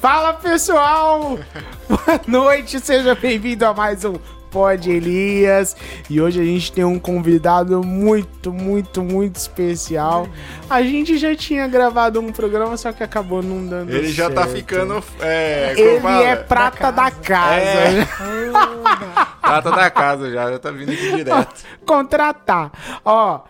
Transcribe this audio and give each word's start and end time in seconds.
Fala 0.00 0.34
pessoal! 0.34 1.38
Boa 1.88 2.20
noite, 2.26 2.78
seja 2.80 3.14
bem-vindo 3.14 3.64
a 3.64 3.72
mais 3.72 4.04
um 4.04 4.14
Pod 4.50 4.90
Elias. 4.90 5.76
E 6.08 6.20
hoje 6.20 6.40
a 6.40 6.44
gente 6.44 6.70
tem 6.72 6.84
um 6.84 6.98
convidado 6.98 7.82
muito, 7.82 8.52
muito, 8.52 9.02
muito 9.02 9.36
especial. 9.36 10.28
A 10.68 10.82
gente 10.82 11.16
já 11.18 11.34
tinha 11.34 11.66
gravado 11.66 12.20
um 12.20 12.30
programa, 12.30 12.76
só 12.76 12.92
que 12.92 13.02
acabou 13.02 13.42
não 13.42 13.66
dando 13.66 13.90
Ele 13.90 14.08
já 14.12 14.30
tá 14.30 14.42
certo. 14.42 14.56
ficando. 14.56 15.02
É, 15.20 15.74
Ele 15.76 16.00
fala? 16.00 16.24
é 16.24 16.36
prata 16.36 16.92
da 16.92 17.10
casa. 17.10 17.60
É. 17.60 18.06
Prata 19.46 19.70
da 19.70 19.88
casa 19.90 20.28
já, 20.30 20.50
já 20.50 20.58
tá 20.58 20.72
vindo 20.72 20.90
aqui 20.90 21.16
direto. 21.16 21.64
Contratar. 21.86 22.72
Ó, 23.04 23.42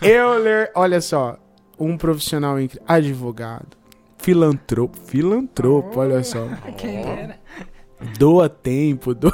Euler, 0.00 0.70
olha 0.74 0.98
só, 1.02 1.36
um 1.78 1.96
profissional 1.98 2.58
incrível, 2.58 2.84
advogado, 2.88 3.75
filantropo, 4.30 4.98
filantropo, 5.06 6.00
olha 6.00 6.24
só. 6.24 6.48
Quem 6.76 6.96
era? 6.96 7.38
doa 8.18 8.48
tempo, 8.48 9.14
doa, 9.14 9.32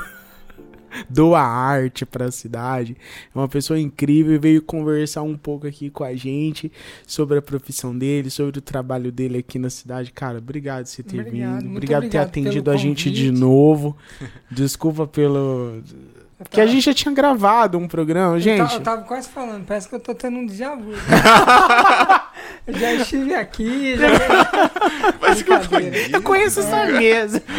doa 1.09 1.41
arte 1.41 2.05
pra 2.05 2.31
cidade. 2.31 2.95
É 3.35 3.39
uma 3.39 3.49
pessoa 3.49 3.81
incrível 3.81 4.35
e 4.35 4.39
veio 4.39 4.61
conversar 4.61 5.23
um 5.23 5.35
pouco 5.35 5.67
aqui 5.67 5.89
com 5.89 6.05
a 6.05 6.15
gente 6.15 6.71
sobre 7.07 7.39
a 7.39 7.43
profissão 7.43 7.97
dele, 7.97 8.29
sobre 8.29 8.59
o 8.59 8.63
trabalho 8.63 9.11
dele 9.11 9.39
aqui 9.39 9.59
na 9.59 9.71
cidade. 9.71 10.13
Cara, 10.13 10.37
obrigado 10.37 10.85
por 10.85 10.91
você 10.91 11.03
ter 11.03 11.21
Obrigado, 11.23 11.61
vindo. 11.63 11.71
Obrigado 11.71 12.03
por 12.03 12.11
ter 12.11 12.19
atendido 12.19 12.71
a 12.71 12.77
gente 12.77 13.11
de 13.11 13.33
novo. 13.33 13.97
Desculpa 14.51 15.07
pelo. 15.07 15.83
Porque 16.39 16.61
a 16.61 16.67
gente 16.67 16.83
já 16.85 16.93
tinha 16.93 17.15
gravado 17.15 17.79
um 17.79 17.89
programa, 17.89 18.35
Eu, 18.37 18.41
gente. 18.41 18.69
ta- 18.69 18.75
eu 18.75 18.81
tava 18.81 19.03
quase 19.03 19.29
falando, 19.29 19.65
parece 19.65 19.89
que 19.89 19.95
eu 19.95 20.01
tô 20.01 20.13
tendo 20.15 20.37
um 20.39 20.45
déjà 20.47 20.75
vu. 20.75 20.93
Eu 22.67 22.75
já 22.75 22.93
estive 22.95 23.35
aqui, 23.35 23.97
já... 23.97 24.07
Mas 25.21 25.43
que 25.43 25.51
eu 25.53 25.59
Brincadeira. 25.59 26.17
Eu 26.17 26.23
conheço 26.23 26.61
essa 26.61 26.87
mesa. 26.87 27.43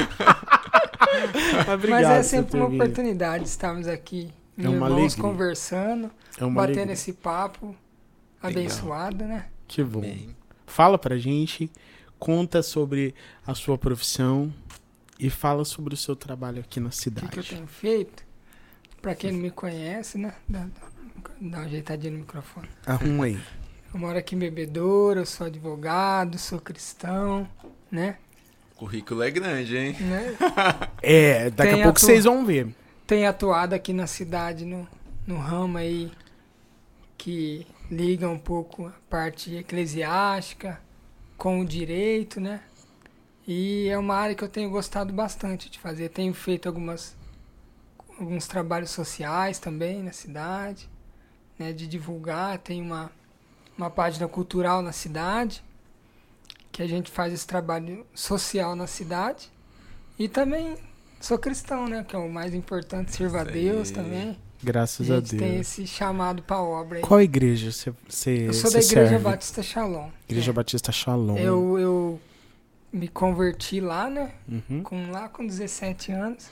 Mas, 1.56 1.68
obrigado 1.70 2.02
Mas 2.04 2.10
é 2.10 2.24
sempre 2.24 2.58
uma 2.60 2.68
oportunidade 2.68 3.46
estarmos 3.46 3.88
aqui, 3.88 4.32
É 4.58 4.62
meus 4.64 4.74
uma 4.76 4.88
irmãos 4.88 5.00
alegria. 5.14 5.22
conversando, 5.22 6.12
É 6.40 6.46
uma 6.46 6.56
batendo 6.62 6.74
alegria. 6.78 6.94
esse 6.94 7.14
papo 7.14 7.76
abençoado, 8.42 9.24
né? 9.26 9.46
Que 9.68 9.84
bom. 9.84 10.02
Bem, 10.02 10.36
Fala 10.66 10.98
pra 10.98 11.18
gente, 11.18 11.70
conta 12.18 12.64
sobre 12.64 13.14
a 13.46 13.54
sua 13.54 13.78
profissão 13.78 14.52
e 15.20 15.30
fala 15.30 15.64
sobre 15.66 15.94
o 15.94 15.98
seu 15.98 16.16
trabalho 16.16 16.60
aqui 16.62 16.80
na 16.80 16.88
O 16.88 16.90
que, 16.90 16.96
cidade. 16.98 17.28
que 17.30 17.40
eu 17.40 17.44
tenho 17.44 17.68
feito? 17.68 18.24
Pra 19.02 19.14
quem 19.14 19.32
não 19.32 19.40
me 19.40 19.52
conhece, 19.52 20.18
né? 20.18 20.34
Dá, 20.48 20.60
dá- 20.62 20.68
dá 21.42 21.58
uma 21.58 21.66
ajeitadinha 21.66 22.12
no 22.14 22.20
microfone. 22.20 22.70
Arruma 22.86 23.26
aí. 23.26 23.40
Eu 23.94 24.00
moro 24.00 24.18
aqui 24.18 24.36
em 24.36 24.40
Bebedouro, 24.40 25.20
eu 25.20 25.26
sou 25.26 25.46
advogado, 25.46 26.40
sou 26.40 26.60
cristão, 26.60 27.48
né? 27.92 28.18
o 28.74 28.76
currículo 28.76 29.22
é 29.22 29.30
grande, 29.30 29.78
hein? 29.78 29.96
né? 30.00 30.36
É, 31.02 31.50
daqui 31.52 31.72
Tem 31.72 31.82
a 31.82 31.84
pouco 31.86 32.00
vocês 32.00 32.24
vão 32.24 32.46
ver. 32.46 32.74
Tenho 33.06 33.30
atuado 33.30 33.76
aqui 33.76 33.94
na 33.94 34.08
cidade 34.08 34.66
no, 34.66 34.88
no 35.28 35.38
ramo 35.38 35.78
aí 35.78 36.12
que 37.18 37.68
liga 37.92 38.28
um 38.28 38.40
pouco 38.40 38.88
a 38.88 38.94
parte 39.10 39.56
eclesiástica 39.56 40.82
com 41.38 41.60
o 41.60 41.66
direito, 41.66 42.42
né? 42.42 42.62
E 43.46 43.88
é 43.90 43.98
uma 43.98 44.16
área 44.16 44.34
que 44.34 44.44
eu 44.44 44.50
tenho 44.50 44.70
gostado 44.70 45.14
bastante 45.14 45.70
de 45.70 45.78
fazer. 45.78 46.10
Tenho 46.10 46.34
feito 46.34 46.68
algumas 46.68 47.16
alguns 48.20 48.48
trabalhos 48.48 48.92
sociais 48.92 49.60
também 49.60 50.02
na 50.02 50.12
cidade, 50.12 50.90
né, 51.60 51.74
de 51.74 51.88
divulgar. 51.88 52.58
Tem 52.60 52.82
uma 52.82 53.12
uma 53.78 53.90
página 53.90 54.28
cultural 54.28 54.82
na 54.82 54.92
cidade 54.92 55.64
que 56.72 56.82
a 56.82 56.88
gente 56.88 57.12
faz 57.12 57.32
esse 57.32 57.46
trabalho 57.46 58.06
social 58.16 58.76
na 58.76 58.88
cidade. 58.88 59.52
E 60.18 60.28
também 60.28 60.76
sou 61.22 61.38
cristão, 61.38 61.88
né, 61.88 62.04
que 62.04 62.16
é 62.16 62.20
o 62.20 62.30
mais 62.30 62.54
importante, 62.54 63.16
sirva 63.16 63.42
a 63.42 63.44
Deus 63.44 63.92
também. 63.92 64.38
Graças 64.62 65.12
a 65.12 65.16
a 65.16 65.20
gente 65.20 65.38
tem 65.38 65.52
Deus. 65.52 65.62
esse 65.62 65.86
chamado 65.86 66.42
para 66.42 66.62
obra 66.62 66.98
aí. 66.98 67.04
Qual 67.04 67.22
igreja 67.22 67.72
você, 67.72 67.94
você, 68.08 68.48
Eu 68.48 68.54
sou 68.54 68.72
da 68.72 68.80
Igreja 68.80 69.10
serve? 69.10 69.18
Batista 69.20 69.62
Shalom. 69.62 70.10
Igreja 70.28 70.52
É. 70.52 70.54
Batista 70.54 70.92
Shalom. 70.92 71.38
Eu, 71.38 71.78
eu 71.78 72.22
me 72.92 73.08
converti 73.08 73.82
lá, 73.82 74.10
né? 74.10 74.32
Uhum. 74.48 74.82
Com, 74.82 75.12
lá 75.12 75.28
com 75.28 75.46
17 75.46 76.12
anos. 76.14 76.50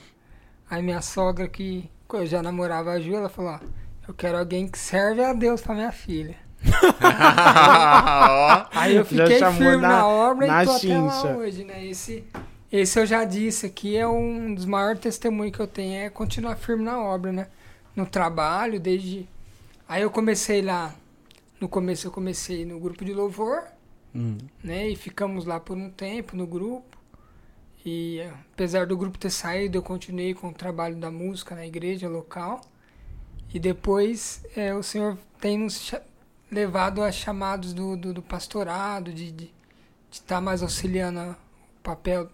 Aí 0.68 0.82
minha 0.82 1.00
sogra, 1.00 1.48
que 1.48 1.88
eu 2.12 2.26
já 2.26 2.42
namorava 2.42 2.92
a 2.92 3.00
Ju, 3.00 3.14
ela 3.14 3.30
falou: 3.30 3.52
Ó, 3.52 3.60
eu 4.06 4.12
quero 4.12 4.38
alguém 4.38 4.68
que 4.68 4.78
serve 4.78 5.24
a 5.24 5.32
Deus 5.32 5.62
pra 5.62 5.74
minha 5.74 5.92
filha. 5.92 6.36
Aí 8.72 8.96
eu 8.96 9.04
fiquei 9.04 9.38
firme 9.38 9.76
na- 9.76 9.88
na, 9.88 10.06
obra 10.06 10.46
na 10.46 10.62
e 10.62 10.66
tô 10.66 10.72
até 10.72 10.98
lá 11.00 11.36
hoje, 11.36 11.64
né? 11.64 11.84
Esse, 11.86 12.24
esse 12.70 12.98
eu 12.98 13.06
já 13.06 13.24
disse 13.24 13.66
aqui, 13.66 13.96
é 13.96 14.06
um 14.06 14.54
dos 14.54 14.64
maiores 14.64 15.00
testemunhos 15.00 15.54
que 15.56 15.60
eu 15.62 15.66
tenho, 15.66 15.94
é 16.02 16.10
continuar 16.10 16.56
firme 16.56 16.84
na 16.84 16.98
obra, 17.00 17.32
né? 17.32 17.46
No 17.94 18.06
trabalho, 18.06 18.80
desde... 18.80 19.28
Aí 19.88 20.02
eu 20.02 20.10
comecei 20.10 20.62
lá, 20.62 20.94
no 21.60 21.68
começo 21.68 22.06
eu 22.06 22.10
comecei 22.10 22.64
no 22.64 22.78
grupo 22.80 23.04
de 23.04 23.12
louvor, 23.12 23.62
Hum. 24.14 24.36
né? 24.62 24.88
E 24.90 24.96
ficamos 24.96 25.46
lá 25.46 25.58
por 25.58 25.74
um 25.76 25.88
tempo 25.88 26.36
no 26.36 26.46
grupo. 26.46 26.98
E 27.84 28.20
apesar 28.52 28.86
do 28.86 28.94
grupo 28.96 29.16
ter 29.18 29.30
saído, 29.30 29.78
eu 29.78 29.82
continuei 29.82 30.34
com 30.34 30.48
o 30.48 30.52
trabalho 30.52 30.96
da 30.96 31.10
música 31.10 31.54
na 31.54 31.66
igreja 31.66 32.08
local. 32.10 32.60
E 33.54 33.58
depois 33.58 34.42
eh, 34.56 34.74
o 34.74 34.82
Senhor 34.82 35.16
tem 35.40 35.58
nos 35.58 35.94
levado 36.52 37.02
a 37.02 37.10
chamados 37.10 37.72
do, 37.72 37.96
do, 37.96 38.12
do 38.12 38.22
pastorado, 38.22 39.10
de 39.10 39.24
estar 39.24 39.36
de, 39.36 39.52
estar 40.10 40.40
mais 40.40 40.62
auxiliando 40.62 41.20
o 41.20 41.82
papel 41.82 42.28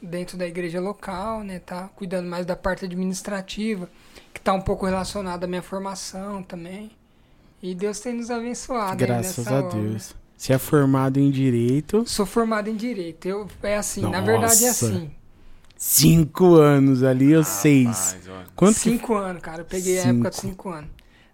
dentro 0.00 0.36
da 0.36 0.46
igreja 0.46 0.80
local, 0.80 1.42
né? 1.42 1.58
Tá 1.58 1.88
cuidando 1.96 2.28
mais 2.28 2.44
da 2.44 2.54
parte 2.54 2.84
administrativa, 2.84 3.88
que 4.34 4.38
está 4.38 4.52
um 4.52 4.60
pouco 4.60 4.84
relacionada 4.84 5.46
à 5.46 5.48
minha 5.48 5.62
formação 5.62 6.42
também. 6.42 6.90
E 7.62 7.74
Deus 7.74 7.98
tem 7.98 8.12
nos 8.12 8.30
abençoado. 8.30 8.98
Graças 8.98 9.38
nessa 9.38 9.56
a 9.56 9.64
obra. 9.64 9.80
Deus. 9.80 10.14
Você 10.36 10.52
é 10.52 10.58
formado 10.58 11.18
em 11.18 11.30
Direito. 11.30 12.04
Sou 12.06 12.24
formado 12.24 12.68
em 12.68 12.76
Direito. 12.76 13.26
Eu, 13.26 13.48
é 13.62 13.76
assim, 13.76 14.02
na 14.02 14.20
Nossa. 14.20 14.22
verdade 14.22 14.64
é 14.64 14.68
assim. 14.68 15.10
Cinco 15.76 16.54
anos 16.56 17.02
ali, 17.02 17.34
ou 17.34 17.42
seis. 17.42 18.16
Quanto 18.54 18.74
que... 18.74 18.80
cinco 18.90 19.14
anos, 19.14 19.42
cara. 19.42 19.62
Eu 19.62 19.64
peguei 19.64 19.98
a 19.98 20.02
época 20.02 20.30
de 20.30 20.36
Cinco. 20.36 20.48
cinco 20.48 20.68
anos. 20.70 20.90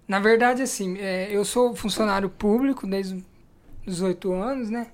Na 0.06 0.18
verdade, 0.20 0.62
assim, 0.62 0.98
é, 0.98 1.28
eu 1.34 1.44
sou 1.44 1.74
funcionário 1.74 2.28
público 2.28 2.86
desde 2.86 3.24
os 3.86 4.02
oito 4.02 4.32
anos, 4.32 4.68
né? 4.70 4.88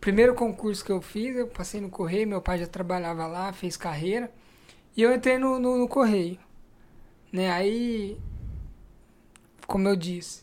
Primeiro 0.00 0.34
concurso 0.34 0.84
que 0.84 0.90
eu 0.90 1.00
fiz, 1.00 1.36
eu 1.36 1.46
passei 1.46 1.80
no 1.80 1.90
Correio, 1.90 2.26
meu 2.26 2.40
pai 2.40 2.58
já 2.58 2.66
trabalhava 2.66 3.26
lá, 3.26 3.52
fez 3.52 3.76
carreira. 3.76 4.30
E 4.96 5.02
eu 5.02 5.14
entrei 5.14 5.38
no, 5.38 5.58
no, 5.58 5.78
no 5.78 5.86
Correio. 5.86 6.38
Né? 7.32 7.50
Aí, 7.50 8.18
como 9.66 9.86
eu 9.88 9.94
disse, 9.94 10.42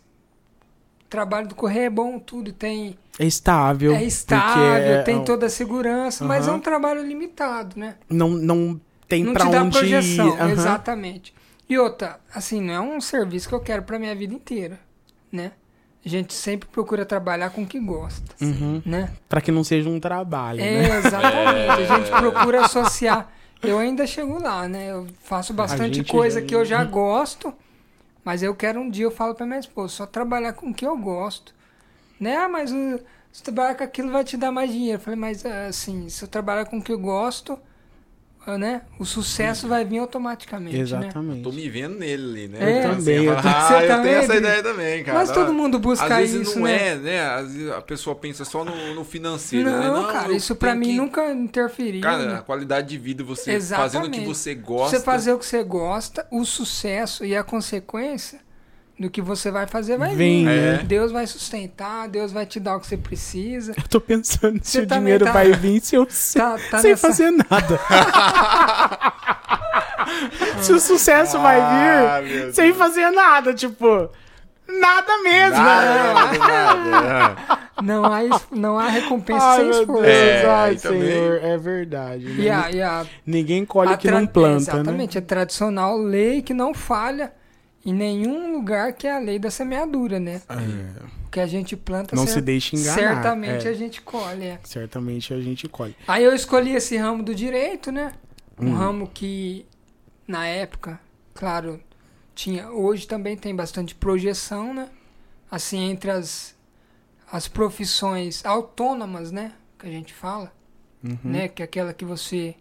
o 1.05 1.09
trabalho 1.09 1.47
do 1.47 1.55
Correio 1.55 1.85
é 1.87 1.89
bom, 1.89 2.19
tudo 2.19 2.53
tem 2.53 2.97
É 3.19 3.25
estável. 3.25 3.93
É 3.93 4.03
estável, 4.03 4.93
é- 4.93 5.03
tem 5.03 5.23
toda 5.23 5.47
a 5.47 5.49
segurança, 5.49 6.23
mas 6.23 6.47
é 6.47 6.51
um 6.51 6.59
trabalho 6.59 7.05
limitado, 7.05 7.77
né? 7.77 7.95
Não, 8.09 8.29
não 8.29 8.79
tem 9.07 9.23
não 9.23 9.33
pra 9.33 9.45
te 9.45 9.51
dá 9.51 9.63
onde 9.63 9.77
projeção, 9.77 10.27
ir. 10.29 10.39
Aham. 10.39 10.51
exatamente. 10.51 11.33
E 11.69 11.77
outra, 11.77 12.19
assim, 12.33 12.61
não 12.61 12.73
é 12.73 12.79
um 12.79 13.01
serviço 13.01 13.49
que 13.49 13.55
eu 13.55 13.59
quero 13.59 13.83
pra 13.83 13.99
minha 13.99 14.15
vida 14.15 14.33
inteira, 14.33 14.79
né? 15.31 15.51
A 16.05 16.09
gente 16.09 16.33
sempre 16.33 16.69
procura 16.69 17.05
trabalhar 17.05 17.49
com 17.49 17.63
o 17.63 17.67
que 17.67 17.79
gosta, 17.79 18.23
Uhum. 18.41 18.81
né? 18.85 19.11
Pra 19.27 19.41
que 19.41 19.51
não 19.51 19.63
seja 19.63 19.89
um 19.89 19.99
trabalho, 19.99 20.61
É, 20.61 20.87
né? 20.87 20.97
exatamente. 20.99 21.69
A 21.91 21.97
gente 21.97 22.09
procura 22.09 22.65
associar. 22.65 23.29
Eu 23.61 23.77
ainda 23.79 24.07
chego 24.07 24.41
lá, 24.41 24.67
né? 24.69 24.91
Eu 24.91 25.07
faço 25.23 25.53
bastante 25.53 26.03
coisa 26.05 26.39
já- 26.39 26.45
que 26.45 26.55
eu 26.55 26.63
já 26.63 26.83
gosto, 26.85 27.53
mas 28.23 28.41
eu 28.41 28.55
quero 28.55 28.79
um 28.79 28.89
dia, 28.89 29.03
eu 29.05 29.11
falo 29.11 29.35
pra 29.35 29.45
minha 29.45 29.59
esposa, 29.59 29.93
só 29.95 30.05
trabalhar 30.05 30.53
com 30.53 30.69
o 30.69 30.73
que 30.73 30.85
eu 30.85 30.95
gosto. 30.97 31.53
Né? 32.19 32.37
Ah, 32.37 32.47
mas 32.47 32.71
o, 32.71 32.99
se 33.31 33.43
trabalhar 33.43 33.75
com 33.75 33.83
aquilo 33.83 34.09
vai 34.11 34.23
te 34.23 34.37
dar 34.37 34.51
mais 34.51 34.71
dinheiro. 34.71 34.99
Eu 34.99 35.03
falei, 35.03 35.19
mas 35.19 35.45
assim, 35.45 36.07
se 36.07 36.23
eu 36.23 36.27
trabalhar 36.29 36.65
com 36.65 36.77
o 36.77 36.81
que 36.81 36.91
eu 36.93 36.99
gosto, 36.99 37.53
ah, 37.53 37.57
né? 38.55 38.83
O 38.99 39.05
sucesso 39.05 39.67
vai 39.67 39.83
vir 39.83 39.97
automaticamente, 39.97 40.75
né? 40.77 40.81
Exatamente. 40.83 41.41
Tô 41.41 41.51
me 41.51 41.67
vendo 41.67 41.97
nele 41.97 42.23
ali, 42.23 42.47
né? 42.49 42.57
É. 42.61 42.79
Então, 42.79 42.91
Eu 42.91 42.97
também, 42.97 43.23
eu 43.25 43.33
falo, 43.33 43.41
tô- 43.41 43.47
ah, 43.49 43.81
eu 43.83 43.87
também, 43.87 44.03
tenho 44.11 44.17
essa 44.23 44.35
ideia 44.35 44.61
também, 44.63 45.03
cara. 45.03 45.17
Mas 45.17 45.31
todo 45.31 45.51
mundo 45.53 45.79
busca 45.79 46.05
Às 46.05 46.17
vezes 46.17 46.47
isso, 46.49 46.59
não 46.59 46.65
né? 46.67 46.87
é, 46.89 46.95
né? 46.95 47.19
Às 47.21 47.51
vezes 47.51 47.71
a 47.71 47.81
pessoa 47.81 48.15
pensa 48.15 48.45
só 48.45 48.63
no, 48.63 48.93
no 48.93 49.03
financeiro, 49.03 49.69
né? 49.71 49.87
Não, 49.87 50.05
cara, 50.07 50.29
eu 50.29 50.35
isso 50.37 50.55
pra 50.55 50.75
mim 50.75 50.89
que- 50.91 50.97
nunca 50.97 51.31
interferiu. 51.31 52.01
Cara, 52.01 52.25
né? 52.25 52.35
a 52.35 52.41
qualidade 52.41 52.87
de 52.89 52.97
vida, 52.99 53.23
você 53.23 53.53
Exatamente. 53.53 53.91
fazendo 53.93 54.07
o 54.07 54.11
que 54.11 54.25
você 54.27 54.53
gosta. 54.53 54.97
Você 54.99 55.03
fazer 55.03 55.33
o 55.33 55.39
que 55.39 55.45
você 55.45 55.63
gosta, 55.63 56.27
o 56.31 56.45
sucesso 56.45 57.25
e 57.25 57.35
a 57.35 57.43
consequência 57.43 58.39
do 58.99 59.09
que 59.11 59.21
você 59.21 59.51
vai 59.51 59.67
fazer 59.67 59.95
vai 59.97 60.15
Vem, 60.15 60.43
vir. 60.45 60.51
né? 60.51 60.83
Deus 60.83 61.11
vai 61.11 61.27
sustentar, 61.27 62.07
Deus 62.09 62.31
vai 62.31 62.45
te 62.47 62.59
dar 62.59 62.77
o 62.77 62.79
que 62.79 62.87
você 62.87 62.97
precisa. 62.97 63.73
Eu 63.77 63.87
tô 63.87 64.01
pensando 64.01 64.59
se 64.63 64.71
Você 64.71 64.79
o 64.81 64.87
também 64.87 65.03
dinheiro 65.03 65.25
tá- 65.25 65.31
vai 65.33 65.51
vir 65.51 65.79
se 65.81 65.95
eu 65.95 66.05
se- 66.09 66.39
Tá- 66.39 66.57
tá 66.71 66.79
sem 66.79 66.91
nessa- 66.91 67.07
fazer 67.07 67.29
nada. 67.31 67.79
se 70.61 70.73
o 70.73 70.79
sucesso 70.79 71.37
vai 71.39 71.59
Ah, 71.61 72.21
vir 72.21 72.43
meu 72.45 72.53
sem 72.53 72.73
fazer 72.73 73.09
nada, 73.11 73.53
tipo, 73.53 74.09
nada 74.67 75.21
mesmo. 75.23 75.57
Nada, 75.63 75.93
né? 75.93 76.13
nada, 76.13 76.89
nada. 76.89 77.35
Não 77.83 78.03
há, 78.05 78.19
não 78.51 78.79
há 78.79 78.87
recompensa 78.89 79.45
Ai, 79.45 79.57
sem 79.59 79.69
esforço. 79.69 80.03
É, 80.05 80.45
ai, 80.49 80.77
senhor, 80.79 81.39
é 81.43 81.55
verdade. 81.57 82.25
né? 82.25 82.49
A, 82.49 82.71
e 82.71 82.81
a, 82.81 83.05
Ninguém 83.25 83.63
colhe 83.65 83.91
a 83.91 83.93
o 83.93 83.97
que 83.99 84.09
não 84.09 84.25
planta, 84.25 84.73
né? 84.73 84.79
Exatamente, 84.81 85.15
a 85.17 85.21
tradicional 85.21 85.95
lei 85.97 86.41
que 86.41 86.53
não 86.55 86.73
falha 86.73 87.31
em 87.89 87.93
nenhum 87.93 88.51
lugar 88.51 88.91
que 88.93 89.07
é 89.07 89.15
a 89.15 89.19
lei 89.19 89.39
da 89.39 89.49
semeadura, 89.49 90.19
né? 90.19 90.41
É, 90.49 90.55
O 91.25 91.29
que 91.31 91.39
a 91.39 91.47
gente 91.47 91.75
planta, 91.77 92.15
Não 92.15 92.27
se 92.27 92.41
deixe 92.41 92.75
enganar, 92.75 92.93
certamente 92.99 93.65
é. 93.67 93.69
a 93.69 93.73
gente 93.73 94.01
colhe. 94.01 94.45
é. 94.45 94.59
certamente 94.63 95.33
a 95.33 95.39
gente 95.39 95.67
colhe. 95.69 95.95
Aí 96.07 96.23
eu 96.23 96.33
escolhi 96.35 96.73
esse 96.75 96.97
ramo 96.97 97.23
do 97.23 97.33
direito, 97.33 97.91
né? 97.91 98.11
Um 98.59 98.67
Hum. 98.71 98.73
ramo 98.75 99.07
que, 99.13 99.65
na 100.27 100.45
época, 100.47 100.99
claro, 101.33 101.79
tinha. 102.35 102.69
Hoje 102.71 103.07
também 103.07 103.37
tem 103.37 103.55
bastante 103.55 103.95
projeção, 103.95 104.73
né? 104.73 104.89
Assim, 105.49 105.89
entre 105.91 106.11
as, 106.11 106.55
as 107.31 107.47
profissões 107.47 108.45
autônomas, 108.45 109.31
né? 109.31 109.53
Que 109.79 109.87
a 109.87 109.91
gente 109.91 110.13
fala, 110.13 110.51
Uhum. 111.03 111.17
né? 111.23 111.47
Que 111.47 111.61
é 111.61 111.65
aquela 111.65 111.93
que 111.93 112.03
você 112.03 112.55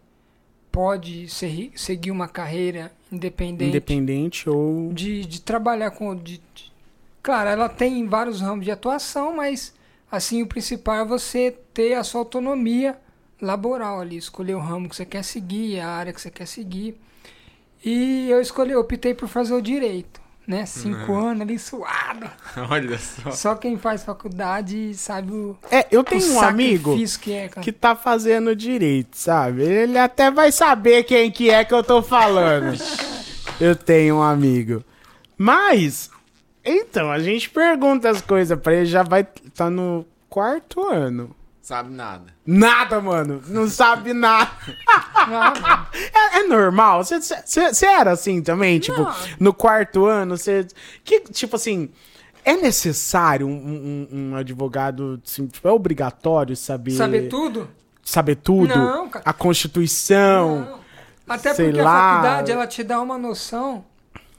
pode 0.76 1.26
ser- 1.30 1.72
seguir 1.74 2.10
uma 2.10 2.28
carreira 2.28 2.92
independente, 3.10 3.70
Independente 3.70 4.50
ou. 4.50 4.92
de, 4.92 5.24
de 5.24 5.40
trabalhar 5.40 5.90
com. 5.92 6.14
De, 6.14 6.36
de- 6.54 6.70
Claro, 7.22 7.48
ela 7.48 7.66
tem 7.68 8.06
vários 8.06 8.42
ramos 8.42 8.64
de 8.66 8.70
atuação, 8.70 9.34
mas 9.34 9.72
assim 10.12 10.42
o 10.42 10.46
principal 10.46 10.96
é 10.96 11.04
você 11.06 11.50
ter 11.72 11.94
a 11.94 12.04
sua 12.04 12.20
autonomia 12.20 12.98
laboral 13.40 14.00
ali, 14.00 14.16
escolher 14.18 14.54
o 14.54 14.60
ramo 14.60 14.86
que 14.88 14.94
você 14.94 15.06
quer 15.06 15.24
seguir, 15.24 15.80
a 15.80 15.88
área 15.88 16.12
que 16.12 16.20
você 16.20 16.30
quer 16.30 16.46
seguir. 16.46 17.00
E 17.84 18.28
eu 18.30 18.38
escolhi, 18.40 18.72
eu 18.72 18.80
optei 18.80 19.14
por 19.14 19.28
fazer 19.28 19.54
o 19.54 19.62
direito, 19.62 20.20
né? 20.46 20.64
Cinco 20.64 21.14
anos 21.14 21.42
ali 21.42 21.58
suado. 21.58 22.30
Olha 22.70 22.98
só. 22.98 23.30
Só 23.30 23.54
quem 23.54 23.76
faz 23.76 24.04
faculdade 24.04 24.94
sabe 24.94 25.32
o, 25.32 25.56
É, 25.70 25.86
eu 25.90 26.04
tenho 26.04 26.32
um 26.34 26.40
amigo 26.40 26.96
que 27.20 27.32
é, 27.32 27.48
que 27.48 27.72
tá 27.72 27.96
fazendo 27.96 28.54
direito, 28.54 29.16
sabe? 29.16 29.62
Ele 29.62 29.98
até 29.98 30.30
vai 30.30 30.52
saber 30.52 31.04
quem 31.04 31.30
que 31.30 31.50
é 31.50 31.64
que 31.64 31.74
eu 31.74 31.82
tô 31.82 32.02
falando. 32.02 32.78
eu 33.60 33.74
tenho 33.74 34.16
um 34.16 34.22
amigo. 34.22 34.84
Mas, 35.36 36.10
então, 36.64 37.10
a 37.10 37.18
gente 37.18 37.50
pergunta 37.50 38.08
as 38.08 38.20
coisas 38.20 38.58
pra 38.58 38.74
ele, 38.74 38.86
já 38.86 39.02
vai 39.02 39.24
tá 39.54 39.68
no 39.68 40.06
quarto 40.28 40.82
ano. 40.88 41.34
Sabe 41.66 41.92
nada. 41.92 42.32
Nada, 42.46 43.00
mano. 43.00 43.42
Não 43.48 43.68
sabe 43.68 44.12
nada. 44.12 44.52
É, 46.14 46.38
é 46.38 46.42
normal? 46.44 47.02
Você 47.02 47.86
era 47.86 48.12
assim 48.12 48.40
também? 48.40 48.78
Tipo, 48.78 49.00
Não. 49.02 49.14
no 49.40 49.52
quarto 49.52 50.04
ano, 50.06 50.36
você. 50.38 50.64
Que, 51.02 51.20
tipo 51.22 51.56
assim. 51.56 51.90
É 52.44 52.54
necessário 52.56 53.48
um, 53.48 53.50
um- 53.50 54.08
um 54.30 54.36
advogado, 54.36 55.20
assim, 55.26 55.48
tipo, 55.48 55.66
é 55.66 55.72
obrigatório 55.72 56.54
saber. 56.54 56.92
saber 56.92 57.28
tudo? 57.28 57.68
Saber 58.04 58.36
tudo? 58.36 58.68
Não, 58.78 59.08
cara. 59.08 59.24
A 59.28 59.32
Constituição? 59.32 60.60
Não. 60.60 60.80
Até 61.28 61.52
sei 61.54 61.66
porque 61.66 61.82
lá. 61.82 61.90
a 61.90 62.10
faculdade 62.12 62.52
ela 62.52 62.66
te 62.68 62.84
dá 62.84 63.00
uma 63.00 63.18
noção 63.18 63.84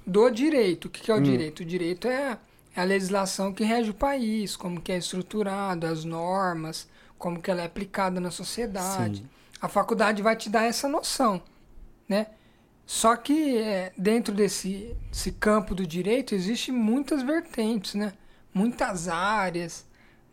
do 0.06 0.30
direito. 0.30 0.86
O 0.86 0.90
que, 0.90 1.02
que 1.02 1.12
é 1.12 1.16
o 1.16 1.22
direito? 1.22 1.60
O 1.60 1.66
direito 1.66 2.08
é, 2.08 2.38
é 2.74 2.82
a 2.82 2.86
legislação 2.86 3.52
que 3.52 3.66
rege 3.66 3.90
o 3.90 3.94
país, 3.94 4.56
como 4.56 4.80
que 4.80 4.94
é 4.94 4.98
estruturado, 4.98 5.86
as 5.86 6.06
normas, 6.06 6.88
como 7.18 7.42
que 7.42 7.50
ela 7.50 7.62
é 7.62 7.66
aplicada 7.66 8.20
na 8.20 8.32
sociedade. 8.32 9.20
Sim. 9.20 9.30
A 9.62 9.68
faculdade 9.68 10.22
vai 10.22 10.36
te 10.36 10.50
dar 10.50 10.64
essa 10.64 10.88
noção, 10.88 11.42
né? 12.08 12.28
Só 12.86 13.16
que 13.16 13.58
é, 13.58 13.92
dentro 13.98 14.34
desse, 14.34 14.96
desse 15.12 15.32
campo 15.34 15.76
do 15.76 15.86
direito 15.86 16.34
existe 16.34 16.72
muitas 16.72 17.22
vertentes, 17.22 17.96
né? 17.96 18.14
Muitas 18.54 19.08
áreas, 19.08 19.86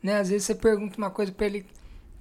né? 0.03 0.19
Às 0.21 0.29
vezes 0.29 0.47
você 0.47 0.55
pergunta 0.55 0.97
uma 0.97 1.11
coisa 1.11 1.33
para 1.33 1.47
ele 1.47 1.67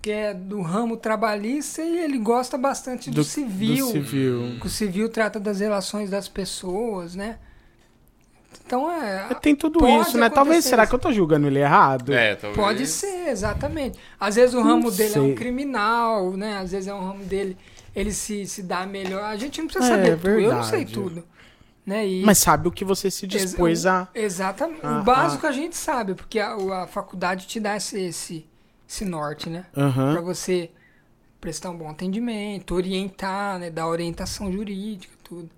que 0.01 0.12
é 0.12 0.33
do 0.33 0.62
ramo 0.62 0.98
trabalhista 0.98 1.81
e 1.81 2.00
ele 2.00 2.18
gosta 2.18 2.57
bastante 2.57 3.10
do, 3.10 3.24
civil. 3.24 3.86
Do 3.86 3.92
civil. 3.92 4.57
que 4.60 4.68
o 4.68 4.69
civil 4.69 5.07
trata 5.07 5.39
das 5.39 5.62
relações 5.62 6.10
das 6.10 6.27
pessoas, 6.27 7.15
né? 7.15 7.39
Então 8.65 8.89
é. 8.92 9.27
É, 9.30 9.33
Tem 9.36 9.56
tudo 9.56 9.88
isso, 9.88 10.18
né? 10.18 10.30
Talvez, 10.30 10.63
será 10.65 10.88
que 10.88 10.94
eu 10.95 11.00
tô 11.00 11.12
julgando 11.12 11.48
ele 11.48 11.60
errado? 11.60 12.13
É, 12.13 12.36
talvez. 12.36 12.56
Pode 12.56 12.88
ser, 12.88 13.30
exatamente. 13.30 14.00
Às 14.19 14.36
vezes 14.36 14.56
o 14.56 14.62
ramo 14.62 14.89
dele 14.89 15.10
é 15.10 15.13
sei. 15.13 15.21
um 15.21 15.36
criminal, 15.36 16.31
né? 16.31 16.57
Às 16.57 16.71
vezes 16.71 16.88
é 16.88 16.94
um 16.94 17.06
ramo 17.06 17.24
dele, 17.25 17.57
ele 17.95 18.12
se, 18.12 18.48
se 18.48 18.63
dá 18.63 18.86
melhor. 18.86 19.24
A 19.24 19.36
gente 19.36 19.60
não 19.60 19.68
precisa 19.68 19.94
É, 19.94 19.98
saber 19.98 20.18
tudo. 20.18 20.39
Eu 20.39 20.54
não 20.54 20.63
sei 20.63 20.86
tudo. 20.86 21.24
Né? 21.86 22.07
E 22.07 22.24
Mas 22.24 22.38
sabe 22.38 22.69
o 22.69 22.71
que 22.71 22.86
você 22.86 23.12
se 23.12 23.27
dispôs 23.27 23.86
a. 23.86 24.07
Exatamente. 24.15 24.86
a- 24.86 25.01
o 25.01 25.04
básico 25.04 25.45
a 25.45 25.51
gente 25.51 25.75
sabe, 25.75 26.15
porque 26.15 26.39
a, 26.39 26.54
a 26.83 26.88
faculdade 26.88 27.45
te 27.45 27.60
dá 27.60 27.75
esse, 27.75 28.00
esse, 28.00 28.45
esse 28.88 29.04
norte, 29.04 29.50
né? 29.50 29.65
Aham. 29.75 30.13
Pra 30.13 30.21
você 30.21 30.71
prestar 31.42 31.71
um 31.71 31.77
bom 31.77 31.89
atendimento, 31.89 32.74
orientar, 32.74 33.60
né? 33.60 33.69
Dar 33.69 33.88
orientação 33.88 34.50
jurídica, 34.50 35.13
tudo. 35.21 35.50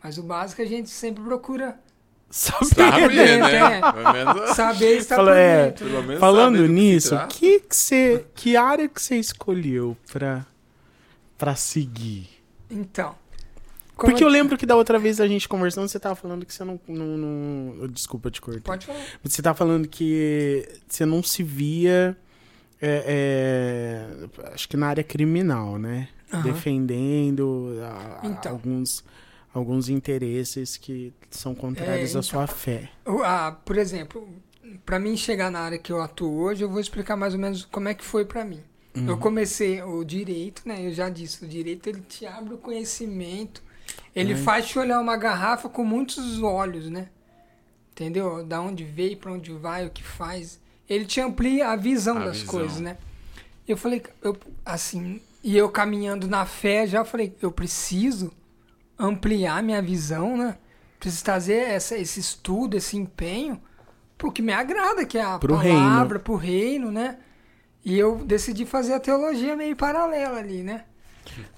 Mas 0.00 0.16
o 0.16 0.22
básico 0.22 0.62
a 0.62 0.64
gente 0.64 0.88
sempre 0.90 1.24
procura 1.24 1.76
Saber, 2.36 2.66
Sabe, 2.74 3.14
né? 3.14 3.36
né? 3.36 3.78
É. 3.78 3.92
Pelo 3.92 4.12
menos, 4.12 4.50
saber 4.56 4.96
estar 4.98 5.16
por 5.16 5.28
é. 5.28 5.66
dentro. 5.66 5.86
pelo 5.86 6.02
menos 6.02 6.18
Falando 6.20 6.56
saber 6.56 6.68
nisso, 6.68 7.16
que 7.28 7.60
que 7.60 7.76
você, 7.76 8.26
que 8.34 8.56
área 8.56 8.88
que 8.88 9.00
você 9.00 9.16
escolheu 9.16 9.96
pra, 10.12 10.44
pra 11.38 11.54
seguir? 11.54 12.28
Então. 12.68 13.14
como 13.94 14.10
Porque 14.10 14.24
eu 14.24 14.28
lembro 14.28 14.58
que 14.58 14.66
da 14.66 14.74
outra 14.74 14.98
vez 14.98 15.20
a 15.20 15.28
gente 15.28 15.48
conversando, 15.48 15.86
você 15.86 16.00
tava 16.00 16.16
falando 16.16 16.44
que 16.44 16.52
você 16.52 16.64
não. 16.64 16.80
não, 16.88 17.06
não- 17.16 17.86
Desculpa 17.88 18.32
te 18.32 18.40
cortar. 18.40 18.62
Pode 18.62 18.86
falar. 18.86 18.98
Você 19.22 19.40
tava 19.40 19.56
falando 19.56 19.86
que 19.86 20.68
você 20.88 21.06
não 21.06 21.22
se 21.22 21.44
via. 21.44 22.16
é, 22.82 24.08
é, 24.42 24.52
acho 24.52 24.68
que 24.68 24.76
na 24.76 24.88
área 24.88 25.04
criminal, 25.04 25.78
né? 25.78 26.08
Defendendo 26.42 27.78
a- 27.82 28.20
a- 28.22 28.26
Então. 28.26 28.50
alguns, 28.52 29.04
alguns 29.54 29.88
interesses 29.88 30.76
que 30.76 31.12
são 31.30 31.54
contrários 31.54 32.14
É, 32.14 32.18
à 32.18 32.22
sua 32.22 32.46
fé. 32.46 32.90
Ah, 33.24 33.56
por 33.64 33.78
exemplo, 33.78 34.28
para 34.84 34.98
mim 34.98 35.16
chegar 35.16 35.50
na 35.50 35.60
área 35.60 35.78
que 35.78 35.92
eu 35.92 36.02
atuo 36.02 36.42
hoje, 36.42 36.62
eu 36.64 36.68
vou 36.68 36.80
explicar 36.80 37.16
mais 37.16 37.32
ou 37.34 37.40
menos 37.40 37.64
como 37.64 37.88
é 37.88 37.94
que 37.94 38.04
foi 38.04 38.24
para 38.24 38.44
mim. 38.44 38.60
Uhum. 38.96 39.08
Eu 39.08 39.16
comecei 39.18 39.82
o 39.82 40.04
direito, 40.04 40.62
né? 40.66 40.86
Eu 40.86 40.92
já 40.92 41.08
disse, 41.08 41.44
o 41.44 41.48
direito 41.48 41.88
ele 41.88 42.00
te 42.00 42.26
abre 42.26 42.54
o 42.54 42.58
conhecimento, 42.58 43.62
ele 44.14 44.34
Uhum. 44.34 44.42
faz 44.42 44.66
te 44.66 44.78
olhar 44.78 45.00
uma 45.00 45.16
garrafa 45.16 45.68
com 45.68 45.84
muitos 45.84 46.42
olhos, 46.42 46.90
né? 46.90 47.08
Entendeu? 47.92 48.44
Da 48.44 48.60
onde 48.60 48.84
veio, 48.84 49.16
para 49.16 49.32
onde 49.32 49.52
vai, 49.52 49.86
o 49.86 49.90
que 49.90 50.02
faz. 50.02 50.60
Ele 50.88 51.04
te 51.04 51.20
amplia 51.20 51.68
a 51.68 51.76
visão 51.76 52.18
A 52.18 52.24
das 52.26 52.38
visão. 52.40 52.50
coisas, 52.58 52.80
né? 52.80 52.96
Eu 53.66 53.76
falei, 53.76 54.02
eu, 54.22 54.36
assim, 54.64 55.20
e 55.42 55.56
eu 55.56 55.68
caminhando 55.70 56.26
na 56.28 56.44
fé, 56.44 56.86
já 56.86 57.04
falei, 57.04 57.34
eu 57.40 57.50
preciso 57.52 58.32
ampliar 58.98 59.62
minha 59.62 59.82
visão, 59.82 60.36
né? 60.36 60.56
Preciso 60.98 61.24
trazer 61.24 61.68
essa, 61.68 61.96
esse 61.96 62.20
estudo, 62.20 62.76
esse 62.76 62.96
empenho 62.96 63.60
pro 64.16 64.32
que 64.32 64.40
me 64.40 64.52
agrada, 64.52 65.04
que 65.04 65.18
é 65.18 65.22
a 65.22 65.38
Pro 65.38 65.56
palavra, 65.56 66.18
pro 66.18 66.36
reino, 66.36 66.90
né? 66.90 67.18
E 67.84 67.98
eu 67.98 68.16
decidi 68.24 68.64
fazer 68.64 68.94
a 68.94 69.00
teologia 69.00 69.54
meio 69.54 69.76
paralela 69.76 70.38
ali, 70.38 70.62
né? 70.62 70.84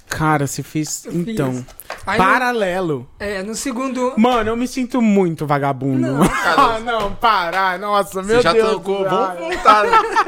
Cara, 0.08 0.46
você 0.46 0.62
fez. 0.62 1.04
Eu 1.04 1.12
então. 1.12 1.52
fiz. 1.52 1.64
Aí 2.06 2.16
Paralelo. 2.18 3.08
No, 3.20 3.26
é, 3.26 3.42
no 3.42 3.54
segundo. 3.54 4.14
Mano, 4.16 4.50
eu 4.50 4.56
me 4.56 4.68
sinto 4.68 5.02
muito 5.02 5.46
vagabundo. 5.46 5.98
Não, 6.00 6.22
ah, 6.22 6.78
não, 6.78 7.14
para. 7.16 7.76
Nossa, 7.76 8.22
meu 8.22 8.36
Você 8.36 8.42
já 8.42 8.52
Deus. 8.52 8.68
trancou, 8.70 9.08
vamos 9.08 9.38
voltar 9.38 9.84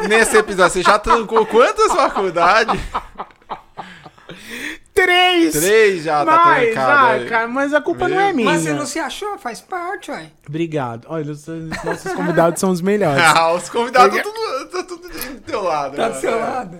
nesse 0.09 0.37
episódio. 0.37 0.73
Você 0.73 0.83
já 0.83 0.99
trancou 0.99 1.47
quantas 1.47 1.93
faculdades? 1.93 2.81
Três! 5.03 5.53
Três 5.53 6.03
já 6.03 6.25
tá 6.25 6.45
Mas, 6.45 6.73
trancado. 6.73 7.23
ah, 7.25 7.29
cara, 7.29 7.49
mas 7.49 7.73
a 7.73 7.81
culpa 7.81 8.09
não 8.09 8.19
é 8.19 8.33
minha. 8.33 8.51
Mas 8.51 8.63
você 8.63 8.73
não 8.73 8.85
se 8.87 8.99
achou? 8.99 9.39
Faz 9.39 9.61
parte, 9.61 10.11
ué. 10.11 10.31
Obrigado. 10.49 11.07
Olha, 11.09 11.31
os 11.31 11.47
os 11.47 11.85
nossos 11.85 12.13
convidados 12.13 12.59
são 12.61 12.71
os 12.71 12.81
melhores. 12.81 13.23
Ah, 13.39 13.53
os 13.53 13.69
convidados 13.69 14.17
estão 14.17 14.33
tudo, 14.33 14.69
tá 14.71 14.83
tudo 14.83 15.09
do 15.09 15.41
teu 15.43 15.63
lado. 15.63 15.97
Tá 15.97 16.09
né? 16.09 16.15
do 16.15 16.21
seu 16.21 16.39
lado. 16.39 16.79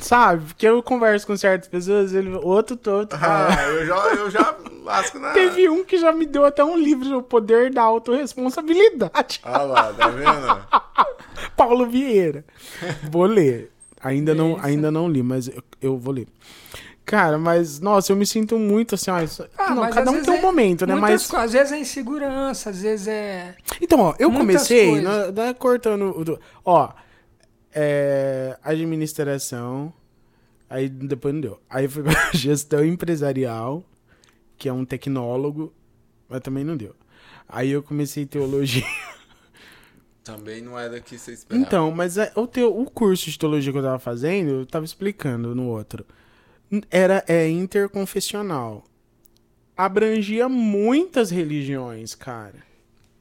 Sabe? 0.00 0.44
Porque 0.46 0.66
eu 0.66 0.82
converso 0.82 1.26
com 1.26 1.36
certas 1.36 1.68
pessoas, 1.68 2.14
ele, 2.14 2.30
outro 2.36 2.76
todo. 2.76 3.12
Ah, 3.14 3.48
eu 3.68 3.86
já, 3.86 3.96
eu 4.14 4.30
já 4.30 4.54
lasco 4.82 5.18
na. 5.18 5.32
Teve 5.32 5.68
um 5.68 5.84
que 5.84 5.98
já 5.98 6.12
me 6.12 6.24
deu 6.26 6.44
até 6.44 6.64
um 6.64 6.76
livro, 6.76 7.18
O 7.18 7.22
Poder 7.22 7.70
da 7.70 7.82
Autoresponsabilidade. 7.82 9.40
Ah 9.42 9.62
lá, 9.62 9.92
tá 9.92 10.08
vendo? 10.08 10.66
Paulo 11.56 11.86
Vieira. 11.86 12.44
Vou 13.10 13.24
ler. 13.24 13.70
Ainda 14.02 14.34
não, 14.34 14.58
ainda 14.62 14.90
não 14.90 15.08
li, 15.08 15.22
mas 15.22 15.48
eu, 15.48 15.62
eu 15.82 15.98
vou 15.98 16.14
ler. 16.14 16.26
Cara, 17.10 17.36
mas, 17.38 17.80
nossa, 17.80 18.12
eu 18.12 18.16
me 18.16 18.24
sinto 18.24 18.56
muito 18.56 18.94
assim, 18.94 19.10
ó, 19.10 19.20
isso- 19.20 19.44
Ah, 19.58 19.70
não, 19.74 19.82
mas 19.82 19.92
cada 19.92 20.12
um 20.12 20.22
tem 20.22 20.32
um 20.32 20.36
é 20.36 20.40
momento, 20.40 20.86
né? 20.86 20.94
Muitas 20.94 21.10
Mas, 21.10 21.26
coisas. 21.26 21.46
Às 21.46 21.52
vezes 21.52 21.72
é 21.72 21.78
insegurança, 21.80 22.70
às 22.70 22.82
vezes 22.82 23.08
é. 23.08 23.56
então, 23.82 23.98
ó, 23.98 24.14
eu 24.16 24.30
muitas 24.30 24.68
comecei, 24.68 24.90
coisas. 24.90 25.02
não, 25.04 25.32
não 25.32 25.42
é 25.42 25.52
cortando, 25.52 26.38
ó, 26.64 26.92
é, 27.74 28.56
administração, 28.62 29.92
aí 30.68 30.88
depois 30.88 31.34
não 31.34 31.40
deu. 31.40 31.60
Aí 31.68 31.88
fui 31.88 32.04
pra 32.04 32.12
gestão 32.32 32.84
empresarial, 32.84 33.82
que 34.56 34.68
é 34.68 34.72
um 34.72 34.84
tecnólogo, 34.84 35.74
mas 36.28 36.40
também 36.42 36.62
não 36.62 36.76
deu. 36.76 36.94
Aí 37.48 37.70
eu 37.72 37.82
comecei 37.82 38.24
teologia. 38.24 38.84
Também 40.22 40.62
não 40.62 40.78
era 40.78 41.00
que 41.00 41.18
você 41.18 41.32
esperava. 41.32 41.66
Então, 41.66 41.90
mas 41.90 42.16
é, 42.18 42.30
o, 42.36 42.46
teu, 42.46 42.78
o 42.78 42.88
curso 42.88 43.28
de 43.28 43.36
teologia 43.36 43.72
que 43.72 43.78
eu 43.78 43.82
tava 43.82 43.98
fazendo, 43.98 44.50
eu 44.50 44.66
tava 44.66 44.84
explicando 44.84 45.56
no 45.56 45.66
outro. 45.66 46.06
Era 46.90 47.24
é, 47.26 47.48
interconfessional. 47.48 48.84
Abrangia 49.76 50.48
muitas 50.48 51.30
religiões, 51.30 52.14
cara. 52.14 52.68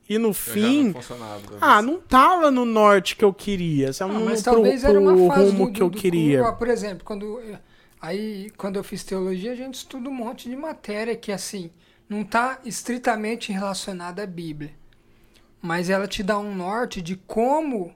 E 0.08 0.18
no 0.18 0.30
Eu 0.30 0.34
já 0.34 0.40
fim. 0.54 0.84
não 0.90 1.02
Ah, 1.62 1.82
não 1.82 2.00
tava 2.02 2.50
no 2.52 2.66
norte 2.66 3.16
que 3.16 3.24
eu 3.24 3.34
queria. 3.34 3.94
Sabe? 3.94 4.16
Ah, 4.16 4.20
não 4.20 4.26
mas 4.26 4.42
pro, 4.44 4.54
talvez 4.54 4.82
pro 4.82 4.90
era 4.90 5.00
uma 5.00 5.28
fase 5.34 5.52
rumo 5.52 5.68
do, 5.68 5.72
que 5.74 5.82
eu 5.82 5.90
do- 5.90 5.96
do 5.96 6.02
queria. 6.02 6.40
curso. 6.40 6.52
Ah, 6.54 6.56
Por 6.56 6.68
exemplo, 6.68 7.06
quando 7.06 7.40
aí 8.02 8.52
quando 8.58 8.76
eu 8.78 8.84
fiz 8.84 9.04
teologia, 9.04 9.52
a 9.52 9.56
gente 9.56 9.76
estuda 9.76 10.10
um 10.10 10.14
monte 10.14 10.50
de 10.50 10.56
matéria 10.56 11.16
que 11.16 11.32
assim 11.32 11.72
não 12.10 12.22
está 12.22 12.60
estritamente 12.66 13.52
relacionada 13.52 14.24
à 14.24 14.26
Bíblia, 14.26 14.72
mas 15.62 15.90
ela 15.92 16.08
te 16.08 16.24
dá 16.24 16.40
um 16.40 16.56
norte 16.56 17.02
de 17.04 17.16
como, 17.16 17.94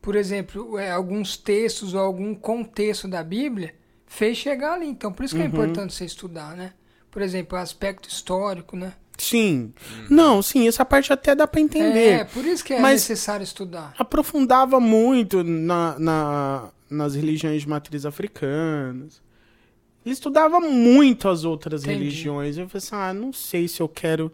por 0.00 0.14
exemplo, 0.14 0.78
é, 0.78 0.92
alguns 0.92 1.36
textos 1.36 1.92
ou 1.92 2.00
algum 2.00 2.34
contexto 2.36 3.08
da 3.08 3.22
Bíblia 3.24 3.74
fez 4.14 4.36
chegar 4.36 4.74
ali. 4.74 4.86
Então, 4.86 5.12
por 5.12 5.24
isso 5.24 5.34
que 5.34 5.40
é 5.40 5.44
Uhum. 5.44 5.50
importante 5.50 5.94
você 5.94 6.04
estudar, 6.04 6.56
né? 6.56 6.72
Por 7.10 7.22
exemplo, 7.22 7.58
o 7.58 7.60
aspecto 7.60 8.08
histórico, 8.08 8.76
né? 8.76 8.92
Sim. 9.18 9.72
Não, 10.10 10.40
sim, 10.42 10.66
essa 10.66 10.84
parte 10.84 11.12
até 11.12 11.34
dá 11.34 11.46
pra 11.46 11.60
entender. 11.60 12.20
É, 12.20 12.24
por 12.24 12.44
isso 12.44 12.64
que 12.64 12.72
é 12.74 12.80
Mas- 12.80 13.02
necessário 13.02 13.44
estudar. 13.44 13.94
aprofundava 13.98 14.80
muito 14.80 15.44
na, 15.44 15.98
na- 15.98 16.68
nas 16.90 17.14
religiões 17.14 17.62
de 17.62 17.68
matriz 17.68 18.04
africanas. 18.06 19.20
Ele 20.04 20.12
estudava 20.14 20.60
muito 20.60 21.28
as 21.28 21.44
outras 21.44 21.84
Entendi. 21.84 21.98
religiões. 21.98 22.56
Eu 22.58 22.68
falei 22.68 22.78
assim, 22.84 22.94
ah, 22.96 23.14
não 23.14 23.32
sei 23.32 23.68
se 23.68 23.80
eu 23.80 23.88
quero 23.88 24.32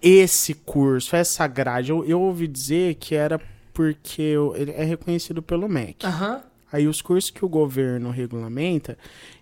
esse 0.00 0.54
curso, 0.54 1.16
essa 1.16 1.46
grade. 1.46 1.90
Eu, 1.90 2.04
eu 2.04 2.20
ouvi 2.20 2.46
dizer 2.46 2.94
que 2.96 3.14
era 3.14 3.40
porque 3.72 4.20
eu- 4.22 4.54
ele 4.54 4.70
é 4.72 4.84
reconhecido 4.84 5.42
pelo 5.42 5.68
MEC. 5.68 6.04
Aham. 6.06 6.42
Aí 6.72 6.88
os 6.88 7.02
cursos 7.02 7.30
que 7.30 7.44
o 7.44 7.48
governo 7.48 8.10
regulamenta, 8.10 8.96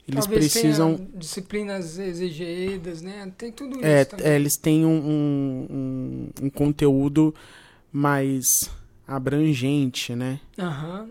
eles 0.08 0.25
Talvez 0.26 0.52
precisam... 0.52 0.96
tenha 0.96 1.08
disciplinas 1.14 1.96
exigidas, 1.99 3.00
né? 3.02 3.32
Tem 3.38 3.52
tudo 3.52 3.76
isso 3.76 3.84
É, 3.84 4.04
também. 4.04 4.26
é, 4.26 4.34
eles 4.34 4.56
têm 4.56 4.84
um, 4.84 4.90
um, 5.70 6.28
um- 6.46 6.50
conteúdo 6.50 7.32
mais 7.92 8.68
abrangente, 9.06 10.14
né? 10.14 10.40
Aham. 10.58 11.08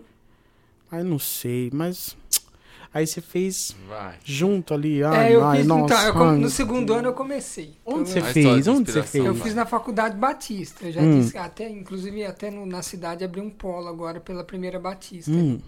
Aí 0.90 1.02
não 1.04 1.18
sei, 1.18 1.70
mas. 1.72 2.16
Aí 2.92 3.06
você 3.06 3.20
fez 3.20 3.76
Vai. 3.88 4.16
junto 4.24 4.74
ali. 4.74 5.02
Ai, 5.04 5.28
É, 5.32 5.36
eu 5.36 5.44
ai, 5.44 5.58
fiz, 5.58 5.66
nossa. 5.68 5.84
então, 5.94 6.06
eu 6.06 6.12
com- 6.12 6.32
no 6.32 6.50
segundo 6.50 6.92
ano 6.92 7.08
eu 7.08 7.12
comecei. 7.14 7.76
Onde 7.86 8.00
eu, 8.00 8.06
você 8.06 8.20
fez? 8.32 8.66
Onde 8.66 8.90
você 8.90 9.02
fez? 9.04 9.24
eu 9.24 9.34
fiz 9.36 9.54
na 9.54 9.64
Faculdade 9.64 10.16
Batista. 10.16 10.84
Eu 10.86 10.92
já 10.92 11.00
Hum. 11.00 11.20
disse, 11.20 11.38
até, 11.38 11.70
inclusive 11.70 12.24
até 12.26 12.50
no- 12.50 12.66
na 12.66 12.82
cidade 12.82 13.22
abri 13.24 13.40
um 13.40 13.48
polo 13.48 13.86
agora 13.86 14.18
pela 14.18 14.42
primeira 14.42 14.80
Batista. 14.80 15.30
Hum, 15.30 15.60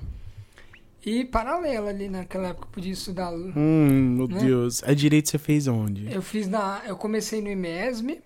E 1.05 1.25
paralelo 1.25 1.89
ali 1.89 2.09
naquela 2.09 2.49
época 2.49 2.67
eu 2.67 2.71
podia 2.73 2.93
estudar. 2.93 3.33
hum, 3.33 4.15
meu 4.17 4.29
Né? 4.29 4.39
Deus. 4.41 4.83
A 4.85 4.95
direito 4.95 5.29
você 5.31 5.39
fez 5.39 5.67
onde? 5.67 6.13
Eu 6.13 6.23
fiz 6.23 6.47
na. 6.49 6.81
Eu 6.87 6.97
comecei 6.97 7.41
no 7.41 7.49
IMESB, 7.51 8.21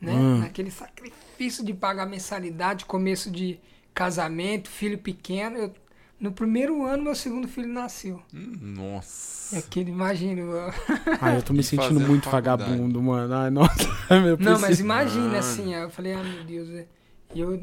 né? 0.00 0.12
Hum. 0.12 0.38
Naquele 0.38 0.70
sacrifício 0.70 1.64
de 1.64 1.74
pagar 1.74 2.06
mensalidade, 2.06 2.86
começo 2.86 3.30
de 3.30 3.58
casamento, 3.92 4.68
filho 4.70 4.96
pequeno. 4.98 5.56
Eu- 5.58 5.72
no 6.18 6.32
primeiro 6.32 6.82
ano, 6.86 7.02
meu 7.02 7.14
segundo 7.14 7.46
filho 7.46 7.68
nasceu. 7.68 8.22
Nossa. 8.32 9.56
É 9.56 9.58
aquele, 9.58 9.90
imagina. 9.90 10.40
eu- 10.40 10.72
Ai, 11.20 11.36
eu 11.36 11.42
tô 11.42 11.52
me 11.52 11.60
E 11.60 11.62
sentindo 11.62 12.00
muito 12.00 12.24
faculdade. 12.24 12.62
vagabundo, 12.62 13.02
mano. 13.02 13.34
Ai, 13.34 13.50
nossa. 13.50 13.74
Eu 14.10 14.36
Não, 14.38 14.58
mas 14.58 14.80
imagina 14.80 15.24
Mano. 15.24 15.36
assim. 15.38 15.74
Eu 15.74 15.90
falei, 15.90 16.12
ah, 16.14 16.22
meu 16.22 16.44
Deus. 16.44 16.68
é- 16.70 16.86
E 17.34 17.40
eu, 17.40 17.52
eu 17.54 17.60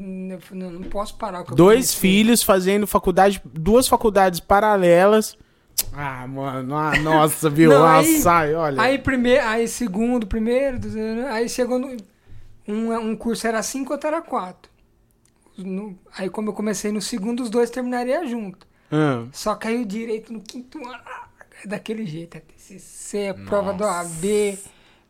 não, 0.52 0.70
não 0.70 0.82
posso 0.82 1.16
parar 1.16 1.40
o 1.40 1.44
que 1.44 1.52
eu 1.52 1.56
Dois 1.56 1.94
filhos 1.94 2.42
fazendo 2.42 2.86
faculdade, 2.86 3.40
duas 3.44 3.88
faculdades 3.88 4.38
paralelas. 4.40 5.36
Ah, 5.94 6.26
mano, 6.26 6.76
ah, 6.76 6.96
nossa, 7.00 7.48
viu? 7.48 7.70
Não, 7.70 7.82
ah, 7.84 7.98
aí- 7.98 8.20
sai, 8.20 8.54
olha. 8.54 8.80
Aí 8.80 8.98
primeiro, 8.98 9.44
aí 9.46 9.66
segundo, 9.66 10.26
primeiro, 10.26 10.78
aí 11.30 11.48
chegou 11.48 11.78
no. 11.78 11.96
Um, 12.68 12.92
um 12.94 13.16
curso 13.16 13.46
era 13.46 13.62
cinco, 13.62 13.92
outro 13.92 14.06
era 14.08 14.20
quatro. 14.22 14.70
No- 15.56 15.98
aí 16.16 16.28
como 16.30 16.50
eu 16.50 16.52
comecei 16.54 16.92
no 16.92 17.00
segundo, 17.00 17.42
os 17.42 17.50
dois 17.50 17.70
terminariam 17.70 18.26
junto. 18.26 18.66
Ah, 18.90 19.24
Só 19.32 19.54
caiu 19.54 19.84
direito 19.84 20.32
no 20.32 20.40
quinto 20.40 20.78
ano. 20.86 21.00
É 21.64 21.66
daquele 21.66 22.04
jeito. 22.06 22.36
É 22.36 22.40
TCC, 22.40 23.18
é 23.18 23.32
prova 23.32 23.72
do. 23.72 23.84
AB, 23.84 24.58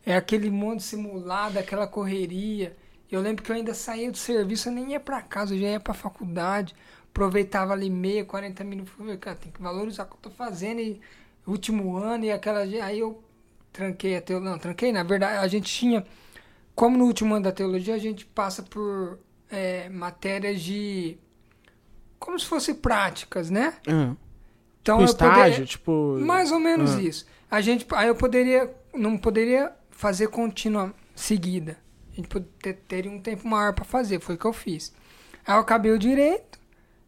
é 0.05 0.15
aquele 0.15 0.49
monte 0.49 0.83
simulado, 0.83 1.59
aquela 1.59 1.85
correria. 1.87 2.75
Eu 3.15 3.21
lembro 3.21 3.43
que 3.43 3.51
eu 3.51 3.55
ainda 3.55 3.73
saía 3.73 4.11
do 4.11 4.17
serviço, 4.17 4.69
eu 4.69 4.73
nem 4.73 4.91
ia 4.91 4.99
pra 4.99 5.21
casa, 5.21 5.53
eu 5.55 5.59
já 5.59 5.67
ia 5.67 5.79
pra 5.79 5.93
faculdade. 5.93 6.75
Aproveitava 7.09 7.73
ali 7.73 7.89
meia, 7.89 8.25
40 8.25 8.63
minutos. 8.63 8.93
Falei, 8.97 9.17
cara, 9.17 9.35
tem 9.35 9.51
que 9.51 9.61
valorizar 9.61 10.03
o 10.03 10.07
que 10.07 10.13
eu 10.13 10.19
tô 10.23 10.29
fazendo. 10.31 10.79
E 10.81 10.99
último 11.45 11.95
ano 11.97 12.25
e 12.25 12.31
aquela. 12.31 12.61
Aí 12.61 12.99
eu 12.99 13.23
tranquei 13.71 14.17
a 14.17 14.21
teologia. 14.21 14.51
Não, 14.51 14.57
tranquei, 14.59 14.91
na 14.91 15.03
verdade, 15.03 15.37
a 15.37 15.47
gente 15.47 15.71
tinha. 15.71 16.03
Como 16.75 16.97
no 16.97 17.05
último 17.05 17.35
ano 17.35 17.43
da 17.43 17.51
teologia, 17.51 17.93
a 17.93 17.99
gente 17.99 18.25
passa 18.25 18.63
por 18.63 19.19
é, 19.51 19.87
matérias 19.89 20.59
de. 20.61 21.17
Como 22.17 22.39
se 22.39 22.45
fossem 22.47 22.73
práticas, 22.73 23.49
né? 23.49 23.75
ah. 23.87 24.15
Então 24.81 24.97
Tipo 24.97 25.01
eu 25.01 25.05
estágio, 25.05 25.43
poderia, 25.43 25.65
tipo. 25.65 26.17
mais 26.19 26.51
ou 26.51 26.59
menos 26.59 26.95
Ah. 26.95 27.01
isso. 27.01 27.25
A 27.49 27.61
gente, 27.61 27.85
aí 27.91 28.07
eu 28.07 28.15
poderia, 28.15 28.73
não 28.93 29.17
poderia 29.17 29.71
fazer 29.91 30.27
contínua 30.27 30.93
seguida. 31.15 31.77
A 32.13 32.15
gente 32.15 32.27
pod- 32.27 32.45
ter- 32.61 32.75
teria 32.87 33.11
um 33.11 33.19
tempo 33.19 33.47
maior 33.47 33.73
para 33.73 33.83
fazer, 33.83 34.19
foi 34.19 34.35
o 34.35 34.37
que 34.37 34.45
eu 34.45 34.53
fiz. 34.53 34.93
Aí 35.45 35.55
eu 35.55 35.59
acabei 35.59 35.91
o 35.91 35.99
direito, 35.99 36.59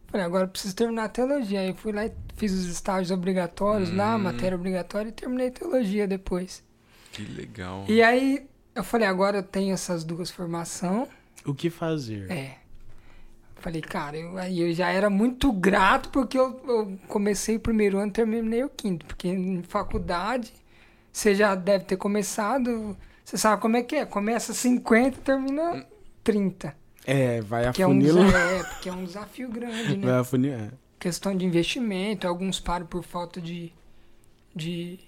falei, 0.07 0.25
agora 0.25 0.45
eu 0.45 0.47
preciso 0.49 0.75
terminar 0.75 1.05
a 1.05 1.09
teologia. 1.09 1.59
Aí 1.61 1.69
eu 1.69 1.75
fui 1.75 1.91
lá 1.91 2.05
e 2.05 2.11
fiz 2.35 2.51
os 2.51 2.65
estágios 2.65 3.11
obrigatórios 3.11 3.93
lá, 3.93 4.15
Hum. 4.15 4.19
matéria 4.19 4.55
obrigatória, 4.57 5.09
e 5.09 5.11
terminei 5.11 5.51
teologia 5.51 6.07
depois. 6.07 6.63
Que 7.11 7.23
legal. 7.23 7.85
E 7.87 8.01
aí 8.01 8.45
eu 8.73 8.83
falei, 8.83 9.07
agora 9.07 9.37
eu 9.37 9.43
tenho 9.43 9.73
essas 9.73 10.03
duas 10.03 10.29
formações. 10.31 11.07
O 11.45 11.53
que 11.53 11.69
fazer? 11.69 12.29
É. 12.31 12.57
Falei, 13.57 13.81
cara, 13.81 14.17
eu, 14.17 14.37
aí 14.37 14.59
eu 14.59 14.73
já 14.73 14.89
era 14.91 15.09
muito 15.09 15.51
grato 15.51 16.09
porque 16.09 16.37
eu, 16.37 16.59
eu 16.67 16.99
comecei 17.07 17.55
o 17.55 17.59
primeiro 17.59 17.97
ano 17.97 18.09
e 18.09 18.11
terminei 18.11 18.63
o 18.63 18.69
quinto. 18.69 19.05
Porque 19.05 19.27
em 19.29 19.63
faculdade, 19.63 20.51
você 21.11 21.33
já 21.33 21.55
deve 21.55 21.85
ter 21.85 21.95
começado, 21.97 22.95
você 23.25 23.37
sabe 23.37 23.61
como 23.61 23.75
é 23.77 23.83
que 23.83 23.95
é. 23.97 24.05
Começa 24.05 24.53
50 24.53 25.17
e 25.17 25.21
termina 25.21 25.85
30. 26.23 26.75
É, 27.05 27.41
vai 27.41 27.71
Que 27.73 27.81
é, 27.81 27.87
um, 27.87 27.91
afunilando. 27.91 28.31
desa- 28.31 28.37
é, 28.39 28.63
porque 28.63 28.89
é 28.89 28.93
um 28.93 29.03
desafio 29.03 29.49
grande, 29.49 29.97
né? 29.97 30.07
Vai 30.07 30.19
afunilando. 30.19 30.73
Questão 30.99 31.35
de 31.35 31.45
investimento, 31.45 32.27
alguns 32.27 32.59
param 32.59 32.85
por 32.87 33.03
falta 33.03 33.41
de, 33.41 33.71
de 34.55 34.99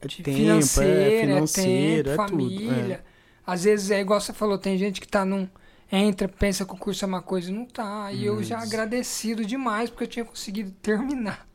É 0.00 0.06
de 0.08 0.22
tempo, 0.22 0.36
financeira, 0.38 1.00
é 1.12 1.16
é 1.16 1.20
financeiro, 1.20 2.08
tempo, 2.10 2.22
é 2.22 2.26
tudo. 2.26 2.30
família. 2.30 3.04
Às 3.46 3.64
vezes 3.64 3.90
é 3.90 4.00
igual 4.00 4.20
você 4.20 4.32
falou, 4.32 4.58
tem 4.58 4.76
gente 4.78 5.00
que 5.00 5.06
tá 5.08 5.24
num. 5.24 5.48
Entra, 5.90 6.26
pensa 6.26 6.64
que 6.64 6.72
o 6.72 6.76
curso 6.76 7.04
é 7.04 7.08
uma 7.08 7.22
coisa 7.22 7.50
e 7.50 7.54
não 7.54 7.64
tá. 7.64 8.12
E 8.12 8.24
eu 8.26 8.42
já 8.42 8.58
agradecido 8.58 9.44
demais 9.44 9.88
porque 9.88 10.04
eu 10.04 10.08
tinha 10.08 10.24
conseguido 10.24 10.72
terminar. 10.82 11.46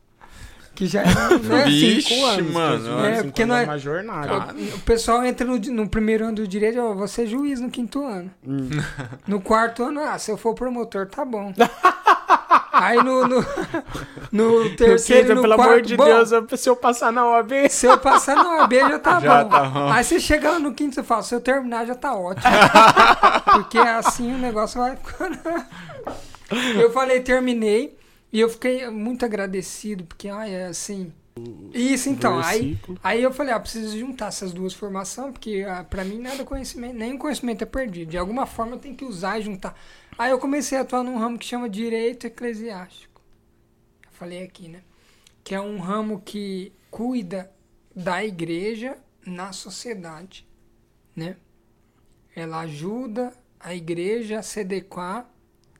Que 0.74 0.86
já 0.86 1.00
era, 1.04 1.38
né? 1.38 1.64
Vixe, 1.66 2.08
Cinco 2.14 2.24
anos, 2.26 2.52
mano, 2.52 2.84
cinco 2.84 3.00
é, 3.00 3.06
anos 3.08 3.22
porque 3.24 3.44
não 3.46 3.56
é- 3.56 3.64
uma 3.64 3.78
jornada. 3.78 4.26
Cara. 4.28 4.54
O 4.74 4.80
pessoal 4.80 5.24
entra 5.24 5.46
no, 5.46 5.58
no 5.58 5.88
primeiro 5.88 6.24
ano 6.24 6.36
do 6.36 6.48
direito, 6.48 6.80
ó, 6.80 6.94
você 6.94 7.22
é 7.22 7.26
juiz 7.26 7.60
no 7.60 7.70
quinto 7.70 8.04
ano. 8.04 8.30
Hum. 8.46 8.70
No 9.26 9.40
quarto 9.40 9.82
ano, 9.84 10.00
ah, 10.00 10.18
se 10.18 10.30
eu 10.30 10.36
for 10.36 10.54
promotor, 10.54 11.06
tá 11.06 11.24
bom. 11.24 11.52
Aí 12.72 12.96
no, 12.96 13.28
no, 13.28 13.36
no 14.32 14.70
terceiro 14.70 14.76
Terceiro, 14.76 15.32
e 15.32 15.34
no 15.34 15.42
pelo 15.42 15.54
quarto, 15.56 15.70
amor 15.70 15.82
de 15.82 15.96
bom, 15.96 16.04
Deus, 16.04 16.30
se 16.58 16.68
eu 16.68 16.74
passar 16.74 17.12
na 17.12 17.24
OAB. 17.26 17.52
Se 17.68 17.86
eu 17.86 17.98
passar 17.98 18.34
na 18.34 18.56
OAB 18.56 18.72
já 18.72 18.98
tá 18.98 19.20
Já 19.20 19.44
bom. 19.44 19.50
tá 19.50 19.64
bom. 19.64 19.92
Aí 19.92 20.02
você 20.02 20.18
chega 20.18 20.50
lá 20.52 20.58
no 20.58 20.72
quinto 20.72 20.98
e 20.98 21.02
fala, 21.02 21.22
se 21.22 21.34
eu 21.34 21.40
terminar 21.40 21.86
já 21.86 21.94
tá 21.94 22.14
ótimo. 22.14 22.42
Porque 23.52 23.78
assim 23.78 24.34
o 24.34 24.38
negócio 24.38 24.80
vai 24.80 24.96
ficando. 24.96 25.38
eu 26.80 26.90
falei, 26.92 27.20
terminei. 27.20 27.96
E 28.32 28.40
eu 28.40 28.48
fiquei 28.48 28.88
muito 28.88 29.24
agradecido, 29.24 30.04
porque, 30.04 30.28
ai, 30.28 30.54
é 30.54 30.66
assim. 30.66 31.12
Isso 31.72 32.08
então, 32.08 32.38
aí, 32.38 32.60
Versículo. 32.60 33.00
aí 33.02 33.22
eu 33.22 33.32
falei, 33.32 33.54
ah, 33.54 33.60
preciso 33.60 33.98
juntar 33.98 34.28
essas 34.28 34.52
duas 34.52 34.74
formações, 34.74 35.32
porque 35.32 35.64
ah, 35.66 35.84
pra 35.84 36.04
mim 36.04 36.18
nada 36.18 36.44
conhecimento, 36.44 36.94
nenhum 36.94 37.16
conhecimento 37.16 37.62
é 37.62 37.66
perdido. 37.66 38.10
De 38.10 38.18
alguma 38.18 38.46
forma 38.46 38.72
eu 38.72 38.78
tenho 38.78 38.94
que 38.94 39.04
usar 39.04 39.38
e 39.38 39.42
juntar. 39.42 39.78
Aí 40.18 40.30
eu 40.30 40.38
comecei 40.38 40.76
a 40.76 40.82
atuar 40.82 41.02
num 41.02 41.18
ramo 41.18 41.38
que 41.38 41.46
chama 41.46 41.68
Direito 41.68 42.26
Eclesiástico. 42.26 43.20
Eu 44.04 44.12
falei 44.12 44.42
aqui, 44.42 44.68
né? 44.68 44.82
Que 45.42 45.54
é 45.54 45.60
um 45.60 45.78
ramo 45.78 46.20
que 46.20 46.72
cuida 46.90 47.50
da 47.96 48.22
igreja 48.22 48.98
na 49.26 49.52
sociedade, 49.52 50.46
né? 51.16 51.36
Ela 52.36 52.60
ajuda 52.60 53.32
a 53.58 53.74
igreja 53.74 54.38
a 54.38 54.42
se 54.42 54.60
adequar 54.60 55.30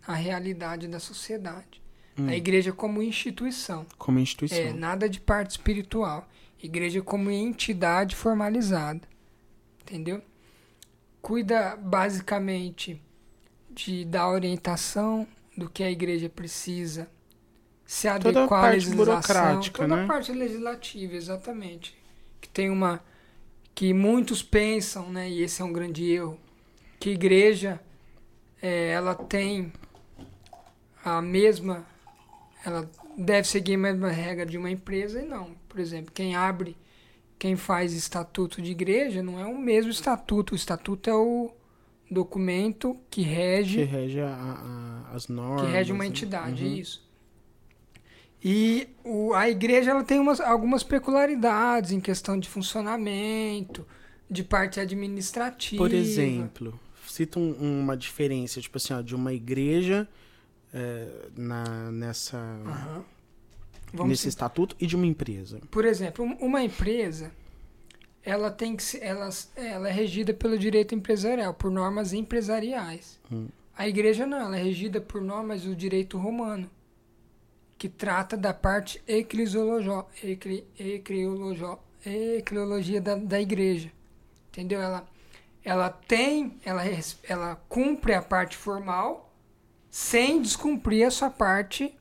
à 0.06 0.14
realidade 0.14 0.88
da 0.88 0.99
sociedade. 0.99 1.82
A 2.16 2.37
igreja 2.37 2.73
como 2.73 3.02
instituição. 3.02 3.87
Como 3.97 4.19
instituição. 4.19 4.59
É, 4.59 4.73
nada 4.73 5.09
de 5.09 5.19
parte 5.21 5.52
espiritual. 5.52 6.28
Igreja 6.62 7.00
como 7.00 7.31
entidade 7.31 8.14
formalizada. 8.14 9.00
Entendeu? 9.81 10.23
Cuida 11.21 11.76
basicamente 11.76 13.00
de 13.71 14.04
dar 14.04 14.28
orientação, 14.28 15.26
do 15.57 15.69
que 15.69 15.83
a 15.83 15.90
igreja 15.90 16.28
precisa 16.28 17.09
se 17.85 18.09
Toda 18.19 18.40
a 18.40 18.42
adequar 18.42 18.61
à 18.61 18.62
parte 18.62 18.75
legislação, 18.76 19.04
burocrática, 19.04 19.83
toda 19.83 19.97
né? 19.97 20.04
a 20.04 20.07
parte 20.07 20.33
legislativa, 20.33 21.14
exatamente. 21.14 21.95
Que 22.40 22.49
tem 22.49 22.71
uma 22.71 23.04
que 23.75 23.92
muitos 23.92 24.42
pensam, 24.42 25.11
né, 25.11 25.28
e 25.28 25.42
esse 25.42 25.61
é 25.61 25.64
um 25.64 25.73
grande 25.73 26.11
erro, 26.11 26.38
que 26.99 27.11
a 27.11 27.12
igreja 27.12 27.81
é, 28.61 28.90
ela 28.90 29.14
tem 29.14 29.73
a 31.04 31.21
mesma 31.21 31.87
ela 32.64 32.90
deve 33.16 33.47
seguir 33.49 33.75
a 33.75 33.78
mesma 33.78 34.09
regra 34.11 34.47
de 34.47 34.57
uma 34.59 34.71
empresa 34.71 35.21
e 35.21 35.26
não. 35.26 35.54
Por 35.69 35.81
exemplo, 35.81 36.12
quem 36.12 36.35
abre, 36.37 36.76
quem 37.38 37.57
faz 37.57 37.92
estatuto 37.92 38.61
de 38.62 38.71
igreja 38.71 39.23
não 39.23 39.38
é 39.40 39.45
o 39.45 39.59
mesmo 39.59 39.90
estatuto. 39.90 40.52
O 40.52 40.57
estatuto 40.57 41.11
é 41.11 41.14
o 41.14 41.50
documento 42.11 42.95
que 43.11 43.23
Que 43.23 43.28
rege 43.28 43.83
rege 43.85 44.21
a- 44.21 44.28
a- 45.09 45.14
as 45.14 45.28
normas. 45.28 45.66
que 45.66 45.73
rege 45.73 45.92
uma 45.92 46.04
né? 46.04 46.09
entidade, 46.11 46.64
Uhum. 46.64 46.75
isso. 46.75 47.02
E 48.45 48.88
o, 49.04 49.33
a 49.35 49.49
igreja 49.49 49.92
ela 49.92 50.02
tem 50.02 50.19
umas, 50.19 50.40
algumas 50.40 50.83
peculiaridades 50.83 51.92
em 51.92 52.00
questão 52.00 52.38
de 52.38 52.49
funcionamento, 52.49 53.87
de 54.28 54.42
parte 54.42 54.81
administrativa. 54.81 55.81
Por 55.83 55.92
exemplo, 55.92 56.78
cita 57.07 57.38
um- 57.38 57.81
uma 57.83 57.97
diferença, 57.97 58.61
tipo 58.61 58.76
assim, 58.78 58.95
ó, 58.95 59.00
de 59.00 59.14
uma 59.14 59.33
igreja 59.33 60.09
é, 60.73 61.09
na, 61.37 61.91
nessa. 61.91 62.38
Vamos 63.93 64.09
nesse 64.11 64.31
citar. 64.31 64.47
estatuto 64.49 64.75
e 64.81 64.87
de 64.87 64.97
uma 64.97 65.07
empresa. 65.07 65.61
Por 65.71 65.85
exemplo, 65.85 66.25
um- 66.25 66.37
uma 66.47 66.62
empresa, 66.64 67.31
ela 68.23 68.50
tem 68.50 68.75
que 68.75 68.83
ser, 68.83 69.02
ela, 69.02 69.29
ela 69.55 69.88
é 69.88 69.93
regida 69.93 70.33
pelo 70.33 70.59
direito 70.59 70.95
empresarial, 70.95 71.52
por 71.52 71.71
normas 71.71 72.12
empresariais. 72.14 73.21
Hum. 73.31 73.49
A 73.76 73.87
igreja 73.88 74.26
não, 74.26 74.38
ela 74.38 74.57
é 74.59 74.62
regida 74.62 75.00
por 75.00 75.21
normas 75.21 75.62
do 75.62 75.75
direito 75.76 76.17
romano, 76.17 76.71
que 77.76 77.88
trata 77.88 78.37
da 78.37 78.55
parte 78.55 79.02
eclesiologia, 79.07 80.05
ecli, 80.23 80.64
ecleologia, 82.07 83.00
da, 83.00 83.17
da 83.17 83.41
igreja. 83.41 83.91
Entendeu? 84.50 84.81
Ela, 84.81 85.07
ela 85.64 85.91
tem, 85.91 86.59
ela, 86.64 86.83
ela 87.25 87.57
cumpre 87.69 88.14
a 88.14 88.23
parte 88.23 88.57
formal 88.57 89.32
sem 89.92 90.40
descumprir 90.40 91.06
a 91.06 91.11
sua 91.11 91.28
parte 91.28 91.94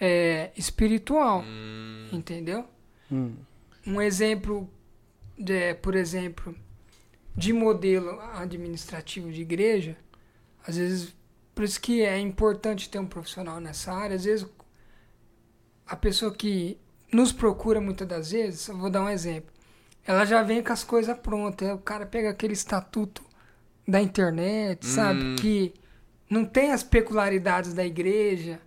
é, 0.00 0.50
espiritual. 0.56 1.44
Entendeu? 2.12 2.66
Hum. 3.10 3.36
Um 3.86 4.02
exemplo, 4.02 4.68
de, 5.38 5.74
por 5.74 5.94
exemplo, 5.94 6.52
de 7.36 7.52
modelo 7.52 8.20
administrativo 8.34 9.30
de 9.30 9.40
igreja, 9.42 9.96
às 10.66 10.76
vezes, 10.76 11.14
por 11.54 11.62
isso 11.62 11.80
que 11.80 12.02
é 12.02 12.18
importante 12.18 12.90
ter 12.90 12.98
um 12.98 13.06
profissional 13.06 13.60
nessa 13.60 13.92
área, 13.92 14.16
às 14.16 14.24
vezes 14.24 14.44
a 15.86 15.94
pessoa 15.94 16.34
que 16.34 16.76
nos 17.12 17.30
procura 17.32 17.80
muitas 17.80 18.08
das 18.08 18.32
vezes, 18.32 18.66
eu 18.66 18.76
vou 18.76 18.90
dar 18.90 19.04
um 19.04 19.08
exemplo, 19.08 19.52
ela 20.04 20.24
já 20.24 20.42
vem 20.42 20.60
com 20.60 20.72
as 20.72 20.82
coisas 20.82 21.16
prontas, 21.16 21.72
o 21.72 21.78
cara 21.78 22.04
pega 22.04 22.30
aquele 22.30 22.54
estatuto 22.54 23.22
da 23.86 24.02
internet, 24.02 24.84
sabe, 24.84 25.20
Hum. 25.22 25.36
que 25.36 25.72
não 26.28 26.44
tem 26.44 26.72
as 26.72 26.82
peculiaridades 26.82 27.72
da 27.74 27.84
igreja, 27.84 28.60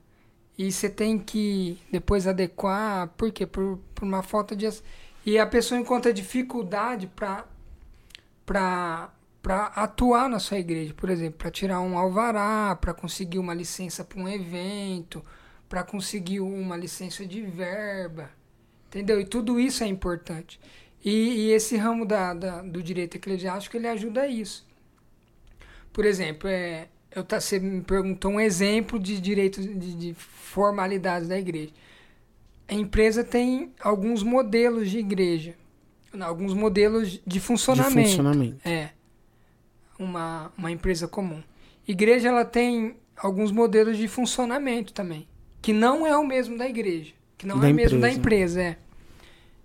e 0.58 0.72
você 0.72 0.90
tem 0.90 1.18
que 1.20 1.80
depois 1.92 2.28
adequar, 2.28 3.10
por 3.18 3.32
quê? 3.32 3.46
Por, 3.48 3.80
por 3.96 4.04
uma 4.06 4.24
falta 4.24 4.56
de. 4.56 4.68
E 5.26 5.38
a 5.40 5.46
pessoa 5.48 5.80
encontra 5.80 6.14
dificuldade 6.14 7.08
para 7.08 7.46
para 8.46 9.12
atuar 9.76 10.30
na 10.30 10.40
sua 10.40 10.60
igreja, 10.60 10.94
por 10.94 11.10
exemplo, 11.10 11.38
para 11.38 11.52
tirar 11.52 11.80
um 11.82 11.98
alvará, 11.98 12.76
para 12.76 12.94
conseguir 12.94 13.40
uma 13.40 13.54
licença 13.54 14.04
para 14.04 14.20
um 14.20 14.28
evento, 14.28 15.24
para 15.70 15.84
conseguir 15.84 16.40
uma 16.42 16.76
licença 16.76 17.26
de 17.26 17.42
verba, 17.42 18.30
entendeu? 18.88 19.20
E 19.22 19.26
tudo 19.26 19.60
isso 19.60 19.84
é 19.84 19.88
importante. 19.88 20.60
E, 21.04 21.12
e 21.48 21.52
esse 21.52 21.78
ramo 21.78 22.06
da, 22.06 22.34
da- 22.34 22.62
do 22.62 22.84
direito 22.84 23.16
eclesiástico 23.16 23.78
ele 23.78 23.88
ajuda 23.88 24.24
a 24.24 24.28
isso. 24.28 24.68
Por 25.94 26.06
exemplo, 26.06 26.48
é, 26.50 26.88
eu 27.16 27.24
tá, 27.24 27.40
você 27.40 27.60
me 27.60 27.82
perguntou 27.82 28.32
um 28.32 28.40
exemplo 28.40 29.00
de 29.00 29.20
direitos 29.20 29.66
de, 29.66 29.94
de 29.96 30.14
formalidades 30.14 31.28
da 31.28 31.38
igreja. 31.38 31.72
A 32.68 32.74
empresa 32.74 33.24
tem 33.24 33.74
alguns 33.82 34.22
modelos 34.22 34.90
de 34.92 35.00
igreja, 35.00 35.56
alguns 36.20 36.54
modelos 36.54 37.20
de 37.26 37.40
funcionamento. 37.40 37.96
De 38.00 38.08
funcionamento. 38.10 38.68
É. 38.68 38.92
Uma, 39.98 40.52
uma 40.58 40.72
empresa 40.72 41.08
comum. 41.08 41.42
Igreja 41.88 42.30
ela 42.30 42.46
tem 42.46 42.96
alguns 43.18 43.52
modelos 43.52 43.98
de 43.98 44.08
funcionamento 44.08 44.94
também, 44.94 45.28
que 45.62 45.74
não 45.74 46.06
é 46.06 46.16
o 46.16 46.26
mesmo 46.26 46.58
da 46.58 46.70
igreja, 46.70 47.14
que 47.38 47.48
não 47.48 47.60
Da 47.60 47.70
é 47.70 47.72
o 47.72 47.76
mesmo 47.76 48.00
da 48.00 48.12
empresa. 48.12 48.62
é. 48.62 48.78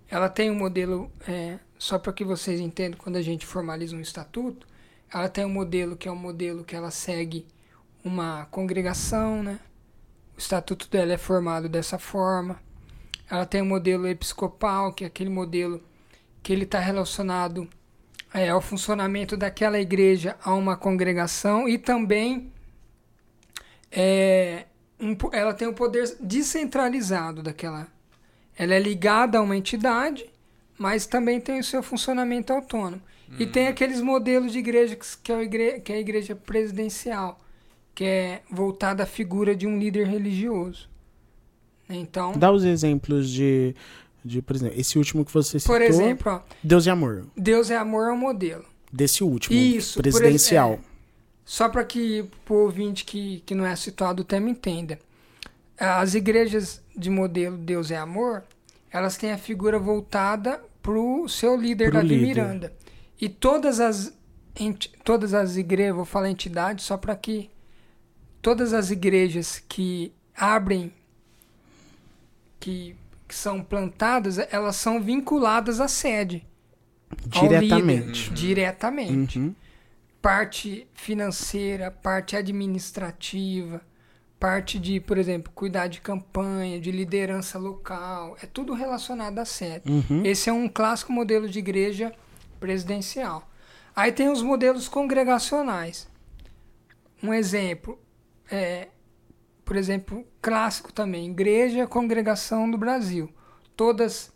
Ela 0.09 0.29
tem 0.29 0.49
um 0.51 0.55
modelo, 0.55 1.11
é, 1.27 1.57
só 1.77 1.97
para 1.97 2.13
que 2.13 2.23
vocês 2.23 2.59
entendam, 2.59 2.97
quando 2.97 3.15
a 3.17 3.21
gente 3.21 3.45
formaliza 3.45 3.95
um 3.95 4.01
estatuto, 4.01 4.67
ela 5.15 5.29
tem 5.29 5.45
um 5.45 5.49
modelo 5.49 5.95
que 5.95 6.09
é 6.09 6.11
um 6.11 6.15
modelo 6.17 6.65
que 6.65 6.75
ela 6.75 6.91
segue 6.91 7.47
uma 8.03 8.45
congregação, 8.51 9.41
né? 9.41 9.61
O 10.35 10.39
estatuto 10.39 10.89
dela 10.89 11.13
é 11.13 11.17
formado 11.17 11.69
dessa 11.69 11.97
forma. 11.97 12.59
Ela 13.31 13.45
tem 13.45 13.61
um 13.61 13.65
modelo 13.65 14.05
episcopal, 14.09 14.91
que 14.91 15.05
é 15.05 15.07
aquele 15.07 15.29
modelo 15.29 15.81
que 16.43 16.51
ele 16.51 16.65
está 16.65 16.79
relacionado 16.79 17.65
é, 18.33 18.49
ao 18.49 18.59
funcionamento 18.59 19.37
daquela 19.37 19.79
igreja 19.79 20.35
a 20.43 20.53
uma 20.53 20.75
congregação 20.75 21.69
e 21.69 21.77
também 21.77 22.51
é, 23.89 24.65
um 24.99 25.15
ela 25.31 25.53
tem 25.53 25.65
o 25.69 25.73
poder 25.73 26.17
descentralizado 26.19 27.41
daquela. 27.41 27.87
Ela 28.57 28.73
é 28.73 28.79
ligada 28.79 29.37
a 29.37 29.41
uma 29.41 29.55
entidade, 29.55 30.29
mas 30.77 31.05
também 31.05 31.39
tem 31.39 31.57
o 31.57 31.63
seu 31.63 31.81
funcionamento 31.81 32.51
autônomo. 32.51 33.01
E 33.39 33.45
tem 33.45 33.67
aqueles 33.67 34.01
modelos 34.01 34.51
de 34.51 34.59
igreja 34.59 34.95
que, 34.95 35.05
que 35.23 35.31
é, 35.31 35.79
que 35.79 35.91
é 35.93 35.95
a 35.95 35.99
igreja 35.99 36.35
presidencial, 36.35 37.39
que 37.93 38.03
é 38.03 38.41
voltada 38.49 39.03
à 39.03 39.05
figura 39.05 39.55
de 39.55 39.65
um 39.65 39.77
líder 39.79 40.07
religioso. 40.07 40.87
Então, 41.89 42.33
Dá 42.33 42.51
os 42.51 42.63
exemplos 42.63 43.29
de, 43.29 43.75
de, 44.23 44.41
por 44.41 44.55
exemplo, 44.55 44.79
esse 44.79 44.97
último 44.97 45.23
que 45.25 45.31
você 45.31 45.59
citou. 45.59 45.75
por 45.75 45.81
exemplo, 45.81 46.31
ó, 46.31 46.41
Deus 46.63 46.85
e 46.85 46.89
Amor. 46.89 47.25
Deus 47.37 47.69
é 47.69 47.77
amor 47.77 48.09
é 48.09 48.11
um 48.11 48.17
modelo. 48.17 48.65
Desse 48.91 49.23
último. 49.23 49.55
Isso, 49.57 50.01
Presidencial. 50.01 50.73
ex- 50.73 50.81
Só 51.43 51.69
para 51.69 51.83
que 51.83 52.25
o 52.49 52.53
ouvinte 52.53 53.05
que, 53.05 53.43
que 53.45 53.53
não 53.53 53.65
é 53.65 53.75
situado 53.75 54.21
o 54.21 54.25
tema 54.25 54.49
entenda. 54.49 54.99
As 55.77 56.13
igrejas 56.15 56.81
de 56.95 57.09
modelo 57.09 57.57
Deus 57.57 57.91
é 57.91 57.97
Amor, 57.97 58.43
elas 58.91 59.17
têm 59.17 59.31
a 59.31 59.37
figura 59.37 59.77
voltada 59.77 60.61
para 60.81 60.93
o 60.93 61.27
seu 61.27 61.55
líder, 61.59 61.89
Pro 61.91 61.95
Davi 62.01 62.07
líder. 62.15 62.25
Miranda. 62.27 62.73
E 63.19 63.29
todas 63.29 63.79
as, 63.79 64.13
todas 65.03 65.33
as 65.33 65.55
igrejas, 65.55 65.95
vou 65.95 66.05
falar 66.05 66.29
entidade 66.29 66.81
só 66.81 66.97
para 66.97 67.15
que 67.15 67.49
todas 68.41 68.73
as 68.73 68.91
igrejas 68.91 69.63
que 69.67 70.11
abrem, 70.35 70.91
que, 72.59 72.95
que 73.27 73.35
são 73.35 73.63
plantadas, 73.63 74.37
elas 74.37 74.75
são 74.75 75.01
vinculadas 75.01 75.79
à 75.79 75.87
sede. 75.87 76.45
ao 77.33 77.43
líder, 77.43 77.59
Diretamente. 77.61 78.29
Diretamente 78.33 79.39
Uhum. 79.39 79.55
parte 80.21 80.87
financeira, 80.93 81.91
parte 81.91 82.35
administrativa, 82.35 83.79
parte 84.39 84.79
de, 84.79 84.99
por 84.99 85.17
exemplo, 85.17 85.51
cuidar 85.55 85.87
de 85.87 86.01
campanha, 86.01 86.79
de 86.79 86.91
liderança 86.91 87.57
local, 87.59 88.35
é 88.41 88.45
tudo 88.45 88.73
relacionado 88.73 89.37
à 89.39 89.45
sede. 89.45 89.89
Uhum. 89.89 90.23
Esse 90.25 90.49
é 90.49 90.53
um 90.53 90.67
clássico 90.67 91.11
modelo 91.13 91.47
de 91.47 91.59
igreja 91.59 92.11
presidencial. 92.59 93.49
Aí 93.95 94.11
tem 94.11 94.29
os 94.29 94.41
modelos 94.41 94.87
congregacionais. 94.87 96.07
Um 97.23 97.33
exemplo, 97.33 97.97
é, 98.51 98.89
por 99.63 99.75
exemplo, 99.75 100.25
clássico 100.41 100.91
também, 100.93 101.29
igreja 101.31 101.87
congregação 101.87 102.69
do 102.69 102.77
Brasil. 102.77 103.29
Todas 103.75 104.31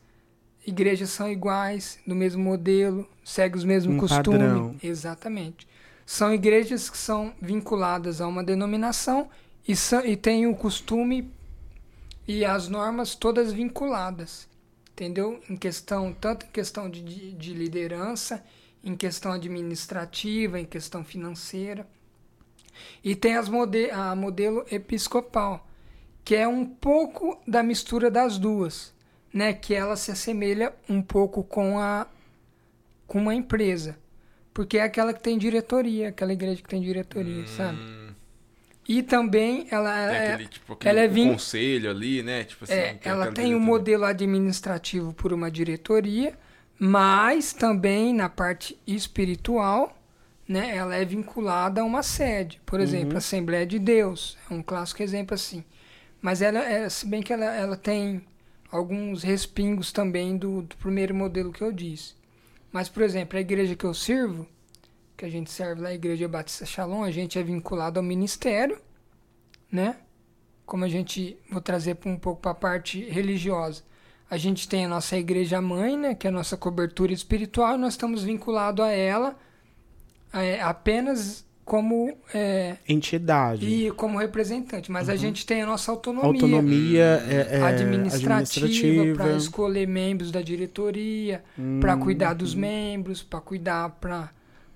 igrejas 0.65 1.09
são 1.09 1.29
iguais, 1.29 1.99
do 2.05 2.15
mesmo 2.15 2.43
modelo, 2.43 3.07
seguem 3.23 3.57
os 3.57 3.63
mesmos 3.63 3.95
Um 3.95 3.99
costumes. 3.99 4.39
padrão. 4.41 4.75
Exatamente. 4.81 5.67
São 6.05 6.33
igrejas 6.33 6.89
que 6.89 6.97
são 6.97 7.33
vinculadas 7.39 8.19
a 8.21 8.27
uma 8.27 8.43
denominação 8.43 9.29
e, 9.67 9.75
são, 9.75 10.03
e 10.03 10.17
têm 10.17 10.47
o 10.47 10.55
costume 10.55 11.31
e 12.27 12.43
as 12.43 12.67
normas 12.67 13.13
todas 13.13 13.53
vinculadas. 13.53 14.48
Entendeu? 14.99 15.41
Em 15.49 15.55
questão, 15.55 16.11
tanto 16.11 16.45
em 16.45 16.49
questão 16.49 16.89
de, 16.89 17.01
de, 17.01 17.31
de 17.31 17.53
liderança, 17.53 18.43
em 18.83 18.97
questão 18.97 19.31
administrativa, 19.31 20.59
em 20.59 20.65
questão 20.65 21.05
financeira. 21.05 21.87
E 23.01 23.15
tem 23.15 23.37
as 23.37 23.47
mode 23.47 23.89
a 23.91 24.13
modelo 24.13 24.65
episcopal, 24.69 25.65
que 26.25 26.35
é 26.35 26.45
um 26.45 26.65
pouco 26.65 27.41
da 27.47 27.63
mistura 27.63 28.11
das 28.11 28.37
duas, 28.37 28.93
né? 29.33 29.53
Que 29.53 29.73
ela 29.73 29.95
se 29.95 30.11
assemelha 30.11 30.73
um 30.89 31.01
pouco 31.01 31.45
com 31.45 31.79
a 31.79 32.05
com 33.07 33.19
uma 33.19 33.33
empresa, 33.33 33.97
porque 34.53 34.79
é 34.79 34.83
aquela 34.83 35.13
que 35.13 35.23
tem 35.23 35.37
diretoria, 35.37 36.09
aquela 36.09 36.33
igreja 36.33 36.61
que 36.61 36.67
tem 36.67 36.81
diretoria, 36.81 37.47
sabe? 37.47 37.79
E 38.89 39.03
também 39.03 39.67
ela 39.69 40.07
Tem 40.07 40.17
é, 40.17 40.33
aquele, 40.33 40.49
tipo, 40.49 40.73
aquele 40.73 40.89
ela 40.89 40.99
é 41.01 41.07
vin- 41.07 41.31
conselho 41.31 41.91
ali, 41.91 42.23
né? 42.23 42.43
Tipo 42.43 42.63
assim, 42.63 42.73
é, 42.73 42.97
ela 43.03 43.31
tem 43.31 43.53
um 43.53 43.59
modelo 43.59 44.03
administrativo 44.03 45.13
por 45.13 45.31
uma 45.31 45.51
diretoria, 45.51 46.35
mas 46.79 47.53
também 47.53 48.15
na 48.15 48.27
parte 48.27 48.75
espiritual, 48.87 49.95
né, 50.47 50.75
ela 50.75 50.95
é 50.95 51.05
vinculada 51.05 51.81
a 51.81 51.83
uma 51.83 52.01
sede. 52.01 52.59
Por 52.65 52.79
exemplo, 52.79 53.13
a 53.13 53.19
Assembleia 53.19 53.63
de 53.63 53.77
Deus, 53.77 54.35
é 54.49 54.53
um 54.55 54.63
clássico 54.63 55.03
exemplo 55.03 55.35
assim. 55.35 55.63
Mas 56.19 56.41
ela, 56.41 56.57
é, 56.57 56.89
se 56.89 57.05
bem 57.05 57.21
que 57.21 57.31
ela, 57.31 57.45
ela 57.45 57.77
tem 57.77 58.23
alguns 58.71 59.21
respingos 59.21 59.91
também 59.91 60.35
do, 60.35 60.63
do 60.63 60.75
primeiro 60.77 61.13
modelo 61.13 61.53
que 61.53 61.61
eu 61.63 61.71
disse. 61.71 62.15
Mas, 62.71 62.89
por 62.89 63.03
exemplo, 63.03 63.37
a 63.37 63.41
igreja 63.41 63.75
que 63.75 63.85
eu 63.85 63.93
sirvo, 63.93 64.47
que 65.19 65.25
a 65.25 65.29
gente 65.29 65.51
serve 65.51 65.81
lá, 65.81 65.89
a 65.89 65.93
Igreja 65.93 66.29
Batista 66.29 66.65
Shalom, 66.65 67.03
a 67.03 67.11
gente 67.11 67.37
é 67.37 67.43
vinculado 67.43 67.99
ao 67.99 68.03
ministério, 68.03 68.79
né? 69.69 69.97
Como 70.65 70.85
a 70.85 70.87
gente, 70.87 71.37
vou 71.51 71.59
trazer 71.59 71.97
um 72.05 72.15
pouco 72.15 72.41
para 72.41 72.51
a 72.51 72.55
parte 72.55 73.03
religiosa. 73.03 73.83
A 74.29 74.37
gente 74.37 74.69
tem 74.69 74.85
a 74.85 74.87
nossa 74.87 75.17
igreja 75.17 75.59
mãe, 75.59 75.97
né, 75.97 76.15
que 76.15 76.25
é 76.25 76.29
a 76.29 76.33
nossa 76.33 76.55
cobertura 76.55 77.11
espiritual, 77.11 77.77
nós 77.77 77.93
estamos 77.93 78.23
vinculados 78.23 78.85
a 78.85 78.91
ela 78.91 79.35
é, 80.31 80.61
apenas 80.61 81.45
como 81.65 82.15
é, 82.33 82.77
Entidade. 82.87 83.65
e 83.65 83.91
como 83.91 84.17
representante, 84.17 84.91
mas 84.91 85.09
a 85.09 85.15
gente 85.15 85.45
tem 85.45 85.63
a 85.63 85.65
nossa 85.65 85.91
autonomia, 85.91 86.27
Autonomia 86.27 87.23
é, 87.27 87.57
é, 87.57 87.61
administrativa 87.61 89.15
para 89.15 89.35
escolher 89.35 89.87
membros 89.87 90.31
da 90.31 90.41
diretoria, 90.41 91.43
para 91.81 91.97
cuidar 91.97 92.33
dos 92.33 92.55
membros, 92.55 93.21
para 93.21 93.41
cuidar 93.41 93.89
para 93.99 94.31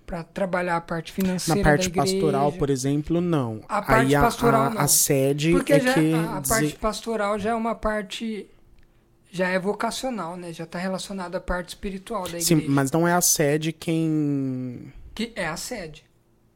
para 0.05 0.23
trabalhar 0.23 0.77
a 0.77 0.81
parte 0.81 1.11
financeira 1.11 1.59
Na 1.61 1.63
parte 1.65 1.89
pastoral, 1.89 2.51
por 2.53 2.69
exemplo, 2.69 3.19
não. 3.21 3.61
A 3.67 3.81
parte 3.81 4.07
Aí 4.07 4.15
a, 4.15 4.21
pastoral, 4.21 4.61
a, 4.63 4.69
não. 4.71 4.81
a 4.81 4.87
sede 4.87 5.51
Porque 5.51 5.73
é 5.73 5.79
já, 5.79 5.93
que 5.93 6.13
a, 6.13 6.37
a 6.37 6.41
parte 6.41 6.75
pastoral 6.75 7.39
já 7.39 7.51
é 7.51 7.55
uma 7.55 7.75
parte 7.75 8.47
já 9.31 9.47
é 9.49 9.57
vocacional, 9.57 10.37
né? 10.37 10.53
Já 10.53 10.63
está 10.65 10.77
relacionada 10.77 11.39
à 11.39 11.41
parte 11.41 11.69
espiritual 11.69 12.23
da 12.23 12.29
igreja, 12.39 12.45
Sim, 12.45 12.67
mas 12.67 12.91
não 12.91 13.07
é 13.07 13.13
a 13.13 13.21
sede 13.21 13.71
quem 13.73 14.93
que 15.15 15.31
é 15.35 15.47
a 15.47 15.57
sede. 15.57 16.05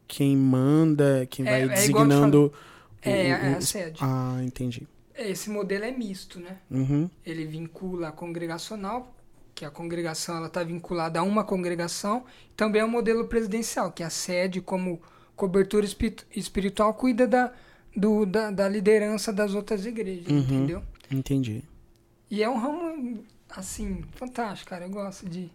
quem 0.07 0.37
manda, 0.37 1.25
quem 1.29 1.45
É- 1.47 1.49
vai 1.49 1.63
é 1.63 1.67
designando. 1.67 2.53
o- 2.53 2.77
É, 3.01 3.29
é 3.29 3.53
a 3.55 3.61
sede. 3.61 3.99
Ah, 4.01 4.39
entendi. 4.43 4.87
Esse 5.15 5.49
modelo 5.49 5.85
é 5.85 5.91
misto, 5.91 6.39
né? 6.39 6.57
Uhum. 6.69 7.09
ele 7.25 7.45
vincula 7.45 8.09
a 8.09 8.11
congregacional, 8.11 9.15
que 9.57 9.65
a 9.65 9.71
congregação 9.71 10.37
ela 10.37 10.45
está 10.45 10.63
vinculada 10.63 11.19
a 11.19 11.23
uma 11.23 11.43
congregação, 11.43 12.23
também 12.55 12.79
é 12.79 12.85
o 12.85 12.87
modelo 12.87 13.25
presidencial, 13.25 13.91
que 13.91 14.03
a 14.03 14.09
sede 14.09 14.61
como 14.61 15.01
cobertura 15.35 15.83
espi- 15.83 16.15
espiritual 16.35 16.93
cuida 16.93 17.25
da, 17.27 17.51
do, 17.95 18.23
da, 18.23 18.51
da 18.51 18.69
liderança 18.69 19.33
das 19.33 19.55
outras 19.55 19.83
igrejas, 19.83 20.27
Uhum. 20.27 20.37
entendeu? 20.39 20.83
Entendi. 21.09 21.63
E 22.29 22.43
é 22.43 22.47
um 22.49 22.57
ramo, 22.59 23.23
assim, 23.49 24.03
fantástico, 24.15 24.69
cara, 24.69 24.85
eu 24.85 24.89
gosto 24.91 25.27
de... 25.27 25.49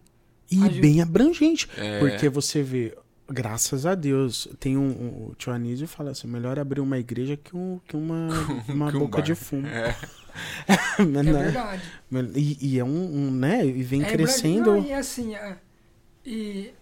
E 0.51 0.57
Ajuda. 0.65 0.81
bem 0.81 1.01
abrangente. 1.01 1.69
É. 1.77 1.99
Porque 1.99 2.27
você 2.27 2.61
vê, 2.61 2.95
graças 3.29 3.85
a 3.85 3.95
Deus, 3.95 4.47
tem 4.59 4.75
um. 4.77 4.81
um 4.89 5.27
o 5.31 5.35
tio 5.35 5.51
Anísio 5.53 5.87
fala 5.87 6.11
assim: 6.11 6.27
melhor 6.27 6.59
abrir 6.59 6.79
uma 6.81 6.99
igreja 6.99 7.35
que, 7.37 7.55
um, 7.55 7.79
que 7.87 7.95
uma, 7.95 8.27
uma 8.69 8.91
que 8.91 8.97
um 8.97 8.99
boca 8.99 9.17
bar. 9.19 9.23
de 9.23 9.33
fumo. 9.33 9.65
É. 9.65 9.95
É 10.99 11.03
Né? 11.03 11.23
verdade. 11.23 11.81
E, 12.35 12.57
e 12.75 12.79
é 12.79 12.83
um, 12.83 12.87
um, 13.27 13.31
né? 13.31 13.65
E 13.65 13.83
vem 13.83 14.03
É 14.03 14.05
crescendo. 14.11 14.71
Não, 14.75 14.85
e 14.85 14.93
assim, 14.93 15.35
é, 15.35 15.57
e, 16.25 16.73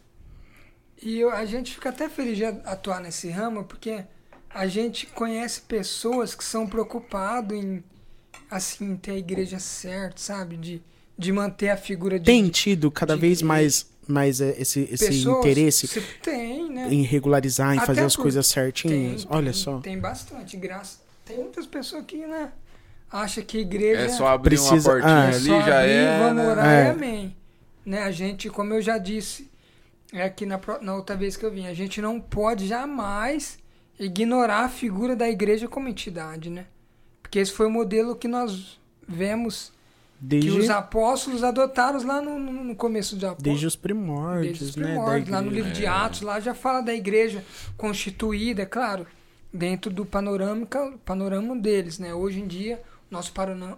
e 1.01 1.19
eu- 1.19 1.31
a 1.31 1.45
gente 1.45 1.73
fica 1.73 1.89
até 1.89 2.09
feliz 2.09 2.37
de 2.37 2.45
atuar 2.45 2.99
nesse 3.01 3.29
ramo, 3.29 3.63
porque 3.63 4.03
a 4.49 4.67
gente 4.67 5.05
conhece 5.07 5.61
pessoas 5.61 6.35
que 6.35 6.43
são 6.43 6.67
preocupadas 6.67 7.57
em, 7.57 7.83
assim, 8.49 8.95
ter 8.97 9.11
a 9.11 9.17
igreja 9.17 9.59
certa, 9.59 10.17
sabe? 10.21 10.57
De, 10.57 10.81
de 11.17 11.31
manter 11.31 11.69
a 11.69 11.77
figura 11.77 12.19
de 12.19 12.25
Tem 12.25 12.49
tido 12.49 12.91
cada 12.91 13.15
de 13.15 13.21
vez 13.21 13.39
igreja. 13.39 13.45
mais, 13.47 13.85
mais 14.07 14.41
é, 14.41 14.55
esse, 14.61 14.81
esse 14.91 15.07
pessoas. 15.07 15.37
interesse 15.39 15.87
tem, 16.21 16.69
né? 16.69 16.87
em 16.93 17.03
regularizar, 17.03 17.73
em 17.73 17.77
Até 17.77 17.85
fazer 17.87 18.01
as 18.03 18.15
coisas 18.15 18.45
certinhas. 18.47 19.23
Tem, 19.23 19.35
Olha 19.35 19.51
tem- 19.51 19.61
só. 19.61 19.79
Tem 19.79 19.97
bastante 19.99 20.57
graça. 20.57 20.99
Tem 21.25 21.37
muitas 21.37 21.65
pessoas 21.65 22.03
que, 22.05 22.17
né? 22.27 22.51
Acham 23.11 23.43
que 23.43 23.57
igreja 23.59 24.01
É 24.01 24.09
só 24.09 24.27
abrir 24.27 24.57
uma 24.59 24.69
Precisa- 24.69 24.89
portinha 24.91 25.13
ah, 25.19 25.25
é 25.25 25.27
ali, 25.35 25.45
só 25.45 25.61
já 25.61 25.79
abrir, 25.79 25.91
é. 25.91 26.19
Vamos 26.19 26.43
né? 26.43 26.49
orar 26.49 26.65
É. 26.65 26.85
e 26.85 26.89
amém. 26.89 27.35
Né, 27.85 28.03
a 28.03 28.11
gente, 28.11 28.49
como 28.49 28.73
eu 28.73 28.81
já 28.81 28.97
disse 28.97 29.49
é 30.13 30.23
aqui 30.23 30.45
na, 30.45 30.59
na 30.81 30.95
outra 30.95 31.15
vez 31.15 31.35
que 31.35 31.45
eu 31.45 31.51
vim, 31.51 31.65
a 31.67 31.73
gente 31.73 32.01
não 32.01 32.19
pode 32.19 32.67
jamais 32.67 33.57
ignorar 33.99 34.65
a 34.65 34.69
figura 34.69 35.15
da 35.15 35.29
igreja 35.29 35.67
como 35.67 35.87
entidade, 35.87 36.49
né? 36.49 36.65
Porque 37.21 37.39
esse 37.39 37.51
foi 37.51 37.65
o 37.67 37.69
modelo 37.71 38.15
que 38.15 38.27
nós 38.27 38.77
vemos 39.07 39.71
que 40.19 40.25
Desde, 40.27 40.51
os 40.51 40.69
apóstolos 40.69 41.43
adotaram 41.43 42.05
lá 42.05 42.21
no, 42.21 42.37
no- 42.37 42.75
começo 42.75 43.15
dos 43.15 43.23
apóstolos. 43.23 43.43
desde 43.43 43.65
os 43.65 43.75
primórdios, 43.75 44.59
Desde 44.59 44.63
os 44.65 44.75
né? 44.75 44.85
primórdios, 44.93 45.29
lá 45.29 45.41
no 45.41 45.49
livro 45.49 45.71
de 45.71 45.85
Atos, 45.87 46.21
lá 46.21 46.39
já 46.39 46.53
fala 46.53 46.81
da 46.81 46.93
igreja 46.93 47.43
constituída, 47.77 48.61
é 48.61 48.65
claro, 48.65 49.07
dentro 49.51 49.89
do 49.91 50.05
panorâmica, 50.05 50.93
panorama 51.03 51.55
deles, 51.55 51.97
né? 51.99 52.13
Hoje 52.13 52.39
em 52.39 52.47
dia, 52.47 52.79
nosso 53.11 53.31
parona- 53.33 53.77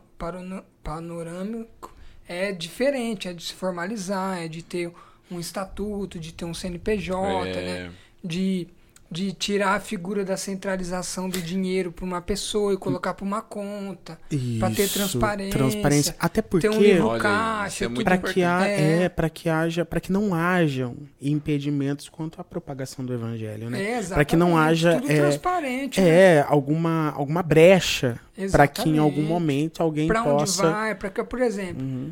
panorâmico 0.84 1.94
é 2.28 2.52
diferente, 2.52 3.28
é 3.28 3.34
de 3.34 3.44
se 3.44 3.54
formalizar, 3.54 4.38
é 4.38 4.48
de 4.48 4.62
ter 4.64 4.92
um 5.30 5.40
estatuto, 5.40 6.20
de 6.20 6.32
ter 6.34 6.46
um 6.46 6.54
CNPJ, 6.54 7.50
É. 7.50 7.54
né? 7.88 7.92
De, 8.24 8.68
de 9.14 9.32
tirar 9.32 9.76
a 9.76 9.80
figura 9.80 10.26
da 10.26 10.36
centralização 10.36 11.30
do 11.30 11.40
dinheiro 11.40 11.92
para 11.92 12.04
uma 12.04 12.20
pessoa 12.22 12.74
e 12.74 12.78
colocar 12.78 13.14
para 13.14 13.24
uma 13.24 13.42
conta, 13.42 14.18
para 14.60 14.72
ter 14.72 14.90
transparência, 14.90 15.52
transparência. 15.58 16.16
Até 16.20 16.42
porque 16.42 16.68
ter 16.68 16.74
um 16.76 16.82
livro 16.82 17.08
Olha 17.08 17.22
caixa, 17.22 17.86
é 17.86 17.90
para 18.04 18.18
que 18.18 18.42
há, 18.44 18.68
É. 18.68 19.04
é, 19.04 19.10
para 19.10 19.30
que 19.30 19.48
haja, 19.48 19.86
para 19.86 20.00
que 20.00 20.12
não 20.12 20.34
hajam 20.34 20.98
impedimentos 21.22 22.10
quanto 22.10 22.42
à 22.42 22.44
propagação 22.44 23.06
do 23.06 23.14
evangelho, 23.14 23.70
né? 23.70 24.00
É, 24.00 24.02
Para 24.04 24.26
que 24.26 24.36
não 24.36 24.50
exatamente, 24.50 24.70
haja, 24.88 25.00
tudo 25.02 25.12
é, 25.12 25.16
transparente, 25.18 26.02
né? 26.02 26.10
É, 26.10 26.46
alguma 26.48 27.12
alguma 27.12 27.44
brecha 27.44 28.20
para 28.52 28.68
que 28.68 28.90
em 28.90 28.98
algum 28.98 29.22
momento 29.22 29.84
alguém 29.84 30.08
Pra 30.08 30.24
onde 30.24 30.44
possa 30.46 30.72
vai, 30.72 30.96
para 30.96 31.10
que, 31.12 31.24
por 31.24 31.40
exemplo, 31.40 31.84
Uhum. 31.84 32.12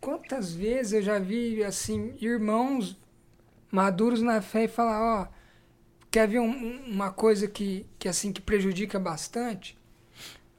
quantas 0.00 0.52
vezes 0.54 0.92
eu 0.92 1.02
já 1.02 1.18
vi 1.18 1.64
assim 1.64 2.12
irmãos 2.20 2.96
maduros 3.70 4.22
na 4.22 4.40
fé 4.40 4.64
e 4.64 4.68
falar, 4.68 5.00
ó, 5.22 5.37
quer 6.10 6.28
ver 6.28 6.40
um- 6.40 6.50
um- 6.50 6.84
uma 6.86 7.10
coisa 7.10 7.46
que, 7.48 7.86
que 7.98 8.08
assim 8.08 8.32
que 8.32 8.40
prejudica 8.40 8.98
bastante 8.98 9.76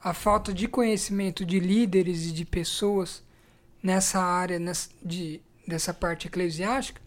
a 0.02 0.14
falta 0.14 0.54
de 0.54 0.68
conhecimento 0.68 1.46
de 1.46 1.60
líderes 1.60 2.28
e 2.28 2.32
de 2.32 2.46
pessoas 2.46 3.24
nessa 3.84 4.20
área 4.22 4.60
nessa, 4.60 4.90
de, 5.04 5.42
dessa 5.68 5.94
parte 5.94 6.28
eclesiástica 6.28 7.02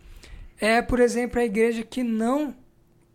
é, 0.63 0.81
por 0.81 1.01
exemplo, 1.01 1.41
a 1.41 1.45
igreja 1.45 1.83
que 1.83 2.05
não, 2.05 2.55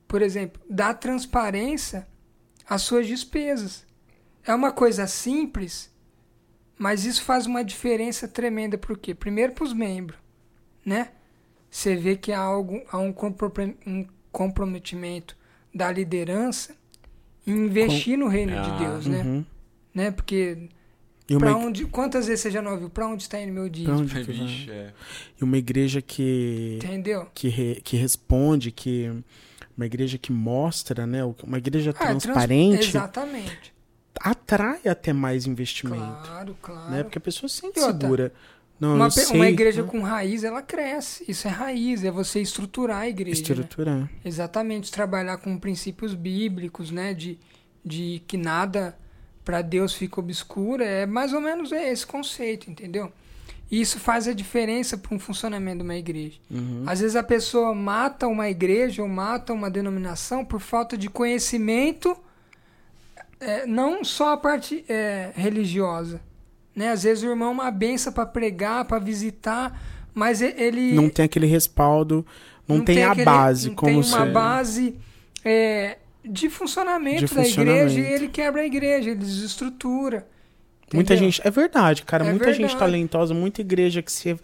por 0.05 0.21
exemplo, 0.21 0.61
dá 0.69 0.93
transparência 0.93 2.05
às 2.67 2.81
suas 2.81 3.07
despesas. 3.07 3.85
É 4.43 4.53
uma 4.53 4.73
coisa 4.73 5.07
simples, 5.07 5.89
mas 6.77 7.05
isso 7.05 7.23
faz 7.23 7.45
uma 7.45 7.63
diferença 7.63 8.27
tremenda. 8.27 8.77
Por 8.77 8.97
quê? 8.97 9.15
Primeiro 9.15 9.53
para 9.53 9.63
os 9.63 9.71
membros, 9.71 10.19
né? 10.85 11.11
Você 11.71 11.95
vê 11.95 12.17
que 12.17 12.33
há, 12.33 12.39
algo, 12.39 12.81
há 12.91 12.97
um, 12.97 13.13
um 13.85 14.05
comprometimento 14.31 15.35
da 15.73 15.91
liderança 15.91 16.75
em 17.45 17.65
investir 17.65 18.17
no 18.17 18.27
reino 18.27 18.57
Ah, 18.57 18.61
de 18.61 18.85
Deus, 18.85 19.05
né? 19.05 19.21
Uhum. 19.23 19.45
né? 19.93 20.11
Porque 20.11 20.69
E 21.29 21.35
uma, 21.35 21.55
onde, 21.55 21.85
quantas 21.85 22.27
vezes 22.27 22.41
você 22.41 22.51
já 22.51 22.61
não 22.61 22.71
ouviu? 22.73 22.89
Para 22.89 23.07
onde 23.07 23.23
está 23.23 23.39
indo 23.39 23.53
meu 23.53 23.69
dízimo? 23.69 23.99
onde? 23.99 24.23
Vixe, 24.23 24.69
é. 24.71 24.93
E 25.39 25.43
uma 25.43 25.57
igreja 25.57 26.01
que 26.01 26.79
Entendeu? 26.83 27.27
que, 27.33 27.47
re- 27.47 27.81
que 27.83 27.95
responde, 27.97 28.71
que 28.71 29.11
uma 29.77 29.85
igreja 29.85 30.17
que 30.17 30.31
mostra, 30.31 31.05
né, 31.05 31.21
uma 31.43 31.57
igreja 31.57 31.93
Ah, 31.97 32.03
é 32.03 32.07
trans- 32.07 32.23
transparente 32.23 32.87
Exatamente. 32.89 33.73
atrai 34.19 34.79
até 34.87 35.13
mais 35.13 35.45
investimento, 35.45 35.97
Claro, 36.27 36.57
claro. 36.61 36.91
né? 36.91 37.03
Porque 37.03 37.17
a 37.17 37.21
pessoa 37.21 37.47
se 37.47 37.57
sente 37.57 37.79
E 37.79 37.83
outra, 37.83 37.99
segura. 38.01 38.33
Não, 38.79 38.95
uma, 38.95 39.09
sei, 39.09 39.35
uma 39.35 39.47
igreja 39.47 39.81
né? 39.81 39.87
com 39.87 40.01
raiz, 40.01 40.43
ela 40.43 40.61
cresce. 40.61 41.25
Isso 41.27 41.47
é 41.47 41.51
raiz, 41.51 42.03
é 42.03 42.11
você 42.11 42.39
estruturar 42.41 42.99
a 42.99 43.09
igreja. 43.09 43.37
né? 43.37 43.41
estruturar. 43.41 44.09
Exatamente, 44.23 44.91
trabalhar 44.91 45.37
com 45.37 45.57
princípios 45.57 46.13
bíblicos, 46.13 46.91
né? 46.91 47.13
De, 47.13 47.39
de 47.83 48.21
que 48.27 48.37
nada 48.37 48.97
para 49.43 49.61
Deus 49.61 49.93
fica 49.93 50.19
obscuro. 50.19 50.83
É 50.83 51.05
mais 51.05 51.33
ou 51.33 51.41
menos 51.41 51.71
esse 51.71 52.05
conceito, 52.05 52.69
entendeu? 52.69 53.11
E 53.69 53.81
isso 53.81 53.99
faz 53.99 54.27
a 54.27 54.33
diferença 54.33 54.97
para 54.97 55.13
um 55.13 55.19
funcionamento 55.19 55.77
de 55.77 55.83
uma 55.83 55.95
igreja. 55.95 56.39
Uhum. 56.49 56.83
Às 56.85 57.01
vezes 57.01 57.15
a 57.15 57.23
pessoa 57.23 57.73
mata 57.73 58.27
uma 58.27 58.49
igreja 58.49 59.01
ou 59.01 59.09
mata 59.09 59.51
uma 59.53 59.69
denominação 59.69 60.45
por 60.45 60.61
falta 60.61 60.97
de 60.97 61.09
conhecimento, 61.09 62.15
é, 63.39 63.65
não 63.65 64.03
só 64.05 64.33
a 64.33 64.37
parte 64.37 64.85
é, 64.87 65.31
religiosa. 65.35 66.21
Né? 66.77 66.89
Às 66.91 67.01
vezes 67.03 67.23
o 67.23 67.27
irmão 67.27 67.47
é 67.47 67.51
uma 67.51 67.71
benção 67.71 68.13
para 68.13 68.25
pregar, 68.27 68.85
para 68.85 68.99
visitar, 68.99 69.81
mas 70.13 70.43
ele 70.43 70.93
Não 70.93 71.09
tem 71.09 71.25
aquele 71.25 71.47
respaldo, 71.47 72.23
não, 72.67 72.81
tem, 72.85 73.03
a 73.03 73.11
aquele- 73.13 73.25
base, 73.25 73.69
não 73.69 73.75
como 73.75 73.91
tem 73.91 74.11
uma 74.13 74.25
se- 74.27 74.31
base 74.31 74.95
é, 75.43 75.97
de 76.23 76.49
funcionamento 76.49 77.25
De 77.25 77.33
da 77.35 77.41
funcionamento. 77.43 77.91
igreja 77.93 77.99
e 77.99 78.13
ele 78.13 78.27
quebra 78.27 78.61
a 78.61 78.65
igreja, 78.65 79.09
ele 79.09 79.19
desestrutura. 79.19 80.27
Muita 80.93 81.13
entendeu? 81.15 81.31
gente. 81.31 81.41
É 81.47 81.49
verdade, 81.49 82.03
cara. 82.03 82.25
É 82.25 82.29
muita 82.29 82.45
gente 82.51 82.59
verdade. 82.59 82.79
talentosa, 82.79 83.33
muita 83.33 83.59
igreja 83.61 84.01
que 84.03 84.11
se. 84.11 84.37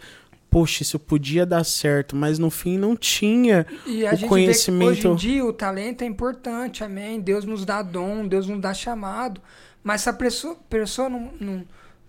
Poxa, 0.50 0.82
isso 0.82 0.98
podia 0.98 1.44
dar 1.46 1.64
certo, 1.64 2.14
mas 2.14 2.38
no 2.38 2.50
fim 2.50 2.78
não 2.78 2.94
tinha. 2.96 3.66
E 3.86 4.06
a 4.06 4.12
o 4.12 4.16
gente 4.16 4.28
conhecimento- 4.28 4.92
vê 4.94 5.00
que 5.00 5.08
hoje 5.08 5.26
em 5.28 5.30
dia 5.34 5.44
o 5.44 5.52
talento 5.52 6.02
é 6.02 6.06
importante, 6.06 6.82
amém. 6.84 7.20
Deus 7.20 7.44
nos 7.44 7.64
dá 7.64 7.80
dom, 7.82 8.26
Deus 8.26 8.46
nos 8.46 8.60
dá 8.60 8.72
chamado. 8.74 9.40
Mas 9.82 10.02
se 10.02 10.08
a 10.08 10.12
pessoa, 10.12 10.56
pessoa 10.70 11.08
não, 11.08 11.30
não, 11.40 11.64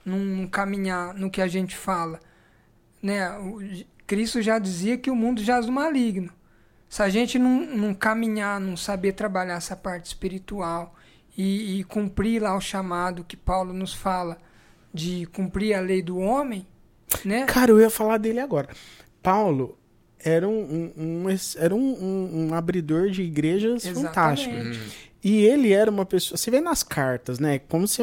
não 0.06 0.48
caminhar 0.48 1.14
no 1.14 1.30
que 1.30 1.42
a 1.42 1.48
gente 1.48 1.76
fala, 1.76 2.20
né? 3.02 3.30
o- 3.40 3.60
Cristo 4.08 4.40
já 4.42 4.60
dizia 4.60 4.98
que 5.00 5.10
o 5.10 5.16
mundo 5.16 5.42
jaz 5.44 5.66
do 5.66 5.72
maligno. 5.72 6.32
Se 6.88 7.02
a 7.02 7.10
gente 7.10 7.40
não, 7.40 7.66
não 7.66 7.94
caminhar, 7.94 8.60
não 8.60 8.78
saber 8.78 9.14
trabalhar 9.14 9.56
essa 9.56 9.76
parte 9.76 10.06
espiritual 10.06 10.94
e, 11.36 11.80
e 11.80 11.84
cumprir 11.86 12.40
lá 12.42 12.56
o 12.56 12.62
chamado 12.62 13.24
que 13.24 13.36
Paulo 13.36 13.74
nos 13.74 13.94
fala 13.96 14.38
de 14.94 15.26
cumprir 15.34 15.74
a 15.74 15.82
lei 15.82 16.02
do 16.04 16.20
homem, 16.20 16.68
né? 17.26 17.46
Cara, 17.48 17.72
eu 17.72 17.82
ia 17.82 17.90
falar 17.90 18.18
dele 18.20 18.40
agora. 18.40 18.70
Paulo 19.24 19.76
era 20.20 20.48
um, 20.48 20.92
um- 20.96 21.24
um 21.26 21.26
era 21.58 21.74
um, 21.76 21.80
um- 21.80 22.48
um 22.50 22.54
abridor 22.54 23.10
de 23.10 23.24
igrejas 23.24 23.86
fantástico. 23.88 24.54
Exatamente. 24.54 25.10
E 25.24 25.38
ele 25.44 25.74
era 25.74 25.90
uma 25.90 26.06
pessoa. 26.06 26.38
Você 26.38 26.52
vê 26.52 26.62
nas 26.62 26.84
cartas, 26.84 27.40
né? 27.40 27.58
Como 27.60 27.88
se. 27.88 28.02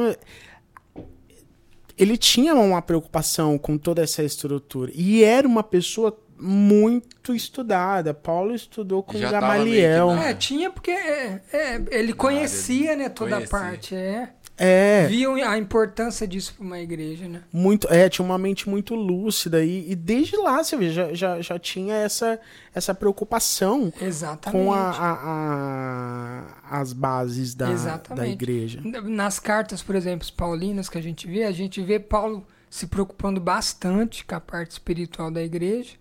Ele 1.98 2.16
tinha 2.16 2.54
uma 2.54 2.82
preocupação 2.82 3.58
com 3.58 3.76
toda 3.76 4.02
essa 4.02 4.22
estrutura. 4.22 4.90
E 4.94 5.22
era 5.22 5.46
uma 5.46 5.62
pessoa 5.62 6.18
muito 6.42 7.34
estudada. 7.34 8.12
Paulo 8.12 8.54
estudou 8.54 9.02
com 9.02 9.16
Já 9.16 9.30
Gamaliel. 9.30 10.14
na- 10.14 10.28
É, 10.30 10.34
tinha 10.34 10.70
porque 10.70 10.90
é, 10.90 11.40
é, 11.52 11.82
ele 11.90 12.12
conhecia, 12.12 12.96
né, 12.96 13.08
toda 13.08 13.36
conhecia. 13.36 13.56
a 13.56 13.60
parte, 13.60 13.94
é. 13.94 14.28
É. 14.58 15.06
Viam 15.06 15.34
a 15.34 15.56
importância 15.56 16.28
disso 16.28 16.54
para 16.54 16.64
uma 16.64 16.78
igreja, 16.78 17.26
né? 17.26 17.42
Muito, 17.50 17.88
é, 17.90 18.08
tinha 18.08 18.24
uma 18.24 18.36
mente 18.38 18.68
muito 18.68 18.94
lúcida 18.94 19.64
e, 19.64 19.90
e 19.90 19.96
desde 19.96 20.36
lá 20.36 20.62
você 20.62 20.76
vê, 20.76 20.90
já, 20.92 21.12
já, 21.14 21.40
já 21.40 21.58
tinha 21.58 21.94
essa, 21.96 22.38
essa 22.74 22.94
preocupação 22.94 23.92
Exatamente. 24.00 24.64
com 24.64 24.72
a, 24.72 24.90
a- 24.90 26.56
a- 26.70 26.80
as 26.80 26.92
bases 26.92 27.54
da, 27.54 27.70
Exatamente. 27.70 28.24
da 28.26 28.28
igreja. 28.32 28.80
Nas 28.84 29.38
cartas, 29.38 29.82
por 29.82 29.94
exemplo, 29.96 30.28
paulinas 30.36 30.88
que 30.88 30.98
a 30.98 31.02
gente 31.02 31.26
vê, 31.26 31.44
a 31.44 31.52
gente 31.52 31.80
vê 31.82 31.98
Paulo 31.98 32.46
se 32.68 32.86
preocupando 32.86 33.40
bastante 33.40 34.24
com 34.24 34.34
a 34.34 34.40
parte 34.40 34.72
espiritual 34.72 35.30
da 35.30 35.42
igreja, 35.42 35.92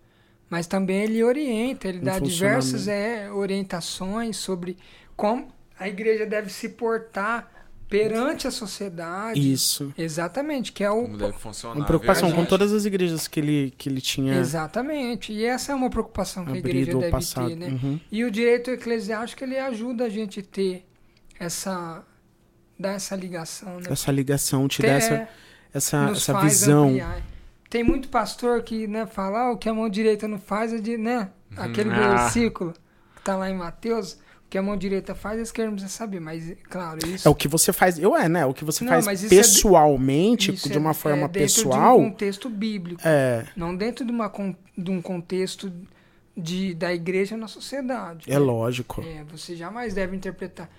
mas 0.51 0.67
também 0.67 1.03
ele 1.03 1.23
orienta, 1.23 1.87
ele 1.87 1.99
No 1.99 2.03
dá 2.05 2.19
diversas 2.19 2.87
é, 2.89 3.31
orientações 3.31 4.35
sobre 4.35 4.77
como 5.15 5.47
a 5.79 5.87
igreja 5.87 6.25
deve 6.25 6.49
se 6.51 6.67
portar 6.69 7.49
perante 7.87 8.47
a 8.47 8.51
sociedade. 8.51 9.51
Isso. 9.51 9.93
Exatamente, 9.97 10.71
que 10.73 10.83
é 10.83 10.91
o 10.91 11.03
Como 11.03 11.17
deve 11.17 11.37
funcionar. 11.37 11.75
Uma 11.77 11.85
preocupação 11.85 12.23
com 12.29 12.35
verdade. 12.35 12.49
todas 12.49 12.73
as 12.73 12.85
igrejas 12.85 13.27
que 13.27 13.39
ele, 13.39 13.73
que 13.77 13.87
ele 13.89 13.99
tinha 14.01 14.35
Exatamente. 14.35 15.31
E 15.33 15.43
essa 15.45 15.71
é 15.71 15.75
uma 15.75 15.89
preocupação 15.89 16.45
que 16.45 16.51
a 16.51 16.57
igreja 16.57 16.93
deve 16.93 17.09
passado. 17.11 17.47
ter, 17.49 17.55
né? 17.55 17.67
Uhum. 17.67 17.99
E 18.11 18.23
o 18.25 18.29
direito 18.31 18.71
eclesiástico 18.71 19.43
ele 19.43 19.57
ajuda 19.57 20.05
a 20.05 20.09
gente 20.09 20.41
a 20.41 20.43
ter 20.43 20.85
essa 21.39 22.05
dar 22.77 22.93
essa 22.93 23.15
ligação, 23.15 23.77
né? 23.79 23.87
Essa 23.89 24.11
ligação, 24.11 24.67
te 24.67 24.81
Tem- 24.81 24.89
dá 24.89 24.95
essa, 24.97 25.13
é, 25.13 25.27
essa, 25.73 26.09
essa 26.11 26.33
faz 26.33 26.61
visão. 26.61 26.87
ampliar. 26.89 27.21
Tem 27.71 27.83
muito 27.83 28.09
pastor 28.09 28.61
que, 28.63 28.85
né, 28.85 29.05
fala, 29.07 29.43
ah, 29.43 29.51
o 29.53 29.57
que 29.57 29.69
a 29.69 29.73
mão 29.73 29.87
direita 29.89 30.27
não 30.27 30.37
faz 30.37 30.73
é 30.73 30.77
de, 30.77 30.97
né, 30.97 31.29
aquele 31.55 31.89
Ah. 31.89 32.09
versículo 32.17 32.73
que 33.15 33.21
tá 33.23 33.35
lá 33.37 33.49
em 33.49 33.55
Mateus, 33.57 34.13
o 34.45 34.49
que 34.49 34.57
a 34.57 34.61
mão 34.61 34.75
direita 34.75 35.15
faz, 35.15 35.39
esquerda 35.39 35.71
não 35.71 35.77
precisa 35.77 35.95
saber, 35.97 36.19
mas 36.19 36.53
claro, 36.69 36.99
isso 37.07 37.25
É 37.25 37.31
o 37.31 37.33
que 37.33 37.47
você 37.47 37.71
faz. 37.71 37.97
Eu 37.97 38.13
é, 38.13 38.27
né? 38.27 38.45
O 38.45 38.53
que 38.53 38.65
você 38.65 38.83
Não, 38.83 39.01
faz 39.01 39.23
isso 39.23 39.27
é 39.27 39.29
de- 39.29 39.35
pessoalmente, 39.37 40.51
de 40.51 40.73
é- 40.73 40.77
uma 40.77 40.91
é 40.91 40.93
forma 40.93 41.27
dentro 41.29 41.39
pessoal. 41.39 41.97
de 41.97 42.03
um 42.05 42.09
contexto 42.09 42.49
bíblico. 42.49 43.01
É, 43.05 43.45
Não 43.55 43.73
dentro 43.73 44.03
de, 44.03 44.11
uma, 44.11 44.29
de 44.77 44.91
um 44.91 45.01
contexto 45.01 45.71
de, 46.35 46.73
da 46.73 46.93
igreja 46.93 47.37
na 47.37 47.47
sociedade. 47.47 48.29
é 48.29 48.33
né? 48.33 48.39
lógico. 48.39 49.01
É, 49.01 49.23
você 49.31 49.55
jamais 49.55 49.93
deve 49.93 50.13
interpretar. 50.15 50.69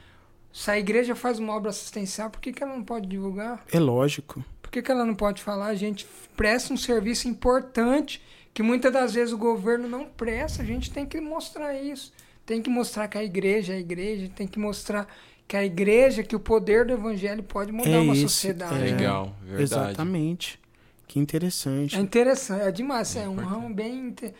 Se 0.52 0.70
a 0.70 0.78
igreja 0.78 1.14
faz 1.14 1.38
uma 1.38 1.54
obra 1.54 1.70
assistencial, 1.70 2.28
por 2.28 2.38
que, 2.38 2.52
que 2.52 2.62
ela 2.62 2.74
não 2.76 2.84
pode 2.84 3.06
divulgar? 3.06 3.64
É 3.72 3.80
lógico. 3.80 4.44
Por 4.72 4.76
que, 4.78 4.82
que 4.84 4.90
ela 4.90 5.04
não 5.04 5.14
pode 5.14 5.42
falar? 5.42 5.66
A 5.66 5.74
gente 5.74 6.06
presta 6.34 6.72
um 6.72 6.78
serviço 6.78 7.28
importante 7.28 8.22
que 8.54 8.62
muitas 8.62 8.90
das 8.90 9.12
vezes 9.12 9.34
o 9.34 9.36
governo 9.36 9.86
não 9.86 10.06
presta. 10.06 10.62
A 10.62 10.64
gente 10.64 10.90
tem 10.90 11.04
que 11.04 11.20
mostrar 11.20 11.74
isso. 11.78 12.10
Tem 12.46 12.62
que 12.62 12.70
mostrar 12.70 13.06
que 13.06 13.18
a 13.18 13.22
igreja 13.22 13.74
é 13.74 13.76
a 13.76 13.80
igreja. 13.80 14.30
Tem 14.34 14.46
que 14.46 14.58
mostrar 14.58 15.06
que 15.46 15.58
a 15.58 15.62
igreja, 15.62 16.22
que 16.22 16.34
o 16.34 16.40
poder 16.40 16.86
do 16.86 16.94
evangelho 16.94 17.42
pode 17.42 17.70
mudar 17.70 17.90
É 17.90 17.98
uma 17.98 18.14
esse, 18.14 18.22
sociedade. 18.22 18.74
é. 18.74 18.78
Legal, 18.78 19.36
verdade. 19.42 19.62
Exatamente. 19.62 20.58
Que 21.06 21.18
interessante. 21.20 21.94
É 21.94 22.00
interessante, 22.00 22.62
é 22.62 22.70
demais, 22.72 23.14
é 23.14 23.28
um 23.28 23.34
ramo 23.34 23.68
bem 23.74 24.06
inte- 24.08 24.32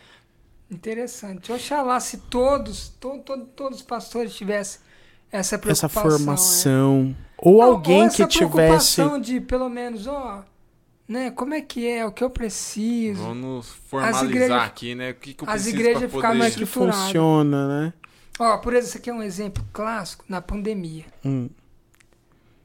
interessante. 0.71 1.51
Oxalá 1.51 1.99
se 1.99 2.17
todos, 2.17 2.89
to, 2.99 3.19
to- 3.19 3.45
todos 3.55 3.81
os 3.81 3.85
pastores 3.85 4.33
tivessem 4.35 4.81
essa 5.39 5.55
Essa 5.55 5.89
preocupação. 5.89 6.01
formação. 6.11 7.15
é. 7.19 7.23
Ou 7.37 7.57
Não, 7.57 7.63
alguém 7.63 8.03
ou 8.03 8.09
que 8.09 8.21
essa 8.21 8.27
tivesse. 8.27 8.51
preocupação 8.53 9.19
de, 9.19 9.41
pelo 9.41 9.67
menos, 9.67 10.07
ó, 10.07 10.45
né, 11.07 11.29
como 11.31 11.53
é 11.53 11.61
que 11.61 11.85
é, 11.85 12.05
o 12.05 12.11
que 12.11 12.23
eu 12.23 12.29
preciso. 12.29 13.21
Vamos 13.21 13.67
formalizar 13.89 14.23
igrejas- 14.25 14.61
aqui, 14.63 14.95
né? 14.95 15.11
O 15.11 15.15
que, 15.15 15.33
que 15.33 15.43
eu 15.43 15.49
as 15.49 15.53
preciso 15.63 15.75
igrejas 15.75 16.11
pra 16.11 16.21
poder... 16.21 16.37
mais 16.37 16.55
que 16.55 16.65
funciona, 16.65 17.67
né? 17.67 17.93
Ó, 18.39 18.57
por 18.59 18.71
exemplo, 18.73 18.87
isso 18.89 18.97
aqui 18.97 19.09
é 19.09 19.13
um 19.13 19.21
exemplo 19.23 19.65
clássico 19.73 20.23
na 20.29 20.41
pandemia. 20.41 21.05
Hum. 21.25 21.49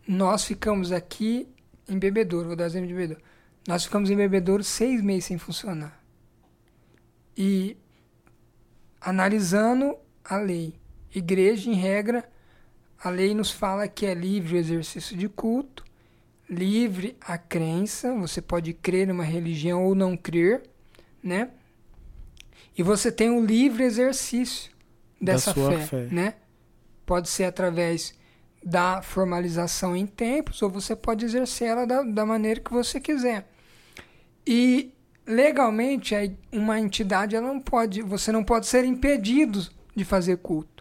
Nós 0.06 0.44
ficamos 0.44 0.92
aqui 0.92 1.48
em 1.88 1.98
Bebedouro, 1.98 2.46
vou 2.48 2.56
dar 2.56 2.66
exemplo 2.66 2.86
de 2.88 2.94
Bebedouro. 2.94 3.22
Nós 3.66 3.84
ficamos 3.84 4.08
em 4.10 4.16
Bebedouro 4.16 4.62
seis 4.62 5.02
meses 5.02 5.24
sem 5.24 5.36
funcionar. 5.38 6.00
E 7.36 7.76
analisando 9.00 9.96
a 10.24 10.36
lei, 10.36 10.74
igreja, 11.14 11.68
em 11.70 11.74
regra, 11.74 12.28
a 13.02 13.10
lei 13.10 13.34
nos 13.34 13.50
fala 13.50 13.86
que 13.86 14.06
é 14.06 14.14
livre 14.14 14.56
o 14.56 14.58
exercício 14.58 15.16
de 15.16 15.28
culto, 15.28 15.84
livre 16.48 17.16
a 17.20 17.36
crença, 17.36 18.12
você 18.14 18.40
pode 18.40 18.72
crer 18.72 19.06
numa 19.06 19.24
religião 19.24 19.84
ou 19.84 19.94
não 19.94 20.16
crer, 20.16 20.62
né? 21.22 21.50
E 22.76 22.82
você 22.82 23.10
tem 23.12 23.30
o 23.30 23.44
livre 23.44 23.84
exercício 23.84 24.72
dessa 25.20 25.52
fé, 25.52 25.78
fé. 25.78 26.08
né? 26.10 26.34
Pode 27.04 27.28
ser 27.28 27.44
através 27.44 28.16
da 28.62 29.02
formalização 29.02 29.96
em 29.96 30.06
tempos, 30.06 30.62
ou 30.62 30.70
você 30.70 30.94
pode 30.96 31.24
exercer 31.24 31.68
ela 31.68 31.86
da, 31.86 32.02
da 32.02 32.26
maneira 32.26 32.60
que 32.60 32.72
você 32.72 33.00
quiser. 33.00 33.48
E 34.46 34.92
legalmente, 35.26 36.14
uma 36.50 36.80
entidade 36.80 37.36
ela 37.36 37.46
não 37.46 37.60
pode, 37.60 38.02
você 38.02 38.32
não 38.32 38.42
pode 38.42 38.66
ser 38.66 38.84
impedido 38.84 39.66
de 39.94 40.04
fazer 40.04 40.38
culto. 40.38 40.77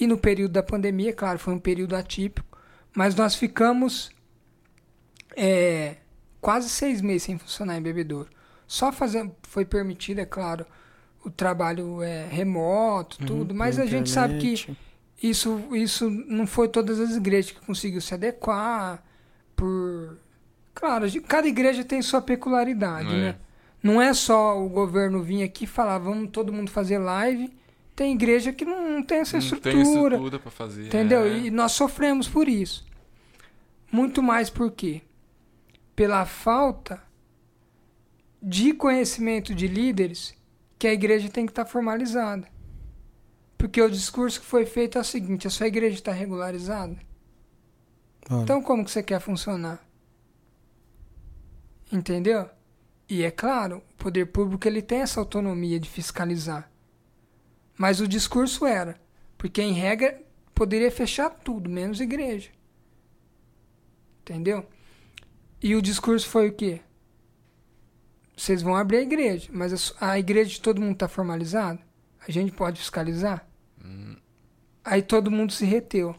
E 0.00 0.06
no 0.06 0.16
período 0.16 0.52
da 0.52 0.62
pandemia, 0.62 1.12
claro, 1.12 1.38
foi 1.38 1.54
um 1.54 1.58
período 1.58 1.96
atípico, 1.96 2.58
mas 2.94 3.14
nós 3.14 3.34
ficamos 3.34 4.10
é, 5.36 5.96
quase 6.40 6.68
seis 6.68 7.00
meses 7.00 7.24
sem 7.24 7.38
funcionar 7.38 7.76
em 7.76 7.82
bebedouro. 7.82 8.28
Só 8.66 8.92
fazendo, 8.92 9.34
foi 9.42 9.64
permitido, 9.64 10.20
é 10.20 10.26
claro, 10.26 10.66
o 11.24 11.30
trabalho 11.30 12.02
é, 12.02 12.26
remoto, 12.26 13.18
tudo, 13.26 13.54
mas 13.54 13.76
Uhum, 13.76 13.84
Na 13.84 13.88
a 13.88 13.90
gente 13.90 14.10
sabe 14.10 14.38
que 14.38 14.76
isso, 15.22 15.60
isso 15.72 16.08
não 16.08 16.46
foi 16.46 16.68
todas 16.68 17.00
as 17.00 17.16
igrejas 17.16 17.50
que 17.50 17.60
conseguiu 17.60 18.00
se 18.00 18.14
adequar 18.14 19.02
por 19.56 20.16
claro 20.72 21.06
cada 21.26 21.48
igreja 21.48 21.82
tem 21.82 22.00
sua 22.00 22.22
peculiaridade 22.22 23.12
É. 23.12 23.18
né 23.18 23.36
não 23.82 24.00
é 24.00 24.14
só 24.14 24.56
o 24.64 24.68
governo 24.68 25.20
vir 25.20 25.42
aqui 25.42 25.64
e 25.64 25.66
falar 25.66 25.98
vamos 25.98 26.30
todo 26.30 26.52
mundo 26.52 26.70
fazer 26.70 26.98
live 26.98 27.52
tem 27.98 28.14
igreja 28.14 28.52
que 28.52 28.64
não, 28.64 29.02
tem 29.02 29.18
essa 29.18 29.38
Não 29.38 29.48
tem 29.58 29.72
estrutura 29.72 30.14
estrutura 30.14 30.38
pra 30.38 30.50
fazer. 30.52 30.86
entendeu 30.86 31.22
é. 31.24 31.38
e 31.38 31.50
nós 31.50 31.72
sofremos 31.72 32.28
por 32.28 32.48
isso 32.48 32.86
muito 33.90 34.22
mais 34.22 34.48
por 34.48 34.70
quê 34.70 35.02
pela 35.96 36.24
falta 36.24 37.02
de 38.40 38.72
conhecimento 38.72 39.52
de 39.52 39.66
líderes 39.66 40.32
que 40.78 40.86
a 40.86 40.92
igreja 40.92 41.28
tem 41.28 41.44
que 41.44 41.50
estar 41.50 41.64
formalizada 41.66 42.46
porque 43.58 43.82
o 43.82 43.90
discurso 43.90 44.40
que 44.40 44.46
foi 44.46 44.64
feito 44.64 44.96
é 44.96 45.00
o 45.00 45.04
seguinte: 45.04 45.48
a 45.48 45.50
sua 45.50 45.66
igreja 45.66 45.96
está 45.96 46.12
regularizada? 46.12 46.96
Olha, 48.30 48.42
Então 48.44 48.62
como 48.62 48.84
que 48.84 48.92
você 48.92 49.02
quer 49.02 49.20
funcionar? 49.20 49.84
Entendeu? 51.92 52.48
E 53.08 53.24
é 53.24 53.30
claro, 53.32 53.78
o 53.78 53.94
poder 53.96 54.26
público 54.26 54.68
ele 54.68 54.82
tem 54.82 55.00
essa 55.00 55.18
autonomia 55.18 55.80
de 55.80 55.88
fiscalizar. 55.90 56.70
Mas 57.78 58.00
o 58.00 58.08
discurso 58.08 58.66
era, 58.66 59.00
porque 59.38 59.62
em 59.62 59.72
regra 59.72 60.20
poderia 60.54 60.90
fechar 60.90 61.30
tudo, 61.30 61.70
menos 61.70 62.00
igreja. 62.00 62.50
Entendeu? 64.22 64.66
E 65.62 65.74
o 65.74 65.82
discurso 65.82 66.28
foi 66.28 66.48
o 66.48 66.52
quê? 66.52 66.80
Vocês 68.36 68.62
vão 68.62 68.76
abrir 68.76 68.98
a 68.98 69.02
igreja, 69.02 69.48
mas 69.52 69.92
a 70.00 70.18
igreja 70.18 70.50
de 70.50 70.60
todo 70.60 70.80
mundo 70.80 70.92
está 70.92 71.08
formalizada? 71.08 71.80
A 72.26 72.30
gente 72.30 72.52
pode 72.52 72.78
fiscalizar? 72.78 73.46
Aí 74.84 75.02
todo 75.02 75.30
mundo 75.30 75.52
se 75.52 75.64
reteu. 75.64 76.14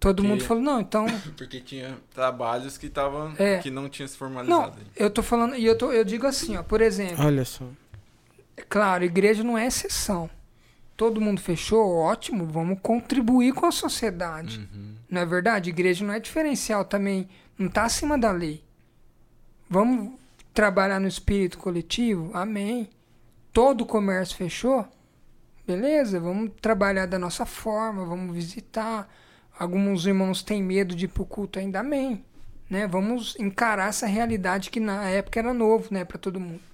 Todo 0.00 0.16
Porque- 0.16 0.28
mundo 0.28 0.44
falou, 0.44 0.62
não, 0.62 0.80
então. 0.80 1.06
Porque 1.36 1.60
tinha 1.60 1.98
trabalhos 2.14 2.78
que 2.78 2.86
estavam 2.86 3.34
É. 3.38 3.58
que 3.58 3.70
não 3.70 3.88
tinha 3.88 4.06
se 4.06 4.14
Não, 4.14 4.18
formalizado. 4.18 4.76
eu 4.94 5.10
tô 5.10 5.22
falando, 5.22 5.56
e 5.56 5.64
eu, 5.64 5.76
tô, 5.76 5.90
eu 5.92 6.04
digo 6.04 6.26
assim, 6.26 6.56
ó, 6.56 6.62
por 6.62 6.80
exemplo, 6.80 7.24
Olha 7.24 7.44
só. 7.44 7.64
é 8.56 8.62
claro, 8.62 9.02
igreja 9.04 9.42
não 9.42 9.58
é 9.58 9.66
exceção. 9.66 10.30
Todo 10.98 11.20
mundo 11.20 11.40
fechou, 11.40 11.94
ótimo, 11.94 12.44
vamos 12.44 12.80
contribuir 12.82 13.54
com 13.54 13.64
a 13.64 13.70
sociedade. 13.70 14.58
Uhum. 14.58 14.96
Não 15.08 15.20
é 15.20 15.24
verdade? 15.24 15.70
Igreja 15.70 16.04
não 16.04 16.12
é 16.12 16.18
diferencial 16.18 16.84
também, 16.84 17.28
não 17.56 17.68
está 17.68 17.84
acima 17.84 18.18
da 18.18 18.32
lei. 18.32 18.64
Vamos 19.70 20.18
trabalhar 20.52 20.98
no 20.98 21.06
espírito 21.06 21.56
coletivo? 21.56 22.32
Amém. 22.34 22.90
Todo 23.52 23.82
o 23.82 23.86
comércio 23.86 24.36
fechou? 24.36 24.88
Beleza, 25.64 26.18
vamos 26.18 26.50
trabalhar 26.60 27.06
da 27.06 27.16
nossa 27.16 27.46
forma, 27.46 28.04
vamos 28.04 28.34
visitar. 28.34 29.08
Alguns 29.56 30.04
irmãos 30.04 30.42
têm 30.42 30.60
medo 30.60 30.96
de 30.96 31.04
ir 31.04 31.08
pro 31.08 31.24
culto 31.24 31.60
ainda, 31.60 31.78
amém. 31.78 32.24
Né? 32.68 32.88
Vamos 32.88 33.36
encarar 33.38 33.90
essa 33.90 34.08
realidade 34.08 34.68
que 34.68 34.80
na 34.80 35.08
época 35.08 35.38
era 35.38 35.54
novo, 35.54 35.94
né, 35.94 36.04
para 36.04 36.18
todo 36.18 36.40
mundo. 36.40 36.67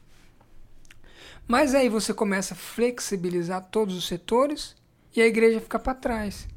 Mas 1.46 1.74
aí 1.74 1.88
você 1.88 2.14
começa 2.14 2.54
a 2.54 2.57
flexibilizar 2.57 3.68
todos 3.70 3.94
os 3.96 4.07
setores 4.07 4.74
e 5.14 5.20
a 5.20 5.26
igreja 5.26 5.61
fica 5.61 5.78
para 5.78 5.94
trás. 5.94 6.48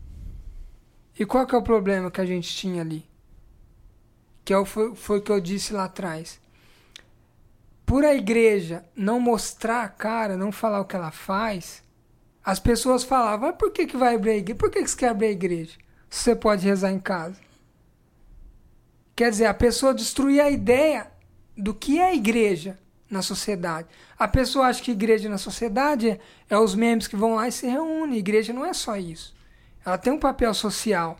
E 1.19 1.25
qual 1.25 1.45
que 1.45 1.55
é 1.55 1.57
o 1.57 1.63
problema 1.63 2.11
que 2.11 2.21
a 2.21 2.25
gente 2.25 2.47
tinha 2.55 2.81
ali? 2.81 3.05
Que 4.45 4.53
é 4.53 4.57
o- 4.57 4.65
foi, 4.65 4.95
foi 4.95 5.17
o 5.19 5.21
que 5.21 5.31
eu 5.31 5.41
disse 5.41 5.73
lá 5.73 5.85
atrás. 5.85 6.39
Por 7.85 8.05
a 8.05 8.13
igreja 8.13 8.85
não 8.95 9.19
mostrar 9.19 9.83
a 9.83 9.89
cara, 9.89 10.37
não 10.37 10.51
falar 10.51 10.81
o 10.81 10.85
que 10.85 10.95
ela 10.95 11.11
faz, 11.11 11.83
as 12.43 12.59
pessoas 12.59 13.03
falavam, 13.03 13.51
por 13.53 13.71
que, 13.71 13.85
que 13.85 13.97
vai 13.97 14.15
abrir 14.15 14.31
a 14.31 14.37
igreja? 14.37 14.57
Por 14.59 14.69
que, 14.71 14.81
que 14.83 14.89
você 14.89 14.97
quer 14.97 15.09
abrir 15.09 15.27
a 15.27 15.31
igreja? 15.31 15.77
Se 16.09 16.23
você 16.23 16.35
pode 16.35 16.65
rezar 16.65 16.91
em 16.91 16.99
casa. 16.99 17.35
Quer 19.15 19.31
dizer, 19.31 19.45
a 19.47 19.53
pessoa 19.53 19.93
destruía 19.93 20.43
a 20.45 20.49
ideia 20.51 21.11
do 21.57 21.73
que 21.73 21.99
é 21.99 22.09
a 22.09 22.15
igreja 22.15 22.77
na 23.09 23.21
sociedade. 23.21 23.87
A 24.17 24.27
pessoa 24.27 24.67
acha 24.67 24.81
que 24.81 24.91
igreja 24.91 25.29
na 25.29 25.37
sociedade 25.37 26.09
é, 26.09 26.19
é 26.49 26.57
os 26.57 26.75
membros 26.75 27.07
que 27.07 27.15
vão 27.15 27.35
lá 27.35 27.47
e 27.47 27.51
se 27.51 27.65
reúnem. 27.67 28.17
Igreja 28.17 28.51
não 28.53 28.65
é 28.65 28.73
só 28.73 28.97
isso. 28.97 29.35
Ela 29.85 29.97
tem 29.97 30.11
um 30.11 30.19
papel 30.19 30.53
social. 30.53 31.17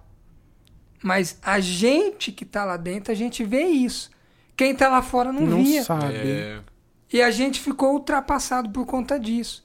Mas 1.02 1.38
a 1.41 1.60
gente 1.60 2.32
que 2.32 2.43
está 2.43 2.65
lá 2.65 2.76
dentro, 2.76 3.12
a 3.12 3.15
gente 3.15 3.43
vê 3.43 3.63
isso. 3.63 4.10
Quem 4.56 4.71
está 4.71 4.89
lá 4.89 5.02
fora 5.02 5.32
não, 5.32 5.41
Não 5.41 5.63
via. 5.63 5.84
sabe. 5.84 6.13
É, 6.15 6.60
E 7.13 7.21
a 7.21 7.30
gente 7.32 7.62
ficou 7.62 7.93
ultrapassado 7.93 8.69
por 8.71 8.86
conta 8.86 9.19
disso. 9.19 9.63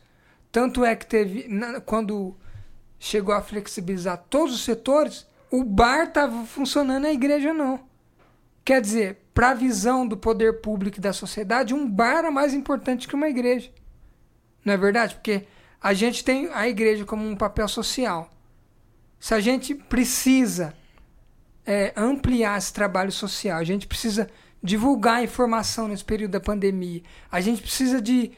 Tanto 0.53 0.85
é 0.85 0.95
que 0.95 1.07
teve. 1.07 1.49
na- 1.49 1.81
quando 1.81 2.37
chegou 2.99 3.35
a 3.35 3.43
flexibilizar 3.43 4.23
todos 4.31 4.55
os 4.55 4.63
setores, 4.65 5.27
o 5.51 5.65
bar 5.65 6.05
estava 6.05 6.45
funcionando, 6.45 7.07
a 7.07 7.13
igreja 7.13 7.53
não. 7.53 7.81
Quer 8.65 8.81
dizer, 8.81 9.19
para 9.35 9.51
a 9.51 9.55
visão 9.55 10.07
do 10.07 10.17
poder 10.17 10.61
público 10.61 10.99
e 10.99 11.01
da 11.01 11.13
sociedade, 11.13 11.75
um 11.75 11.89
bar 11.89 12.19
era 12.19 12.31
mais 12.31 12.55
importante 12.55 13.09
que 13.09 13.15
uma 13.15 13.29
igreja. 13.29 13.71
Não 14.65 14.75
é 14.75 14.77
verdade? 14.77 15.15
Porque 15.15 15.47
a 15.81 15.93
gente 15.93 16.25
tem 16.25 16.49
a 16.53 16.69
igreja 16.69 17.05
como 17.05 17.27
um 17.27 17.35
papel 17.35 17.67
social. 17.67 18.31
Se 19.19 19.35
a 19.35 19.41
gente 19.41 19.75
precisa 19.75 20.75
é, 21.67 21.93
ampliar 21.97 22.59
esse 22.59 22.73
trabalho 22.73 23.11
social, 23.11 23.59
a 23.59 23.65
gente 23.65 23.87
precisa 23.87 24.29
divulgar 24.63 25.17
a 25.17 25.23
informação 25.25 25.89
nesse 25.89 26.05
período 26.05 26.33
da 26.33 26.41
pandemia, 26.41 27.03
a 27.31 27.41
gente 27.41 27.63
precisa 27.63 28.01
de 28.01 28.31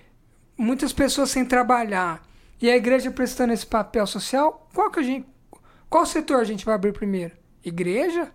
muitas 0.57 0.93
pessoas 0.93 1.31
sem 1.31 1.45
trabalhar 1.45 2.27
e 2.61 2.71
a 2.71 2.77
igreja 2.77 3.11
prestando 3.11 3.53
esse 3.53 3.67
papel 3.67 4.07
social, 4.07 4.69
qual 4.73 4.91
que 4.91 5.01
a 5.01 5.03
gente, 5.03 5.27
qual 5.91 6.07
setor 6.07 6.41
a 6.41 6.45
gente 6.45 6.65
vai 6.65 6.75
abrir 6.75 6.93
primeiro? 6.93 7.37
Igreja? 7.63 8.33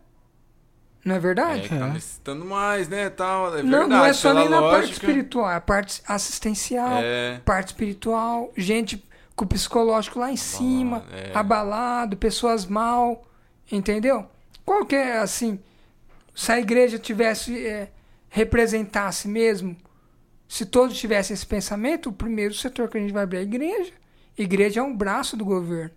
Não 1.03 1.15
é 1.15 1.17
é, 1.17 1.21
verdade? 1.21 1.61
que 1.69 1.69
tá 1.69 1.87
necessitando 1.87 2.45
mais, 2.45 2.89
né, 2.89 3.09
tal, 3.09 3.57
é 3.57 3.63
não, 3.63 3.79
verdade, 3.79 3.89
não 3.89 4.05
é 4.05 4.13
só 4.13 4.33
nem 4.33 4.49
na 4.49 4.61
parte 4.61 4.87
lógica. 4.87 4.93
espiritual, 4.93 5.49
é 5.49 5.55
a 5.55 5.61
parte 5.61 6.01
assistencial, 6.05 6.99
É, 7.01 7.39
parte 7.45 7.67
espiritual, 7.67 8.51
gente 8.57 9.03
com 9.35 9.45
o 9.45 9.47
psicológico 9.47 10.19
lá 10.19 10.29
em 10.29 10.35
cima, 10.35 11.05
é. 11.13 11.31
abalado, 11.33 12.17
pessoas 12.17 12.65
mal, 12.65 13.25
entendeu? 13.71 14.29
Qual 14.65 14.85
que 14.85 14.95
é, 14.95 15.19
assim, 15.19 15.57
se 16.35 16.51
a 16.51 16.59
igreja 16.59 16.99
tivesse, 16.99 17.65
é, 17.65 17.89
representasse 18.27 19.27
mesmo, 19.27 19.77
se 20.47 20.65
todos 20.65 20.97
tivessem 20.97 21.33
esse 21.33 21.45
pensamento, 21.45 22.09
o 22.09 22.13
primeiro 22.13 22.53
setor 22.53 22.89
que 22.89 22.97
a 22.97 23.01
gente 23.01 23.13
vai 23.13 23.23
abrir 23.23 23.37
é 23.37 23.39
a 23.39 23.43
igreja. 23.43 23.93
Igreja 24.37 24.79
é 24.79 24.83
um 24.83 24.95
braço 24.95 25.37
do 25.37 25.45
governo. 25.45 25.91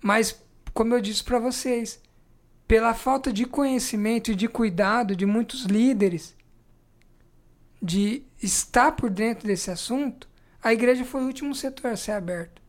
Mas, 0.00 0.40
como 0.72 0.94
eu 0.94 1.00
disse 1.00 1.22
para 1.24 1.38
vocês, 1.38 2.00
pela 2.72 2.94
falta 2.94 3.30
de 3.30 3.44
conhecimento 3.44 4.30
e 4.30 4.34
de 4.34 4.48
cuidado 4.48 5.14
de 5.14 5.26
muitos 5.26 5.64
líderes, 5.66 6.34
de 7.82 8.22
estar 8.42 8.92
por 8.92 9.10
dentro 9.10 9.46
desse 9.46 9.70
assunto, 9.70 10.26
a 10.62 10.72
igreja 10.72 11.04
foi 11.04 11.20
o 11.20 11.26
último 11.26 11.54
setor 11.54 11.90
a 11.90 11.96
ser 11.98 12.12
aberto. 12.12 12.62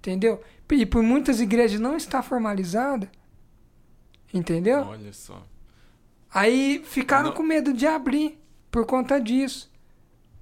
Entendeu? 0.00 0.42
E 0.72 0.84
por 0.84 1.04
muitas 1.04 1.40
igrejas 1.40 1.78
não 1.78 1.96
estar 1.96 2.20
formalizada, 2.20 3.08
entendeu? 4.34 4.80
olha 4.80 5.12
só. 5.12 5.46
Aí 6.28 6.82
ficaram 6.84 7.28
Não. 7.28 7.36
com 7.36 7.44
medo 7.44 7.72
de 7.72 7.86
abrir 7.86 8.36
por 8.72 8.86
conta 8.86 9.20
disso. 9.20 9.70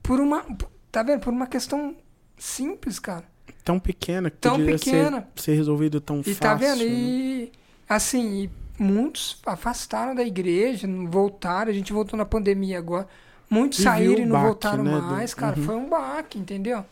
Por 0.03 0.21
uma. 0.21 0.43
Tá 0.91 1.03
vendo? 1.03 1.21
Por 1.21 1.35
uma 1.35 1.47
questão 1.47 1.95
simples, 2.39 2.99
cara. 2.99 3.27
Tão 3.63 3.79
pequena 3.79 4.31
que 4.31 4.39
Tão 4.39 4.57
pequena. 4.57 5.29
Ser, 5.37 5.43
ser 5.43 5.55
resolvido 5.55 6.01
tão 6.01 6.21
E 6.21 6.35
fácil. 6.35 6.41
tá 6.41 6.55
vendo? 6.55 6.79
né? 6.83 7.51
Assim, 7.89 8.45
e 8.45 8.51
muitos 8.83 9.41
afastaram 9.47 10.15
da 10.15 10.23
igreja, 10.23 10.87
não 10.87 11.11
voltaram. 11.11 11.71
A 11.71 11.75
gente 11.75 11.93
voltou 11.93 12.17
na 12.17 12.25
pandemia 12.25 12.79
agora. 12.79 13.07
Muitos 13.49 13.79
E 13.79 13.83
saíram 13.83 14.23
e 14.23 14.27
não 14.27 14.33
baque, 14.33 14.47
voltaram 14.47 14.85
né, 14.85 14.91
do- 14.91 15.03
mais, 15.03 15.35
cara. 15.35 15.57
Uhum. 15.59 15.65
Foi 15.65 15.77
um 15.77 15.89
baque, 15.89 16.39
entendeu? 16.39 16.85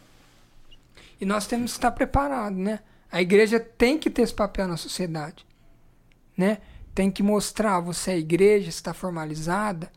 E 1.20 1.24
nós 1.24 1.46
temos 1.46 1.72
que 1.72 1.78
estar 1.78 1.90
preparados, 1.92 2.58
né? 2.58 2.80
A 3.10 3.20
igreja 3.20 3.58
tem 3.60 3.98
que 3.98 4.10
ter 4.10 4.22
esse 4.22 4.34
papel 4.34 4.66
na 4.68 4.76
sociedade, 4.76 5.44
né? 6.36 6.58
Tem 6.94 7.10
que 7.10 7.22
mostrar, 7.22 7.80
você 7.80 8.12
é 8.12 8.18
igreja, 8.18 8.68
está 8.68 8.92
formalizada, 8.92 9.90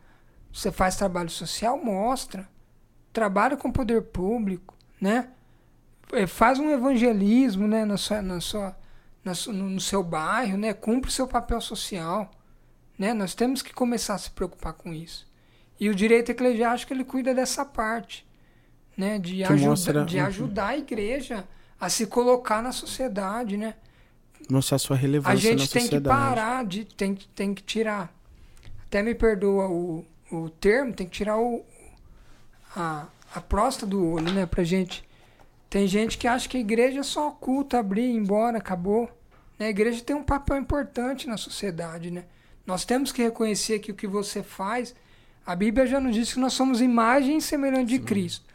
você 0.51 0.71
faz 0.71 0.95
trabalho 0.95 1.29
social, 1.29 1.77
mostra. 1.83 2.47
Trabalha 3.11 3.57
com 3.57 3.69
o 3.69 3.73
poder 3.73 4.01
público, 4.01 4.73
né? 4.99 5.29
Eh, 6.13 6.27
Faz 6.27 6.59
um 6.59 6.69
evangelismo, 6.69 7.67
né, 7.67 7.83
na 7.85 7.97
sua, 7.97 8.21
na 8.21 8.39
sua, 8.39 8.75
no, 9.25 9.79
seu 9.81 10.03
bairro, 10.03 10.57
né? 10.57 10.73
Cumpre 10.73 11.09
o 11.09 11.13
seu 11.13 11.27
papel 11.27 11.59
social, 11.59 12.29
né? 12.97 13.13
Nós 13.13 13.33
temos 13.33 13.61
que 13.61 13.73
começar 13.73 14.13
a 14.15 14.17
se 14.19 14.29
preocupar 14.29 14.73
com 14.73 14.93
isso. 14.93 15.27
E 15.79 15.89
o 15.89 15.95
direito 15.95 16.29
eclesiástico 16.31 16.93
ele 16.93 17.03
cuida 17.03 17.33
dessa 17.33 17.65
parte, 17.65 18.25
né? 18.95 19.17
De, 19.19 19.37
Que 19.37 19.43
ajuda, 19.43 19.69
mostra- 19.69 20.05
de 20.05 20.19
ajudar 20.19 20.67
a 20.67 20.77
igreja 20.77 21.45
a 21.79 21.89
se 21.89 22.05
colocar 22.07 22.61
na 22.61 22.71
sociedade, 22.71 23.57
né? 23.57 23.73
Mostrar 24.49 24.77
sua 24.77 24.95
relevância 24.95 25.33
A 25.33 25.35
gente 25.35 25.69
tem 25.69 25.81
que 25.83 25.87
sociedade. 25.95 26.07
parar 26.15 26.63
de. 26.65 26.85
Tem, 26.85 27.15
que- 27.15 27.27
tem 27.29 27.53
que 27.53 27.63
tirar. 27.63 28.13
Até 28.85 29.01
me 29.01 29.15
perdoa 29.15 29.67
o, 29.67 30.05
o 30.31 30.49
termo, 30.51 30.93
tem 30.93 31.07
que 31.07 31.11
tirar 31.17 31.37
o, 31.39 31.65
a, 32.75 33.07
a 33.33 33.41
próstata 33.41 33.87
do 33.87 34.05
olho, 34.11 34.31
né? 34.31 34.45
Pra 34.45 34.63
gente. 34.63 35.03
Tem 35.69 35.87
gente 35.87 36.17
que 36.17 36.27
acha 36.27 36.47
que 36.47 36.55
a 36.55 36.59
igreja 36.59 36.99
é 36.99 37.03
só 37.03 37.31
culto, 37.31 37.75
abrir, 37.75 38.03
ir 38.03 38.15
embora, 38.15 38.59
acabou. 38.59 39.09
Né? 39.57 39.67
A 39.67 39.69
igreja 39.69 40.01
tem 40.03 40.15
um 40.15 40.23
papel 40.23 40.57
importante 40.57 41.27
na 41.27 41.37
sociedade, 41.37 42.11
né? 42.11 42.25
Nós 42.65 42.83
temos 42.83 43.11
que 43.11 43.21
reconhecer 43.21 43.79
que 43.79 43.91
o 43.91 43.95
que 43.95 44.07
você 44.07 44.41
faz. 44.41 44.95
A 45.45 45.55
Bíblia 45.55 45.85
já 45.85 45.99
nos 45.99 46.15
diz 46.15 46.33
que 46.33 46.39
nós 46.39 46.53
somos 46.53 46.81
imagem 46.81 47.37
e 47.37 47.41
semelhante 47.41 47.89
de 47.89 47.99
Cristo. 47.99 48.45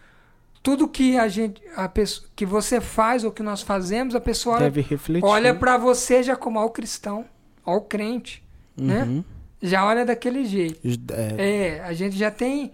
Tudo 0.63 0.89
que 0.89 1.17
a 1.17 1.29
gente, 1.29 1.63
a 1.77 1.89
pessoa, 1.89 2.29
que 2.37 2.45
você 2.45 2.81
faz 2.81 3.25
ou 3.25 3.31
que 3.31 3.43
nós 3.43 3.63
fazemos, 3.63 4.15
a 4.15 4.21
pessoa 4.21 4.57
olha 4.57 4.65
Deve 4.65 4.83
refletir. 4.83 5.25
olha 5.25 5.55
pra 5.55 5.79
você 5.79 6.23
já 6.23 6.37
como 6.37 6.59
ao 6.59 6.71
cristão, 6.71 7.25
ao 7.65 7.83
crente, 7.83 8.45
né? 8.77 9.05
Uhum. 9.05 9.25
Já 9.63 9.87
olha 9.87 10.05
daquele 10.05 10.45
jeito. 10.45 10.81
É, 11.13 11.77
É, 11.77 11.81
a 11.81 11.93
gente 11.93 12.17
já 12.17 12.31
tem, 12.31 12.73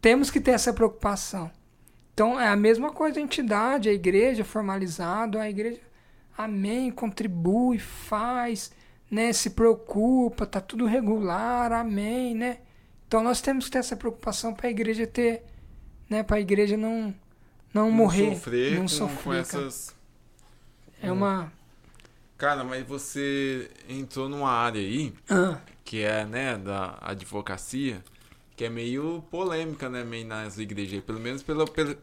temos 0.00 0.30
que 0.30 0.40
ter 0.40 0.52
essa 0.52 0.72
preocupação. 0.72 1.50
Então 2.14 2.40
é 2.40 2.48
a 2.48 2.56
mesma 2.56 2.90
coisa 2.92 3.18
a 3.18 3.22
entidade, 3.22 3.90
a 3.90 3.92
igreja 3.92 4.42
formalizado, 4.42 5.38
a 5.38 5.50
igreja, 5.50 5.78
amém, 6.36 6.90
contribui, 6.90 7.78
faz, 7.78 8.72
né? 9.10 9.32
Se 9.32 9.50
preocupa, 9.50 10.46
tá 10.46 10.60
tudo 10.60 10.86
regular, 10.86 11.72
amém, 11.72 12.34
né? 12.34 12.58
Então 13.06 13.22
nós 13.22 13.40
temos 13.40 13.66
que 13.66 13.70
ter 13.72 13.78
essa 13.78 13.96
preocupação 13.96 14.52
para 14.54 14.68
a 14.68 14.70
igreja 14.70 15.06
ter, 15.06 15.44
né? 16.08 16.22
Para 16.22 16.36
a 16.36 16.40
igreja 16.40 16.76
não 16.76 17.14
não, 17.72 17.90
morrer, 17.90 18.34
sofrer 18.34 18.74
não 18.74 18.82
com, 18.82 18.88
sofrer. 18.88 19.22
com 19.24 19.32
essas. 19.34 19.94
É 21.02 21.12
uma 21.12 21.52
Cara, 22.36 22.62
mas 22.62 22.86
você 22.86 23.70
entrou 23.88 24.28
numa 24.28 24.50
área 24.50 24.80
aí, 24.80 25.14
ah, 25.28 25.58
que 25.82 26.02
é, 26.02 26.26
né, 26.26 26.58
da 26.58 26.98
advocacia, 27.00 28.04
que 28.54 28.64
é 28.64 28.68
meio 28.68 29.24
polêmica, 29.30 29.88
né, 29.88 30.04
meio 30.04 30.26
nas 30.26 30.58
igrejas, 30.58 31.02
pelo 31.02 31.18
menos 31.18 31.42
pela, 31.42 31.64
pela, 31.64 31.96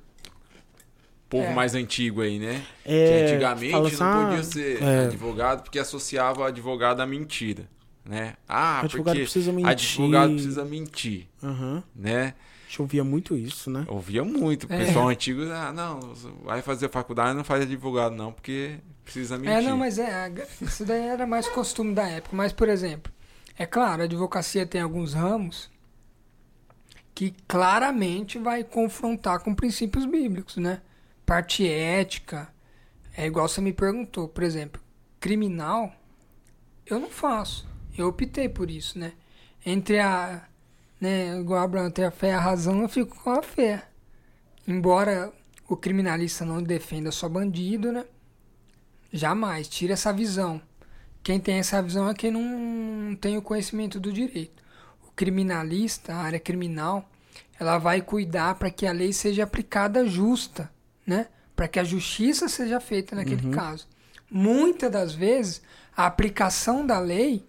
povo 1.34 1.46
É. 1.46 1.54
mais 1.54 1.74
antigo 1.76 2.22
aí, 2.22 2.38
né? 2.40 2.64
É, 2.86 3.08
que 3.08 3.24
antigamente 3.34 3.72
fala 3.72 3.84
não 3.90 3.96
assim, 3.96 4.04
ah, 4.04 4.26
podia 4.28 4.44
ser 4.44 4.84
é. 4.84 5.06
advogado 5.06 5.64
porque 5.64 5.80
associava 5.80 6.48
advogado 6.48 7.00
à 7.02 7.06
mentira, 7.06 7.68
né? 8.06 8.36
Ah, 8.48 8.82
advogado 8.82 9.16
porque 9.16 9.22
precisa 9.24 9.52
mentir. 9.52 9.70
advogado 9.72 10.34
precisa 10.34 10.66
mentir, 10.66 11.28
Aham. 11.42 11.84
né? 11.96 12.34
A 12.66 12.70
gente 12.74 12.82
ouvia 12.82 13.04
muito 13.04 13.36
isso, 13.38 13.70
né? 13.70 13.86
Ouvia 13.88 14.24
muito. 14.24 14.68
O 14.68 14.74
É. 14.74 14.86
pessoal 14.86 15.08
antigo, 15.10 15.42
ah, 15.52 15.72
não, 15.72 16.00
vai 16.44 16.62
fazer 16.62 16.90
faculdade, 16.90 17.36
não 17.38 17.44
faz 17.44 17.62
advogado 17.64 18.16
não, 18.16 18.32
porque 18.32 18.78
precisa 19.04 19.38
mentir. 19.38 19.54
É, 19.58 19.62
não, 19.62 19.78
mas 19.78 20.00
é, 20.00 20.32
isso 20.62 20.84
daí 20.86 21.02
era 21.08 21.26
mais 21.28 21.48
costume 21.48 21.94
da 21.94 22.08
época. 22.08 22.36
Mas, 22.36 22.52
por 22.52 22.68
exemplo, 22.70 23.12
é 23.58 23.66
claro, 23.66 24.02
a 24.02 24.06
advocacia 24.06 24.66
tem 24.66 24.82
alguns 24.82 25.14
ramos 25.14 25.70
que 27.14 27.32
claramente 27.48 28.40
vai 28.40 28.64
confrontar 28.64 29.40
com 29.42 29.54
princípios 29.54 30.06
bíblicos, 30.06 30.58
né? 30.58 30.82
Parte 31.26 31.68
ética, 31.68 32.54
é 33.16 33.26
igual 33.26 33.48
você 33.48 33.62
me 33.62 33.72
perguntou, 33.72 34.28
por 34.28 34.44
exemplo, 34.44 34.82
criminal, 35.20 35.94
eu 36.86 37.00
não 37.00 37.10
faço. 37.10 37.68
Eu 37.98 38.08
optei 38.08 38.50
por 38.50 38.70
isso, 38.70 38.98
né? 38.98 39.14
Entre 39.66 40.00
a, 40.00 40.48
né, 41.00 41.40
igual 41.40 41.64
Abraão, 41.64 41.88
entre 41.88 42.04
a 42.04 42.12
fé 42.12 42.30
e 42.30 42.32
a 42.32 42.40
razão, 42.40 42.82
eu 42.82 42.90
fico 42.90 43.16
com 43.24 43.30
a 43.30 43.44
fé. 43.44 43.88
Embora 44.68 45.32
o 45.68 45.78
criminalista 45.78 46.44
não 46.44 46.62
defenda 46.62 47.12
só 47.12 47.30
bandido, 47.30 47.92
né? 47.92 48.06
Jamais, 49.12 49.68
tira 49.68 49.94
essa 49.94 50.12
visão. 50.12 50.62
Quem 51.22 51.40
tem 51.40 51.60
essa 51.60 51.82
visão 51.82 52.10
é 52.10 52.14
quem 52.14 52.32
não 52.32 53.16
tem 53.16 53.38
o 53.38 53.42
conhecimento 53.42 54.00
do 54.00 54.12
direito. 54.12 54.62
O 55.08 55.12
criminalista, 55.12 56.14
a 56.14 56.18
área 56.18 56.40
criminal, 56.40 57.10
ela 57.60 57.78
vai 57.78 58.02
cuidar 58.02 58.56
para 58.56 58.72
que 58.72 58.86
a 58.86 58.92
lei 58.92 59.14
seja 59.14 59.44
aplicada 59.44 60.06
justa, 60.06 60.70
né? 61.06 61.28
Para 61.56 61.68
que 61.68 61.80
a 61.80 61.84
justiça 61.84 62.48
seja 62.48 62.80
feita 62.80 63.16
naquele 63.16 63.50
caso. 63.52 63.88
Muitas 64.30 64.92
das 64.92 65.14
vezes, 65.14 65.62
a 65.96 66.06
aplicação 66.06 66.86
da 66.86 67.00
lei, 67.00 67.46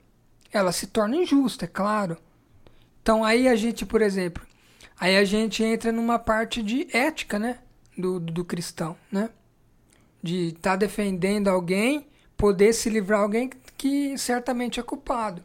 ela 0.53 0.73
se 0.73 0.87
torna 0.87 1.17
injusta, 1.17 1.65
é 1.65 1.69
claro. 1.69 2.17
Então 3.03 3.25
aí 3.25 3.49
a 3.49 3.57
gente, 3.57 3.85
por 3.85 4.03
exemplo, 4.03 4.43
aí 4.99 5.17
a 5.17 5.25
gente 5.25 5.63
entra 5.63 5.91
numa 5.91 6.19
parte 6.19 6.63
de 6.63 6.87
ética, 6.97 7.39
né? 7.39 7.59
Do, 7.97 8.19
do, 8.19 8.33
do 8.33 8.45
cristão, 8.45 8.97
né? 9.11 9.31
De 10.23 10.49
estar 10.49 10.71
tá 10.71 10.77
defendendo 10.77 11.49
alguém, 11.49 12.07
poder 12.37 12.73
se 12.73 12.91
livrar 12.91 13.21
alguém 13.21 13.51
que 13.77 14.17
certamente 14.19 14.81
é 14.81 14.83
culpado. 14.83 15.43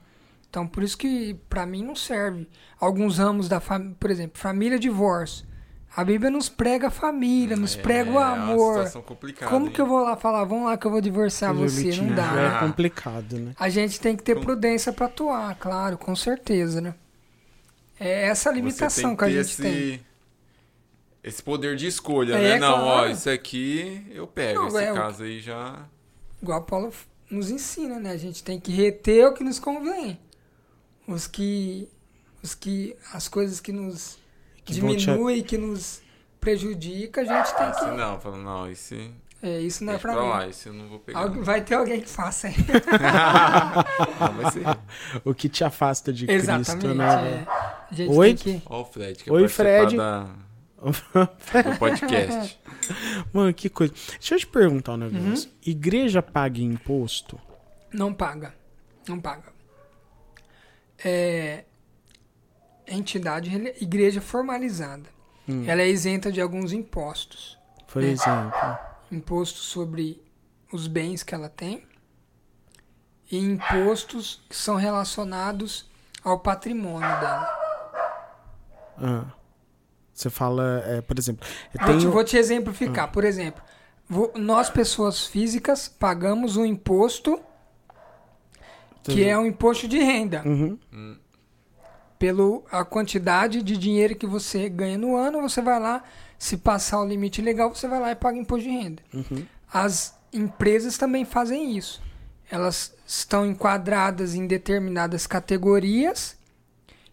Então 0.50 0.68
por 0.68 0.84
isso 0.84 0.98
que 0.98 1.36
para 1.50 1.66
mim 1.66 1.84
não 1.84 1.96
serve. 1.96 2.48
Alguns 2.80 3.18
ramos 3.18 3.48
da 3.48 3.60
família, 3.60 3.96
por 4.00 4.10
exemplo, 4.10 4.40
família 4.40 4.80
divórcio. 4.80 5.46
A 5.96 6.04
Bíblia 6.04 6.30
nos 6.30 6.48
prega 6.48 6.88
a 6.88 6.92
família, 6.92 7.56
nos 7.58 7.76
prega 7.76 8.10
o 8.12 8.14
É 8.14 8.18
uma 8.18 8.32
amor. 8.32 8.74
situação 8.76 9.02
complicada, 9.02 9.52
Como 9.52 9.66
hein? 9.68 9.72
que 9.74 9.82
eu 9.82 9.86
vou 9.88 10.00
lá 10.04 10.16
falar, 10.16 10.44
vamos 10.46 10.66
lá 10.66 10.78
que 10.78 10.86
eu 10.86 10.92
vou 10.92 11.02
divorciar 11.02 11.54
você? 11.54 11.96
Não 11.98 12.14
dá, 12.16 12.32
É 12.32 12.50
né? 12.54 12.60
complicado, 12.60 13.38
né? 13.40 13.54
A 13.60 13.70
gente 13.70 14.00
tem 14.00 14.16
que 14.16 14.24
ter 14.24 14.36
Com- 14.36 14.42
prudência 14.42 14.94
para 14.94 15.08
atuar, 15.08 15.56
claro, 15.56 15.98
com 15.98 16.16
certeza, 16.16 16.80
né? 16.80 16.94
É 18.00 18.28
essa 18.28 18.50
a 18.50 18.54
limitação 18.54 19.12
Você 19.12 19.18
que 19.18 19.24
a 19.26 19.30
gente 19.30 19.40
esse, 19.40 19.62
tem. 19.62 20.02
Esse 21.22 21.44
poder 21.44 21.76
de 21.76 21.88
escolha, 21.88 22.36
É, 22.36 22.54
né? 22.54 22.60
Não, 22.60 22.76
ó, 22.86 22.94
claro. 23.00 23.12
isso 23.12 23.30
aqui 23.30 24.06
eu 24.12 24.26
pego. 24.26 24.60
Não, 24.62 24.68
esse 24.70 24.78
é, 24.78 24.94
caso 24.94 25.24
aí 25.24 25.40
já. 25.42 25.86
Igual 26.42 26.64
Paulo 26.64 26.94
nos 27.30 27.50
ensina, 27.50 28.00
né? 28.00 28.12
A 28.12 28.18
gente 28.18 28.42
tem 28.42 28.58
que 28.60 28.72
reter 28.72 29.26
o 29.28 29.34
que 29.34 29.44
nos 29.44 29.60
convém. 29.60 30.18
Os 31.06 31.28
que. 31.28 31.90
Os 32.42 32.56
que. 32.56 32.96
As 33.12 33.28
coisas 33.28 33.60
que 33.60 33.74
nos 33.74 34.18
Que 34.74 34.82
vão 34.82 34.96
te- 34.96 35.06
diminuem, 35.06 35.44
que 35.44 35.58
nos 35.58 36.02
prejudica, 36.40 37.22
a 37.22 37.26
gente 37.26 37.56
tem 37.56 37.70
Esse 37.70 37.80
que. 37.86 37.92
não, 37.92 38.20
falando, 38.20 38.44
não, 38.44 38.70
esse. 38.72 39.12
É, 39.42 39.60
isso 39.62 39.86
não 39.86 39.94
é 39.94 39.98
pra 39.98 40.12
pra 40.14 40.22
mim. 40.22 40.28
lá, 40.30 40.48
esse 40.48 40.68
eu 40.68 40.74
não 40.74 40.88
vou 40.90 41.00
pegar. 41.00 41.20
Algu- 41.20 41.42
Vai 41.44 41.62
ter 41.62 41.76
alguém 41.76 42.02
que 42.02 42.10
faça 42.10 42.48
aí. 42.48 42.56
Não, 44.20 44.34
vai 44.34 44.52
ser. 44.52 44.64
O 45.24 45.34
que 45.34 45.48
te 45.48 45.64
afasta 45.64 46.12
de 46.12 46.30
Exatamente. 46.30 46.72
Cristo, 46.72 46.94
né? 46.96 47.46
é. 47.48 47.48
A 47.92 47.94
gente 47.96 48.12
Oi? 48.14 48.34
tem 48.36 48.60
que. 48.60 48.62
Ó 48.66 48.82
o 48.82 48.86
Fred, 48.86 49.24
que 49.24 49.32
Oi, 49.32 49.42
Oi, 49.44 49.48
Fred. 49.48 49.96
Da, 49.98 50.24
do 50.82 51.78
podcast. 51.80 52.60
Mano, 53.34 53.54
que 53.54 53.70
coisa. 53.70 53.94
Deixa 54.20 54.36
eu 54.36 54.40
te 54.40 54.48
perguntar 54.48 54.94
um 54.94 54.96
Uhum. 55.04 55.10
negócio. 55.10 55.50
Igreja 55.66 56.22
paga 56.22 56.60
imposto? 56.60 57.40
Não 57.94 58.14
paga. 58.14 58.54
Não 59.08 59.20
paga. 59.22 59.54
É. 61.04 61.64
Entidade, 62.90 63.50
igreja 63.82 64.20
formalizada. 64.22 65.10
Hum. 65.48 65.64
Ela 65.68 65.82
é 65.82 65.88
isenta 65.90 66.32
de 66.32 66.42
alguns 66.42 66.72
impostos. 66.74 67.58
Por 67.92 68.04
É. 68.04 68.08
exemplo. 68.08 68.52
Imposto 69.12 69.60
sobre 69.60 70.22
os 70.72 70.88
bens 70.88 71.24
que 71.24 71.34
ela 71.34 71.50
tem 71.50 71.84
e 73.32 73.38
impostos 73.38 74.42
que 74.50 74.56
são 74.56 74.76
relacionados 74.76 75.90
ao 76.24 76.40
patrimônio 76.40 77.08
dela. 77.20 77.60
Ah. 78.98 79.26
Você 80.14 80.30
fala, 80.30 80.84
é, 80.86 81.02
por 81.02 81.18
exemplo, 81.18 81.48
eu 81.74 81.80
Vou, 81.86 81.96
te, 81.96 82.00
tenho. 82.00 82.12
vou 82.12 82.24
te 82.24 82.38
exemplificar. 82.38 83.10
Por 83.12 83.24
exemplo, 83.24 83.64
vou- 84.08 84.32
nós, 84.36 84.70
pessoas 84.70 85.26
físicas, 85.26 85.88
pagamos 85.88 86.58
um 86.58 86.66
imposto 86.66 87.40
que 89.04 89.24
é 89.24 89.38
um 89.38 89.46
imposto 89.46 89.88
de 89.88 89.98
renda. 89.98 90.44
Uhum. 90.46 90.78
Pelo 92.20 92.66
a 92.70 92.84
quantidade 92.84 93.64
de 93.64 93.78
dinheiro 93.78 94.16
que 94.16 94.28
você 94.28 94.68
ganha 94.68 94.98
no 94.98 95.16
ano, 95.16 95.42
você 95.42 95.62
vai 95.62 95.80
lá, 95.80 96.04
se 96.38 96.58
passar 96.58 97.02
o 97.02 97.08
limite 97.08 97.42
legal, 97.42 97.74
você 97.74 97.88
vai 97.88 98.00
lá 98.00 98.12
e 98.12 98.16
paga 98.16 98.38
imposto 98.38 98.68
de 98.68 98.76
renda. 98.76 99.02
Uhum. 99.14 99.46
As 99.72 100.14
empresas 100.34 100.98
também 100.98 101.24
fazem 101.26 101.78
isso. 101.78 102.02
Elas 102.52 102.94
estão 103.08 103.46
enquadradas 103.46 104.36
em 104.36 104.46
determinadas 104.46 105.26
categorias 105.26 106.38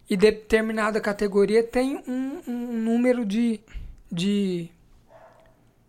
e 0.09 0.15
determinada 0.15 1.01
categoria 1.01 1.61
tem 1.61 2.01
um, 2.07 2.41
um 2.47 2.73
número 2.73 3.25
de, 3.25 3.59
de, 4.09 4.69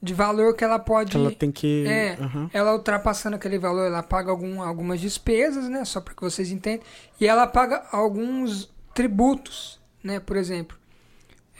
de 0.03 0.15
valor 0.15 0.55
que 0.55 0.65
ela 0.65 0.79
pode. 0.79 1.17
Ela 1.17 1.31
tem 1.31 1.53
que. 1.53 1.87
É, 1.87 2.19
Aham. 2.21 2.51
ela 2.53 2.73
ultrapassando 2.73 3.37
aquele 3.37 3.59
valor, 3.59 3.87
ela 3.87 4.03
paga 4.03 4.31
algum, 4.31 4.61
algumas 4.61 5.01
despesas, 5.01 5.69
né? 5.69 5.85
Só 5.85 6.01
para 6.01 6.15
que 6.15 6.23
vocês 6.23 6.51
entendam. 6.51 6.85
E 7.21 7.27
ela 7.27 7.47
paga 7.47 7.87
alguns 7.93 8.69
tributos, 8.99 9.81
né? 10.03 10.19
Por 10.19 10.37
exemplo, 10.37 10.77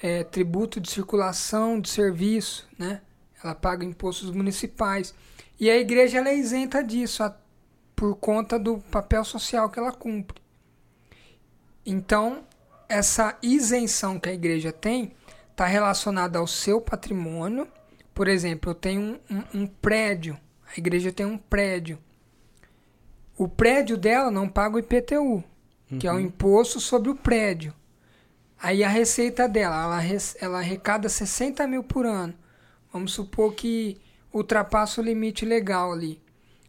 é, 0.03 0.25
tributo 0.25 0.81
de 0.81 0.91
circulação 0.91 1.81
de 1.81 1.89
serviço, 1.89 2.69
né? 2.77 3.01
Ela 3.45 3.55
paga 3.55 3.85
impostos 3.85 4.33
municipais. 4.33 5.15
E 5.61 5.71
a 5.71 5.77
igreja 5.77 6.19
é 6.19 6.37
isenta 6.37 6.83
disso 6.83 7.23
a- 7.23 7.37
por 7.95 8.17
conta 8.17 8.59
do 8.59 8.79
papel 8.79 9.25
social 9.25 9.71
que 9.71 9.79
ela 9.79 9.93
cumpre. 9.93 10.43
Então, 11.87 12.43
essa 12.89 13.39
isenção 13.41 14.19
que 14.19 14.29
a 14.29 14.33
igreja 14.33 14.73
tem 14.73 15.13
está 15.53 15.65
relacionada 15.65 16.41
ao 16.41 16.47
seu 16.49 16.81
patrimônio. 16.81 17.69
Por 18.13 18.27
exemplo, 18.27 18.73
eu 18.73 18.75
tenho 18.75 19.01
um, 19.31 19.37
um- 19.37 19.63
um 19.63 19.67
prédio, 19.69 20.37
a 20.67 20.77
igreja 20.77 21.13
tem 21.13 21.25
um 21.25 21.39
prédio. 21.39 22.01
O 23.37 23.47
prédio 23.47 23.97
dela 23.97 24.29
não 24.29 24.49
paga 24.49 24.75
o 24.75 24.81
IPTU, 24.81 25.45
que 25.97 26.07
é 26.07 26.13
o 26.13 26.21
imposto 26.21 26.81
sobre 26.81 27.11
o 27.11 27.15
prédio. 27.15 27.73
Aí 28.61 28.83
a 28.83 28.89
receita 28.89 29.49
dela, 29.49 29.77
ela, 29.77 30.03
ela 30.41 30.59
arrecada 30.59 31.09
60 31.09 31.67
mil 31.67 31.85
por 31.85 32.05
ano. 32.05 32.35
Vamos 32.93 33.13
supor 33.13 33.55
que 33.55 33.97
ultrapassa 34.33 35.01
o 35.01 35.05
limite 35.05 35.45
legal 35.45 35.93
ali. 35.93 36.21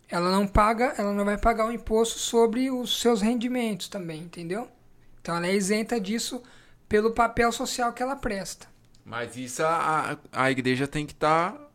Ela 0.08 0.32
não 0.32 0.48
paga, 0.48 0.94
ela 0.98 1.14
não 1.14 1.26
vai 1.26 1.38
pagar 1.38 1.68
o 1.68 1.72
imposto 1.72 2.20
sobre 2.20 2.70
os 2.70 3.00
seus 3.02 3.22
rendimentos 3.22 3.88
também, 3.88 4.22
entendeu? 4.22 4.68
Então 5.22 5.36
ela 5.36 5.48
é 5.48 5.56
isenta 5.56 6.00
disso 6.00 6.42
pelo 6.88 7.12
papel 7.12 7.52
social 7.52 7.94
que 7.94 8.02
ela 8.02 8.16
presta. 8.16 8.68
Mas 9.06 9.36
isso 9.36 9.64
a, 9.64 10.18
a, 10.32 10.52
igreja 10.52 10.88
tem 10.88 11.06
que 11.06 11.16
tá 11.16 11.48
estar. 11.50 11.69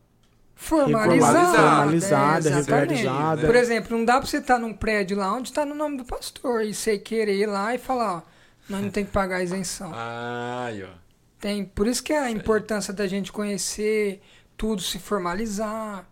Formalizada. 0.55 1.57
Formalizada, 1.57 2.49
é, 2.49 2.53
exatamente. 2.53 2.93
regularizada. 2.93 3.45
Por 3.45 3.55
exemplo, 3.55 3.97
não 3.97 4.05
dá 4.05 4.17
pra 4.17 4.25
você 4.25 4.37
estar 4.37 4.57
num 4.57 4.73
prédio 4.73 5.17
lá 5.17 5.33
onde 5.33 5.51
tá 5.51 5.65
no 5.65 5.75
nome 5.75 5.97
do 5.97 6.05
pastor 6.05 6.63
e 6.63 6.73
você 6.73 6.97
querer 6.97 7.35
ir 7.35 7.45
lá 7.45 7.75
e 7.75 7.77
falar, 7.77 8.17
ó, 8.17 8.21
nós 8.69 8.81
não 8.81 8.89
tem 8.89 9.05
que 9.05 9.11
pagar 9.11 9.37
a 9.37 9.43
isenção. 9.43 9.91
Ai, 9.93 10.83
ó. 10.83 11.05
Tem, 11.39 11.65
por 11.65 11.85
isso 11.85 12.01
que 12.01 12.13
é 12.13 12.19
a 12.19 12.31
importância 12.31 12.93
da 12.93 13.05
gente 13.05 13.31
conhecer 13.31 14.21
tudo, 14.57 14.81
se 14.81 14.97
formalizar. 14.97 16.07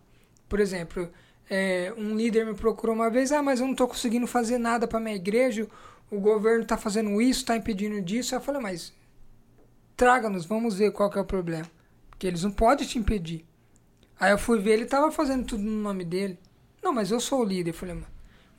Por 0.48 0.60
exemplo, 0.60 1.10
é, 1.50 1.92
um 1.96 2.14
líder 2.14 2.46
me 2.46 2.54
procurou 2.54 2.94
uma 2.94 3.10
vez, 3.10 3.32
ah, 3.32 3.42
mas 3.42 3.60
eu 3.60 3.66
não 3.66 3.72
estou 3.72 3.88
conseguindo 3.88 4.26
fazer 4.26 4.58
nada 4.58 4.86
para 4.86 5.00
minha 5.00 5.16
igreja, 5.16 5.66
o 6.10 6.20
governo 6.20 6.62
está 6.62 6.76
fazendo 6.76 7.20
isso, 7.20 7.40
está 7.40 7.56
impedindo 7.56 8.00
disso. 8.00 8.34
Eu 8.34 8.40
falei, 8.40 8.60
mas 8.60 8.92
traga-nos, 9.96 10.44
vamos 10.44 10.76
ver 10.76 10.92
qual 10.92 11.10
que 11.10 11.18
é 11.18 11.20
o 11.20 11.24
problema. 11.24 11.66
Porque 12.10 12.26
eles 12.26 12.44
não 12.44 12.52
podem 12.52 12.86
te 12.86 12.98
impedir. 12.98 13.44
Aí 14.18 14.30
eu 14.32 14.38
fui 14.38 14.58
ver, 14.58 14.72
ele 14.72 14.84
estava 14.84 15.10
fazendo 15.10 15.44
tudo 15.44 15.62
no 15.62 15.82
nome 15.82 16.04
dele. 16.04 16.38
Não, 16.82 16.92
mas 16.92 17.10
eu 17.10 17.20
sou 17.20 17.40
o 17.40 17.44
líder. 17.44 17.70
Eu 17.70 17.74
falei, 17.74 17.94
mas 17.94 18.06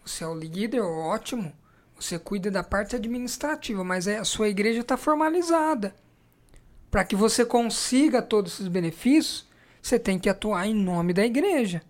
você 0.06 0.24
é 0.24 0.28
o 0.28 0.36
líder, 0.36 0.82
ótimo. 0.82 1.54
Você 2.00 2.20
cuida 2.20 2.52
da 2.52 2.64
parte 2.64 2.96
administrativa, 2.96 3.84
mas 3.84 4.08
a 4.08 4.24
sua 4.26 4.50
igreja 4.50 4.82
está 4.82 4.98
formalizada 4.98 5.96
para 6.96 7.04
que 7.04 7.14
você 7.16 7.44
consiga 7.44 8.22
todos 8.22 8.54
esses 8.54 8.70
benefícios, 8.70 9.46
você 9.82 10.00
tem 10.00 10.18
que 10.18 10.30
atuar 10.30 10.66
em 10.66 10.74
nome 10.74 11.12
da 11.12 11.26
igreja, 11.26 11.82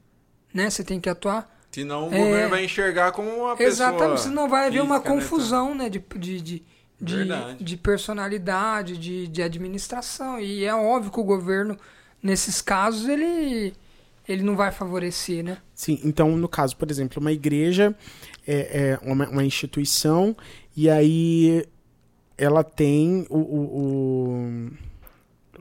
né? 0.51 0.67
Você 0.67 0.83
tem 0.83 0.99
que 0.99 1.07
atuar 1.07 1.55
Senão 1.69 2.09
o 2.09 2.13
É. 2.13 2.17
governo 2.17 2.49
vai 2.49 2.65
enxergar 2.65 3.11
como 3.11 3.29
uma 3.29 3.55
pessoa. 3.55 3.89
Exatamente, 3.89 4.21
senão 4.21 4.49
vai 4.49 4.65
haver 4.65 4.81
uma 4.81 4.97
né? 4.97 5.05
confusão, 5.05 5.75
né, 5.75 5.89
de, 5.89 5.99
de, 6.15 6.41
de, 6.41 6.65
de, 6.99 7.25
de 7.59 7.77
personalidade, 7.77 8.97
de, 8.97 9.27
de 9.27 9.43
administração. 9.43 10.39
E 10.39 10.65
é 10.65 10.73
óbvio 10.73 11.11
que 11.11 11.19
o 11.19 11.23
governo, 11.23 11.77
nesses 12.25 12.61
casos, 12.61 13.07
ele, 13.07 13.73
ele 14.27 14.41
não 14.43 14.55
vai 14.55 14.71
favorecer, 14.71 15.43
né? 15.43 15.57
Sim, 15.73 15.99
então, 16.03 16.35
no 16.35 16.47
caso, 16.49 16.75
por 16.75 16.89
exemplo, 16.89 17.21
uma 17.21 17.31
igreja 17.31 17.95
é, 18.47 18.89
é 18.91 18.99
uma, 19.03 19.29
uma 19.29 19.43
instituição 19.45 20.35
e 20.75 20.89
aí 20.89 21.65
ela 22.37 22.63
tem 22.63 23.25
o, 23.29 23.37
o- 23.37 23.79
o- 23.79 24.71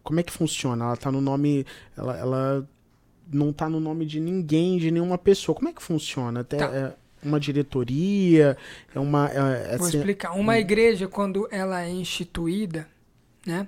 Como 0.03 0.19
é 0.21 0.23
que 0.23 0.33
funciona? 0.33 0.85
Ela 0.87 0.97
tá 0.97 1.11
no 1.12 1.21
nome. 1.21 1.65
Ela, 1.97 2.19
ela 2.19 2.69
não 3.33 3.53
tá 3.53 3.69
no 3.69 3.81
nome 3.81 4.05
de 4.05 4.19
ninguém, 4.21 4.77
de 4.79 4.91
nenhuma 4.91 5.17
pessoa. 5.17 5.55
Como 5.57 5.69
é 5.69 5.73
que 5.73 5.83
funciona? 5.83 6.41
Até 6.41 6.57
Tá. 6.59 6.67
é 6.67 6.95
uma 7.23 7.39
diretoria? 7.41 8.57
É 8.95 8.99
uma. 8.99 9.31
É, 9.31 9.75
é 9.75 9.79
Vou 9.79 9.87
assim- 9.87 9.99
explicar. 9.99 10.33
Uma 10.33 10.59
igreja, 10.59 11.07
quando 11.09 11.47
ela 11.51 11.83
é 11.83 11.89
instituída, 11.91 12.87
né, 13.47 13.67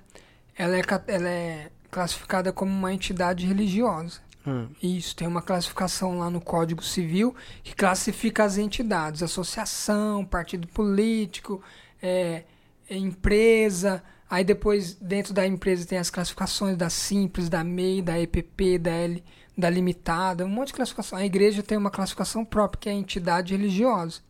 ela 0.59 0.77
é, 0.77 0.83
ela 1.07 1.29
é 1.29 1.69
classificada 1.91 2.53
como 2.53 2.71
uma 2.71 2.93
entidade 2.93 3.47
religiosa. 3.47 4.21
Ah, 4.47 4.67
Isso, 4.83 5.17
tem 5.17 5.27
uma 5.27 5.43
classificação 5.43 6.19
lá 6.19 6.31
no 6.31 6.41
Código 6.41 6.83
Civil 6.83 7.35
que 7.65 7.75
classifica 7.75 8.45
as 8.45 8.57
entidades, 8.57 9.23
associação, 9.23 10.25
partido 10.25 10.69
político, 10.69 11.63
é, 12.01 12.45
é, 12.89 12.97
empresa. 12.97 14.03
Aí 14.31 14.45
depois, 14.45 14.95
dentro 14.95 15.35
da 15.35 15.47
empresa, 15.47 15.87
tem 15.87 15.99
as 15.99 16.11
classificações 16.11 16.77
da 16.77 16.89
Simples, 16.89 17.49
da 17.49 17.65
MEI, 17.65 18.03
da 18.03 18.19
EPP, 18.21 18.79
da 18.79 18.91
L, 18.91 19.25
da 19.59 19.71
Limitada, 19.71 20.45
um 20.45 20.49
monte 20.49 20.69
de 20.69 20.75
classificação. 20.75 21.19
A 21.19 21.27
igreja 21.27 21.63
tem 21.63 21.77
uma 21.79 21.91
classificação 21.91 22.45
própria, 22.45 22.81
que 22.81 22.89
é 22.89 22.93
a 22.93 22.97
entidade 22.97 23.55
religiosa. 23.57 24.21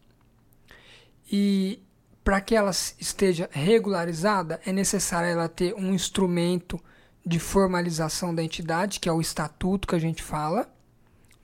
E 1.30 1.82
para 2.22 2.40
que 2.40 2.54
ela 2.54 2.70
esteja 2.70 3.48
regularizada, 3.52 4.60
é 4.66 4.72
necessário 4.72 5.28
ela 5.28 5.48
ter 5.48 5.74
um 5.74 5.94
instrumento 5.94 6.80
de 7.26 7.40
formalização 7.40 8.32
da 8.32 8.42
entidade, 8.42 9.00
que 9.00 9.08
é 9.08 9.12
o 9.12 9.20
estatuto 9.20 9.88
que 9.88 9.96
a 9.96 9.98
gente 9.98 10.22
fala, 10.22 10.68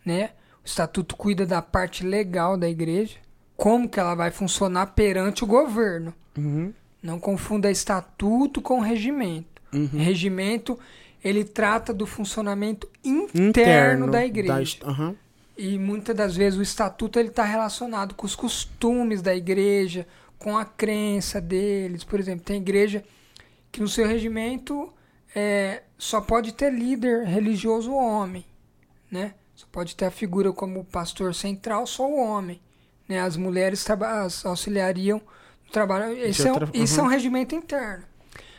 né? 0.06 0.30
O 0.64 0.66
estatuto 0.66 1.16
cuida 1.16 1.44
da 1.44 1.60
parte 1.60 2.06
legal 2.06 2.56
da 2.56 2.68
igreja, 2.70 3.16
como 3.56 3.88
que 3.88 3.98
ela 3.98 4.14
vai 4.14 4.30
funcionar 4.30 4.86
perante 4.88 5.42
o 5.42 5.46
governo. 5.46 6.14
uhum, 6.38 6.72
Não 7.02 7.18
confunda 7.18 7.68
estatuto 7.70 8.62
com 8.62 8.78
regimento. 8.80 9.60
uhum. 9.72 9.88
Regimento, 9.92 10.78
ele 11.24 11.42
trata 11.44 11.92
do 11.92 12.06
funcionamento 12.06 12.88
interno, 13.34 14.08
da 14.10 14.24
igreja. 14.24 14.62
est- 14.62 14.84
aham. 14.84 15.16
E 15.58 15.78
muitas 15.78 16.16
das 16.16 16.34
vezes 16.36 16.58
o 16.58 16.62
estatuto 16.62 17.18
ele 17.18 17.28
está 17.28 17.44
relacionado 17.44 18.14
com 18.14 18.24
os 18.24 18.34
costumes 18.36 19.20
da 19.20 19.34
igreja, 19.34 20.06
com 20.38 20.56
a 20.56 20.64
crença 20.64 21.40
deles. 21.40 22.04
Por 22.04 22.18
exemplo, 22.20 22.44
tem 22.44 22.56
igreja 22.60 23.04
que 23.70 23.80
no 23.80 23.88
seu 23.88 24.06
regimento 24.06 24.92
é, 25.34 25.82
só 25.98 26.20
pode 26.20 26.52
ter 26.52 26.72
líder 26.72 27.24
religioso 27.24 27.92
homem, 27.92 28.44
né? 29.10 29.34
Só 29.54 29.66
pode 29.70 29.94
ter 29.94 30.06
a 30.06 30.10
figura 30.10 30.52
como 30.52 30.84
pastor 30.84 31.34
central 31.34 31.86
só 31.86 32.08
o 32.08 32.18
homem, 32.18 32.60
né? 33.08 33.20
As 33.20 33.36
mulheres 33.36 33.86
as 33.90 34.44
auxiliariam 34.44 35.20
no 35.64 35.72
trabalho. 35.72 36.12
Esse, 36.18 36.46
é, 36.46 36.50
um, 36.50 36.54
outra- 36.54 36.70
isso 36.74 37.00
é 37.00 37.02
um 37.02 37.06
uhum. 37.06 37.12
regimento 37.12 37.54
interno. 37.54 38.04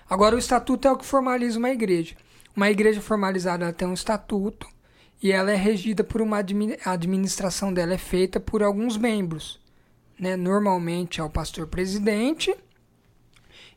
Agora 0.10 0.36
o 0.36 0.40
estatuto 0.40 0.88
é 0.88 0.92
o 0.92 0.98
que 0.98 1.06
formaliza 1.06 1.58
uma 1.58 1.70
igreja. 1.70 2.16
Uma 2.56 2.70
igreja 2.70 3.02
formalizada 3.02 3.74
tem 3.74 3.88
um 3.88 3.94
estatuto 3.94 4.68
e 5.22 5.32
ela 5.32 5.52
é 5.52 5.56
regida 5.56 6.04
por 6.04 6.22
uma 6.22 6.38
a 6.38 6.92
administração 6.92 7.74
dela 7.74 7.94
é 7.94 7.98
feita 7.98 8.40
por 8.40 8.62
alguns 8.62 8.98
membros, 8.98 9.60
né? 10.20 10.36
Normalmente 10.36 11.20
é 11.20 11.24
o 11.24 11.30
pastor 11.30 11.68
presidente 11.68 12.56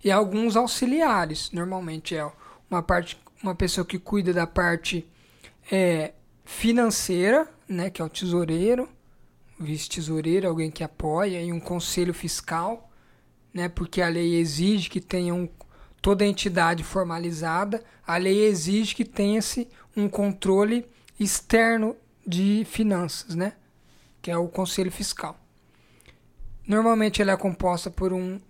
e 0.05 0.11
alguns 0.11 0.57
auxiliares. 0.57 1.51
Normalmente 1.53 2.14
é 2.14 2.26
uma 2.71 2.83
parte, 2.83 3.19
uma 3.43 3.55
pessoa 3.55 3.85
que 3.85 3.99
cuida 3.99 4.33
da 4.33 4.47
parte 4.47 5.07
é, 5.71 6.12
financeira, 6.45 7.49
né? 7.69 7.91
Que 7.91 8.03
é 8.03 8.05
o 8.05 8.09
tesoureiro, 8.09 8.89
vice-tesoureiro, 9.59 10.49
alguém 10.49 10.71
que 10.71 10.85
apoia 10.85 11.41
e 11.41 11.53
um 11.53 11.61
conselho 11.61 12.12
fiscal, 12.12 12.91
né? 13.53 13.69
Porque 13.69 14.03
a 14.03 14.09
lei 14.09 14.37
exige 14.37 14.91
que 14.91 15.01
tenha 15.01 15.35
um, 15.35 15.49
toda 16.01 16.27
entidade 16.27 16.85
formalizada, 16.85 17.83
a 18.07 18.17
lei 18.17 18.45
exige 18.45 18.95
que 18.95 19.05
tenha-se 19.05 19.69
um 19.97 20.09
controle 20.09 20.87
externo 21.19 21.97
de 22.27 22.67
finanças, 22.69 23.35
né? 23.35 23.55
Que 24.21 24.31
é 24.31 24.37
o 24.37 24.49
conselho 24.49 24.91
fiscal. 24.91 25.39
Normalmente 26.67 27.23
ela 27.23 27.33
é 27.33 27.37
composta 27.37 27.91
por 27.91 28.12
um 28.12 28.41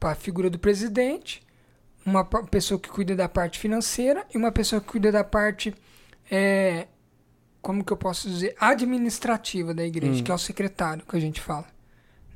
a 0.00 0.14
figura 0.14 0.48
do 0.48 0.58
presidente, 0.58 1.42
uma 2.06 2.24
pessoa 2.24 2.78
que 2.78 2.88
cuida 2.88 3.16
da 3.16 3.28
parte 3.28 3.58
financeira 3.58 4.24
e 4.32 4.38
uma 4.38 4.52
pessoa 4.52 4.80
que 4.80 4.86
cuida 4.86 5.10
da 5.10 5.24
parte 5.24 5.74
é, 6.30 6.86
como 7.60 7.84
que 7.84 7.92
eu 7.92 7.96
posso 7.96 8.30
dizer 8.30 8.54
administrativa 8.60 9.74
da 9.74 9.84
igreja, 9.84 10.22
que 10.22 10.30
é 10.30 10.34
o 10.34 10.38
secretário 10.38 11.04
que 11.04 11.16
a 11.16 11.20
gente 11.20 11.40
fala. 11.40 11.66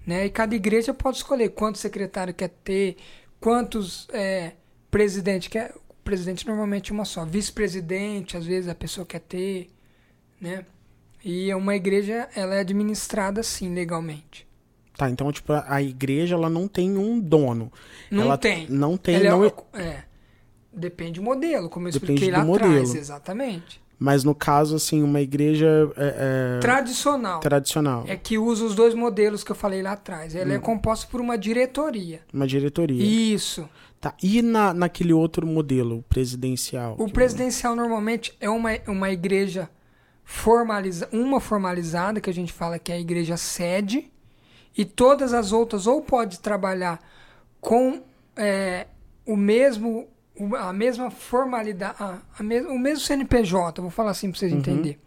Né? 0.05 0.27
E 0.27 0.31
cada 0.31 0.57
igreja 0.57 0.93
pode 0.93 1.18
escolher 1.18 1.51
quantos 1.51 1.81
secretário 1.81 2.35
quer 2.35 2.49
ter, 2.49 2.97
quantos 3.39 4.09
é, 4.12 4.55
presidente 4.91 5.49
quer. 5.49 5.73
O 5.89 5.95
presidente 6.03 6.45
normalmente 6.47 6.91
é 6.91 6.95
uma 6.95 7.05
só. 7.05 7.25
Vice-presidente, 7.25 8.37
às 8.37 8.45
vezes 8.45 8.68
a 8.68 8.75
pessoa 8.75 9.07
quer 9.07 9.21
ter, 9.21 9.71
né? 10.41 10.64
E 11.25 11.55
uma 11.55 11.77
igreja 11.77 12.29
ela 12.35 12.57
é 12.57 12.61
administrada 12.61 13.41
assim 13.41 13.73
legalmente. 13.73 14.49
Tá, 15.01 15.09
então, 15.09 15.32
tipo, 15.32 15.51
a 15.66 15.80
igreja 15.80 16.34
ela 16.34 16.51
não 16.51 16.68
tem 16.68 16.98
um 16.98 17.18
dono. 17.18 17.72
Não 18.11 18.24
Ela 18.24 18.36
tem. 18.36 18.66
Não 18.68 18.98
tem, 18.98 19.14
Ela 19.14 19.24
é 19.24 19.30
não 19.30 19.44
é- 19.46 19.53
é, 19.82 20.05
Depende 20.70 21.20
do 21.20 21.24
modelo, 21.24 21.70
como 21.70 21.88
eu 21.88 21.92
Depende 21.92 22.12
expliquei 22.12 22.30
lá 22.38 22.44
do 22.44 22.53
atrás. 22.55 22.72
modelo. 22.82 22.98
Exatamente. 22.98 23.80
mas 23.98 24.24
no 24.24 24.34
caso, 24.34 24.76
assim, 24.76 25.03
uma 25.03 25.20
igreja 25.22 25.66
é, 25.96 26.57
é, 26.57 26.61
Tradicional. 26.61 27.40
tradicional. 27.40 28.05
É 28.09 28.14
que 28.16 28.36
usa 28.38 28.64
os 28.64 28.74
dois 28.74 28.94
modelos 28.94 29.42
que 29.44 29.53
eu 29.53 29.57
falei 29.57 29.80
lá 29.82 29.92
atrás. 29.92 30.34
Ela 30.34 30.53
é 30.55 30.59
Hum. 30.59 30.61
composta 30.61 31.07
por 31.11 31.20
uma 31.20 31.36
diretoria. 31.38 32.20
Uma 32.32 32.46
diretoria. 32.46 33.03
Isso. 33.03 33.66
Tá. 34.01 34.14
E 34.22 34.40
na, 34.42 34.72
naquele 34.74 35.12
outro 35.14 35.46
modelo, 35.46 35.98
o 35.98 36.03
presidencial? 36.03 36.94
O 36.98 37.07
que- 37.07 37.12
presidencial 37.12 37.74
normalmente 37.74 38.34
é 38.38 38.48
uma, 38.51 38.70
uma 38.86 39.11
igreja 39.11 39.68
formaliza, 40.24 41.09
uma 41.12 41.40
formalizada, 41.40 42.20
que 42.20 42.30
a 42.30 42.34
gente 42.34 42.53
fala 42.53 42.78
que 42.78 42.92
é 42.92 42.96
a 42.96 43.01
igreja 43.01 43.36
sede, 43.36 44.10
e 44.77 44.85
todas 44.85 45.33
as 45.33 45.53
outras 45.53 45.87
ou 45.87 46.01
pode 46.03 46.41
trabalhar 46.41 47.01
com 47.61 48.03
é, 48.37 48.87
o 49.27 49.37
mesmo 49.37 50.09
a 50.59 50.73
mesma 50.73 51.11
formalidade, 51.11 51.97
a, 52.01 52.18
a 52.39 52.43
mes- 52.43 52.64
o 52.64 52.79
mesmo 52.79 53.05
CNPJ, 53.05 53.83
vou 53.83 53.91
falar 53.91 54.12
assim 54.12 54.31
para 54.31 54.39
vocês 54.39 54.53
entenderem. 54.53 54.99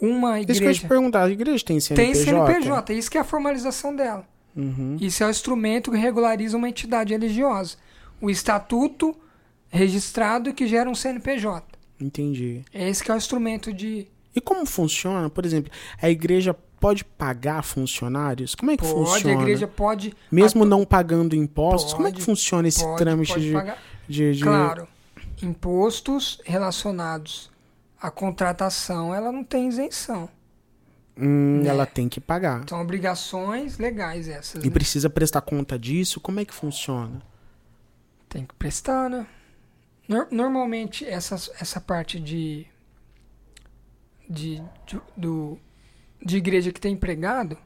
Uma 0.00 0.38
Isso 0.40 0.46
que 0.46 0.52
eu 0.52 0.54
ia 0.54 0.56
te 0.56 0.58
igreja 0.58 0.88
perguntar, 0.88 1.24
a 1.24 1.30
igreja 1.30 1.64
tem 1.64 1.78
tem 1.78 2.14
CNPJ? 2.14 2.24
CNPJ, 2.24 2.94
isso 2.94 3.10
que 3.10 3.18
é 3.18 3.20
a 3.20 3.24
formalização 3.24 3.94
dela. 3.94 4.24
Uhum. 4.54 4.96
Isso 5.00 5.22
é 5.24 5.26
o 5.26 5.30
instrumento 5.30 5.90
que 5.90 5.96
regulariza 5.96 6.56
uma 6.56 6.68
entidade 6.68 7.12
religiosa. 7.12 7.76
O 8.20 8.30
estatuto 8.30 9.16
registrado 9.68 10.52
que 10.52 10.66
gera 10.66 10.88
um 10.88 10.94
CNPJ. 10.94 11.64
Entendi. 12.00 12.64
Esse 12.72 13.02
que 13.02 13.10
é 13.10 13.14
o 13.14 13.16
instrumento 13.16 13.72
de. 13.72 14.06
E 14.34 14.40
como 14.40 14.64
funciona? 14.66 15.28
Por 15.30 15.44
exemplo, 15.46 15.72
a 16.00 16.08
igreja 16.10 16.54
pode 16.82 17.04
pagar 17.04 17.62
funcionários? 17.62 18.56
Como 18.56 18.72
é 18.72 18.76
que 18.76 18.82
Pode, 18.82 18.92
funciona? 18.92 19.38
a 19.38 19.40
igreja 19.40 19.68
pode. 19.68 20.14
Mesmo 20.30 20.64
não 20.64 20.84
pagando 20.84 21.36
impostos, 21.36 21.94
como 21.94 22.08
é 22.08 22.10
que 22.10 22.16
Pode, 22.16 22.24
funciona 22.26 22.66
esse 22.66 22.82
pode, 22.82 22.98
trâmite 22.98 23.32
pode 23.32 23.44
de, 23.44 23.52
de, 24.08 24.34
de- 24.38 24.42
Claro, 24.42 24.88
impostos 25.40 26.40
relacionados 26.44 27.50
à 28.00 28.10
contratação, 28.10 29.14
ela 29.14 29.30
não 29.30 29.44
tem 29.44 29.68
isenção. 29.68 30.28
Hum, 31.16 31.60
né? 31.62 31.68
ela 31.68 31.86
tem 31.86 32.08
que 32.08 32.20
pagar. 32.20 32.64
São 32.68 32.80
obrigações 32.80 33.78
legais 33.78 34.26
essas. 34.28 34.64
E 34.64 34.66
né? 34.66 34.72
precisa 34.72 35.08
prestar 35.08 35.42
conta 35.42 35.78
disso? 35.78 36.20
Como 36.20 36.40
é 36.40 36.44
que 36.44 36.52
funciona? 36.54 37.22
Tem 38.28 38.44
que 38.44 38.54
prestar, 38.54 39.08
né? 39.08 39.24
Nor- 40.08 40.26
normalmente, 40.32 41.04
essas, 41.04 41.48
essa 41.60 41.80
parte 41.80 42.18
de, 42.18 42.66
de, 44.28 44.62
de, 44.86 45.00
do, 45.16 45.58
de 46.24 46.36
igreja 46.36 46.72
que 46.72 46.80
tem 46.80 46.92
empregado, 46.94 47.56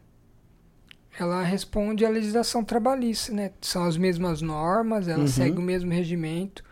ela 1.18 1.42
responde 1.42 2.04
à 2.04 2.08
legislação 2.10 2.62
trabalhista, 2.62 3.32
né? 3.32 3.50
São 3.60 3.84
as 3.84 3.96
mesmas 3.96 4.42
normas, 4.42 5.08
ela 5.08 5.20
Uhum. 5.20 5.26
segue 5.26 5.58
o 5.58 5.62
mesmo 5.62 5.90
regimento. 5.90 6.62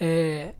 É, 0.00 0.52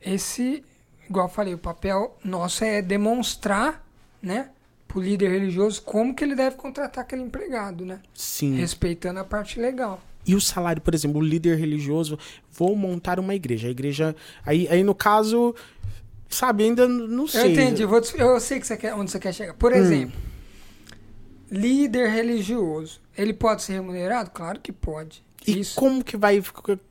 esse, 0.00 0.62
igual 1.08 1.26
eu 1.26 1.32
falei, 1.32 1.54
o 1.54 1.58
papel 1.58 2.16
nosso 2.24 2.64
é 2.64 2.80
demonstrar, 2.80 3.86
né? 4.22 4.50
Para 4.88 4.98
o 4.98 5.02
líder 5.02 5.30
religioso 5.30 5.82
como 5.82 6.14
que 6.14 6.22
ele 6.24 6.34
deve 6.34 6.56
contratar 6.56 7.04
aquele 7.04 7.22
empregado, 7.22 7.84
né? 7.84 8.00
Sim. 8.14 8.54
Respeitando 8.56 9.20
a 9.20 9.24
parte 9.24 9.58
legal. 9.60 10.00
E 10.26 10.34
o 10.34 10.40
salário, 10.40 10.80
por 10.80 10.94
exemplo, 10.94 11.20
o 11.20 11.24
líder 11.24 11.58
religioso, 11.58 12.18
vou 12.50 12.74
montar 12.74 13.20
uma 13.20 13.34
igreja. 13.34 13.68
A 13.68 13.70
igreja. 13.70 14.16
Aí, 14.46 14.66
aí 14.68 14.82
no 14.82 14.94
caso, 14.94 15.54
sabe, 16.28 16.64
ainda 16.64 16.86
não 16.88 17.24
Eu 17.24 17.28
sei. 17.28 17.52
entendi, 17.52 17.82
eu, 17.82 17.88
vou 17.88 18.00
eu 18.16 18.40
sei 18.40 18.58
que 18.60 18.66
você 18.66 18.76
quer, 18.76 18.94
onde 18.94 19.10
você 19.10 19.18
quer 19.18 19.32
chegar. 19.32 19.54
Por 19.54 19.72
exemplo, 19.72 20.18
líder 21.50 22.08
religioso, 22.10 23.00
ele 23.16 23.32
pode 23.32 23.62
ser 23.62 23.74
remunerado? 23.74 24.30
Claro 24.30 24.60
que 24.60 24.72
pode. 24.72 25.24
E 25.46 25.60
Isso, 25.60 25.76
como 25.78 26.02
que 26.02 26.16
vai. 26.16 26.42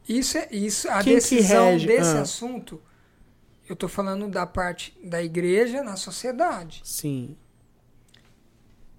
isso 0.08 0.38
é 0.38 0.48
isso. 0.52 0.88
A 0.90 0.96
Quem 1.04 1.14
que 1.14 1.20
decisão 1.20 1.76
desse 1.78 2.16
Ah. 2.18 2.22
assunto, 2.22 2.80
eu 3.68 3.76
tô 3.76 3.88
falando 3.88 4.28
da 4.30 4.46
parte 4.46 4.96
da 5.04 5.24
igreja 5.24 5.82
na 5.84 5.96
sociedade. 5.96 6.82
Sim. 6.86 7.36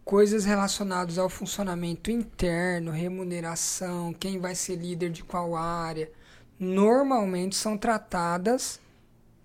Coisas 0.04 0.44
relacionadas 0.44 1.16
ao 1.18 1.30
funcionamento 1.30 2.10
interno, 2.10 2.90
remuneração, 2.90 4.12
quem 4.12 4.38
vai 4.38 4.54
ser 4.54 4.76
líder 4.76 5.10
de 5.10 5.22
qual 5.24 5.54
área, 5.56 6.10
normalmente 6.58 7.56
são 7.56 7.78
tratadas 7.78 8.80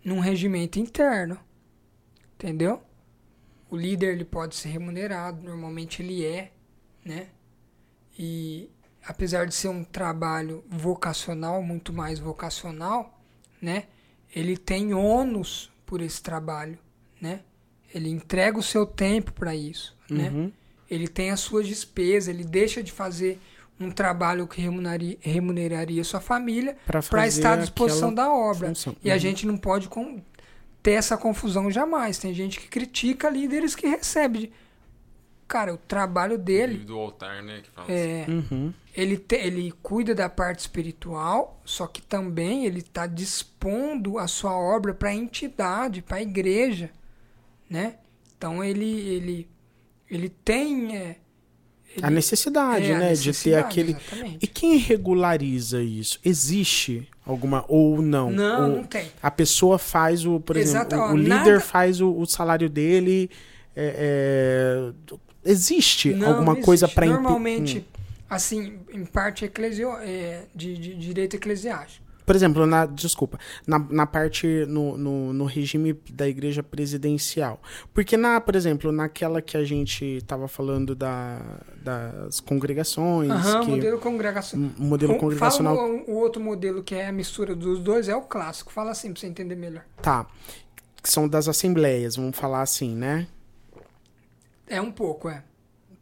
num 0.04 0.20
regimento 0.20 0.80
interno. 0.80 1.40
Entendeu? 2.36 2.82
O 3.70 3.78
líder 3.78 4.14
ele 4.14 4.26
pode 4.26 4.56
ser 4.56 4.70
remunerado, 4.70 5.44
normalmente 5.44 6.02
ele 6.02 6.26
é, 6.26 6.52
né? 7.06 7.28
E 8.18 8.70
apesar 9.06 9.46
de 9.46 9.54
ser 9.54 9.70
um 9.70 9.84
trabalho 9.84 10.64
vocacional, 10.70 11.62
muito 11.62 11.94
mais 11.94 12.20
vocacional, 12.20 13.22
né? 13.62 13.88
Ele 14.34 14.58
tem 14.58 14.94
ônus 14.94 15.72
por 15.86 16.02
esse 16.02 16.22
trabalho, 16.22 16.78
né? 17.22 17.42
Ele 17.94 18.10
entrega 18.10 18.58
o 18.58 18.64
seu 18.64 18.86
tempo 18.86 19.34
para 19.34 19.56
isso, 19.56 19.98
né? 20.10 20.30
Uhum. 20.30 20.52
Ele 20.90 21.08
tem 21.08 21.30
as 21.30 21.40
suas 21.40 21.68
despesas, 21.68 22.28
ele 22.28 22.44
deixa 22.44 22.82
de 22.82 22.92
fazer 22.92 23.40
um 23.80 23.90
trabalho 23.92 24.46
que 24.48 24.62
remuneraria, 24.62 25.18
remuneraria 25.22 26.04
sua 26.04 26.20
família 26.20 26.76
para 26.86 27.28
estar 27.28 27.54
à 27.54 27.56
disposição 27.58 28.14
da 28.14 28.32
obra. 28.32 28.68
função. 28.70 28.96
E 29.04 29.10
a 29.10 29.14
Uhum. 29.14 29.20
gente 29.20 29.46
não 29.48 29.58
pode 29.58 29.88
com- 29.88 30.22
ter 30.84 30.92
essa 30.92 31.18
confusão 31.18 31.70
jamais. 31.72 32.18
Tem 32.18 32.34
gente 32.34 32.60
que 32.60 32.68
critica 32.68 33.30
líderes 33.30 33.76
que 33.76 33.88
recebem. 33.88 34.52
Cara, 35.48 35.74
o 35.74 35.78
trabalho 35.78 36.38
dele 36.38 36.78
Do 36.80 36.98
altar, 37.00 37.42
né? 37.42 37.62
Que 37.64 37.70
fala 37.72 37.88
assim. 37.88 37.96
é. 37.96 38.26
Uhum. 38.30 38.74
Ele, 38.96 39.18
te- 39.18 39.36
ele 39.36 39.72
cuida 39.82 40.14
da 40.14 40.30
parte 40.30 40.60
espiritual, 40.60 41.60
só 41.66 41.88
que 41.88 42.02
também 42.02 42.66
ele 42.66 42.80
está 42.80 43.08
dispondo 43.08 44.20
a 44.20 44.28
sua 44.28 44.56
obra 44.58 44.94
para 44.94 45.10
a 45.10 45.14
entidade, 45.16 46.02
para 46.02 46.18
a 46.18 46.22
igreja, 46.22 46.92
né? 47.70 47.96
Então 48.38 48.64
ele 48.64 48.86
ele 49.10 49.50
ele 50.10 50.30
tem 50.30 50.96
é, 50.98 51.18
A 52.02 52.10
necessidade, 52.10 52.86
é, 52.92 52.96
a 52.96 53.00
né? 53.00 53.14
de 53.14 53.24
ter 53.24 53.28
necessidade, 53.30 53.66
aquele. 53.66 53.92
exatamente. 53.92 54.38
E 54.42 54.48
quem 54.48 54.78
regulariza 54.78 55.82
isso? 55.82 56.20
Existe 56.24 57.08
alguma. 57.26 57.66
Ou 57.68 58.02
não? 58.02 58.32
Não, 58.32 58.62
Ou 58.70 58.76
não 58.78 58.84
tem. 58.84 59.12
A 59.22 59.30
pessoa 59.32 59.78
faz 59.78 60.26
o. 60.26 60.40
Por 60.40 60.56
Exato, 60.56 60.96
exemplo, 60.96 61.12
ó, 61.12 61.14
o, 61.14 61.18
líder 61.18 61.30
nada- 61.30 61.60
faz 61.60 62.00
o, 62.02 62.12
o 62.12 62.26
salário 62.26 62.70
dele. 62.70 63.30
é, 63.76 64.92
é, 65.46 65.50
existe 65.52 66.14
Não, 66.14 66.30
alguma 66.30 66.54
não 66.56 66.62
coisa 66.62 66.88
para 66.88 67.06
Normalmente, 67.06 67.86
assim, 68.30 68.80
em 68.94 69.06
parte 69.06 69.46
eclesio, 69.46 69.90
é, 69.98 70.44
de, 70.54 70.78
de 70.78 70.94
direito 70.96 71.36
eclesiástico. 71.36 72.06
Por 72.30 72.36
exemplo, 72.36 72.64
na, 72.68 72.86
desculpa, 72.86 73.40
na, 73.66 73.80
na 73.80 74.06
parte, 74.06 74.46
no, 74.68 74.96
no, 74.96 75.34
no 75.34 75.46
regime 75.46 76.00
da 76.12 76.28
igreja 76.28 76.62
presidencial. 76.62 77.60
Porque, 77.92 78.16
na, 78.16 78.40
por 78.40 78.56
exemplo, 78.56 78.92
naquela 78.92 79.42
que 79.42 79.58
a 79.58 79.64
gente 79.64 80.06
estava 80.06 80.48
falando 80.48 80.94
da, 80.94 81.42
das 81.82 82.40
congregações, 82.40 83.32
Aham, 83.32 83.62
que, 83.66 83.72
modelo 83.72 83.98
congregacional. 83.98 84.70
modelo 84.78 85.14
O- 85.14 85.18
congregacional. 85.18 85.76
Fala 85.76 85.88
o, 85.90 86.12
o 86.12 86.18
outro 86.18 86.40
modelo 86.40 86.84
que 86.84 86.94
é 86.94 87.08
a 87.08 87.12
mistura 87.12 87.56
dos 87.56 87.80
dois, 87.80 88.08
é 88.08 88.16
o 88.16 88.22
clássico. 88.22 88.72
Fala 88.72 88.92
assim 88.92 89.12
pra 89.12 89.20
você 89.22 89.26
entender 89.26 89.56
melhor. 89.56 89.84
Tá. 90.00 90.28
Que 91.02 91.10
são 91.10 91.28
das 91.28 91.48
assembleias, 91.48 92.16
vamos 92.16 92.38
falar 92.38 92.62
assim, 92.62 92.94
né? 92.96 93.26
É 94.68 94.80
um 94.80 94.92
pouco, 94.92 95.30
é. 95.30 95.44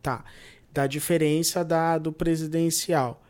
Tá. 0.04 0.26
Da 0.74 0.88
diferença 0.88 1.64
da, 1.64 1.98
do 1.98 2.12
presidencial. 2.12 3.24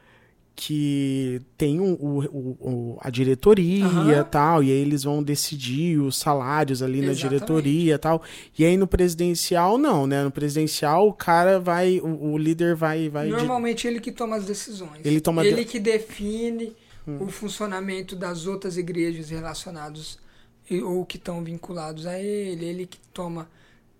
Que 0.59 1.39
tem 1.55 1.79
o, 1.79 1.85
o, 1.93 2.57
o- 2.59 2.97
a 2.99 3.11
diretoria 3.11 3.85
Aham. 3.85 4.23
tal, 4.23 4.63
e 4.63 4.71
aí 4.71 4.77
eles 4.79 5.03
vão 5.03 5.21
decidir 5.21 5.99
os 5.99 6.17
salários 6.17 6.81
ali 6.81 6.99
na 6.99 7.11
Exatamente. 7.11 7.29
diretoria 7.29 7.99
tal. 7.99 8.23
E 8.57 8.65
aí 8.65 8.75
no 8.75 8.87
presidencial, 8.87 9.77
não, 9.77 10.07
né? 10.07 10.23
No 10.23 10.31
presidencial, 10.31 11.07
o 11.09 11.13
cara 11.13 11.59
vai, 11.59 11.99
o, 11.99 12.31
o 12.31 12.37
líder 12.39 12.75
vai. 12.75 13.07
vai 13.07 13.27
de- 13.27 13.33
Normalmente 13.33 13.85
ele 13.87 13.99
que 13.99 14.11
toma 14.11 14.35
as 14.35 14.45
decisões. 14.45 15.05
Ele 15.05 15.21
toma 15.21 15.45
Ele 15.45 15.63
de- 15.63 15.65
que 15.69 15.79
define 15.79 16.75
o 17.21 17.27
funcionamento 17.27 18.15
das 18.15 18.47
outras 18.47 18.77
igrejas 18.77 19.29
relacionados 19.29 20.17
e- 20.67 20.81
ou 20.81 21.05
que 21.05 21.17
estão 21.17 21.43
vinculados 21.43 22.07
a 22.07 22.19
ele. 22.19 22.65
Ele 22.65 22.87
que 22.87 22.97
toma 23.13 23.47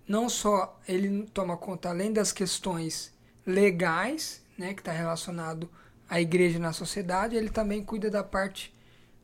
não 0.08 0.28
só 0.28 0.76
ele 0.88 1.24
toma 1.32 1.56
conta 1.56 1.90
além 1.90 2.12
das 2.12 2.32
questões 2.32 3.12
legais, 3.46 4.42
né, 4.58 4.74
que 4.74 4.80
está 4.80 4.90
relacionado 4.90 5.70
à 6.08 6.20
igreja 6.20 6.58
na 6.58 6.72
sociedade, 6.72 7.36
ele 7.36 7.50
também 7.50 7.82
cuida 7.84 8.10
da 8.10 8.22
parte 8.24 8.72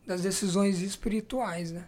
das 0.06 0.20
decisões 0.22 0.80
espirituais, 0.80 1.72
né? 1.72 1.84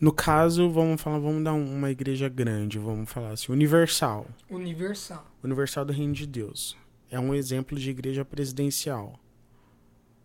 No 0.00 0.12
caso, 0.12 0.68
vamos 0.70 1.00
falar, 1.00 1.18
vamos 1.18 1.42
dar 1.42 1.54
um- 1.54 1.74
uma 1.76 1.90
igreja 1.90 2.28
grande, 2.28 2.78
vamos 2.78 3.10
falar 3.10 3.30
assim, 3.30 3.50
universal. 3.52 4.26
Universal. 4.50 5.24
Universal 5.42 5.84
do 5.84 5.92
Reino 5.92 6.12
de 6.12 6.26
Deus. 6.26 6.76
É 7.10 7.18
um 7.18 7.34
exemplo 7.34 7.78
de 7.78 7.88
igreja 7.90 8.24
presidencial. 8.24 9.18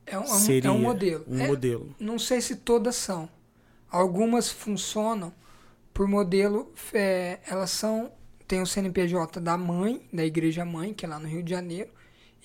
É 0.05 0.17
um, 0.17 0.23
é 0.23 0.25
um- 0.25 0.27
Seria 0.27 0.69
é 0.69 0.71
um 0.71 0.79
modelo. 0.81 1.23
Um 1.27 1.39
É- 1.41 1.47
modelo. 1.47 1.95
Não 1.99 2.17
sei 2.19 2.41
se 2.41 2.55
todas 2.57 2.95
são. 2.95 3.29
Algumas 3.89 4.49
funcionam 4.51 5.33
por 5.93 6.07
modelo. 6.07 6.71
é, 6.93 7.39
elas 7.47 7.71
são. 7.71 8.11
Tem 8.47 8.61
o 8.61 8.65
CNPJ 8.65 9.39
da 9.41 9.57
mãe, 9.57 10.07
da 10.13 10.25
igreja 10.25 10.63
mãe, 10.63 10.93
que 10.93 11.05
é 11.05 11.09
lá 11.09 11.19
no 11.19 11.27
Rio 11.27 11.43
de 11.43 11.49
Janeiro. 11.51 11.89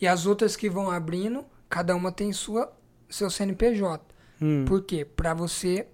E 0.03 0.07
as 0.09 0.27
outras 0.27 0.57
que 0.57 0.69
vão 0.69 0.91
abrindo, 0.91 1.45
cada 1.71 1.95
uma 1.95 2.11
tem 2.11 2.33
sua, 2.33 2.71
seu 3.09 3.31
CNPJ. 3.31 4.05
Hum. 4.43 4.65
Por 4.67 4.83
quê? 4.83 5.05
Para 5.05 5.33
você 5.33 5.87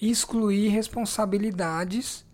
excluir 0.00 0.66
responsabilidades 0.68 2.26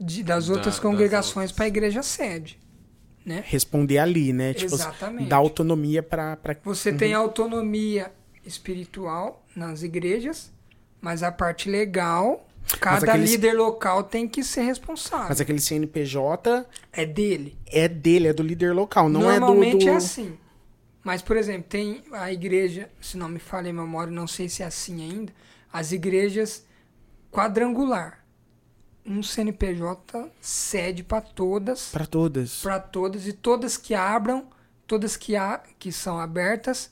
de- 0.00 0.22
das 0.22 0.46
Da- 0.48 0.54
outras 0.54 0.78
congregações 0.78 1.52
para 1.52 1.66
a 1.66 1.68
igreja 1.68 2.02
sede. 2.02 2.58
Né? 3.26 3.42
Responder 3.46 3.98
ali, 3.98 4.32
né? 4.32 4.52
Tipo, 4.54 4.74
Exatamente. 4.74 5.28
dar 5.28 5.36
autonomia 5.36 6.02
pra. 6.02 6.36
pra... 6.36 6.56
Você 6.64 6.90
Uhum. 6.90 6.96
tem 6.96 7.14
autonomia 7.14 8.10
espiritual 8.44 9.44
nas 9.56 9.82
igrejas, 9.82 10.50
mas 11.00 11.22
a 11.22 11.30
parte 11.32 11.68
legal, 11.70 12.46
cada 12.80 13.06
aqueles- 13.12 13.30
líder 13.32 13.52
local 13.54 14.02
tem 14.04 14.26
que 14.28 14.42
ser 14.44 14.62
responsável. 14.62 15.26
Mas 15.28 15.40
aquele 15.40 15.60
CNPJ 15.60 16.66
É 16.92 17.04
dele. 17.06 17.56
é 17.66 17.86
dele, 17.88 18.28
é 18.28 18.32
do 18.32 18.42
líder 18.42 18.72
local, 18.74 19.08
não 19.08 19.30
é 19.30 19.34
do. 19.34 19.40
Normalmente 19.40 19.88
é 19.88 19.96
assim. 19.96 20.36
Mas, 21.02 21.20
por 21.20 21.36
exemplo, 21.36 21.66
tem 21.68 22.02
a 22.12 22.32
igreja, 22.32 22.90
se 23.00 23.16
não 23.18 23.28
me 23.28 23.38
falha 23.38 23.68
a 23.70 23.72
memória, 23.74 24.10
não 24.10 24.26
sei 24.26 24.48
se 24.48 24.62
é 24.62 24.66
assim 24.66 25.02
ainda, 25.02 25.32
as 25.72 25.92
igrejas 25.92 26.64
quadrangular. 27.30 28.24
Um 29.06 29.22
CNPJ 29.22 30.30
cede 30.40 31.02
para 31.04 31.20
todas, 31.20 31.90
Pra 31.90 32.06
todas. 32.06 32.62
para 32.62 32.80
todas, 32.80 33.26
e 33.26 33.34
todas 33.34 33.76
que 33.76 33.92
abram, 33.94 34.46
todas 34.86 35.14
que, 35.14 35.36
há, 35.36 35.60
que 35.78 35.92
são 35.92 36.18
abertas, 36.18 36.90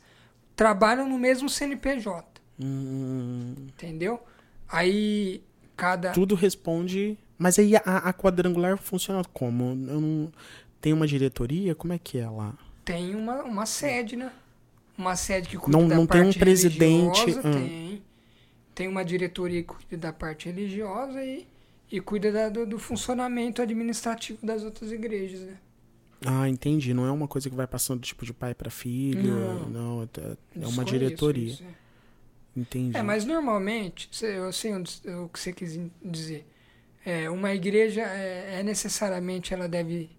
trabalham 0.55 1.09
no 1.09 1.18
mesmo 1.18 1.49
CNPJ. 1.49 2.23
Hum, 2.61 3.55
Entendeu? 3.68 4.20
Aí 4.68 5.43
cada. 5.77 6.11
tudo 6.12 6.35
responde. 6.35 7.16
Mas 7.39 7.59
aí 7.59 7.75
a, 7.77 7.81
a 7.81 8.12
quadrangular 8.12 8.79
funciona 8.79 9.23
como? 9.33 9.64
Eu 9.89 10.01
não... 10.01 10.33
Tem 10.81 10.93
uma 10.93 11.07
diretoria? 11.07 11.75
Como 11.75 11.93
é 11.93 11.99
que 11.99 12.18
é 12.18 12.29
lá? 12.29 12.55
Tem 12.85 13.14
uma, 13.14 13.43
uma 13.43 13.66
sede, 13.66 14.16
né? 14.16 14.33
Uma 14.99 15.16
sede 15.16 15.49
que 15.49 15.57
cuida 15.57 15.79
Não- 15.79 15.89
da 15.89 15.95
não 15.97 16.07
tem 16.07 16.20
um 16.20 16.25
parte 16.27 16.39
presidente, 16.39 17.20
religiosa, 17.20 17.49
hum. 17.49 17.53
Tem. 17.53 18.03
Tem 18.75 18.89
uma 18.89 19.05
diretoria 19.05 19.62
que 19.62 19.68
cuida 19.68 19.97
da 19.97 20.12
parte 20.12 20.47
religiosa 20.47 21.23
e, 21.25 21.47
e 21.91 22.01
cuida 22.01 22.31
da- 22.33 22.49
do, 22.49 22.66
do 22.66 22.79
funcionamento 22.79 23.61
administrativo 23.62 24.39
das 24.45 24.62
outras 24.64 24.91
igrejas, 24.93 25.41
né? 25.41 25.57
Ah, 26.25 26.49
entendi. 26.49 26.95
Não 26.95 27.05
é 27.07 27.11
uma 27.11 27.27
coisa 27.27 27.51
que 27.51 27.57
vai 27.57 27.66
passando 27.66 28.01
tipo 28.01 28.25
de 28.25 28.33
pai 28.33 28.55
pra 28.55 28.70
filho. 28.70 29.23
Não. 29.35 29.68
Não, 29.68 30.03
é, 30.03 30.37
é 30.62 30.66
uma 30.68 30.85
diretoria. 30.85 31.53
isso, 31.53 31.62
é. 31.64 31.66
Entendi. 32.57 32.96
É, 32.96 33.03
mas 33.03 33.24
normalmente, 33.24 34.11
eu 34.22 34.53
sei 34.53 34.74
o 34.74 35.28
que 35.28 35.38
você 35.38 35.53
quis 35.53 35.78
dizer. 36.05 36.46
É, 37.05 37.28
uma 37.30 37.53
igreja 37.55 38.03
é, 38.03 38.61
é 38.61 38.62
necessariamente 38.62 39.53
ela 39.55 39.68
deve 39.68 40.11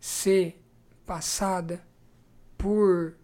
ser 0.00 0.60
passada 1.04 1.82
por 2.56 3.16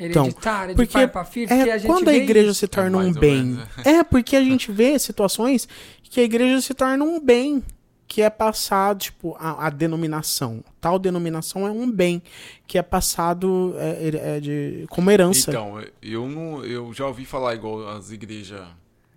Então, 0.00 0.24
hereditária, 0.26 0.74
de 0.74 0.86
porque 0.86 0.92
pai 0.92 1.08
para 1.08 1.24
filho, 1.24 1.48
porque 1.48 1.70
É, 1.70 1.72
a 1.72 1.78
gente 1.78 1.86
quando 1.86 2.08
a 2.08 2.14
igreja 2.14 2.50
isso. 2.50 2.60
se 2.60 2.68
torna 2.68 2.98
um 2.98 3.02
mais 3.02 3.16
ou 3.16 3.20
bem. 3.20 3.44
menos, 3.44 3.68
É, 3.84 4.02
porque 4.04 4.36
a 4.36 4.42
gente 4.42 4.70
vê 4.72 4.98
situações 4.98 5.68
que 6.02 6.20
a 6.20 6.24
igreja 6.24 6.60
se 6.60 6.74
torna 6.74 7.04
um 7.04 7.20
bem, 7.20 7.62
que 8.08 8.22
é 8.22 8.30
passado, 8.30 9.00
tipo, 9.00 9.36
a, 9.38 9.66
a 9.66 9.70
denominação. 9.70 10.62
Tal 10.80 10.98
denominação 10.98 11.66
é 11.66 11.70
um 11.70 11.90
bem, 11.90 12.22
que 12.66 12.78
é 12.78 12.82
passado 12.82 13.74
é, 13.78 14.36
é 14.36 14.40
de, 14.40 14.86
como 14.88 15.10
herança. 15.10 15.50
Então, 15.50 15.82
eu 16.00 16.28
não, 16.28 16.64
eu 16.64 16.92
já 16.92 17.06
ouvi 17.06 17.24
falar 17.24 17.54
igual 17.54 17.88
as 17.88 18.10
igrejas, 18.10 18.66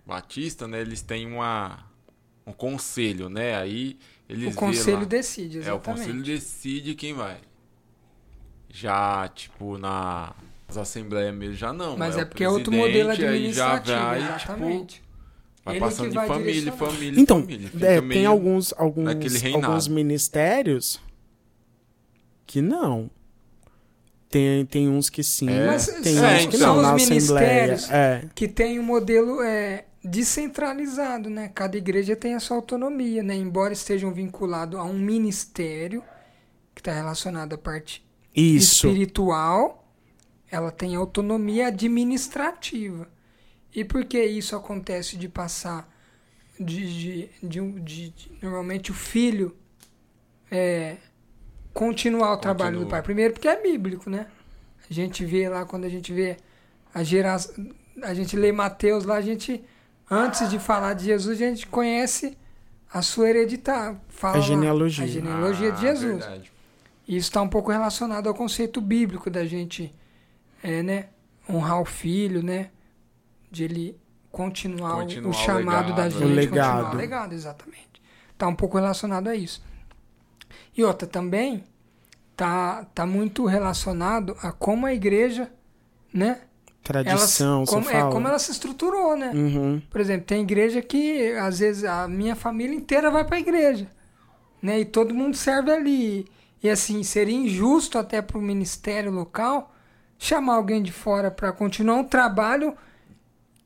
batista, 0.04 0.66
né, 0.66 0.80
eles 0.80 1.02
têm 1.02 1.26
uma 1.26 1.88
um 2.46 2.52
conselho, 2.52 3.28
né? 3.28 3.54
Aí 3.56 3.96
eles 4.28 4.54
O 4.54 4.56
conselho 4.58 5.00
lá, 5.00 5.04
decide, 5.04 5.58
É, 5.58 5.60
o 5.60 5.62
exatamente. 5.62 6.00
conselho 6.00 6.22
decide 6.22 6.94
quem 6.94 7.14
vai. 7.14 7.38
Já, 8.68 9.28
tipo, 9.28 9.78
na 9.78 10.32
nas 10.68 10.76
assembleias 10.76 11.34
mesmo, 11.34 11.54
já 11.54 11.72
não. 11.72 11.96
Mas 11.96 12.14
o 12.14 12.20
é 12.20 12.24
porque 12.24 12.44
é 12.44 12.48
outro 12.48 12.72
modelo 12.72 13.10
aí 13.10 13.16
já 13.16 13.28
administrativo, 13.28 13.98
vai, 13.98 14.20
tipo, 14.20 14.34
exatamente. 14.34 15.02
Vai 15.64 15.74
Ele 15.74 15.80
passando 15.84 16.10
que 16.12 16.20
de 16.20 16.26
família, 16.26 16.72
família, 16.72 17.20
Então, 17.20 17.40
família. 17.40 17.70
É, 17.82 18.00
tem 18.00 18.26
alguns, 18.26 18.72
alguns, 18.76 19.44
alguns 19.54 19.88
ministérios 19.88 21.00
que 22.46 22.60
não. 22.62 23.10
Tem, 24.28 24.64
tem 24.64 24.88
uns 24.88 25.10
que 25.10 25.24
sim, 25.24 25.50
É. 25.50 25.66
Mas 25.66 25.86
tem 25.86 26.14
são- 26.14 26.24
uns 26.34 26.46
que 26.46 26.56
então. 26.56 26.60
não 26.60 26.74
são 26.74 26.82
na 26.82 26.94
os 26.94 27.02
Assembleia. 27.02 27.66
ministérios 27.66 27.90
É. 27.90 28.24
que 28.34 28.46
tem 28.46 28.78
um 28.78 28.82
modelo 28.84 29.42
é, 29.42 29.86
descentralizado, 30.04 31.28
né? 31.28 31.50
Cada 31.52 31.76
igreja 31.76 32.14
tem 32.14 32.34
a 32.34 32.40
sua 32.40 32.56
autonomia, 32.56 33.22
né? 33.24 33.34
Embora 33.34 33.72
estejam 33.72 34.12
vinculados 34.14 34.78
a 34.78 34.84
um 34.84 34.98
ministério 34.98 36.02
que 36.74 36.80
está 36.80 36.92
relacionado 36.92 37.54
à 37.54 37.58
parte 37.58 38.04
Isso. 38.34 38.86
espiritual, 38.86 39.92
ela 40.48 40.70
tem 40.70 40.94
autonomia 40.94 41.66
administrativa. 41.66 43.08
E 43.74 43.84
por 43.84 44.04
que 44.04 44.22
isso 44.24 44.56
acontece 44.56 45.16
de 45.16 45.28
passar 45.28 45.88
de, 46.58 47.26
de, 47.38 47.48
de, 47.48 47.60
um- 47.60 47.72
de- 47.80 48.10
de- 48.10 48.32
normalmente 48.42 48.90
o 48.90 48.94
filho 48.94 49.56
é, 50.50 50.96
continuar 51.72 52.32
o 52.32 52.36
trabalho 52.36 52.72
do 52.72 52.76
Continua. 52.80 52.90
pai? 52.90 53.02
Primeiro 53.02 53.32
porque 53.34 53.48
é 53.48 53.60
bíblico, 53.60 54.10
né? 54.10 54.26
A 54.88 54.92
gente 54.92 55.24
vê 55.24 55.48
lá 55.48 55.64
quando 55.64 55.84
a 55.84 55.88
gente 55.88 56.12
vê 56.12 56.36
a 56.92 57.02
geração, 57.02 57.54
a 58.02 58.12
gente 58.12 58.36
lê 58.36 58.50
Mateus 58.50 59.04
lá, 59.04 59.16
a 59.16 59.20
gente 59.20 59.62
antes 60.10 60.50
de 60.50 60.58
falar 60.58 60.94
de 60.94 61.04
Jesus, 61.04 61.40
a 61.40 61.46
gente 61.46 61.66
conhece 61.68 62.36
a 62.92 63.00
sua 63.02 63.30
hereditária, 63.30 64.00
fala 64.08 64.38
A 64.38 64.40
genealogia. 64.40 65.04
a 65.04 65.08
genealogia 65.08 65.70
de 65.70 65.76
Ah, 65.86 65.94
Jesus. 65.94 66.18
verdade. 66.24 66.52
E 67.06 67.16
isso 67.16 67.28
está 67.28 67.40
um 67.40 67.48
pouco 67.48 67.70
relacionado 67.70 68.26
ao 68.28 68.34
conceito 68.34 68.80
bíblico 68.80 69.30
da 69.30 69.44
gente 69.46 69.94
é, 70.62 70.82
né, 70.82 71.08
honrar 71.48 71.80
o 71.80 71.84
filho, 71.84 72.42
né? 72.42 72.70
De 73.50 73.64
ele 73.64 74.00
continuar, 74.30 74.94
o- 74.94 75.00
Continuar 75.00 75.26
o 75.26 75.30
o 75.30 75.32
chamado 75.34 75.88
legado, 75.90 75.96
da 75.96 76.04
né? 76.04 76.10
gente. 76.10 76.22
O 76.22 76.28
Continuar 76.28 76.76
legado. 76.76 76.94
o 76.94 76.96
legado, 76.96 77.32
exatamente. 77.34 78.02
Tá 78.38 78.46
um 78.48 78.54
pouco 78.54 78.76
relacionado 78.78 79.28
a 79.28 79.34
isso. 79.34 79.62
E 80.76 80.84
outra 80.84 81.06
também 81.06 81.64
tá, 82.36 82.84
tá 82.94 83.04
muito 83.04 83.44
relacionado 83.46 84.36
a 84.42 84.52
como 84.52 84.86
a 84.86 84.94
igreja, 84.94 85.50
né? 86.12 86.28
ela 86.28 86.38
se- 86.38 86.82
Tradição, 86.82 87.64
como, 87.66 87.82
você 87.84 87.90
é, 87.90 88.00
fala. 88.00 88.10
como 88.12 88.26
ela 88.28 88.38
se 88.38 88.50
estruturou, 88.50 89.14
né? 89.16 89.30
Uhum. 89.34 89.82
Por 89.90 90.00
exemplo, 90.00 90.26
tem 90.26 90.42
igreja 90.42 90.80
que 90.80 91.32
às 91.34 91.58
vezes 91.58 91.84
a 91.84 92.08
minha 92.08 92.34
família 92.34 92.74
inteira 92.74 93.10
vai 93.10 93.24
para 93.24 93.36
a 93.36 93.40
igreja, 93.40 93.86
né? 94.62 94.80
E 94.80 94.84
todo 94.84 95.14
mundo 95.14 95.36
serve 95.36 95.70
ali. 95.70 96.26
E 96.62 96.68
assim, 96.70 97.02
seria 97.02 97.36
injusto 97.36 97.98
até 97.98 98.20
para 98.22 98.38
o 98.38 98.42
ministério 98.42 99.10
local 99.12 99.72
chamar 100.18 100.54
alguém 100.54 100.82
de 100.82 100.90
fora 100.92 101.30
para 101.30 101.52
continuar 101.52 101.96
um 101.96 102.04
trabalho 102.04 102.74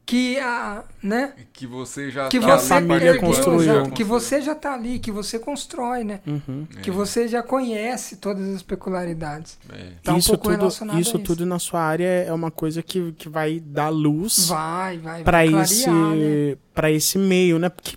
que 0.06 0.38
a, 0.38 0.84
né? 1.02 1.32
Que 1.52 1.66
você 1.66 2.10
já 2.10 2.28
Que 2.28 2.38
tá 2.38 2.58
você 2.58 2.72
ali 2.74 2.88
família 2.88 3.18
construiu. 3.18 3.90
que 3.90 4.04
você 4.04 4.40
já 4.42 4.54
tá 4.54 4.74
ali, 4.74 4.98
que 4.98 5.10
você 5.10 5.38
constrói, 5.38 6.04
né? 6.04 6.20
Uhum. 6.26 6.66
Que 6.82 6.90
você 6.90 7.26
já 7.26 7.42
conhece 7.42 8.16
todas 8.16 8.46
as 8.54 8.62
peculiaridades. 8.62 9.58
É. 9.72 9.92
Tá 10.02 10.14
um 10.14 10.18
isso 10.18 10.28
pouco 10.36 10.50
tudo, 10.50 10.68
isso 10.68 10.84
a 10.84 11.00
isso. 11.00 11.18
tudo 11.20 11.46
na 11.46 11.58
sua 11.58 11.80
área 11.80 12.06
é 12.24 12.32
uma 12.32 12.50
coisa 12.50 12.82
que, 12.82 13.12
que 13.12 13.28
vai 13.28 13.60
dar 13.60 13.88
luz 13.88 14.48
Vai, 14.48 14.98
vai, 14.98 15.22
para 15.22 15.46
esse 15.46 15.88
né? 15.90 16.56
para 16.74 16.90
esse 16.90 17.16
meio, 17.16 17.58
né? 17.58 17.68
Porque 17.70 17.96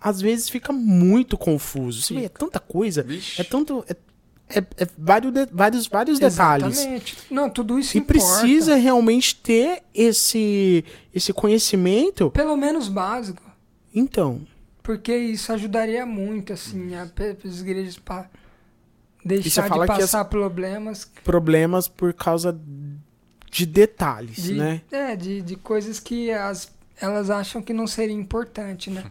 às 0.00 0.20
vezes 0.20 0.48
fica 0.48 0.72
muito 0.72 1.36
confuso. 1.36 2.14
Vê, 2.14 2.20
é 2.20 2.22
Fica. 2.24 2.38
tanta 2.38 2.60
coisa, 2.60 3.02
Vixe. 3.02 3.40
é 3.40 3.44
tanto 3.44 3.84
é, 3.88 3.96
é- 4.50 4.58
é 4.82 4.86
vários 4.96 5.32
de- 5.32 5.46
vários 5.52 5.86
vários 5.86 6.18
detalhes. 6.18 6.78
Exatamente. 6.78 7.16
Não, 7.30 7.48
tudo 7.50 7.78
isso 7.78 7.96
E 7.96 8.00
importa. 8.00 8.18
precisa 8.20 8.74
realmente 8.76 9.36
ter 9.36 9.82
esse 9.94 10.84
esse 11.14 11.32
conhecimento. 11.32 12.30
Pelo 12.30 12.56
menos 12.56 12.88
básico. 12.88 13.42
Então, 13.94 14.40
Porque 14.82 15.14
isso 15.14 15.52
ajudaria 15.52 16.06
muito, 16.06 16.52
assim, 16.52 16.94
as 16.94 17.10
igrejas 17.60 17.98
para 17.98 18.28
deixar 19.24 19.68
de 19.68 19.86
passar 19.86 20.24
problemas 20.26 21.04
problemas 21.24 21.88
por 21.88 22.12
causa 22.14 22.58
de 23.50 23.66
detalhes, 23.66 24.36
de, 24.42 24.54
né? 24.54 24.82
é, 24.90 25.16
de, 25.16 25.40
de 25.42 25.56
coisas 25.56 25.98
que 25.98 26.30
as, 26.30 26.70
elas 27.00 27.28
acham 27.30 27.60
que 27.62 27.72
não 27.72 27.86
seria 27.86 28.14
importante, 28.14 28.90
né? 28.90 29.04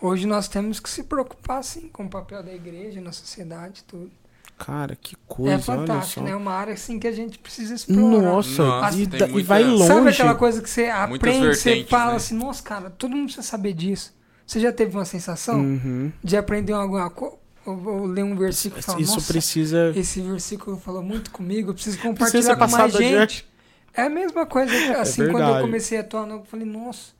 Hoje 0.00 0.26
nós 0.26 0.46
temos 0.48 0.78
que 0.78 0.88
se 0.90 1.02
preocupar, 1.04 1.62
sim, 1.64 1.88
com 1.88 2.04
o 2.04 2.08
papel 2.08 2.42
da 2.42 2.52
igreja 2.52 3.00
na 3.00 3.12
sociedade 3.12 3.82
tudo. 3.84 4.10
Cara, 4.58 4.96
que 4.96 5.14
coisa, 5.26 5.50
é 5.50 5.54
olha 5.54 5.62
fantástico, 5.62 6.20
só. 6.20 6.24
né? 6.24 6.30
É 6.32 6.36
uma 6.36 6.52
área, 6.52 6.72
assim, 6.72 6.98
que 6.98 7.06
a 7.06 7.12
gente 7.12 7.38
precisa 7.38 7.74
explorar. 7.74 8.22
Nossa, 8.22 8.62
Nossa, 8.64 8.96
e, 8.96 9.06
da- 9.06 9.26
e 9.26 9.30
muita- 9.32 9.48
vai 9.48 9.62
longe. 9.64 9.86
Sabe 9.86 10.08
aquela 10.08 10.34
coisa 10.34 10.62
que 10.62 10.70
você 10.70 10.86
aprende, 10.86 11.54
você 11.56 11.84
fala 11.84 12.12
né? 12.12 12.16
assim, 12.16 12.34
nossa, 12.34 12.62
cara, 12.62 12.88
todo 12.90 13.10
mundo 13.14 13.24
precisa 13.26 13.46
saber 13.46 13.74
disso. 13.74 14.14
Você 14.46 14.58
já 14.58 14.72
teve 14.72 14.96
uma 14.96 15.04
sensação 15.04 15.60
Uhum. 15.60 16.10
de 16.24 16.36
aprender 16.38 16.72
alguma 16.72 17.10
coisa, 17.10 17.36
ou, 17.66 18.06
ler 18.06 18.22
um 18.24 18.34
versículo 18.36 18.78
e 18.80 18.82
falar, 18.82 19.00
Isso 19.00 19.14
nossa, 19.16 19.30
precisa 19.32 19.92
esse 19.94 20.20
versículo 20.22 20.78
falou 20.78 21.02
muito 21.02 21.30
comigo, 21.30 21.70
eu 21.70 21.74
preciso 21.74 21.96
Precisa 21.98 22.14
compartilhar 22.14 22.42
ser 22.42 22.56
com 22.56 22.70
mais 22.78 22.92
gente. 22.92 23.04
adiante. 23.14 23.48
É 23.92 24.02
a 24.02 24.08
mesma 24.08 24.46
coisa, 24.46 24.72
assim, 25.00 25.28
quando 25.30 25.48
eu 25.48 25.60
comecei 25.60 25.98
a 25.98 26.00
atuar, 26.00 26.28
eu 26.30 26.44
falei, 26.44 26.64
nossa, 26.66 27.12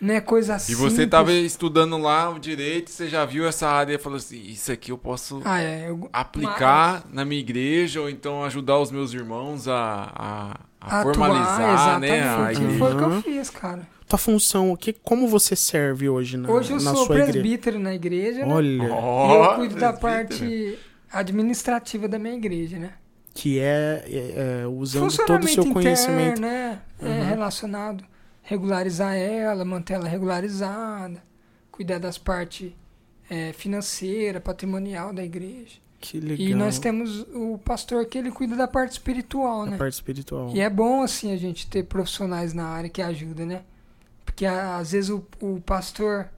não 0.00 0.14
é 0.14 0.20
coisa 0.20 0.54
assim. 0.56 0.72
E 0.72 0.74
você 0.74 1.06
tava 1.06 1.32
estudando 1.32 1.96
lá 1.98 2.30
o 2.30 2.38
direito, 2.38 2.90
você 2.90 3.08
já 3.08 3.24
viu 3.24 3.46
essa 3.46 3.68
área 3.68 3.94
e 3.94 3.98
falou 3.98 4.18
assim: 4.18 4.40
Isso 4.42 4.70
aqui 4.72 4.90
eu 4.92 4.98
posso 4.98 5.40
Ah, 5.44 5.60
é. 5.62 5.88
Eu, 5.88 6.08
aplicar 6.12 7.04
na 7.12 7.24
minha 7.24 7.40
igreja 7.40 8.00
ou 8.00 8.08
então 8.10 8.42
ajudar 8.44 8.78
os 8.78 8.90
meus 8.90 9.12
irmãos 9.14 9.66
a, 9.68 10.12
a, 10.14 10.60
a 10.80 11.00
atuar, 11.00 11.14
formalizar, 11.14 12.00
né? 12.00 12.22
A 12.22 12.52
igreja. 12.52 12.78
Foi 12.78 12.92
o 12.94 12.96
que 12.98 13.02
eu 13.04 13.08
Uhum. 13.08 13.22
fiz, 13.22 13.50
cara. 13.50 13.88
tua 14.08 14.18
função, 14.18 14.70
o 14.72 14.76
que, 14.76 14.92
como 14.92 15.26
você 15.26 15.56
serve 15.56 16.08
hoje 16.08 16.36
na, 16.36 16.50
Hoje 16.50 16.72
eu 16.72 16.80
na 16.80 16.92
sou 16.94 17.04
igreja? 17.06 17.32
presbítero 17.32 17.78
na 17.78 17.94
igreja, 17.94 18.44
né? 18.44 18.54
Olha, 18.54 18.82
eu 18.84 19.54
cuido 19.56 19.76
da 19.76 19.92
parte 19.94 20.78
administrativa 21.10 22.06
da 22.08 22.18
minha 22.18 22.34
igreja, 22.34 22.78
né? 22.78 22.90
que 23.36 23.58
é, 23.58 24.04
é, 24.06 24.62
é, 24.62 24.66
usando 24.68 25.12
todo 25.26 25.42
o 25.42 25.48
seu 25.48 25.64
interno, 25.64 25.72
conhecimento. 25.72 26.40
né? 26.40 26.78
É 27.02 27.04
Uhum. 27.06 27.24
relacionado. 27.24 28.04
Regularizar 28.44 29.16
ela, 29.16 29.64
manter 29.64 29.94
ela 29.94 30.06
regularizada, 30.08 31.22
cuidar 31.72 31.98
das 31.98 32.18
partes 32.18 32.72
é, 33.28 33.52
financeira, 33.52 34.40
patrimonial 34.40 35.12
da 35.12 35.24
igreja. 35.24 35.82
Que 35.98 36.20
legal. 36.20 36.46
E 36.46 36.54
nós 36.54 36.78
temos 36.78 37.26
o 37.34 37.56
pastor 37.56 38.04
que 38.04 38.18
ele 38.18 38.30
cuida 38.30 38.54
da 38.54 38.68
parte 38.68 38.92
espiritual, 38.92 39.62
a 39.62 39.66
né? 39.66 39.76
parte 39.78 39.94
espiritual. 39.94 40.50
E 40.54 40.60
é 40.60 40.68
bom, 40.68 41.02
assim, 41.02 41.32
a 41.32 41.36
gente 41.38 41.66
ter 41.66 41.84
profissionais 41.84 42.52
na 42.52 42.66
área 42.66 42.90
que 42.90 43.00
ajudam, 43.00 43.46
né? 43.46 43.62
Porque 44.26 44.44
às 44.44 44.92
vezes 44.92 45.08
o, 45.08 45.24
o 45.40 45.62
pastor. 45.62 46.28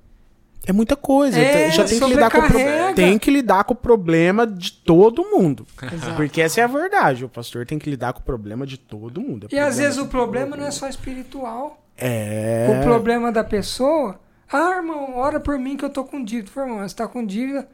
É 0.65 0.73
muita 0.73 0.95
coisa. 0.95 1.39
É, 1.39 1.71
já 1.73 1.85
tem 1.85 1.99
que, 1.99 2.07
lidar 2.07 2.31
com 2.31 2.39
o 2.39 2.47
pro- 2.47 2.95
tem 2.95 3.19
que 3.19 3.31
lidar 3.31 3.65
com 3.65 3.75
o 3.75 3.77
problema 3.77 4.47
de 4.47 4.71
todo 4.73 5.25
mundo. 5.25 5.67
Exato. 5.93 6.15
Porque 6.15 6.41
essa 6.41 6.61
é 6.61 6.65
a 6.65 6.69
verdade. 6.69 7.25
O 7.25 7.29
pastor 7.29 7.67
tem 7.67 7.79
que 7.79 7.91
lidar 7.91 8.13
com 8.13 8.21
o 8.21 8.23
problema 8.23 8.65
de 8.65 8.79
todo 8.79 9.21
mundo. 9.21 9.49
É 9.51 9.57
E 9.57 9.59
às 9.59 9.79
vezes 9.79 9.99
o 9.99 10.07
problema 10.07 10.57
não 10.57 10.67
é 10.67 10.71
só 10.71 10.89
espiritual. 10.89 11.86
É. 11.97 12.67
O 12.79 12.83
problema 12.85 13.33
da 13.33 13.43
pessoa. 13.45 14.19
Ah, 14.53 14.77
irmão, 14.77 15.17
ora 15.17 15.41
por 15.41 15.59
mim 15.59 15.77
que 15.77 15.85
eu 15.85 15.91
tô 15.91 16.05
com 16.05 16.23
dívida. 16.23 16.51
Falei, 16.51 16.71
irmão, 16.71 16.89
você 16.89 16.95
tá 16.95 17.09
com 17.09 17.25
dívida. 17.25 17.69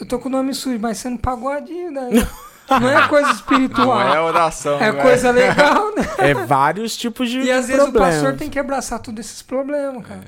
Eu 0.00 0.06
tô 0.06 0.18
com 0.18 0.28
o 0.28 0.32
nome 0.32 0.54
sujo, 0.54 0.78
mas 0.80 0.98
você 0.98 1.10
não 1.10 1.16
pagou 1.16 1.48
a 1.50 1.60
dívida. 1.60 2.08
Não 2.68 2.86
é 2.86 3.08
coisa 3.08 3.28
Não 3.28 3.34
espiritual. 3.34 3.98
é 4.14 4.20
oração, 4.20 4.74
É 4.78 4.92
velho. 4.92 5.02
coisa 5.02 5.30
legal, 5.30 5.86
né? 5.96 6.02
É 6.18 6.34
vários 6.34 6.94
tipos 6.98 7.30
de 7.30 7.38
E 7.40 7.50
às 7.50 7.66
vezes 7.66 7.82
o 7.82 7.86
problemas. 7.90 8.16
pastor 8.16 8.36
tem 8.36 8.50
que 8.50 8.58
abraçar 8.58 8.98
todos 8.98 9.24
esses 9.24 9.40
problemas, 9.40 10.06
cara. 10.06 10.20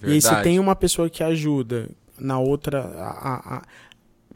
E 0.00 0.12
aí 0.12 0.22
você 0.22 0.32
tem 0.42 0.60
uma 0.60 0.76
pessoa 0.76 1.10
que 1.10 1.24
ajuda 1.24 1.88
na 2.16 2.38
outra. 2.38 2.82
a- 2.96 3.28
a- 3.34 3.56
a- 3.56 3.62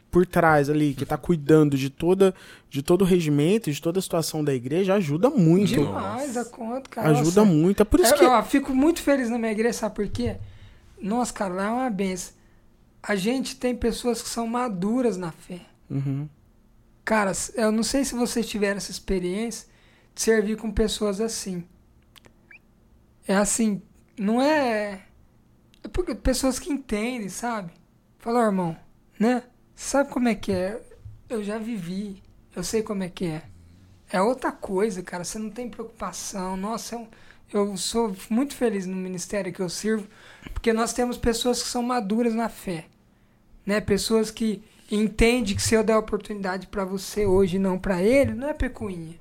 por 0.09 0.25
trás 0.25 0.69
ali, 0.69 0.93
que 0.93 1.05
tá 1.05 1.17
cuidando 1.17 1.77
de 1.77 1.89
toda 1.89 2.33
de 2.69 2.81
todo 2.81 3.01
o 3.01 3.05
regimento, 3.05 3.71
de 3.71 3.81
toda 3.81 3.99
a 3.99 4.01
situação 4.01 4.43
da 4.43 4.53
igreja, 4.53 4.93
ajuda 4.93 5.29
muito. 5.29 5.73
Demais 5.73 6.35
a 6.35 6.45
conta, 6.45 6.89
cara. 6.89 7.09
Ajuda 7.09 7.41
Nossa, 7.41 7.53
muito. 7.53 7.81
É 7.81 7.85
por 7.85 7.99
isso 7.99 8.13
eu, 8.13 8.17
que. 8.17 8.23
eu 8.25 8.43
fico 8.43 8.73
muito 8.73 9.01
feliz 9.01 9.29
na 9.29 9.37
minha 9.37 9.51
igreja, 9.51 9.73
sabe 9.73 9.95
por 9.95 10.07
quê? 10.07 10.37
Nossa, 11.01 11.33
cara, 11.33 11.53
lá 11.53 11.63
é 11.65 11.69
uma 11.69 11.89
benção. 11.89 12.33
A 13.01 13.15
gente 13.15 13.55
tem 13.55 13.75
pessoas 13.75 14.21
que 14.21 14.27
são 14.27 14.47
maduras 14.47 15.15
na 15.17 15.31
fé. 15.31 15.61
Uhum. 15.89 16.27
Cara, 17.05 17.31
eu 17.55 17.71
não 17.71 17.83
sei 17.83 18.03
se 18.03 18.15
vocês 18.15 18.45
tiveram 18.47 18.77
essa 18.77 18.91
experiência 18.91 19.67
de 20.13 20.21
servir 20.21 20.57
com 20.57 20.69
pessoas 20.69 21.21
assim. 21.21 21.63
É 23.25 23.35
assim, 23.35 23.81
não 24.19 24.41
é. 24.41 25.03
É 25.83 25.87
porque 25.87 26.13
pessoas 26.15 26.59
que 26.59 26.71
entendem, 26.71 27.29
sabe? 27.29 27.71
Fala, 28.19 28.39
"Ó, 28.39 28.43
irmão, 28.43 28.75
né? 29.17 29.43
Sabe 29.77 30.09
como 30.09 30.27
é 30.27 30.33
que 30.33 30.51
é? 30.51 30.81
Eu 31.29 31.43
já 31.43 31.59
vivi, 31.59 32.23
eu 32.55 32.63
sei 32.63 32.81
como 32.81 33.03
é 33.03 33.09
que 33.09 33.25
é. 33.25 33.43
É 34.11 34.19
outra 34.19 34.51
coisa, 34.51 35.03
cara. 35.03 35.23
Você 35.23 35.37
não 35.37 35.51
tem 35.51 35.69
preocupação. 35.69 36.57
Nossa, 36.57 36.95
é 36.95 37.07
eu 37.53 37.77
sou 37.77 38.13
muito 38.27 38.55
feliz 38.55 38.87
no 38.87 38.95
ministério 38.95 39.53
que 39.53 39.59
eu 39.61 39.69
sirvo, 39.69 40.07
porque 40.51 40.73
nós 40.73 40.93
temos 40.93 41.15
pessoas 41.15 41.61
que 41.61 41.69
são 41.69 41.83
maduras 41.83 42.33
na 42.33 42.49
fé, 42.49 42.85
né? 43.63 43.79
Pessoas 43.79 44.31
que 44.31 44.63
entendem 44.91 45.55
que 45.55 45.61
se 45.61 45.75
eu 45.75 45.83
der 45.83 45.95
oportunidade 45.95 46.65
para 46.65 46.83
você 46.83 47.27
hoje 47.27 47.57
e 47.57 47.59
não 47.59 47.77
para 47.77 48.01
ele, 48.01 48.33
não 48.33 48.49
é 48.49 48.53
pecuinha. 48.53 49.15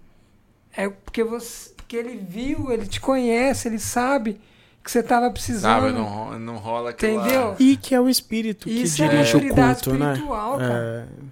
É 0.74 0.88
porque 0.88 1.22
você, 1.22 1.70
porque 1.74 1.96
ele 1.96 2.16
viu, 2.16 2.72
ele 2.72 2.86
te 2.86 3.00
conhece, 3.00 3.68
ele 3.68 3.78
sabe 3.78 4.40
que 4.86 4.90
você 4.92 5.02
tava 5.02 5.30
precisando. 5.30 5.62
Sabe, 5.82 5.92
não, 5.92 6.38
não 6.38 6.56
rola 6.56 6.90
aquilo 6.90 7.16
lá. 7.16 7.22
Entendeu? 7.26 7.56
E 7.58 7.76
que 7.76 7.94
é 7.94 8.00
o 8.00 8.08
espírito 8.08 8.68
que 8.68 8.82
Isso 8.82 9.02
é 9.02 9.08
dirige 9.08 9.32
o 9.32 9.34
maturidade 9.40 9.82
culto, 9.84 9.98
né? 9.98 10.12
espiritual, 10.12 10.58
cara. 10.58 11.08
É, 11.12 11.26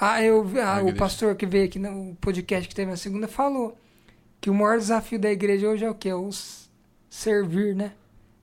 Ah, 0.00 0.22
eu, 0.22 0.48
ah, 0.64 0.82
o 0.82 0.94
pastor 0.94 1.34
que 1.34 1.44
veio 1.46 1.64
aqui 1.66 1.78
no 1.78 2.14
podcast 2.20 2.68
que 2.68 2.74
teve 2.74 2.90
na 2.90 2.96
segunda 2.96 3.26
falou 3.28 3.76
que 4.40 4.48
o 4.48 4.54
maior 4.54 4.78
desafio 4.78 5.18
da 5.18 5.30
igreja 5.30 5.68
hoje 5.68 5.84
é 5.84 5.90
o 5.90 5.94
quê? 5.94 6.12
O 6.12 6.28
s- 6.28 6.68
servir, 7.10 7.74
né? 7.74 7.92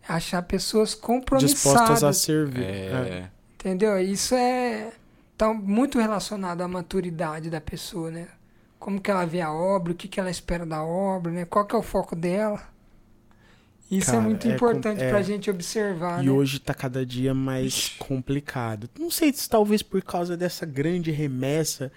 É 0.08 0.14
Achar 0.14 0.42
pessoas 0.44 0.90
dispostas 0.90 1.04
a 1.04 1.08
compromissadas, 1.08 2.18
servir. 2.18 2.64
É. 2.64 2.68
É, 2.92 3.30
entendeu? 3.56 3.98
Isso 4.00 4.36
é 4.36 4.92
tá 5.38 5.54
muito 5.54 6.00
relacionado 6.00 6.62
à 6.62 6.68
maturidade 6.68 7.50
da 7.50 7.60
pessoa, 7.60 8.12
né? 8.12 8.28
Como 8.78 9.00
que 9.02 9.10
ela 9.10 9.26
vê 9.26 9.42
a 9.42 9.52
obra, 9.52 9.94
o 9.94 9.96
que, 9.96 10.08
que 10.08 10.20
ela 10.20 10.30
espera 10.30 10.66
da 10.66 10.84
obra, 10.84 11.32
né? 11.32 11.46
Qual 11.46 11.66
que 11.66 11.74
é 11.76 11.80
o 11.80 11.82
foco 11.82 12.16
dela? 12.16 12.62
Isso 13.90 14.08
Cara, 14.08 14.18
é 14.18 14.22
muito 14.22 14.48
é 14.48 14.50
com- 14.50 14.56
importante 14.56 15.04
é. 15.04 15.10
pra 15.10 15.22
gente 15.22 15.50
observar, 15.50 16.24
E 16.24 16.26
né? 16.26 16.32
hoje 16.32 16.60
tá 16.60 16.74
cada 16.74 17.06
dia 17.06 17.34
mais 17.36 17.90
complicado. 18.00 18.90
Não 19.00 19.12
sei 19.12 19.32
se 19.32 19.48
talvez 19.48 19.84
por 19.84 20.02
causa 20.02 20.36
dessa 20.36 20.66
grande 20.66 21.12
remessa 21.12 21.92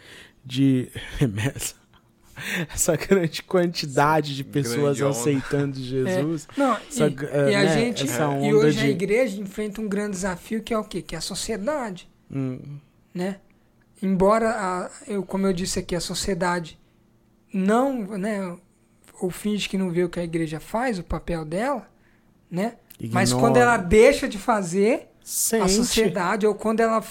de. 0.45 0.89
Remessa. 1.19 1.75
Essa 2.73 2.95
grande 2.95 3.43
quantidade 3.43 4.37
de 4.37 4.45
pessoas 4.45 4.99
Grande 4.99 5.03
onda. 5.05 5.11
aceitando 5.11 5.77
Jesus. 5.83 6.47
Não, 6.57 6.77
Essa 6.89 7.09
e, 7.09 7.17
é, 7.33 7.51
e 7.51 7.55
a 7.57 7.63
né, 7.65 7.75
gente 7.75 8.05
essa 8.05 8.39
e 8.39 8.55
hoje 8.55 8.79
a 8.79 8.83
de- 8.85 8.91
igreja 8.91 9.41
enfrenta 9.41 9.81
um 9.81 9.89
grande 9.89 10.13
desafio 10.13 10.63
que 10.63 10.73
é 10.73 10.79
o 10.79 10.85
quê? 10.85 11.03
Que 11.03 11.17
é 11.17 11.19
a 11.19 11.21
sociedade, 11.21 12.09
Hum, 12.31 12.79
né? 13.13 13.41
Embora 14.01 14.51
a, 14.51 14.91
eu, 15.09 15.25
como 15.25 15.49
eu 15.49 15.53
disse 15.53 15.81
aqui, 15.81 15.97
a 15.97 16.01
sociedade 16.01 16.79
não, 17.53 18.17
né, 18.17 18.57
ou 19.21 19.31
finge 19.31 19.69
que 19.69 19.79
não 19.79 19.91
vê 19.91 20.05
o 20.05 20.09
que 20.09 20.21
a 20.21 20.25
igreja 20.25 20.61
faz, 20.61 20.99
o 20.99 21.05
papel 21.05 21.45
dela, 21.45 21.89
né? 22.51 22.77
Mas 23.13 23.31
ignora, 23.31 23.47
quando 23.47 23.57
ela 23.59 23.77
deixa 23.77 24.29
de 24.29 24.39
fazer, 24.39 25.09
sente. 25.23 25.65
a 25.65 25.69
sociedade, 25.69 26.47
ou 26.47 26.55
quando 26.55 26.81
ela 26.81 27.03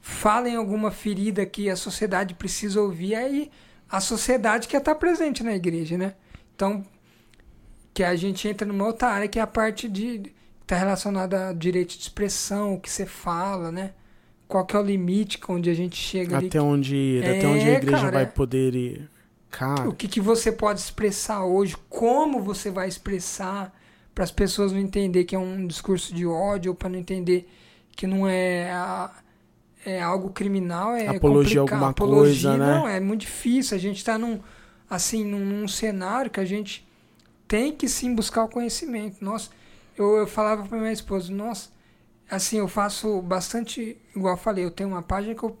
fala 0.00 0.48
em 0.48 0.56
alguma 0.56 0.90
ferida 0.90 1.46
que 1.46 1.70
a 1.70 1.76
sociedade 1.76 2.34
precisa 2.34 2.80
ouvir, 2.80 3.14
aí 3.14 3.50
a 3.88 4.00
sociedade 4.00 4.66
quer 4.66 4.78
estar 4.78 4.94
presente 4.96 5.42
na 5.44 5.54
igreja, 5.54 5.96
né? 5.96 6.14
Então, 6.54 6.84
que 7.94 8.02
a 8.02 8.16
gente 8.16 8.48
entra 8.48 8.66
numa 8.66 8.86
outra 8.86 9.08
área 9.08 9.28
que 9.28 9.38
é 9.38 9.42
a 9.42 9.46
parte 9.46 9.88
de 9.88 10.32
está 10.62 10.76
relacionada 10.76 11.48
ao 11.48 11.54
direito 11.54 11.96
de 11.96 12.02
expressão, 12.02 12.74
o 12.74 12.80
que 12.80 12.90
você 12.90 13.04
fala, 13.04 13.70
né? 13.70 13.92
Qual 14.48 14.64
que 14.64 14.74
é 14.76 14.78
o 14.78 14.82
limite 14.82 15.38
onde 15.48 15.70
a 15.70 15.74
gente 15.74 15.96
chega 15.96 16.36
ali? 16.36 16.46
Até 16.46 16.60
onde 16.60 16.94
ir, 16.94 17.22
até 17.22 17.42
É, 17.42 17.46
onde 17.46 17.68
a 17.68 17.72
igreja 17.74 17.98
cara, 17.98 18.10
vai 18.10 18.22
é. 18.22 18.26
poder 18.26 18.74
ir. 18.74 19.10
Cara, 19.52 19.88
O 19.88 19.92
que, 19.92 20.06
que 20.08 20.20
você 20.20 20.52
pode 20.52 20.80
expressar 20.80 21.44
hoje? 21.44 21.76
Como 21.88 22.40
você 22.42 22.70
vai 22.70 22.88
expressar 22.88 23.72
para 24.14 24.24
as 24.24 24.30
pessoas 24.30 24.72
não 24.72 24.78
entender 24.78 25.24
que 25.24 25.34
é 25.34 25.38
um 25.38 25.66
discurso 25.66 26.14
de 26.14 26.26
ódio 26.26 26.72
ou 26.72 26.76
para 26.76 26.88
não 26.88 26.98
entender 26.98 27.48
que 27.96 28.06
não 28.06 28.28
é, 28.28 28.70
a- 28.72 29.10
é 29.86 30.00
algo 30.02 30.30
criminal, 30.30 30.94
é 30.94 31.18
Apologia 31.18 31.20
complicado. 31.20 31.60
alguma 31.60 31.92
Apologia, 31.92 32.56
coisa, 32.56 32.56
né? 32.56 32.84
Não, 32.84 32.88
é 32.88 33.00
muito 33.00 33.22
difícil. 33.22 33.76
A 33.76 33.80
gente 33.80 33.98
está 33.98 34.18
num 34.18 34.40
assim 34.90 35.24
num, 35.24 35.40
num 35.44 35.68
cenário 35.68 36.30
que 36.30 36.40
a 36.40 36.44
gente 36.44 36.86
tem 37.48 37.72
que 37.74 37.88
sim 37.88 38.14
buscar 38.14 38.44
o 38.44 38.48
conhecimento. 38.48 39.24
Nossa, 39.24 39.50
eu, 39.96 40.16
eu 40.18 40.26
falava 40.26 40.66
para 40.68 40.78
minha 40.78 40.92
esposa, 40.92 41.32
nossa, 41.32 41.70
assim 42.30 42.58
eu 42.58 42.68
faço 42.68 43.22
bastante, 43.22 43.98
igual 44.16 44.34
eu 44.34 44.38
falei, 44.38 44.64
eu 44.64 44.70
tenho 44.70 44.90
uma 44.90 45.02
página 45.02 45.34
que 45.34 45.42
eu 45.44 45.58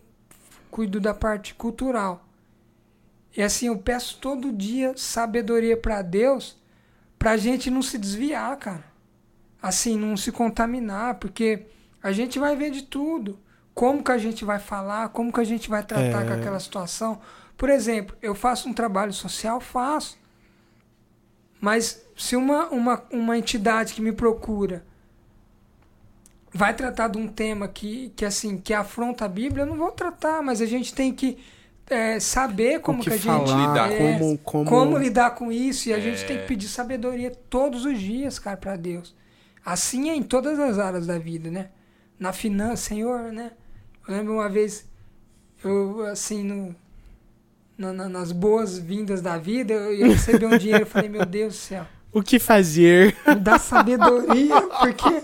cuido 0.70 1.00
da 1.00 1.14
parte 1.14 1.54
cultural. 1.54 2.26
E 3.36 3.42
assim, 3.42 3.66
eu 3.66 3.78
peço 3.78 4.18
todo 4.18 4.52
dia 4.52 4.92
sabedoria 4.96 5.76
para 5.76 6.02
Deus, 6.02 6.56
pra 7.18 7.36
gente 7.36 7.70
não 7.70 7.82
se 7.82 7.96
desviar, 7.98 8.56
cara. 8.56 8.84
Assim, 9.60 9.96
não 9.96 10.16
se 10.16 10.30
contaminar, 10.32 11.14
porque 11.16 11.66
a 12.02 12.12
gente 12.12 12.38
vai 12.38 12.56
ver 12.56 12.70
de 12.70 12.82
tudo. 12.82 13.38
Como 13.74 14.02
que 14.04 14.12
a 14.12 14.18
gente 14.18 14.44
vai 14.44 14.58
falar, 14.58 15.08
como 15.10 15.32
que 15.32 15.40
a 15.40 15.44
gente 15.44 15.70
vai 15.70 15.82
tratar 15.82 16.24
É. 16.24 16.26
com 16.26 16.32
aquela 16.34 16.60
situação. 16.60 17.20
Por 17.56 17.70
exemplo, 17.70 18.16
eu 18.20 18.34
faço 18.34 18.68
um 18.68 18.72
trabalho 18.74 19.12
social, 19.12 19.60
faço. 19.60 20.18
Mas 21.60 22.04
se 22.16 22.34
uma, 22.36 22.68
uma, 22.68 23.02
uma 23.10 23.38
entidade 23.38 23.94
que 23.94 24.02
me 24.02 24.12
procura 24.12 24.84
vai 26.52 26.74
tratar 26.74 27.08
de 27.08 27.16
um 27.18 27.28
tema 27.28 27.66
que, 27.68 28.12
que 28.14 28.24
assim 28.24 28.58
que 28.58 28.74
afronta 28.74 29.24
a 29.24 29.28
Bíblia, 29.28 29.62
eu 29.62 29.66
não 29.66 29.76
vou 29.76 29.90
tratar, 29.92 30.42
mas 30.42 30.60
a 30.60 30.66
gente 30.66 30.92
tem 30.92 31.12
que 31.14 31.38
é, 31.92 32.18
saber 32.20 32.80
como 32.80 32.98
que, 33.02 33.08
que, 33.10 33.14
a 33.14 33.16
gente 33.16 33.26
falar, 33.26 33.68
lidar. 33.68 33.92
é, 33.92 33.98
como, 34.18 34.38
como, 34.38 34.64
como 34.70 34.98
lidar 34.98 35.30
com 35.34 35.52
isso 35.52 35.88
e 35.88 35.92
a 35.92 36.00
gente 36.00 36.24
É. 36.24 36.26
tem 36.26 36.38
que 36.38 36.46
pedir 36.46 36.68
sabedoria 36.68 37.30
todos 37.50 37.84
os 37.84 37.98
dias, 38.00 38.38
cara, 38.38 38.56
para 38.56 38.76
Deus. 38.76 39.14
Assim 39.64 40.10
é 40.10 40.16
em 40.16 40.22
todas 40.22 40.58
as 40.58 40.78
áreas 40.78 41.06
da 41.06 41.18
vida, 41.18 41.50
né? 41.50 41.68
Na 42.18 42.32
finança, 42.32 42.88
Senhor, 42.88 43.32
né? 43.32 43.52
Eu 44.08 44.14
lembro 44.16 44.32
uma 44.34 44.48
vez 44.48 44.84
eu 45.64 46.04
assim 46.06 46.42
no 46.42 46.74
na- 47.78 47.92
na- 47.92 48.08
nas 48.08 48.32
boas-vindas 48.32 49.20
da 49.22 49.38
vida, 49.38 49.72
eu 49.74 49.94
ia 49.94 50.06
receber 50.08 50.46
um 50.46 50.56
dinheiro, 50.58 50.82
eu 50.82 50.86
falei, 50.86 51.08
meu 51.08 51.24
Deus 51.24 51.54
do 51.54 51.58
céu, 51.58 51.86
o 52.12 52.22
que 52.22 52.38
fazer. 52.38 53.16
me 53.26 53.34
dá 53.36 53.58
sabedoria, 53.58 54.60
porque 54.60 55.22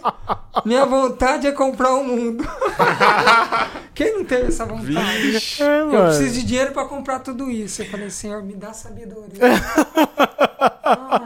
minha 0.65 0.85
vontade 0.87 1.47
é 1.47 1.53
comprar 1.53 1.95
o 1.95 2.05
mundo. 2.05 2.45
Quem 3.95 4.15
não 4.17 4.25
teve 4.25 4.49
essa 4.49 4.65
vontade? 4.65 5.31
Vixe. 5.33 5.63
É, 5.63 5.81
Eu 5.83 5.87
mano. 5.89 6.05
preciso 6.07 6.35
de 6.35 6.43
dinheiro 6.45 6.73
para 6.73 6.85
comprar 6.87 7.19
tudo 7.21 7.51
isso. 7.51 7.83
Eu 7.83 7.87
falei, 7.87 8.11
Senhor, 8.11 8.43
me 8.43 8.55
dá 8.55 8.73
sabedoria. 8.73 9.39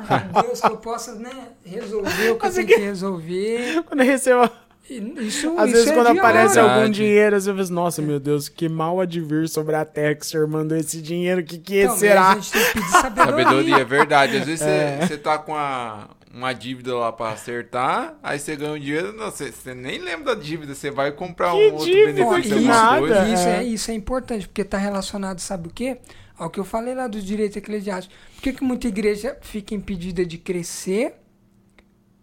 Ai, 0.09 0.29
meu 0.33 0.43
Deus, 0.43 0.61
que 0.61 0.67
eu 0.67 0.77
possa 0.79 1.15
né, 1.15 1.31
resolver 1.65 2.31
o 2.31 2.37
que 2.39 2.47
eu 2.47 2.53
tenho 2.53 2.67
que- 2.67 2.75
que 2.75 2.81
resolver. 2.81 3.83
Quando 3.85 4.01
eu 4.01 4.07
recebo. 4.07 4.51
Isso, 4.99 5.55
Às 5.59 5.66
isso 5.68 5.72
vezes, 5.76 5.86
é 5.90 5.95
quando 5.95 6.05
diário. 6.12 6.20
aparece 6.20 6.55
Verdade. 6.55 6.78
algum 6.80 6.90
dinheiro, 6.93 7.36
às 7.36 7.47
vezes, 7.47 7.70
nossa, 7.70 8.03
meu 8.03 8.18
Deus, 8.20 8.49
que 8.49 8.68
mal 8.68 9.01
advir 9.01 9.49
sobre 9.49 9.74
a 9.76 9.84
terra 9.84 10.14
que 10.14 10.24
o 10.24 10.28
senhor 10.28 10.47
mandou 10.49 10.76
esse 10.76 11.01
dinheiro, 11.01 11.40
o 11.40 11.45
que, 11.45 11.59
que 11.59 11.82
Então, 11.82 11.97
será? 11.97 12.30
A 12.30 12.34
gente 12.34 12.53
tem 12.53 12.64
que 12.64 12.72
pedir 12.74 12.88
sabedoria. 12.90 13.45
Sabedoria, 13.45 13.76
é 13.78 13.84
verdade. 13.84 14.36
Às 14.38 14.45
vezes 14.47 14.61
você 14.64 14.68
É. 14.70 15.07
você 15.07 15.16
tá 15.18 15.38
com 15.38 15.55
a, 15.55 16.09
uma 16.34 16.53
dívida 16.53 16.95
lá 16.97 17.12
pra 17.12 17.30
acertar, 17.30 18.16
aí 18.22 18.38
você 18.38 18.57
ganha 18.57 18.72
um 18.72 18.78
dinheiro, 18.78 19.12
não, 19.12 19.30
você, 19.30 19.53
você 19.53 19.74
nem 19.74 19.99
lembra 19.99 20.34
da 20.34 20.40
dívida, 20.40 20.74
você 20.74 20.90
vai 20.90 21.12
comprar 21.12 21.51
Que 21.53 21.57
um 21.68 21.72
outro 21.74 21.86
dívida? 21.86 22.12
Benefício, 22.24 22.57
isso, 22.59 22.66
nada. 22.68 23.28
isso, 23.28 23.49
é. 23.49 23.57
é, 23.59 23.64
isso 23.64 23.90
é 23.90 23.95
importante, 23.95 24.49
porque 24.49 24.62
está 24.62 24.78
relacionado, 24.78 25.40
sabe 25.40 25.68
o 25.68 25.70
quê? 25.70 25.99
Ao 26.38 26.49
que 26.51 26.59
eu 26.59 26.64
falei 26.64 26.95
lá 26.95 27.07
do 27.07 27.20
direito 27.20 27.57
eclesiástico. 27.59 28.14
Por 28.34 28.43
que, 28.43 28.53
que 28.55 28.64
muita 28.64 28.88
igreja 28.88 29.36
fica 29.43 29.74
impedida 29.74 30.24
de 30.24 30.38
crescer? 30.38 31.14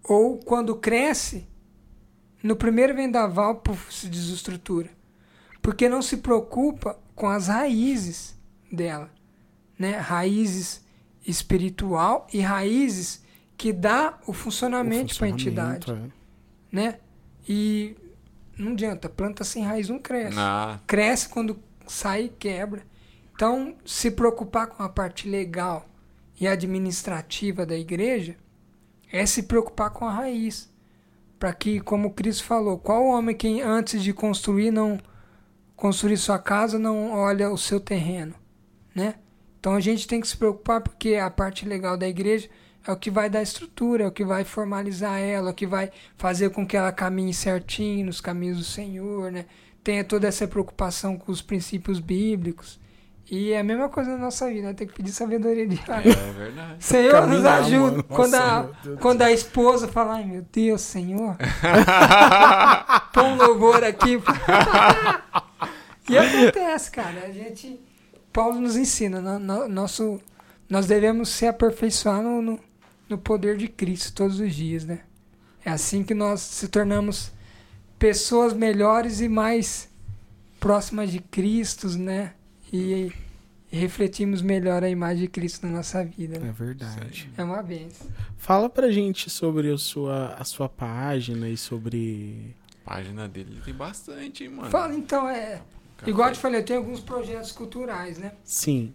Ou 0.03 0.38
quando 0.39 0.76
cresce, 0.76 1.47
no 2.42 2.56
primeiro 2.56 2.96
vendaval, 2.96 3.56
puf, 3.56 3.94
se 3.94 4.08
desestrutura. 4.08 4.90
Porque 5.62 5.90
não 5.90 6.02
se 6.02 6.18
preocupa 6.18 6.98
com 7.16 7.28
as 7.28 7.48
raízes 7.48 8.38
dela. 8.72 9.12
Né? 9.78 9.98
Raízes 9.98 10.84
espiritual 11.26 12.28
e 12.34 12.40
raízes 12.40 13.24
que 13.58 13.74
dá 13.74 14.18
o 14.26 14.32
funcionamento 14.34 15.16
para 15.18 15.28
a 15.28 15.30
entidade. 15.30 15.86
Funcionamento, 15.86 16.14
Né? 16.72 17.00
E 17.48 17.96
não 18.58 18.72
adianta, 18.74 19.10
planta 19.10 19.44
sem 19.44 19.64
raiz 19.64 19.90
não 19.90 20.00
cresce 20.00 20.38
Ah, 20.38 20.80
cresce 20.86 21.30
quando 21.30 21.60
sai 21.88 22.26
e 22.26 22.30
quebra. 22.30 22.84
Então, 23.34 23.76
se 23.86 24.12
preocupar 24.12 24.68
com 24.68 24.84
a 24.84 24.90
parte 24.90 25.28
legal 25.28 25.90
e 26.40 26.48
administrativa 26.48 27.66
da 27.66 27.76
igreja 27.76 28.36
é 29.12 29.26
se 29.26 29.44
preocupar 29.44 29.90
com 29.92 30.06
a 30.06 30.12
raiz. 30.12 30.70
Para 31.40 31.54
que, 31.54 31.80
como 31.80 32.12
Cristo 32.14 32.44
falou, 32.44 32.78
qual 32.78 33.06
homem 33.06 33.36
que 33.36 33.62
antes 33.62 34.04
de 34.04 34.14
construir 34.14 34.72
não 34.72 35.00
construir 35.76 36.18
sua 36.18 36.38
casa 36.38 36.78
não 36.78 37.14
olha 37.14 37.50
o 37.50 37.58
seu 37.58 37.80
terreno, 37.80 38.36
né? 38.94 39.16
Então 39.60 39.74
a 39.74 39.80
gente 39.80 40.06
tem 40.06 40.20
que 40.20 40.28
se 40.28 40.36
preocupar 40.36 40.82
porque 40.82 41.16
a 41.16 41.30
parte 41.30 41.66
legal 41.66 41.96
da 41.96 42.08
igreja 42.08 42.50
é 42.86 42.92
o 42.92 42.98
que 42.98 43.10
vai 43.10 43.30
dar 43.30 43.42
estrutura, 43.42 44.04
é 44.04 44.08
o 44.08 44.12
que 44.12 44.26
vai 44.26 44.44
formalizar 44.44 45.20
ela, 45.20 45.50
é 45.50 45.52
o 45.52 45.56
que 45.56 45.66
vai 45.66 45.90
fazer 46.18 46.50
com 46.50 46.68
que 46.68 46.76
ela 46.76 46.92
caminhe 46.92 47.34
certinho 47.34 48.08
nos 48.08 48.20
caminhos 48.20 48.58
do 48.58 48.64
Senhor, 48.64 49.32
né? 49.32 49.46
Tenha 49.82 50.04
toda 50.04 50.28
essa 50.28 50.48
preocupação 50.48 51.18
com 51.18 51.32
os 51.32 51.42
princípios 51.42 52.00
bíblicos. 52.00 52.80
E 53.32 53.52
é 53.52 53.60
a 53.60 53.64
mesma 53.64 53.90
coisa 53.90 54.10
na 54.12 54.18
nossa 54.18 54.48
vida, 54.50 54.68
né? 54.70 54.74
tem 54.74 54.88
que 54.88 54.94
pedir 54.94 55.12
sabedoria 55.12 55.68
diária. 55.68 56.12
é 56.12 56.32
verdade. 56.34 56.76
Senhor, 56.84 57.28
nos 57.28 57.44
Caminhar, 57.44 57.60
ajuda. 57.60 57.92
mano. 57.92 58.04
Quando, 58.06 58.32
Nossa, 58.32 58.44
a, 58.60 58.62
Deus 58.84 59.00
quando 59.00 59.22
a 59.22 59.32
esposa 59.32 59.88
fala, 59.88 60.14
ai 60.16 60.24
meu 60.26 60.46
Deus, 60.52 60.82
Senhor, 60.82 61.38
põe 63.14 63.24
um 63.26 63.36
louvor 63.36 63.84
aqui. 63.84 64.20
e 66.10 66.18
acontece, 66.18 66.92
cara. 66.92 67.26
A 67.28 67.32
gente. 67.32 67.80
Paulo 68.34 68.60
nos 68.60 68.76
ensina, 68.76 69.20
no- 69.22 69.40
no- 69.40 69.68
nosso, 69.68 70.20
nós 70.70 70.86
devemos 70.86 71.30
se 71.30 71.46
aperfeiçoar 71.48 72.22
no, 72.22 72.42
no, 72.42 72.60
no 73.08 73.18
poder 73.18 73.58
de 73.58 73.68
Cristo 73.68 74.14
todos 74.14 74.40
os 74.40 74.54
dias, 74.54 74.86
né? 74.86 75.00
É 75.66 75.72
assim 75.72 76.04
que 76.04 76.14
nós 76.14 76.40
se 76.42 76.68
tornamos 76.68 77.32
pessoas 77.98 78.54
melhores 78.54 79.20
e 79.20 79.28
mais 79.28 79.90
próximas 80.60 81.12
de 81.12 81.20
Cristo, 81.20 81.88
né? 81.98 82.34
E, 82.72 83.11
refletimos 83.72 84.41
melhor 84.41 84.84
a 84.84 84.89
imagem 84.89 85.24
de 85.24 85.28
Cristo 85.28 85.65
na 85.65 85.74
nossa 85.74 86.03
vida. 86.03 86.39
Né? 86.39 86.49
É 86.49 86.51
verdade. 86.51 87.30
É 87.38 87.43
uma 87.43 87.61
benção. 87.61 88.07
Fala 88.38 88.70
pra 88.70 88.91
gente 88.91 89.30
sobre 89.30 89.72
a 89.72 89.78
sua, 89.78 90.34
a 90.34 90.43
sua 90.43 90.67
página 90.67 91.47
e 91.47 91.57
sobre. 91.57 92.55
A 92.86 92.89
página 92.89 93.28
dele 93.28 93.61
tem 93.63 93.74
bastante, 93.74 94.43
hein, 94.43 94.49
mano. 94.49 94.70
Fala, 94.70 94.95
então, 94.95 95.30
é. 95.30 95.61
Igual 96.07 96.30
eu 96.30 96.34
te 96.34 96.39
falei, 96.39 96.61
eu 96.61 96.65
tenho 96.65 96.80
alguns 96.80 97.01
projetos 97.01 97.51
culturais, 97.51 98.17
né? 98.17 98.32
Sim. 98.43 98.93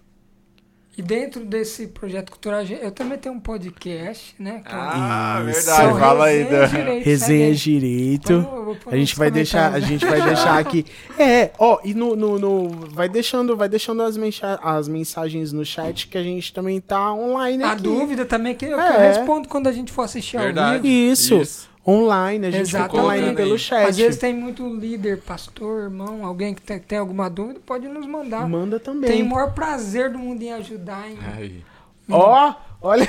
E 0.97 1.03
dentro 1.03 1.45
desse 1.45 1.89
projeto 1.89 2.31
cultural, 2.31 2.63
eu 2.63 2.91
também 2.93 3.19
tenho 3.19 3.35
um 3.35 3.41
podcast, 3.41 4.33
né? 4.39 4.63
que 4.65 4.73
é 4.73 4.79
Ah, 4.79 5.45
Isso. 5.49 5.67
verdade. 5.67 5.99
Fala 5.99 6.25
aí. 6.27 6.43
Resenha 6.45 6.61
Da... 6.61 6.67
Direito, 6.67 7.05
Resenha 7.05 7.47
segue. 7.49 7.59
Direito. 7.81 8.41
Vou- 8.43 8.65
vou 8.65 8.77
pôr 8.77 8.95
A 8.95 8.97
gente 8.97 9.17
vai 9.17 9.31
deixar, 9.31 9.73
a 9.75 9.81
gente 9.81 10.07
vai 10.07 10.23
deixar 10.23 10.57
aqui. 10.59 10.87
É, 11.19 11.51
ó, 11.59 11.81
e 11.85 11.95
no, 11.95 12.15
no, 12.15 12.39
no- 12.39 12.69
vai 12.91 13.09
deixando, 13.09 13.57
vai 13.57 13.69
deixando 13.69 14.03
as, 14.03 14.17
mensa- 14.17 14.61
as 14.63 14.87
mensagens 14.87 15.53
no 15.53 15.65
chat 15.65 16.07
que 16.07 16.17
a 16.17 16.23
gente 16.23 16.53
também 16.55 16.81
tá 16.81 17.13
online 17.13 17.65
A 17.65 17.73
aqui. 17.73 17.83
dúvida 17.83 18.25
também 18.25 18.55
que 18.55 18.65
eu, 18.65 18.77
que 18.77 18.83
eu 18.83 19.01
É. 19.01 19.09
respondo 19.09 19.49
quando 19.49 19.67
a 19.67 19.73
gente 19.73 19.91
for 19.91 20.03
assistir 20.03 20.37
ao 20.37 20.45
Verdade. 20.45 20.81
vivo. 20.83 21.13
Isso. 21.13 21.69
Online, 21.87 22.47
a 22.47 22.51
gente 22.51 22.67
fica 22.67 22.79
Exatamente. 22.79 23.05
online 23.05 23.37
pelo 23.37 23.59
chat. 23.59 23.89
Às 23.89 23.97
vezes 23.99 24.19
tem 24.19 24.33
muito 24.33 24.67
líder, 24.67 25.21
pastor, 25.21 25.83
irmão, 25.83 26.25
alguém 26.25 26.55
que 26.55 26.63
tem, 26.63 26.79
tem 26.79 26.99
alguma 26.99 27.29
dúvida, 27.29 27.61
pode 27.65 27.87
nos 27.89 28.07
mandar. 28.07 28.49
Manda 28.49 28.81
também. 28.81 29.11
Tem 29.11 29.23
o 29.23 29.29
maior 29.29 29.53
prazer 29.53 30.11
do 30.11 30.19
mundo 30.19 30.43
em 30.43 30.53
ajudar. 30.55 31.05
Em... 31.11 31.63
Ó, 32.11 32.55
olha, 32.81 33.07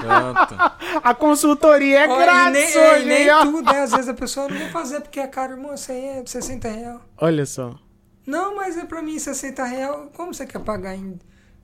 pronto. 0.00 0.54
a 1.02 1.14
consultoria 1.14 2.04
é 2.04 2.08
Olha, 2.08 2.22
e 2.22 2.24
grátis 2.24 2.74
nem, 2.74 2.82
é, 2.82 3.02
e 3.02 3.04
nem 3.06 3.22
hein, 3.22 3.30
ó. 3.30 3.40
tudo, 3.42 3.72
né? 3.72 3.80
Às 3.80 3.90
vezes 3.90 4.08
a 4.08 4.14
pessoa 4.14 4.48
não 4.48 4.58
vai 4.58 4.70
fazer 4.70 5.00
porque 5.00 5.18
é 5.18 5.26
caro, 5.26 5.54
irmão, 5.54 5.74
isso 5.74 5.90
aí 5.90 6.04
é 6.04 6.22
60 6.24 6.68
reais. 6.68 7.00
Olha 7.18 7.46
só. 7.46 7.74
Não, 8.26 8.54
mas 8.54 8.76
é 8.76 8.84
pra 8.84 9.02
mim 9.02 9.18
60 9.18 9.64
reais. 9.64 9.96
Como 10.16 10.32
você 10.32 10.46
quer 10.46 10.60
pagar 10.60 10.94
em 10.94 11.18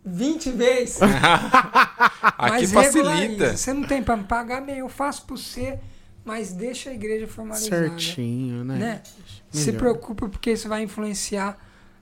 20 0.04 0.50
vezes? 0.50 1.00
Aqui 2.22 2.66
Mas 2.66 2.72
facilita. 2.72 3.56
Você 3.56 3.72
não 3.72 3.82
tem 3.82 4.02
pra 4.02 4.16
me 4.16 4.24
pagar 4.24 4.60
bem, 4.60 4.78
eu 4.78 4.88
faço 4.88 5.24
por 5.26 5.36
você, 5.38 5.78
mas 6.26 6.52
deixa 6.52 6.90
a 6.90 6.94
igreja 6.94 7.26
formalizada. 7.26 7.88
Certinho, 7.88 8.64
né? 8.64 8.76
Né? 8.76 9.02
Se 9.50 9.72
preocupa 9.72 10.28
porque 10.28 10.50
isso 10.52 10.68
vai 10.68 10.82
influenciar 10.82 11.56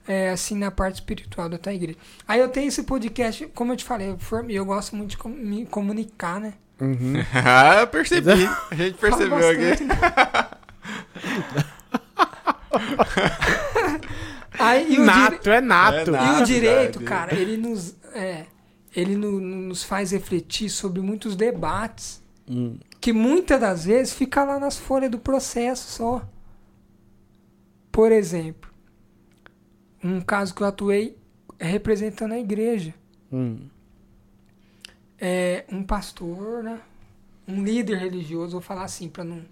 é, 0.07 0.31
assim 0.31 0.55
na 0.57 0.69
parte 0.71 0.95
espiritual 0.95 1.47
da 1.47 1.57
tua 1.57 1.73
igreja. 1.73 1.97
Aí 2.27 2.39
eu 2.39 2.49
tenho 2.49 2.67
esse 2.67 2.83
podcast, 2.83 3.45
como 3.55 3.71
eu 3.71 3.77
te 3.77 3.85
falei, 3.85 4.09
eu, 4.09 4.17
form- 4.17 4.49
eu 4.49 4.65
gosto 4.65 4.95
muito 4.95 5.11
de 5.11 5.17
com- 5.17 5.29
me 5.29 5.65
comunicar, 5.65 6.39
né? 6.41 6.53
Uhum. 6.81 7.13
ah, 7.33 7.81
eu 7.81 7.87
percebi. 7.87 8.31
A 8.71 8.75
gente 8.75 8.97
percebeu 8.97 9.37
aqui. 9.49 9.85
Aí, 14.57 14.95
e 14.95 14.97
Nato, 14.99 15.49
é 15.49 15.61
nato. 15.61 15.97
É 15.97 16.03
E 16.07 16.11
nato. 16.11 16.41
o 16.41 16.45
direito, 16.45 16.99
verdade. 16.99 17.05
cara, 17.05 17.35
ele 17.35 17.57
nos, 17.57 17.95
é, 18.13 18.45
ele 18.95 19.15
no- 19.15 19.39
nos 19.39 19.83
faz 19.83 20.11
refletir 20.11 20.69
sobre 20.69 21.01
muitos 21.01 21.35
debates 21.35 22.23
Hum. 22.47 22.77
Que 23.05 23.13
muitas 23.13 23.61
das 23.61 23.85
vezes 23.85 24.15
fica 24.15 24.43
lá 24.43 24.59
nas 24.59 24.79
folhas 24.79 25.11
do 25.11 25.19
processo 25.19 25.91
só. 25.91 26.27
Por 27.91 28.11
exemplo, 28.11 28.71
um 30.03 30.19
caso 30.19 30.55
que 30.55 30.63
eu 30.63 30.65
atuei 30.65 31.15
representando 31.59 32.31
a 32.31 32.39
igreja. 32.39 32.95
Hum. 33.31 33.69
É 35.19 35.65
um 35.71 35.83
pastor, 35.83 36.63
né? 36.63 36.81
Um 37.47 37.63
líder 37.63 37.99
religioso, 37.99 38.53
vou 38.53 38.61
falar 38.61 38.85
assim 38.85 39.07
para 39.07 39.23
não, 39.23 39.45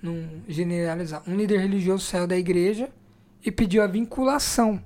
não 0.00 0.42
generalizar. 0.48 1.22
Um 1.26 1.36
líder 1.36 1.58
religioso 1.60 2.06
saiu 2.06 2.26
da 2.26 2.38
igreja 2.38 2.88
e 3.44 3.52
pediu 3.52 3.82
a 3.82 3.86
vinculação 3.86 4.82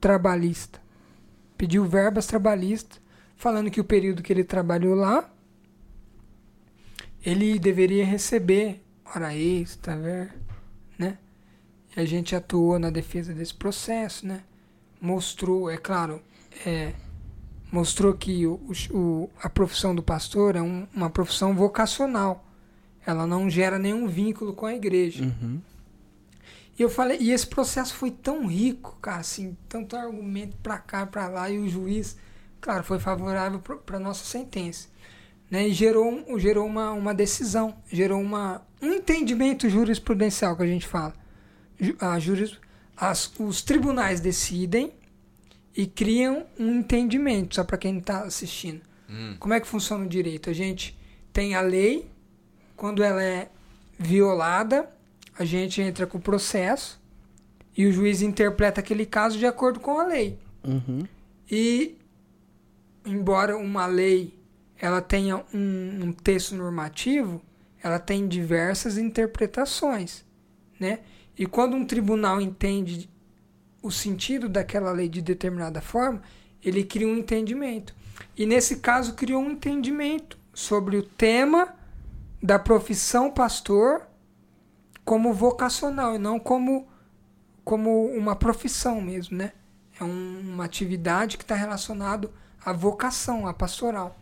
trabalhista. 0.00 0.80
Pediu 1.58 1.84
verbas 1.84 2.26
trabalhistas, 2.26 2.98
falando 3.36 3.70
que 3.70 3.78
o 3.78 3.84
período 3.84 4.22
que 4.22 4.32
ele 4.32 4.42
trabalhou 4.42 4.94
lá, 4.94 5.30
ele 7.24 7.58
deveria 7.58 8.04
receber 8.04 8.82
hora 9.04 9.34
extra, 9.36 9.96
ver, 9.96 10.34
né? 10.98 11.18
E 11.96 12.00
a 12.00 12.04
gente 12.04 12.34
atuou 12.34 12.78
na 12.78 12.90
defesa 12.90 13.32
desse 13.34 13.54
processo, 13.54 14.26
né? 14.26 14.42
Mostrou, 15.00 15.70
é 15.70 15.76
claro, 15.76 16.22
é, 16.64 16.92
mostrou 17.70 18.14
que 18.14 18.46
o, 18.46 18.60
o- 18.90 19.30
a 19.42 19.48
profissão 19.50 19.94
do 19.94 20.02
pastor 20.02 20.56
é 20.56 20.62
um- 20.62 20.86
uma 20.94 21.10
profissão 21.10 21.54
vocacional. 21.54 22.44
Ela 23.04 23.26
não 23.26 23.50
gera 23.50 23.78
nenhum 23.78 24.06
vínculo 24.08 24.52
com 24.54 24.64
a 24.66 24.74
igreja. 24.74 25.24
Uhum. 25.24 25.60
E 26.78 26.82
eu 26.82 26.88
falei, 26.88 27.18
e 27.20 27.30
esse 27.32 27.46
processo 27.46 27.94
foi 27.94 28.10
tão 28.10 28.46
rico, 28.46 28.96
cara, 29.02 29.18
assim, 29.20 29.56
tanto 29.68 29.94
argumento 29.96 30.56
pra 30.62 30.78
cá, 30.78 31.04
pra 31.04 31.28
lá, 31.28 31.50
e 31.50 31.58
o 31.58 31.68
juiz, 31.68 32.16
claro, 32.60 32.82
foi 32.82 32.98
favorável 32.98 33.58
para 33.60 33.98
nossa 33.98 34.24
sentença, 34.24 34.88
né? 35.52 35.68
E 35.68 35.72
gerou, 35.74 36.10
um- 36.10 36.38
gerou 36.38 36.66
uma, 36.66 36.92
uma 36.92 37.12
decisão, 37.14 37.76
gerou 37.92 38.18
uma, 38.18 38.66
um 38.80 38.94
entendimento 38.94 39.68
jurisprudencial 39.68 40.56
que 40.56 40.62
a 40.62 40.66
gente 40.66 40.86
fala. 40.86 41.12
A 42.00 42.18
juris, 42.18 42.58
as, 42.96 43.30
os 43.38 43.60
tribunais 43.60 44.18
decidem 44.18 44.94
e 45.76 45.86
criam 45.86 46.46
um 46.58 46.76
entendimento, 46.76 47.56
só 47.56 47.64
para 47.64 47.76
quem 47.76 47.98
está 47.98 48.22
assistindo. 48.22 48.80
Hum. 49.10 49.36
Como 49.38 49.52
é 49.52 49.60
que 49.60 49.66
funciona 49.66 50.06
o 50.06 50.08
direito? 50.08 50.48
A 50.48 50.54
gente 50.54 50.98
tem 51.34 51.54
a 51.54 51.60
lei, 51.60 52.10
quando 52.74 53.02
ela 53.02 53.22
é 53.22 53.50
violada, 53.98 54.88
a 55.38 55.44
gente 55.44 55.82
entra 55.82 56.06
com 56.06 56.16
o 56.16 56.20
processo 56.20 56.98
e 57.76 57.84
o 57.84 57.92
juiz 57.92 58.22
interpreta 58.22 58.80
aquele 58.80 59.04
caso 59.04 59.38
de 59.38 59.44
acordo 59.44 59.80
com 59.80 60.00
a 60.00 60.06
lei. 60.06 60.38
Uhum. 60.64 61.06
E, 61.50 61.94
embora 63.04 63.54
uma 63.56 63.84
lei 63.84 64.40
ela 64.82 65.00
tenha 65.00 65.44
um, 65.54 66.06
um 66.06 66.12
texto 66.12 66.56
normativo, 66.56 67.40
ela 67.80 68.00
tem 68.00 68.26
diversas 68.26 68.98
interpretações, 68.98 70.24
né? 70.78 70.98
E 71.38 71.46
quando 71.46 71.76
um 71.76 71.86
tribunal 71.86 72.40
entende 72.40 73.08
o 73.80 73.92
sentido 73.92 74.48
daquela 74.48 74.90
lei 74.90 75.08
de 75.08 75.22
determinada 75.22 75.80
forma, 75.80 76.20
ele 76.60 76.82
cria 76.82 77.06
um 77.06 77.16
entendimento. 77.16 77.94
E 78.36 78.44
nesse 78.44 78.80
caso 78.80 79.14
criou 79.14 79.40
um 79.40 79.52
entendimento 79.52 80.36
sobre 80.52 80.96
o 80.96 81.02
tema 81.04 81.76
da 82.42 82.58
profissão 82.58 83.30
pastor 83.30 84.02
como 85.04 85.32
vocacional 85.32 86.16
e 86.16 86.18
não 86.18 86.40
como 86.40 86.88
como 87.64 88.06
uma 88.06 88.34
profissão 88.34 89.00
mesmo, 89.00 89.36
né? 89.36 89.52
É 90.00 90.02
um- 90.02 90.40
uma 90.54 90.64
atividade 90.64 91.38
que 91.38 91.44
está 91.44 91.54
relacionado 91.54 92.32
à 92.64 92.72
vocação, 92.72 93.46
à 93.46 93.54
pastoral. 93.54 94.18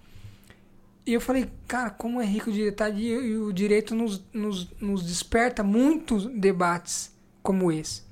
E 1.10 1.12
eu 1.12 1.20
falei, 1.20 1.50
cara, 1.66 1.90
como 1.90 2.20
é 2.20 2.24
rico 2.24 2.50
o 2.50 2.52
direito 2.52 2.84
e, 2.94 3.08
e 3.08 3.36
o 3.36 3.52
direito 3.52 3.96
nos, 3.96 4.22
nos, 4.32 4.70
nos 4.80 5.04
desperta 5.04 5.60
muitos 5.60 6.26
debates 6.26 7.12
como 7.42 7.72
esse. 7.72 8.02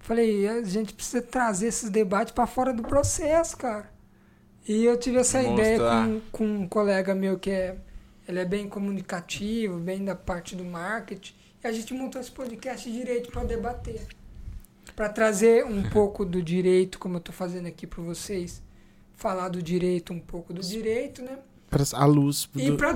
Falei, 0.00 0.46
a 0.46 0.62
gente 0.62 0.92
precisa 0.92 1.22
trazer 1.22 1.68
esses 1.68 1.88
debates 1.88 2.34
para 2.34 2.46
fora 2.46 2.74
do 2.74 2.82
processo, 2.82 3.56
cara. 3.56 3.90
E 4.68 4.84
eu 4.84 4.98
tive 4.98 5.16
essa 5.16 5.40
Mostrar. 5.40 5.54
ideia 5.54 5.78
com, 5.78 6.20
com 6.30 6.44
um 6.44 6.68
colega 6.68 7.14
meu 7.14 7.38
que 7.38 7.50
é, 7.50 7.78
ele 8.28 8.38
é 8.38 8.44
bem 8.44 8.68
comunicativo, 8.68 9.78
bem 9.78 10.04
da 10.04 10.14
parte 10.14 10.54
do 10.54 10.62
marketing. 10.62 11.32
E 11.64 11.66
a 11.66 11.72
gente 11.72 11.94
montou 11.94 12.20
esse 12.20 12.30
podcast 12.30 12.86
de 12.86 12.98
direito 12.98 13.32
para 13.32 13.44
debater. 13.44 14.06
Para 14.94 15.08
trazer 15.08 15.64
um 15.64 15.88
pouco 15.88 16.26
do 16.26 16.42
direito, 16.42 16.98
como 16.98 17.14
eu 17.14 17.20
estou 17.20 17.34
fazendo 17.34 17.66
aqui 17.66 17.86
para 17.86 18.02
vocês. 18.02 18.62
Falar 19.16 19.48
do 19.48 19.62
direito, 19.62 20.12
um 20.12 20.20
pouco 20.20 20.52
do 20.52 20.60
direito, 20.60 21.22
né? 21.22 21.38
Pra, 21.70 21.84
a 21.94 22.04
luz. 22.04 22.48
E 22.56 22.70
do- 22.70 22.76
para 22.76 22.92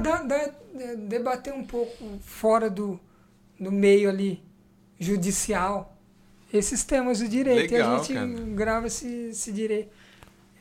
debater 1.08 1.52
um 1.54 1.64
pouco 1.64 2.18
fora 2.20 2.68
do, 2.68 2.98
do 3.58 3.70
meio 3.70 4.08
ali 4.10 4.42
judicial 4.98 5.96
esses 6.52 6.84
temas 6.84 7.18
do 7.20 7.28
direito. 7.28 7.72
e 7.72 7.76
Legal, 7.76 7.94
a 7.94 7.98
gente 7.98 8.14
cara. 8.14 8.26
grava 8.26 8.86
esse, 8.88 9.06
esse 9.30 9.52
direito. 9.52 9.90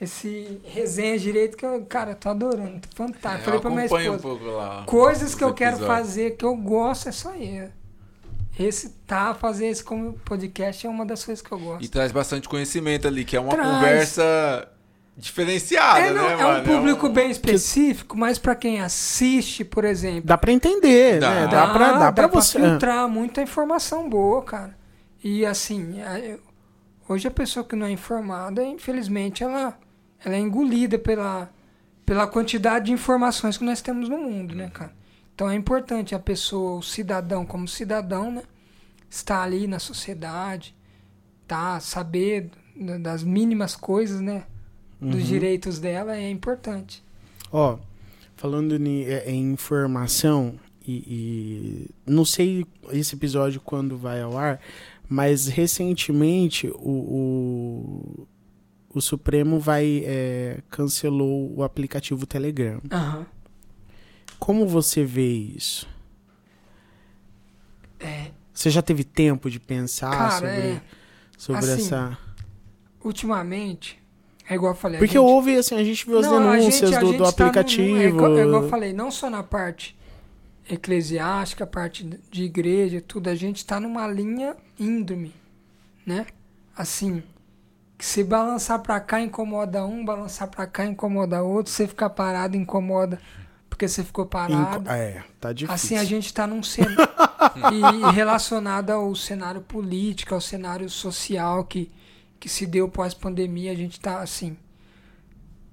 Esse 0.02 0.60
resenha 0.66 1.18
de 1.18 1.24
direito 1.24 1.56
que 1.56 1.66
eu, 1.66 1.86
cara, 1.86 2.14
tô 2.16 2.28
adorando. 2.30 2.82
Tô 2.90 2.96
fantástico. 3.04 3.42
Eu 3.42 3.46
Falei 3.46 3.60
pra 3.62 3.70
minha 3.70 3.86
acompanho 3.86 4.12
um 4.12 4.16
esposa. 4.16 4.36
pouco 4.40 4.52
lá. 4.58 4.84
Coisas 4.86 5.34
que 5.36 5.44
eu 5.44 5.54
quero 5.54 5.78
episódios. 5.78 5.98
fazer, 5.98 6.32
que 6.36 6.44
eu 6.44 6.56
gosto, 6.58 7.10
é 7.10 7.12
só 7.12 7.30
aí. 7.30 7.70
Esse 8.60 8.90
tá, 9.08 9.34
fazer 9.34 9.68
esse 9.68 9.84
como 9.84 10.14
podcast 10.26 10.86
é 10.86 10.90
uma 10.90 11.06
das 11.06 11.24
coisas 11.24 11.42
que 11.44 11.52
eu 11.52 11.58
gosto. 11.60 11.84
E 11.84 11.88
traz 11.88 12.12
bastante 12.12 12.50
conhecimento 12.50 13.08
ali, 13.08 13.24
que 13.24 13.36
é 13.38 13.40
uma 13.40 13.52
Traz. 13.52 13.68
conversa 13.76 14.68
diferenciada, 15.16 16.00
é, 16.00 16.12
não, 16.14 16.24
né, 16.28 16.34
é 16.34 16.38
mano? 16.44 16.60
um 16.60 16.64
público 16.64 17.08
um- 17.08 17.14
bem 17.14 17.30
específico, 17.30 18.18
mas 18.18 18.38
pra 18.40 18.56
quem 18.56 18.82
assiste, 18.82 19.64
por 19.64 19.86
exemplo, 19.86 20.24
Dá 20.26 20.38
pra 20.38 20.52
entender, 20.52 21.20
Dá. 21.20 21.30
né? 21.30 21.48
Dá, 21.48 21.68
pra, 21.74 21.92
dá 21.94 22.12
pra 22.12 22.28
você. 22.28 22.60
filtrar 22.60 23.08
muita 23.08 23.42
informação 23.42 24.10
boa, 24.10 24.42
cara. 24.44 24.76
E 25.24 25.46
assim, 25.46 25.98
hoje 27.08 27.28
a 27.28 27.32
pessoa 27.32 27.64
que 27.64 27.76
não 27.76 27.86
é 27.86 27.92
informada, 27.92 28.64
infelizmente, 28.64 29.44
ela, 29.44 29.78
ela 30.26 30.36
é 30.36 30.40
engolida 30.40 30.98
pela, 30.98 31.50
pela 32.06 32.26
quantidade 32.28 32.86
de 32.88 32.92
informações 32.92 33.58
que 33.58 33.64
nós 33.64 33.82
temos 33.82 34.10
no 34.10 34.18
mundo, 34.18 34.56
né, 34.56 34.70
cara? 34.74 34.92
Então 35.36 35.50
é 35.50 35.56
importante 35.56 36.14
a 36.14 36.20
pessoa, 36.20 36.78
o 36.80 36.84
cidadão 36.84 37.46
como 37.46 37.68
cidadão, 37.68 38.32
né, 38.32 38.44
estar 39.10 39.42
ali 39.44 39.66
na 39.68 39.80
sociedade, 39.80 40.76
tá, 41.48 41.80
saber 41.80 42.50
das 43.00 43.24
mínimas 43.24 43.76
coisas, 43.76 44.20
né, 44.20 44.44
dos 45.04 45.22
Uhum. 45.22 45.28
direitos 45.28 45.80
dela 45.80 46.16
é 46.18 46.30
importante. 46.30 47.04
Ó, 47.52 47.78
falando 48.36 48.78
ni- 48.80 49.04
é, 49.06 49.30
em 49.32 49.52
informação, 49.54 50.60
e, 50.86 50.94
e 51.08 51.90
não 52.12 52.26
sei 52.26 52.66
esse 52.92 53.16
episódio 53.16 53.62
quando 53.62 53.98
vai 53.98 54.22
ao 54.22 54.38
ar, 54.38 54.60
mas 55.08 55.48
recentemente 55.48 56.68
o, 56.68 56.90
o, 56.90 58.28
o 58.96 59.02
Supremo 59.02 59.60
vai 59.60 60.02
é, 60.06 60.62
cancelou 60.70 61.54
o 61.56 61.64
aplicativo 61.64 62.26
Telegram. 62.26 62.82
Aham. 62.92 63.26
Como 64.40 64.68
você 64.68 65.06
vê 65.06 65.32
isso? 65.32 65.88
É, 68.00 68.32
Você 68.54 68.70
já 68.70 68.82
teve 68.82 69.04
tempo 69.04 69.50
de 69.50 69.60
pensar 69.60 70.12
cara, 70.12 70.32
sobre, 70.32 70.50
é, 70.50 70.82
sobre 71.38 71.72
assim, 71.72 71.86
essa. 71.86 72.18
ultimamente, 73.04 73.98
é 74.50 74.56
igual 74.56 74.74
eu 74.74 74.78
falei. 74.78 74.98
Porque 75.00 75.14
gente- 75.18 75.26
houve, 75.26 75.56
assim, 75.58 75.76
a 75.76 75.84
gente 75.84 76.06
viu 76.06 76.20
as 76.20 76.26
Não, 76.26 76.40
denúncias 76.52 76.90
gente- 76.92 77.00
do, 77.00 77.14
do 77.14 77.24
tá 77.24 77.30
aplicativo. 77.30 77.96
no- 77.96 78.02
é 78.02 78.06
igual- 78.08 78.38
é 78.38 78.42
igual 78.44 78.64
eu 78.64 78.70
falei, 78.70 78.94
não 78.94 79.10
só 79.12 79.30
na 79.30 79.42
parte 79.44 79.96
eclesiástica, 80.70 81.66
parte 81.68 82.04
de 82.32 82.44
igreja, 82.44 83.02
tudo, 83.06 83.30
a 83.30 83.36
gente 83.36 83.58
está 83.58 83.80
numa 83.80 84.08
linha 84.08 84.56
íngreme, 84.80 85.34
né? 86.06 86.26
Assim, 86.76 87.22
que 87.98 88.06
se 88.06 88.24
balançar 88.24 88.80
para 88.80 89.00
cá 89.00 89.22
incomoda 89.22 89.86
um, 89.86 90.04
balançar 90.04 90.48
para 90.48 90.66
cá 90.66 90.86
incomoda 90.86 91.44
outro, 91.44 91.72
você 91.72 91.88
ficar 91.88 92.10
parado 92.10 92.56
incomoda 92.58 93.20
porque 93.70 93.88
você 93.88 94.04
ficou 94.04 94.26
parado. 94.26 94.82
Inco- 94.84 94.92
É, 94.92 95.24
tá 95.40 95.52
difícil. 95.52 95.74
Assim 95.74 95.98
a 95.98 96.04
gente 96.04 96.28
está 96.28 96.46
num 96.48 96.62
cenário 96.64 96.96
e 98.10 98.12
relacionado 98.14 98.92
ao 98.92 99.14
cenário 99.16 99.62
político, 99.62 100.34
ao 100.34 100.42
cenário 100.42 100.90
social 100.90 101.64
que, 101.66 101.92
que 102.44 102.50
se 102.50 102.66
deu 102.66 102.90
pós-pandemia, 102.90 103.72
a 103.72 103.76
gente 103.76 103.94
está 103.94 104.20
assim. 104.20 104.58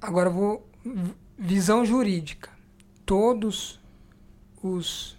Agora 0.00 0.30
vou 0.30 0.70
visão 1.36 1.84
jurídica. 1.84 2.48
Todos 3.04 3.80
os 4.62 5.18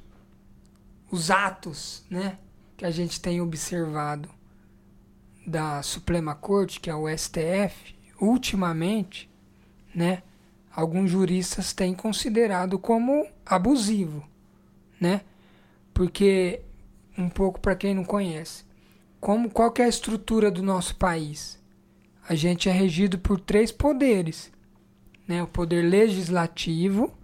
os 1.11 1.29
atos, 1.29 2.05
né, 2.09 2.37
que 2.77 2.85
a 2.85 2.89
gente 2.89 3.19
tem 3.19 3.41
observado 3.41 4.29
da 5.45 5.83
Suprema 5.83 6.33
Corte, 6.33 6.79
que 6.79 6.89
é 6.89 6.95
o 6.95 7.05
STF, 7.09 7.99
ultimamente, 8.17 9.29
né, 9.93 10.23
alguns 10.73 11.11
juristas 11.11 11.73
têm 11.73 11.93
considerado 11.93 12.79
como 12.79 13.27
abusivo, 13.45 14.25
né? 15.01 15.19
Porque 15.93 16.61
um 17.17 17.27
pouco 17.27 17.59
para 17.59 17.75
quem 17.75 17.93
não 17.93 18.05
conhece, 18.05 18.63
como 19.21 19.51
qual 19.51 19.71
é 19.77 19.83
a 19.83 19.87
estrutura 19.87 20.49
do 20.49 20.63
nosso 20.63 20.95
país? 20.95 21.59
A 22.27 22.33
gente 22.33 22.67
é 22.67 22.71
regido 22.71 23.19
por 23.19 23.39
três 23.39 23.71
poderes, 23.71 24.51
né? 25.27 25.43
O 25.43 25.47
poder 25.47 25.83
legislativo, 25.83 27.15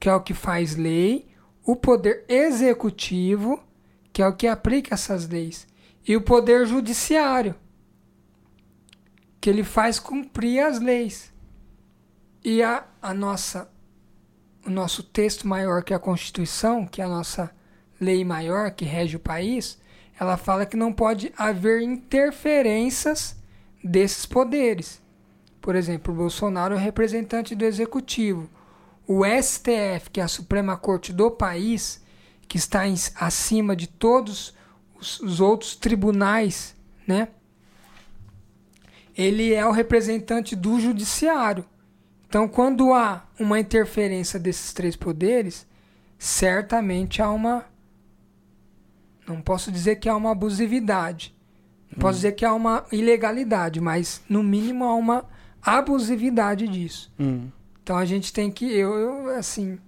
que 0.00 0.08
é 0.08 0.14
o 0.14 0.22
que 0.22 0.32
faz 0.32 0.74
lei, 0.74 1.28
o 1.62 1.76
poder 1.76 2.24
executivo, 2.28 3.62
que 4.10 4.22
é 4.22 4.26
o 4.26 4.34
que 4.34 4.46
aplica 4.46 4.94
essas 4.94 5.28
leis, 5.28 5.66
e 6.08 6.16
o 6.16 6.22
poder 6.22 6.66
judiciário, 6.66 7.54
que 9.38 9.50
ele 9.50 9.64
faz 9.64 10.00
cumprir 10.00 10.60
as 10.60 10.80
leis. 10.80 11.30
E 12.42 12.62
a, 12.62 12.86
a 13.02 13.12
nossa 13.12 13.70
o 14.64 14.70
nosso 14.70 15.02
texto 15.02 15.46
maior 15.46 15.84
que 15.84 15.92
é 15.92 15.96
a 15.96 16.00
Constituição, 16.00 16.86
que 16.86 17.02
é 17.02 17.04
a 17.04 17.08
nossa 17.08 17.54
lei 18.00 18.24
maior 18.24 18.70
que 18.70 18.86
rege 18.86 19.16
o 19.16 19.20
país, 19.20 19.78
ela 20.18 20.36
fala 20.36 20.66
que 20.66 20.76
não 20.76 20.92
pode 20.92 21.32
haver 21.36 21.82
interferências 21.82 23.36
desses 23.82 24.24
poderes. 24.26 25.02
Por 25.60 25.74
exemplo, 25.74 26.12
o 26.12 26.16
Bolsonaro 26.16 26.74
é 26.74 26.78
representante 26.78 27.54
do 27.54 27.64
executivo. 27.64 28.48
O 29.06 29.22
STF, 29.24 30.10
que 30.12 30.20
é 30.20 30.24
a 30.24 30.28
Suprema 30.28 30.76
Corte 30.76 31.12
do 31.12 31.30
país, 31.30 32.02
que 32.48 32.56
está 32.56 32.86
em- 32.86 32.94
acima 33.16 33.74
de 33.74 33.86
todos 33.86 34.54
os, 34.98 35.20
os 35.20 35.40
outros 35.40 35.74
tribunais, 35.74 36.74
né? 37.06 37.28
Ele 39.16 39.52
é 39.52 39.64
o 39.66 39.70
representante 39.70 40.56
do 40.56 40.80
judiciário. 40.80 41.64
Então, 42.28 42.48
quando 42.48 42.92
há 42.92 43.24
uma 43.38 43.60
interferência 43.60 44.40
desses 44.40 44.72
três 44.72 44.96
poderes, 44.96 45.66
certamente 46.18 47.22
há 47.22 47.30
uma. 47.30 47.64
Não 49.26 49.40
posso 49.40 49.70
dizer 49.72 49.96
que 49.96 50.08
há 50.08 50.16
uma 50.16 50.32
abusividade. 50.32 51.34
Não 51.90 51.98
posso 51.98 52.16
dizer 52.16 52.32
que 52.32 52.44
há 52.44 52.52
uma 52.52 52.84
ilegalidade, 52.92 53.80
mas 53.80 54.20
no 54.28 54.42
mínimo 54.42 54.84
há 54.84 54.94
uma 54.94 55.24
abusividade 55.62 56.66
disso. 56.68 57.12
Hum. 57.18 57.48
Então 57.82 57.96
a 57.96 58.04
gente 58.04 58.32
tem 58.32 58.50
que, 58.50 58.64
eu, 58.64 58.94
eu, 58.94 59.28
assim, 59.36 59.78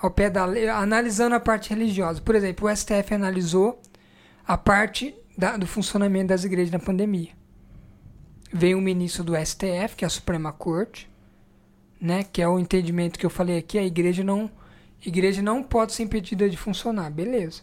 ao 0.00 0.10
pé 0.10 0.30
da 0.30 0.44
lei, 0.44 0.68
analisando 0.68 1.34
a 1.34 1.40
parte 1.40 1.70
religiosa. 1.70 2.20
Por 2.20 2.34
exemplo, 2.34 2.68
o 2.68 2.76
STF 2.76 3.14
analisou 3.14 3.80
a 4.46 4.56
parte 4.56 5.14
da- 5.36 5.56
do 5.56 5.66
funcionamento 5.66 6.28
das 6.28 6.44
igrejas 6.44 6.72
na 6.72 6.78
pandemia. 6.78 7.30
Veio 8.52 8.78
um 8.78 8.80
ministro 8.82 9.24
do 9.24 9.34
STF, 9.36 9.96
que 9.96 10.04
é 10.04 10.06
a 10.06 10.10
Suprema 10.10 10.52
Corte, 10.52 11.08
né, 12.00 12.24
que 12.24 12.42
é 12.42 12.48
o 12.48 12.58
entendimento 12.58 13.18
que 13.18 13.24
eu 13.24 13.30
falei 13.30 13.58
aqui, 13.58 13.78
a 13.78 13.84
igreja 13.84 14.22
não, 14.24 14.50
a 15.04 15.08
igreja 15.08 15.40
não 15.40 15.62
pode 15.62 15.92
ser 15.92 16.02
impedida 16.02 16.48
de 16.50 16.56
funcionar, 16.56 17.10
beleza. 17.10 17.62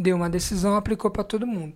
Deu 0.00 0.16
uma 0.16 0.30
decisão, 0.30 0.74
aplicou 0.76 1.10
para 1.10 1.22
todo 1.22 1.46
mundo. 1.46 1.74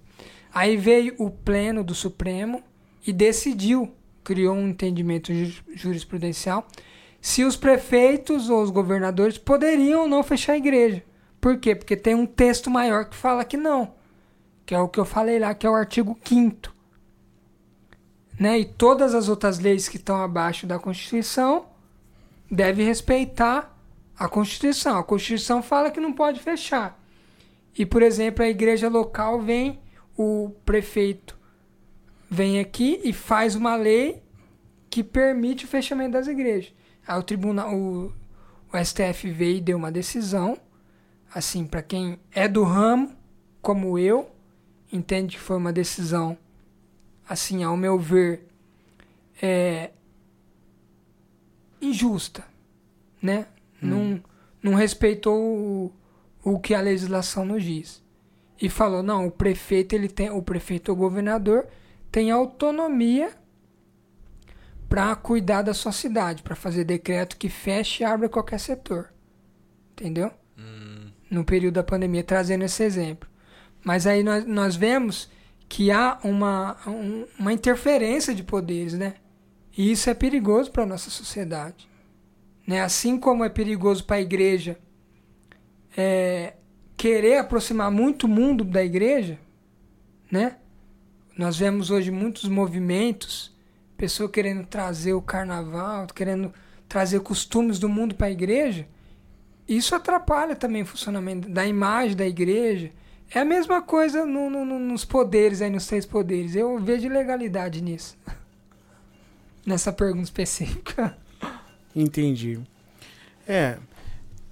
Aí 0.52 0.76
veio 0.76 1.14
o 1.18 1.28
pleno 1.30 1.84
do 1.84 1.94
Supremo 1.94 2.62
e 3.06 3.12
decidiu, 3.12 3.92
criou 4.22 4.54
um 4.54 4.68
entendimento 4.68 5.32
ju- 5.34 5.62
jurisprudencial, 5.74 6.66
se 7.20 7.44
os 7.44 7.54
prefeitos 7.56 8.48
ou 8.48 8.62
os 8.62 8.70
governadores 8.70 9.36
poderiam 9.36 10.02
ou 10.02 10.08
não 10.08 10.22
fechar 10.22 10.54
a 10.54 10.56
igreja. 10.56 11.02
Por 11.40 11.58
quê? 11.58 11.74
Porque 11.74 11.96
tem 11.96 12.14
um 12.14 12.24
texto 12.26 12.70
maior 12.70 13.04
que 13.04 13.16
fala 13.16 13.44
que 13.44 13.56
não. 13.56 13.92
Que 14.64 14.74
é 14.74 14.78
o 14.78 14.88
que 14.88 14.98
eu 14.98 15.04
falei 15.04 15.38
lá, 15.38 15.54
que 15.54 15.66
é 15.66 15.70
o 15.70 15.74
artigo 15.74 16.18
5 16.24 16.72
né? 18.38 18.58
E 18.58 18.64
todas 18.64 19.14
as 19.14 19.28
outras 19.28 19.58
leis 19.58 19.88
que 19.88 19.96
estão 19.96 20.16
abaixo 20.22 20.66
da 20.66 20.78
Constituição 20.78 21.66
devem 22.50 22.86
respeitar 22.86 23.76
a 24.18 24.28
Constituição. 24.28 24.98
A 24.98 25.04
Constituição 25.04 25.62
fala 25.62 25.90
que 25.90 26.00
não 26.00 26.12
pode 26.12 26.40
fechar. 26.40 26.98
E, 27.76 27.84
por 27.84 28.02
exemplo, 28.02 28.44
a 28.44 28.48
igreja 28.48 28.88
local 28.88 29.40
vem, 29.40 29.80
o 30.16 30.50
prefeito 30.64 31.38
vem 32.30 32.60
aqui 32.60 33.00
e 33.04 33.12
faz 33.12 33.54
uma 33.54 33.74
lei 33.76 34.22
que 34.88 35.02
permite 35.02 35.64
o 35.64 35.68
fechamento 35.68 36.12
das 36.12 36.28
igrejas. 36.28 36.72
Aí 37.06 37.18
o 37.18 37.22
tribunal, 37.22 37.74
o, 37.74 38.12
o 38.72 38.84
STF 38.84 39.30
veio 39.30 39.56
e 39.56 39.60
deu 39.60 39.76
uma 39.76 39.90
decisão, 39.90 40.56
assim, 41.34 41.66
para 41.66 41.82
quem 41.82 42.18
é 42.32 42.46
do 42.46 42.62
ramo, 42.62 43.12
como 43.60 43.98
eu, 43.98 44.30
entende 44.92 45.36
que 45.36 45.42
foi 45.42 45.56
uma 45.56 45.72
decisão, 45.72 46.38
assim, 47.28 47.64
ao 47.64 47.76
meu 47.76 47.98
ver, 47.98 48.46
é, 49.42 49.90
injusta, 51.80 52.44
né? 53.20 53.46
Não, 53.82 54.22
não 54.62 54.74
respeitou 54.74 55.36
o, 55.36 55.92
o 56.44 56.58
que 56.60 56.74
a 56.74 56.80
legislação 56.80 57.44
nos 57.44 57.64
diz. 57.64 58.02
E 58.60 58.68
falou, 58.68 59.02
não, 59.02 59.26
o 59.26 59.30
prefeito, 59.30 59.94
ele 59.94 60.08
tem, 60.08 60.30
o 60.30 60.42
prefeito 60.42 60.90
ou 60.90 60.96
governador 60.96 61.66
tem 62.12 62.30
autonomia 62.30 63.30
para 64.88 65.14
cuidar 65.16 65.62
da 65.62 65.74
sua 65.74 65.90
cidade, 65.92 66.42
para 66.42 66.54
fazer 66.54 66.84
decreto 66.84 67.36
que 67.36 67.48
feche 67.48 68.02
e 68.02 68.06
abra 68.06 68.28
qualquer 68.28 68.60
setor. 68.60 69.12
Entendeu? 69.92 70.30
No 71.30 71.44
período 71.44 71.74
da 71.74 71.82
pandemia, 71.82 72.22
trazendo 72.22 72.64
esse 72.64 72.82
exemplo. 72.84 73.28
Mas 73.82 74.06
aí 74.06 74.22
nós, 74.22 74.44
nós 74.46 74.76
vemos 74.76 75.28
que 75.68 75.90
há 75.90 76.18
uma, 76.22 76.76
um- 76.86 77.26
uma 77.38 77.52
interferência 77.52 78.34
de 78.34 78.44
poderes, 78.44 78.94
né? 78.94 79.14
E 79.76 79.90
isso 79.90 80.08
é 80.08 80.14
perigoso 80.14 80.70
para 80.70 80.84
a 80.84 80.86
nossa 80.86 81.10
sociedade. 81.10 81.88
Né? 82.66 82.80
Assim 82.80 83.18
como 83.18 83.44
é 83.44 83.48
perigoso 83.48 84.04
para 84.04 84.16
a 84.16 84.20
igreja 84.20 84.78
é, 85.96 86.54
querer 86.96 87.38
aproximar 87.38 87.90
muito 87.90 88.24
o 88.24 88.28
mundo 88.28 88.64
da 88.64 88.84
igreja, 88.84 89.38
né? 90.30 90.56
Nós 91.36 91.56
vemos 91.58 91.90
hoje 91.90 92.10
muitos 92.10 92.48
movimentos, 92.48 93.52
pessoas 93.96 94.30
querendo 94.30 94.66
trazer 94.66 95.12
o 95.14 95.22
carnaval, 95.22 96.06
querendo 96.08 96.52
trazer 96.88 97.20
costumes 97.20 97.78
do 97.78 97.88
mundo 97.88 98.14
para 98.14 98.28
a 98.28 98.30
igreja. 98.30 98.86
Isso 99.68 99.94
atrapalha 99.94 100.54
também 100.54 100.82
o 100.82 100.86
funcionamento 100.86 101.48
da 101.48 101.66
imagem 101.66 102.16
da 102.16 102.26
igreja. 102.26 102.90
É 103.34 103.40
a 103.40 103.44
mesma 103.44 103.80
coisa 103.82 104.24
no- 104.24 104.50
no- 104.50 104.64
no- 104.64 104.78
nos 104.78 105.04
poderes, 105.04 105.60
aí 105.62 105.70
nos 105.70 105.86
três 105.86 106.04
poderes. 106.06 106.54
Eu 106.54 106.78
vejo 106.78 107.06
ilegalidade 107.06 107.80
nisso. 107.82 108.16
Nessa 109.66 109.92
pergunta 109.92 110.24
específica. 110.24 111.16
Entendi. 111.96 112.60
É. 113.48 113.78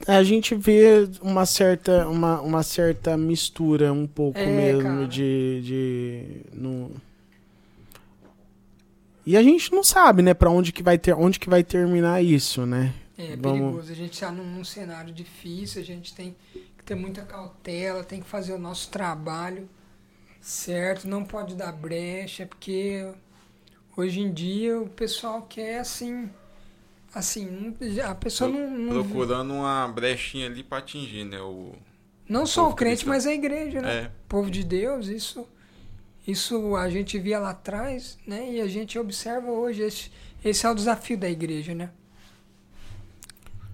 A 0.06 0.22
gente 0.24 0.54
vê 0.54 1.08
uma 1.20 1.46
certa, 1.46 2.08
uma, 2.08 2.40
uma 2.40 2.62
certa 2.62 3.16
mistura 3.16 3.92
um 3.92 4.06
pouco 4.06 4.38
É, 4.38 4.46
mesmo 4.46 4.82
cara. 4.82 5.06
de. 5.08 5.60
de 5.62 6.24
no... 6.52 6.90
E 9.24 9.36
a 9.36 9.42
gente 9.42 9.70
não 9.72 9.84
sabe, 9.84 10.20
né, 10.22 10.34
pra 10.34 10.50
onde 10.50 10.72
que 10.72 10.82
vai 10.82 10.98
ter, 10.98 11.14
onde 11.14 11.38
que 11.38 11.48
vai 11.48 11.62
terminar 11.62 12.22
isso, 12.22 12.66
né? 12.66 12.92
É 13.16 13.36
Vamos- 13.36 13.60
perigoso. 13.60 13.92
A 13.92 13.94
gente 13.94 14.12
está 14.14 14.32
num, 14.32 14.44
num 14.44 14.64
cenário 14.64 15.12
difícil, 15.14 15.80
a 15.80 15.84
gente 15.84 16.12
tem 16.12 16.34
que 16.76 16.82
ter 16.84 16.96
muita 16.96 17.22
cautela, 17.22 18.02
tem 18.02 18.20
que 18.20 18.26
fazer 18.28 18.52
o 18.52 18.58
nosso 18.58 18.90
trabalho 18.90 19.68
certo, 20.40 21.06
não 21.06 21.24
pode 21.24 21.54
dar 21.54 21.70
brecha, 21.70 22.44
porque 22.46 23.08
hoje 23.96 24.20
em 24.20 24.32
dia 24.32 24.80
o 24.80 24.88
pessoal 24.88 25.42
quer 25.42 25.78
assim. 25.78 26.28
Assim, 27.14 27.74
a 28.04 28.14
pessoa 28.14 28.48
não. 28.50 28.70
não 28.70 29.04
Procurando 29.04 29.52
uma 29.52 29.86
brechinha 29.88 30.46
ali 30.46 30.62
pra 30.62 30.78
atingir, 30.78 31.24
né? 31.24 31.40
O... 31.40 31.72
não 32.28 32.46
só 32.46 32.70
o 32.70 32.74
crente, 32.74 33.04
cristão. 33.04 33.12
mas 33.12 33.26
a 33.26 33.32
igreja, 33.34 33.82
né? 33.82 33.94
É. 34.04 34.10
povo 34.28 34.50
de 34.50 34.64
Deus, 34.64 35.08
isso 35.08 35.46
isso 36.26 36.76
a 36.76 36.88
gente 36.88 37.18
via 37.18 37.38
lá 37.38 37.50
atrás, 37.50 38.16
né? 38.26 38.50
E 38.52 38.60
a 38.60 38.66
gente 38.68 38.98
observa 38.98 39.50
hoje 39.50 39.82
esse, 39.82 40.10
esse 40.44 40.64
é 40.64 40.70
o 40.70 40.74
desafio 40.74 41.18
da 41.18 41.28
igreja, 41.28 41.74
né? 41.74 41.90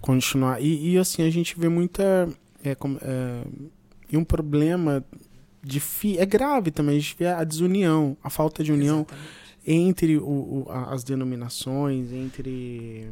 continuar. 0.01 0.61
E, 0.61 0.91
e, 0.93 0.97
assim, 0.97 1.23
a 1.23 1.29
gente 1.29 1.59
vê 1.59 1.69
muita. 1.69 2.29
É, 2.63 2.75
como- 2.75 2.97
é, 3.01 3.43
e 4.11 4.17
um 4.17 4.23
problema 4.23 5.03
de 5.61 5.79
fi- 5.79 6.17
é 6.17 6.25
grave 6.25 6.71
também, 6.71 6.97
a 6.97 6.99
gente 6.99 7.15
vê 7.17 7.27
a 7.27 7.43
desunião, 7.43 8.17
a 8.23 8.29
falta 8.29 8.63
de 8.63 8.71
união 8.71 8.99
Exatamente. 9.01 9.38
Entre 9.65 10.17
o, 10.17 10.23
o- 10.23 10.65
a- 10.69 10.93
as 10.93 11.03
denominações, 11.03 12.11
entre, 12.11 13.07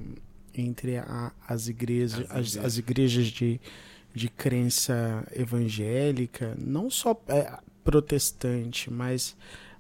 entre 0.53 0.98
a- 0.98 1.32
as 1.48 1.68
igrejas, 1.68 2.19
As 2.19 2.26
as, 2.26 2.30
igrejas. 2.48 2.65
as 2.65 2.78
igrejas 2.78 3.26
de, 3.28 3.61
de 4.14 4.30
crença 4.30 5.28
evangélica, 5.36 6.56
não 6.57 6.90
só 6.90 7.19
é, 7.28 7.52
protestante, 7.84 8.91
mas 8.91 9.36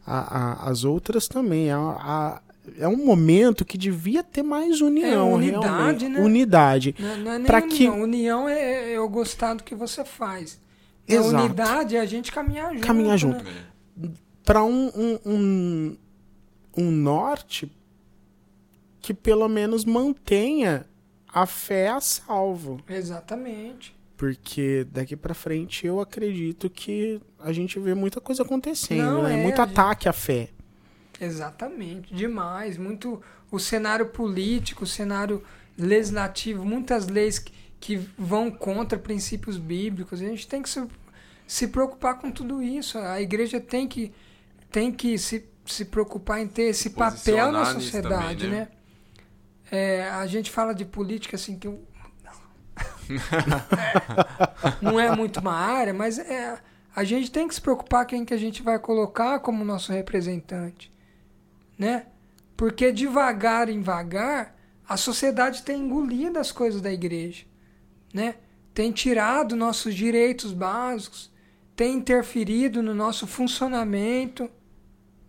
a- 0.05 0.63
a- 0.65 0.69
as 0.69 0.83
outras 0.83 1.27
também. 1.27 1.71
A- 1.71 1.79
a- 1.79 2.41
é 2.77 2.87
um 2.87 3.05
momento 3.05 3.63
que 3.63 3.77
devia 3.77 4.21
ter 4.23 4.43
mais 4.43 4.81
união, 4.81 5.31
É, 5.31 5.33
unidade, 5.35 5.65
realmente. 6.05 6.09
né? 6.09 6.19
Unidade. 6.21 6.95
Não, 6.99 7.17
não 7.17 7.31
é 7.31 7.37
nem 7.37 7.47
Pra 7.47 7.61
que- 7.61 7.87
união. 7.87 8.01
União 8.01 8.49
é, 8.49 8.91
é 8.91 8.97
eu 8.97 9.07
gostar 9.07 9.53
do 9.53 9.63
que 9.63 9.73
você 9.73 10.03
faz. 10.03 10.59
A 11.09 11.13
Exato. 11.13 11.45
unidade 11.45 11.95
é 11.95 12.01
a 12.01 12.05
gente 12.05 12.29
caminhar 12.31 12.73
junto. 12.73 12.85
Caminhar 12.85 13.17
junto. 13.17 13.43
né? 13.43 13.51
É. 14.03 14.07
para 14.43 14.63
um, 14.63 14.87
um, 14.95 15.19
um, 15.25 15.97
um 16.77 16.91
norte 16.91 17.71
que 19.01 19.13
pelo 19.13 19.47
menos 19.47 19.83
mantenha 19.85 20.85
a 21.27 21.45
fé 21.45 21.89
a 21.89 21.99
salvo. 21.99 22.79
Exatamente. 22.87 23.95
Porque 24.15 24.85
daqui 24.91 25.15
pra 25.15 25.33
frente 25.33 25.85
eu 25.85 25.99
acredito 25.99 26.69
que 26.69 27.21
a 27.39 27.51
gente 27.53 27.79
vê 27.79 27.93
muita 27.93 28.19
coisa 28.19 28.43
acontecendo, 28.43 29.03
Não, 29.03 29.23
né? 29.23 29.39
é, 29.39 29.43
Muito 29.43 29.61
a 29.61 29.65
gente- 29.65 29.73
ataque 29.79 30.09
à 30.09 30.13
fé. 30.13 30.49
Exatamente. 31.19 32.13
Demais. 32.13 32.77
Muito 32.77 33.21
o 33.51 33.59
cenário 33.59 34.07
político, 34.07 34.83
o 34.83 34.87
cenário 34.87 35.43
legislativo, 35.77 36.65
muitas 36.65 37.07
leis 37.07 37.39
que, 37.39 37.51
que 37.79 37.95
vão 38.17 38.49
contra 38.51 38.97
princípios 38.97 39.57
bíblicos. 39.57 40.21
A 40.21 40.25
gente 40.25 40.47
tem 40.47 40.61
que 40.61 40.69
se, 40.69 40.85
se 41.45 41.67
preocupar 41.67 42.17
com 42.19 42.31
tudo 42.31 42.61
isso. 42.61 42.97
A 42.97 43.21
igreja 43.21 43.59
tem 43.59 43.87
que, 43.87 44.11
tem 44.71 44.91
que 44.91 45.17
se, 45.17 45.45
se 45.73 45.85
preocupar 45.85 46.39
em 46.39 46.47
ter 46.47 46.63
esse 46.63 46.91
papel 46.91 47.51
na 47.51 47.65
sociedade, 47.65 48.45
também, 48.45 48.59
né? 48.59 48.59
né? 48.59 48.67
É, 49.69 50.09
a 50.09 50.25
gente 50.25 50.49
fala 50.49 50.73
de 50.73 50.85
política 50.85 51.35
assim 51.35 51.57
que 51.57 51.67
eu- 51.67 51.85
não 54.81 54.99
é 54.99 55.15
muito 55.15 55.39
uma 55.39 55.53
área, 55.53 55.93
mas 55.93 56.19
é, 56.19 56.57
a 56.95 57.03
gente 57.03 57.31
tem 57.31 57.47
que 57.47 57.55
se 57.55 57.61
preocupar 57.61 58.05
quem 58.05 58.25
que 58.25 58.33
a 58.33 58.37
gente 58.37 58.61
vai 58.61 58.79
colocar 58.79 59.39
como 59.39 59.63
nosso 59.63 59.91
representante, 59.91 60.91
né? 61.77 62.07
Porque 62.55 62.91
devagar 62.91 63.69
em 63.69 63.81
vagar 63.81 64.55
a 64.87 64.95
sociedade 64.97 65.63
tem 65.63 65.81
engolido 65.81 66.39
as 66.39 66.51
coisas 66.51 66.81
da 66.81 66.91
igreja, 66.91 67.45
né? 68.13 68.35
Tem 68.73 68.91
tirado 68.91 69.55
nossos 69.55 69.93
direitos 69.93 70.53
básicos, 70.53 71.31
tem 71.75 71.95
interferido 71.95 72.81
no 72.81 72.95
nosso 72.95 73.27
funcionamento, 73.27 74.49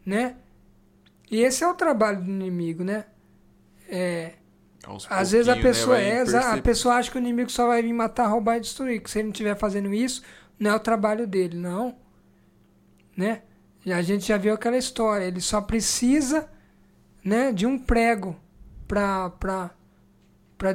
né? 0.08 0.36
E 1.30 1.42
esse 1.42 1.62
é 1.62 1.68
o 1.68 1.74
trabalho 1.74 2.22
do 2.22 2.30
inimigo, 2.30 2.82
né? 2.82 3.04
É, 3.88 4.34
Aos 4.86 5.06
às 5.10 5.32
vezes 5.32 5.48
a 5.48 5.54
né, 5.54 5.62
pessoa 5.62 5.96
vai 5.96 6.04
é, 6.10 6.20
exa- 6.20 6.52
a 6.54 6.62
pessoa 6.62 6.94
acha 6.94 7.10
que 7.10 7.18
o 7.18 7.20
inimigo 7.20 7.50
só 7.50 7.66
vai 7.66 7.82
vir 7.82 7.92
matar, 7.92 8.26
roubar 8.26 8.56
e 8.56 8.60
destruir. 8.60 9.02
Que 9.02 9.10
se 9.10 9.18
ele 9.18 9.24
não 9.24 9.32
estiver 9.32 9.54
fazendo 9.56 9.92
isso, 9.92 10.22
não 10.58 10.70
é 10.70 10.74
o 10.74 10.80
trabalho 10.80 11.26
dele, 11.26 11.56
não. 11.58 11.96
Né? 13.16 13.42
E 13.84 13.92
a 13.92 14.00
gente 14.00 14.26
já 14.26 14.36
viu 14.38 14.54
aquela 14.54 14.76
história. 14.78 15.24
Ele 15.24 15.40
só 15.40 15.60
precisa 15.60 16.48
né, 17.22 17.52
de 17.52 17.66
um 17.66 17.78
prego 17.78 18.34
para 18.86 19.30
para 19.30 19.70
para 20.56 20.72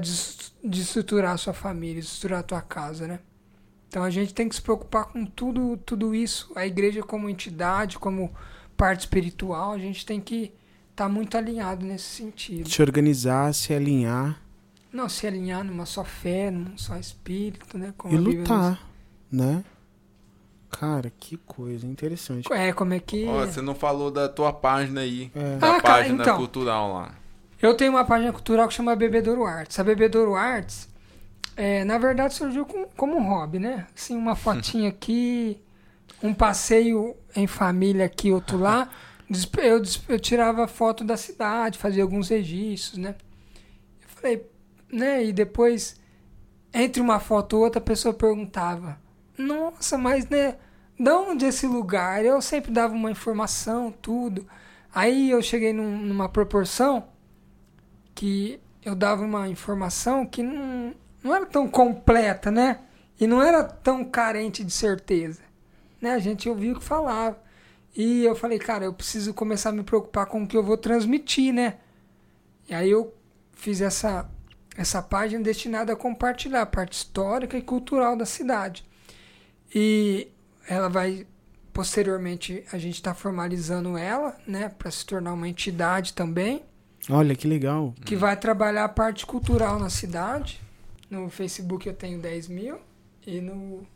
destruturar 0.64 1.34
a 1.34 1.38
sua 1.38 1.54
família, 1.54 2.02
destruturar 2.02 2.40
a 2.40 2.44
tua 2.44 2.62
casa, 2.62 3.06
né? 3.06 3.20
Então 3.90 4.02
a 4.02 4.10
gente 4.10 4.34
tem 4.34 4.48
que 4.48 4.56
se 4.56 4.62
preocupar 4.62 5.06
com 5.06 5.26
tudo, 5.26 5.76
tudo 5.78 6.16
isso. 6.16 6.52
A 6.56 6.66
igreja 6.66 7.04
como 7.04 7.30
entidade, 7.30 8.00
como 8.00 8.34
parte 8.84 9.00
espiritual, 9.02 9.72
a 9.72 9.78
gente 9.78 10.06
tem 10.06 10.20
que 10.20 10.52
estar 10.92 11.08
muito 11.10 11.38
alinhado 11.38 11.86
nesse 11.86 12.06
sentido. 12.06 12.70
Se 12.70 12.82
organizar, 12.82 13.54
se 13.54 13.74
alinhar 13.74 14.40
Não, 14.92 15.08
se 15.10 15.26
alinhar 15.26 15.64
numa 15.64 15.86
só 15.86 16.04
fé, 16.04 16.52
num 16.52 16.78
só 16.78 16.96
espírito, 16.98 17.78
né? 17.78 17.94
Como 17.98 18.14
e 18.14 18.18
lutar, 18.18 18.80
né? 19.32 19.64
Cara, 20.70 21.12
que 21.20 21.38
coisa 21.38 21.86
interessante. 21.86 22.52
É, 22.52 22.74
como 22.74 22.94
é 22.94 23.00
que. 23.00 23.26
Ó, 23.28 23.46
você 23.46 23.62
não 23.62 23.76
falou 23.76 24.10
da 24.12 24.28
tua 24.28 24.52
página 24.52 25.02
aí. 25.02 25.32
É. 25.36 25.58
Da 25.58 25.76
Ah, 25.78 25.82
cara, 25.82 25.98
página 26.00 26.24
então. 26.24 26.38
cultural 26.38 26.94
lá. 26.94 27.16
Eu 27.62 27.76
tenho 27.78 27.92
uma 27.92 28.04
página 28.06 28.32
cultural 28.34 28.68
que 28.68 28.74
chama 28.74 28.96
Bebedouro 28.96 29.46
Arts. 29.46 29.80
A 29.80 29.84
Bebedouro 29.84 30.36
Arts, 30.36 30.90
é, 31.56 31.84
na 31.86 31.98
verdade, 31.98 32.34
surgiu 32.34 32.66
com- 32.66 32.88
como 32.98 33.16
um 33.16 33.24
hobby, 33.30 33.60
né? 33.60 33.88
Assim, 33.96 34.18
uma 34.18 34.36
fotinha 34.36 34.90
aqui, 34.94 35.62
um 36.24 36.34
passeio 36.34 37.16
em 37.36 37.46
família 37.48 38.06
aqui, 38.06 38.32
outro 38.32 38.58
lá. 38.58 38.90
Eu, 39.58 39.82
eu 40.10 40.20
tirava 40.20 40.68
foto 40.68 41.04
da 41.04 41.18
cidade, 41.18 41.80
fazia 41.80 42.04
alguns 42.04 42.30
registros, 42.30 43.00
né? 43.00 43.16
Eu 44.02 44.08
falei, 44.10 44.52
né? 44.92 45.26
E 45.26 45.34
depois, 45.34 46.00
entre 46.74 47.02
uma 47.02 47.20
foto 47.20 47.56
e 47.56 47.60
outra, 47.60 47.80
a 47.80 47.84
pessoa 47.84 48.14
perguntava: 48.14 49.00
Nossa, 49.38 49.98
mas 49.98 50.30
né? 50.30 50.58
De 51.00 51.10
onde 51.10 51.46
é 51.46 51.50
esse 51.50 51.66
lugar? 51.66 52.24
Eu 52.24 52.42
sempre 52.42 52.72
dava 52.72 52.94
uma 52.94 53.10
informação, 53.10 53.92
tudo. 53.92 54.46
Aí 54.94 55.32
eu 55.32 55.42
cheguei 55.42 55.74
num- 55.74 55.98
numa 55.98 56.30
proporção 56.30 57.08
que 58.14 58.60
eu 58.84 58.96
dava 58.96 59.24
uma 59.24 59.48
informação 59.50 60.26
que 60.26 60.44
não, 60.44 60.94
não 61.24 61.36
era 61.36 61.46
tão 61.46 61.68
completa, 61.68 62.52
né? 62.52 62.82
E 63.20 63.26
não 63.26 63.42
era 63.42 63.64
tão 63.64 64.04
carente 64.06 64.64
de 64.64 64.72
certeza. 64.72 65.42
Né? 66.04 66.12
A 66.12 66.20
gente 66.20 66.50
ouvia 66.50 66.74
o 66.74 66.80
que 66.80 66.84
falava. 66.84 67.42
E 67.96 68.26
eu 68.26 68.36
falei, 68.36 68.60
cara, 68.60 68.84
eu 68.84 68.92
preciso 68.92 69.34
começar 69.34 69.70
a 69.70 69.72
me 69.72 69.84
preocupar 69.84 70.26
com 70.26 70.44
o 70.44 70.48
que 70.48 70.58
eu 70.58 70.62
vou 70.62 70.76
transmitir, 70.76 71.54
né? 71.54 71.78
E 72.68 72.74
aí 72.74 72.92
eu 72.92 73.14
fiz 73.54 73.80
essa, 73.80 74.30
essa 74.76 75.02
página 75.02 75.42
destinada 75.42 75.94
a 75.94 75.96
compartilhar 75.96 76.64
a 76.64 76.66
parte 76.66 76.92
histórica 76.98 77.58
e 77.58 77.62
cultural 77.62 78.18
da 78.18 78.26
cidade. 78.26 78.84
E 79.74 80.28
ela 80.68 80.90
vai, 80.90 81.26
posteriormente, 81.72 82.66
a 82.74 82.78
gente 82.78 82.96
está 82.96 83.14
formalizando 83.14 83.98
ela, 83.98 84.38
né? 84.46 84.68
Para 84.68 84.92
se 84.92 85.06
tornar 85.06 85.32
uma 85.32 85.48
entidade 85.48 86.12
também 86.12 86.64
Olha 87.10 87.34
que 87.34 87.48
legal. 87.48 87.94
que 88.04 88.18
vai 88.18 88.36
trabalhar 88.36 88.84
a 88.84 88.90
parte 88.90 89.26
cultural 89.26 89.80
na 89.80 89.90
cidade. 89.90 90.60
No 91.10 91.30
Facebook 91.30 91.88
eu 91.88 91.94
tenho 91.94 92.20
10 92.20 92.50
mil 92.50 92.80
e 93.26 93.40
no 93.40 93.88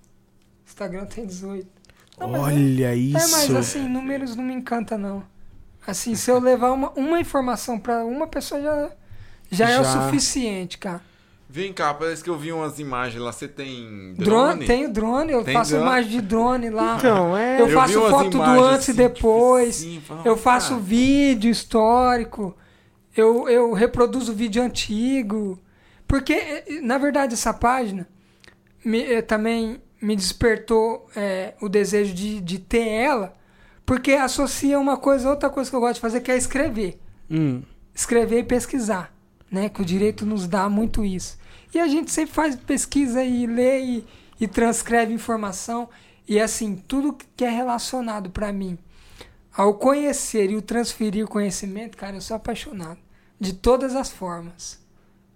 Instagram 0.66 1.06
tem 1.06 1.26
18. 1.26 1.77
Não, 2.20 2.28
mas 2.30 2.42
Olha 2.44 2.96
isso. 2.96 3.18
É, 3.18 3.28
mas 3.32 3.56
assim, 3.56 3.88
números 3.88 4.36
não 4.36 4.44
me 4.44 4.54
encanta 4.54 4.98
não. 4.98 5.24
Assim, 5.86 6.16
se 6.16 6.30
eu 6.30 6.40
levar 6.40 6.72
uma, 6.72 6.90
uma 6.92 7.20
informação 7.20 7.80
pra 7.80 8.04
uma 8.04 8.28
pessoa 8.28 8.62
já, 8.62 8.90
já, 9.52 9.70
é 9.70 9.80
o 9.80 9.84
Já. 9.84 10.04
suficiente, 10.06 10.78
cara. 10.78 11.02
Vem 11.50 11.72
cá, 11.72 11.94
parece 11.94 12.22
que 12.22 12.30
eu 12.30 12.38
vi 12.38 12.52
umas 12.52 12.78
imagens 12.78 13.22
lá. 13.24 13.32
Você 13.32 13.48
tem 13.48 14.14
Drone, 14.18 14.50
drone? 14.54 14.66
tenho 14.66 14.92
drone, 14.92 15.32
eu 15.32 15.44
Tem 15.46 15.54
faço 15.54 15.72
drone? 15.72 15.86
imagem 15.86 16.12
de 16.12 16.22
drone 16.22 16.70
lá. 16.70 16.98
Então, 16.98 17.38
é. 17.38 17.62
Eu 17.62 17.68
vi 17.68 17.74
faço 17.74 18.10
foto 18.10 18.30
do 18.32 18.42
antes 18.44 18.88
e 18.90 18.92
assim, 18.92 18.98
depois. 18.98 19.78
tipo 19.78 19.88
assim, 19.90 20.02
fala, 20.02 20.22
Eu 20.26 20.36
faço 20.36 20.70
cara, 20.72 20.82
vídeo 20.82 21.50
histórico, 21.50 22.54
eu, 23.16 23.48
eu 23.48 23.72
reproduzo 23.72 24.34
vídeo 24.34 24.62
antigo. 24.62 25.58
Porque, 26.06 26.34
eh, 26.34 26.82
na 26.82 26.98
verdade, 26.98 27.34
essa 27.34 27.54
página 27.54 28.06
me- 28.84 29.04
eh, 29.06 29.22
também 29.22 29.82
me 30.02 30.16
despertou 30.16 31.10
eh, 31.16 31.54
o 31.62 31.68
desejo 31.70 32.14
de, 32.14 32.40
de 32.42 32.60
ter 32.60 32.88
ela, 32.88 33.36
porque 33.86 34.14
associa 34.14 34.80
uma 34.80 34.98
coisa, 34.98 35.30
outra 35.30 35.50
coisa 35.50 35.70
que 35.70 35.76
eu 35.76 35.80
gosto 35.80 35.96
de 35.96 36.02
fazer, 36.02 36.22
que 36.22 36.32
é 36.32 36.38
escrever. 36.38 37.00
Hum, 37.30 37.62
Escrever 37.94 38.40
e 38.40 38.44
pesquisar. 38.44 39.14
né? 39.50 39.70
Que 39.70 39.82
o 39.82 39.86
direito 39.86 40.26
nos 40.26 40.48
dá 40.48 40.70
muito 40.70 41.04
isso. 41.06 41.38
E 41.74 41.80
a 41.80 41.88
gente 41.88 42.12
sempre 42.12 42.34
faz 42.34 42.56
pesquisa 42.56 43.24
e 43.24 43.46
lê 43.48 43.80
e, 43.82 44.08
e 44.40 44.48
transcreve 44.48 45.14
informação. 45.14 45.90
E 46.28 46.40
assim, 46.40 46.76
tudo 46.76 47.18
que 47.36 47.44
é 47.46 47.50
relacionado 47.50 48.30
para 48.30 48.52
mim 48.54 48.78
ao 49.56 49.74
conhecer 49.74 50.52
e 50.52 50.56
o 50.56 50.62
transferir 50.62 51.26
conhecimento, 51.28 51.98
cara, 51.98 52.18
eu 52.18 52.22
sou 52.22 52.36
apaixonado. 52.36 53.00
De 53.40 53.54
todas 53.54 53.96
as 53.96 54.12
formas. 54.12 54.80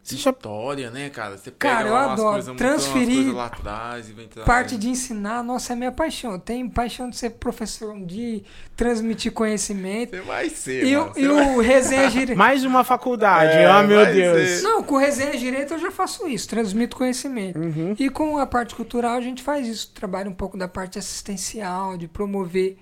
Você 0.03 0.15
já... 0.15 0.31
História, 0.31 0.89
né, 0.89 1.09
cara? 1.11 1.37
Você 1.37 1.51
pega 1.51 1.75
Cara, 1.75 1.87
eu 1.87 1.93
lá 1.93 2.01
umas 2.07 2.19
adoro. 2.19 2.31
coisas, 2.33 2.55
Transferir 2.57 3.05
umas 3.07 3.15
coisas 3.15 3.33
lá 3.35 3.45
atrás 3.45 4.09
e 4.09 4.13
vem 4.13 4.27
trazer. 4.27 4.45
Parte 4.47 4.75
de 4.77 4.89
ensinar, 4.89 5.43
nossa, 5.43 5.73
é 5.73 5.75
minha 5.75 5.91
paixão. 5.91 6.31
Eu 6.31 6.39
tenho 6.39 6.67
paixão 6.71 7.07
de 7.09 7.15
ser 7.17 7.29
professor 7.31 7.95
dia, 8.03 8.41
transmitir 8.75 9.31
conhecimento. 9.31 10.09
Você 10.15 10.21
vai 10.21 10.49
ser, 10.49 10.85
E, 10.85 10.95
mano. 10.97 11.13
e 11.15 11.27
vai- 11.27 11.55
o 11.55 11.61
resenha 11.61 12.09
direito. 12.09 12.35
Mais 12.39 12.65
uma 12.65 12.83
faculdade, 12.83 13.53
É, 13.53 13.69
oh 13.75 13.83
meu 13.85 14.03
Deus. 14.11 14.49
ser. 14.49 14.61
Não, 14.63 14.81
com 14.81 14.97
resenha 14.97 15.37
direito 15.37 15.75
eu 15.75 15.79
já 15.79 15.91
faço 15.91 16.27
isso, 16.27 16.49
transmito 16.49 16.95
conhecimento. 16.97 17.59
Uhum. 17.59 17.95
E 17.99 18.09
com 18.09 18.39
a 18.39 18.47
parte 18.47 18.73
cultural 18.73 19.15
a 19.17 19.21
gente 19.21 19.43
faz 19.43 19.67
isso, 19.67 19.91
trabalha 19.93 20.29
um 20.29 20.33
pouco 20.33 20.57
da 20.57 20.67
parte 20.67 20.97
assistencial, 20.97 21.95
de 21.95 22.07
promover 22.07 22.75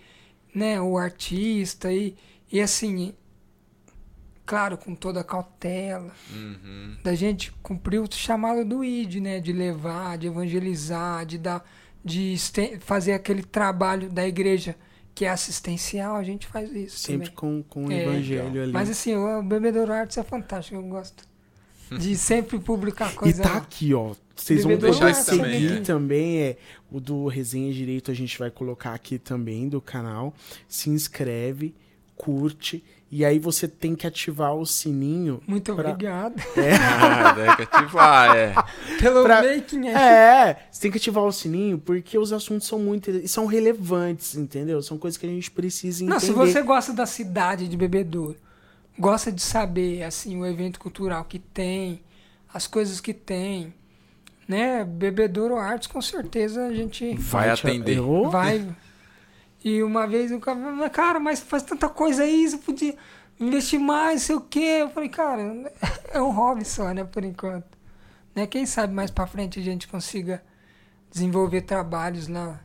né, 0.56 0.80
o 0.80 0.98
artista 0.98 1.92
e, 1.92 2.16
e 2.52 2.62
assim, 2.62 3.14
claro, 4.50 4.78
com 4.80 4.96
toda 4.96 5.20
a 5.20 5.24
cautela, 5.24 6.12
Uhum. 6.34 6.96
da 7.04 7.14
gente 7.14 7.52
cumprir 7.62 8.00
o 8.02 8.08
chamado 8.12 8.66
do 8.66 8.84
ID, 8.84 9.18
né, 9.22 9.40
de 9.40 9.54
levar, 9.54 10.18
de 10.18 10.26
evangelizar, 10.26 11.24
de 11.24 11.38
dar, 11.38 11.64
de 12.04 12.36
fazer 12.80 13.14
aquele 13.14 13.44
trabalho 13.44 14.10
da 14.10 14.28
igreja 14.28 14.76
que 15.14 15.24
é 15.26 15.30
assistencial, 15.30 16.16
a 16.16 16.24
gente 16.24 16.48
faz 16.48 16.72
isso 16.76 16.98
Sempre 16.98 17.30
também. 17.30 17.62
com, 17.64 17.84
com 17.84 17.86
o 17.88 17.92
É, 17.92 18.04
evangelho 18.04 18.64
ali. 18.64 18.72
Mas 18.72 18.90
assim, 18.90 19.16
o 19.16 19.44
Bebedouro 19.44 19.94
Artes 19.94 20.18
é 20.18 20.24
fantástico, 20.24 20.78
eu 20.78 20.82
gosto 20.84 21.24
de 22.00 22.16
sempre 22.18 22.58
publicar 22.58 23.12
E 23.12 23.16
coisa. 23.16 23.44
tá 23.44 23.58
aqui, 23.58 23.94
ó. 23.94 24.16
Vocês 24.36 24.64
vão 24.64 24.78
poder 24.78 25.04
Artes 25.04 25.26
também, 25.26 25.52
seguir 25.62 25.78
é. 25.78 25.82
também, 25.82 26.42
é. 26.42 26.58
O 26.90 27.00
do 27.00 27.28
Resenha 27.28 27.72
Direito 27.72 28.10
a 28.10 28.14
gente 28.16 28.40
vai 28.40 28.50
colocar 28.50 28.94
aqui 28.96 29.20
também 29.20 29.68
do 29.70 29.80
canal. 29.82 30.34
Se 30.68 30.90
inscreve, 30.90 31.76
curte. 32.16 32.84
E 33.12 33.26
aí 33.26 33.40
você 33.40 33.68
tem 33.68 33.96
que 33.96 34.06
ativar 34.06 34.54
o 34.54 34.66
sininho. 34.66 35.42
Muito 35.48 35.74
pra- 35.74 35.90
obrigado 35.90 36.36
Ah, 36.80 37.32
daí 37.34 37.56
que 37.56 37.62
ativar, 37.64 38.36
é. 38.38 38.54
pelo 39.00 39.24
Pra- 39.24 39.42
making. 39.42 39.88
É. 39.88 39.94
É, 40.52 40.58
você 40.72 40.82
tem 40.82 40.92
que 40.92 40.98
ativar 40.98 41.24
o 41.24 41.32
sininho 41.32 41.80
porque 41.80 42.18
os 42.20 42.32
assuntos 42.32 42.68
são 42.68 42.78
muito 42.78 43.28
são 43.28 43.48
relevantes, 43.48 44.36
entendeu? 44.36 44.82
São 44.84 44.98
coisas 44.98 45.18
que 45.18 45.26
a 45.26 45.30
gente 45.30 45.50
precisa 45.50 46.04
entender. 46.04 46.14
Não, 46.14 46.20
se 46.20 46.32
você 46.32 46.62
gosta 46.62 46.94
da 46.94 47.08
cidade 47.08 47.68
de 47.68 47.76
Bebedouro, 47.76 48.38
gosta 48.98 49.32
de 49.32 49.42
saber 49.42 50.04
assim 50.04 50.40
o 50.40 50.46
evento 50.46 50.80
cultural 50.80 51.24
que 51.26 51.40
tem, 51.40 52.02
as 52.54 52.68
coisas 52.68 53.00
que 53.02 53.14
tem, 53.14 53.74
né? 54.48 54.84
Bebedouro 54.86 55.56
Artes 55.58 55.88
com 55.88 56.02
certeza 56.02 56.68
a 56.68 56.74
gente 56.76 57.16
Vai 57.16 57.56
te- 57.56 57.66
atender. 57.68 58.00
Vai. 58.30 58.68
E 59.64 59.84
uma 59.84 60.08
vez 60.08 60.32
o 60.32 60.40
cara 60.40 60.58
falou, 60.58 60.76
"Mas, 60.76 60.92
cara, 60.92 61.20
mas 61.20 61.40
faz 61.42 61.64
tanta 61.64 61.90
coisa 61.90 62.24
aí, 62.24 62.48
você 62.48 62.58
podia 62.58 62.96
investir 63.40 63.80
mais, 63.80 64.24
sei 64.24 64.36
o 64.36 64.42
quê. 64.42 64.78
Eu 64.82 64.90
falei, 64.90 65.10
cara, 65.10 65.42
é 66.12 66.22
um 66.22 66.32
hobby 66.32 66.64
só, 66.66 66.94
né, 66.94 67.04
por 67.04 67.24
enquanto. 67.26 67.66
Né? 68.36 68.46
Quem 68.48 68.66
sabe 68.66 68.94
mais 68.94 69.12
pra 69.12 69.28
frente 69.28 69.60
a 69.60 69.64
gente 69.64 69.88
consiga 69.88 70.42
desenvolver 71.12 71.62
trabalhos 71.62 72.28
lá 72.28 72.60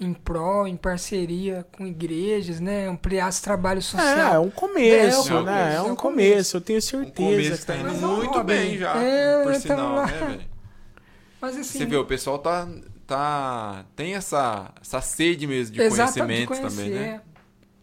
em 0.00 0.12
prol, 0.12 0.68
em 0.68 0.76
parceria 0.76 1.66
com 1.72 1.84
igrejas, 1.84 2.60
né? 2.60 2.86
Ampliar 2.86 3.28
esse 3.30 3.42
trabalho 3.42 3.82
social. 3.82 4.32
É, 4.32 4.36
é 4.36 4.38
um 4.38 4.50
começo, 4.50 5.28
É, 5.32 5.36
é 5.36 5.40
um 5.40 5.42
né? 5.42 5.52
começo, 5.52 5.72
É 5.72 5.74
é 5.76 5.82
um 5.82 5.90
um 5.92 5.96
começo, 5.96 6.56
eu 6.56 6.60
tenho 6.60 6.78
O 6.78 6.82
certeza. 6.82 7.12
começo 7.16 7.66
tá 7.66 7.72
cara. 7.74 7.78
indo 7.80 7.88
Mas 7.94 8.02
é 8.02 8.06
um 8.06 8.16
muito 8.16 8.32
hobby. 8.34 8.52
bem 8.54 8.78
já, 8.78 8.96
É, 9.02 9.42
por 9.42 9.54
sinal, 9.56 9.94
lá. 9.96 10.06
né, 10.06 10.12
velho? 10.18 10.40
Mas 11.40 11.56
assim, 11.56 11.78
Você 11.78 11.86
vê, 11.86 11.96
o 11.96 12.04
pessoal 12.04 12.38
tá, 12.38 12.68
tá 13.08 13.84
tem 13.96 14.14
essa, 14.14 14.72
essa 14.80 15.00
sede 15.00 15.46
mesmo 15.46 15.74
de 15.74 15.80
exato, 15.82 16.12
de 16.12 16.18
conhecimento 16.20 16.48
conhecer, 16.48 16.68
também, 16.76 16.90
né? 16.90 17.22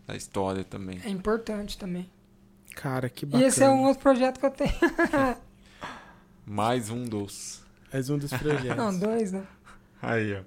Da 0.07 0.15
história 0.15 0.63
também. 0.63 1.01
É 1.03 1.09
importante 1.09 1.77
também. 1.77 2.09
Cara, 2.75 3.09
que 3.09 3.25
E 3.25 3.27
bacana. 3.27 3.47
esse 3.47 3.63
é 3.63 3.69
um 3.69 3.83
outro 3.85 4.01
projeto 4.03 4.39
que 4.39 4.45
eu 4.45 4.51
tenho. 4.51 4.71
Mais 6.45 6.89
um 6.89 7.03
dos. 7.05 7.63
És 7.91 8.09
um 8.09 8.17
dos 8.17 8.29
projetos. 8.31 8.77
Não, 8.77 8.97
dois, 8.97 9.31
né? 9.31 9.43
Aí, 10.01 10.35
ó. 10.35 10.41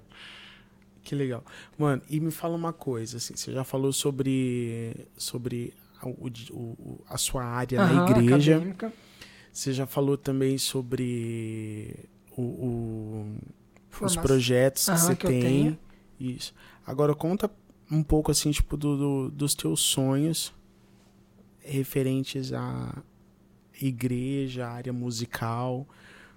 Que 1.03 1.15
legal. 1.15 1.43
Mano, 1.77 2.01
e 2.09 2.19
me 2.19 2.31
fala 2.31 2.55
uma 2.55 2.71
coisa, 2.71 3.17
assim, 3.17 3.35
você 3.35 3.51
já 3.51 3.63
falou 3.63 3.91
sobre, 3.91 5.07
sobre 5.17 5.73
a, 6.01 6.07
o- 6.07 6.31
o- 6.51 7.03
a 7.09 7.17
sua 7.17 7.43
área 7.43 7.83
na 7.83 8.09
igreja. 8.09 8.55
acadêmica. 8.55 8.93
Você 9.51 9.73
já 9.73 9.87
falou 9.87 10.15
também 10.17 10.57
sobre 10.57 11.95
o, 12.37 12.41
o- 12.43 13.37
os 13.91 13.97
Formação. 13.97 14.23
projetos 14.23 14.85
que 14.85 14.91
Aham, 14.91 14.99
você 14.99 15.15
que 15.15 15.27
tem. 15.27 15.79
Isso. 16.19 16.53
Agora 16.85 17.13
conta 17.15 17.49
um 17.91 18.03
pouco 18.03 18.31
assim, 18.31 18.51
tipo, 18.51 18.75
do, 18.77 18.97
do- 18.97 19.31
dos 19.31 19.53
teus 19.55 19.79
sonhos 19.81 20.53
referentes 21.59 22.51
à 22.53 22.95
igreja, 23.81 24.67
à 24.67 24.71
área 24.71 24.93
musical. 24.93 25.87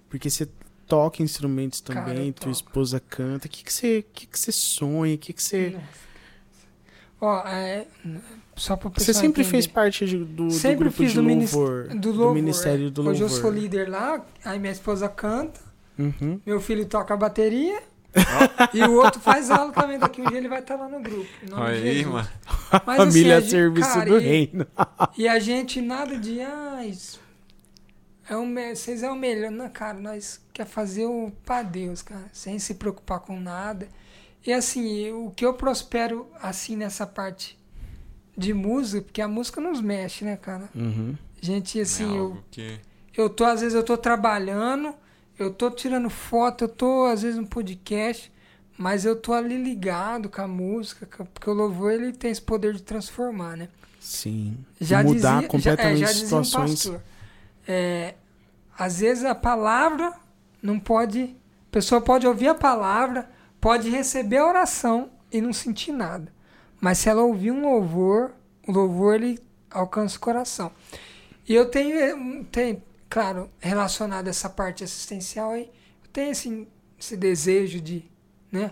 Porque 0.09 0.29
você 0.29 0.47
toca 0.87 1.21
instrumentos 1.23 1.81
Cara, 1.81 2.05
também, 2.05 2.27
eu 2.27 2.33
tua 2.33 2.51
esposa 2.51 2.99
canta. 2.99 3.47
O 3.47 3.49
que, 3.49 3.63
que 3.63 3.73
você. 3.73 4.05
Que, 4.13 4.27
que 4.27 4.39
você 4.39 4.51
sonha? 4.51 5.15
O 5.15 5.17
que, 5.17 5.33
que 5.33 5.41
você. 5.43 5.77
Ó, 7.19 7.39
é, 7.47 7.87
só 8.55 8.75
para 8.75 8.89
Você 8.89 9.13
sempre 9.13 9.43
fez 9.45 9.65
parte 9.65 10.05
de- 10.05 10.17
do, 10.17 10.47
do 10.49 10.75
grupo 10.75 10.91
fiz 10.97 11.11
de 11.11 11.21
do, 11.21 11.23
louvor. 11.27 11.87
do 11.87 12.09
louvor. 12.11 12.33
Ministério 12.35 12.91
do 12.91 13.01
Louvor. 13.01 13.13
Hoje 13.13 13.21
eu 13.23 13.29
sou 13.41 13.49
líder 13.49 13.89
lá, 13.89 14.25
aí 14.43 14.59
minha 14.59 14.73
esposa 14.73 15.07
canta, 15.07 15.59
Uhum. 15.97 16.39
meu 16.45 16.59
filho 16.59 16.85
toca 16.85 17.13
a 17.13 17.17
bateria 17.17 17.81
e 18.73 18.83
o 18.83 18.93
outro 18.93 19.19
faz 19.19 19.49
aula 19.49 19.71
também. 19.71 19.97
Daqui 19.99 20.21
um 20.21 20.25
dia 20.25 20.37
ele 20.37 20.47
vai 20.47 20.59
estar 20.59 20.75
lá 20.75 20.87
no 20.87 20.99
grupo. 20.99 21.27
em 21.43 21.49
nome 21.49 21.81
de 21.81 21.87
Aí, 21.89 22.05
mano. 22.05 22.27
Mas, 22.85 22.99
assim, 22.99 23.11
Família 23.11 23.37
a 23.37 23.39
gente- 23.39 23.49
Serviço 23.51 23.93
cara, 23.93 24.05
do 24.09 24.17
e- 24.19 24.23
Reino. 24.23 24.67
E 25.17 25.27
a 25.27 25.39
gente 25.39 25.81
nada 25.81 26.17
de, 26.17 26.39
ah, 26.41 26.85
isso 26.85 27.21
é 28.29 28.35
o 28.37 28.45
me- 28.45 28.75
vocês 28.75 29.03
é 29.03 29.09
o 29.11 29.15
melhor. 29.15 29.51
Não, 29.51 29.69
cara, 29.69 29.97
nós 29.99 30.39
quer 30.53 30.65
fazer 30.65 31.05
o 31.05 31.31
pra 31.45 31.61
Deus, 31.63 32.01
cara, 32.01 32.25
sem 32.31 32.57
se 32.59 32.75
preocupar 32.75 33.19
com 33.19 33.39
nada. 33.39 33.87
E 34.45 34.51
assim, 34.53 35.11
o 35.11 35.31
que 35.31 35.45
eu 35.45 35.53
prospero 35.53 36.27
assim 36.41 36.75
nessa 36.75 37.05
parte 37.07 37.57
de 38.37 38.53
música, 38.53 39.01
porque 39.03 39.21
a 39.21 39.27
música 39.27 39.61
nos 39.61 39.79
mexe, 39.81 40.25
né, 40.25 40.35
cara? 40.37 40.67
Uhum. 40.75 41.15
Gente, 41.41 41.79
assim, 41.79 42.13
é 42.15 42.19
eu, 42.19 42.37
que... 42.51 42.79
eu 43.15 43.29
tô, 43.29 43.43
às 43.45 43.61
vezes 43.61 43.75
eu 43.75 43.83
tô 43.83 43.95
trabalhando, 43.97 44.93
eu 45.37 45.53
tô 45.53 45.69
tirando 45.71 46.09
foto, 46.09 46.65
eu 46.65 46.67
tô, 46.67 47.05
às 47.05 47.21
vezes, 47.21 47.39
no 47.39 47.47
podcast, 47.47 48.31
mas 48.77 49.05
eu 49.05 49.15
tô 49.15 49.33
ali 49.33 49.57
ligado 49.57 50.29
com 50.29 50.41
a 50.41 50.47
música, 50.47 51.07
porque 51.33 51.49
o 51.49 51.53
louvor, 51.53 51.91
ele 51.91 52.11
tem 52.11 52.31
esse 52.31 52.41
poder 52.41 52.73
de 52.73 52.81
transformar, 52.81 53.57
né? 53.57 53.69
Sim. 53.99 54.57
já 54.81 55.01
mudar 55.01 55.35
dizia, 55.35 55.47
completamente 55.47 55.99
já, 55.99 56.09
é, 56.09 56.13
já 56.13 56.19
um 56.19 56.23
situações. 56.23 56.71
pastor. 56.71 57.01
É, 57.65 58.15
às 58.77 58.99
vezes 58.99 59.23
a 59.23 59.33
palavra 59.33 60.13
não 60.61 60.77
pode. 60.77 61.23
A 61.23 61.71
pessoa 61.71 62.01
pode 62.01 62.27
ouvir 62.27 62.49
a 62.49 62.55
palavra, 62.55 63.29
pode 63.61 63.89
receber 63.89 64.37
a 64.37 64.47
oração 64.47 65.09
e 65.31 65.39
não 65.39 65.53
sentir 65.53 65.93
nada. 65.93 66.31
Mas 66.81 66.97
se 66.97 67.07
ela 67.07 67.23
ouvir 67.23 67.51
um 67.51 67.61
louvor, 67.61 68.31
o 68.67 68.71
louvor 68.73 69.15
ele 69.15 69.39
alcança 69.71 70.17
o 70.17 70.19
coração. 70.19 70.69
E 71.47 71.55
eu 71.55 71.65
tenho, 71.69 71.97
eh, 71.97 72.43
tenho 72.51 72.81
claro, 73.13 73.47
relacionado 73.59 74.25
a 74.25 74.31
essa 74.31 74.49
parte 74.49 74.83
assistencial 74.83 75.51
aí, 75.51 75.69
eu 76.03 76.09
tenho 76.11 76.31
esse, 76.31 76.67
esse 76.99 77.15
desejo 77.15 77.79
de, 77.79 78.03
né? 78.51 78.71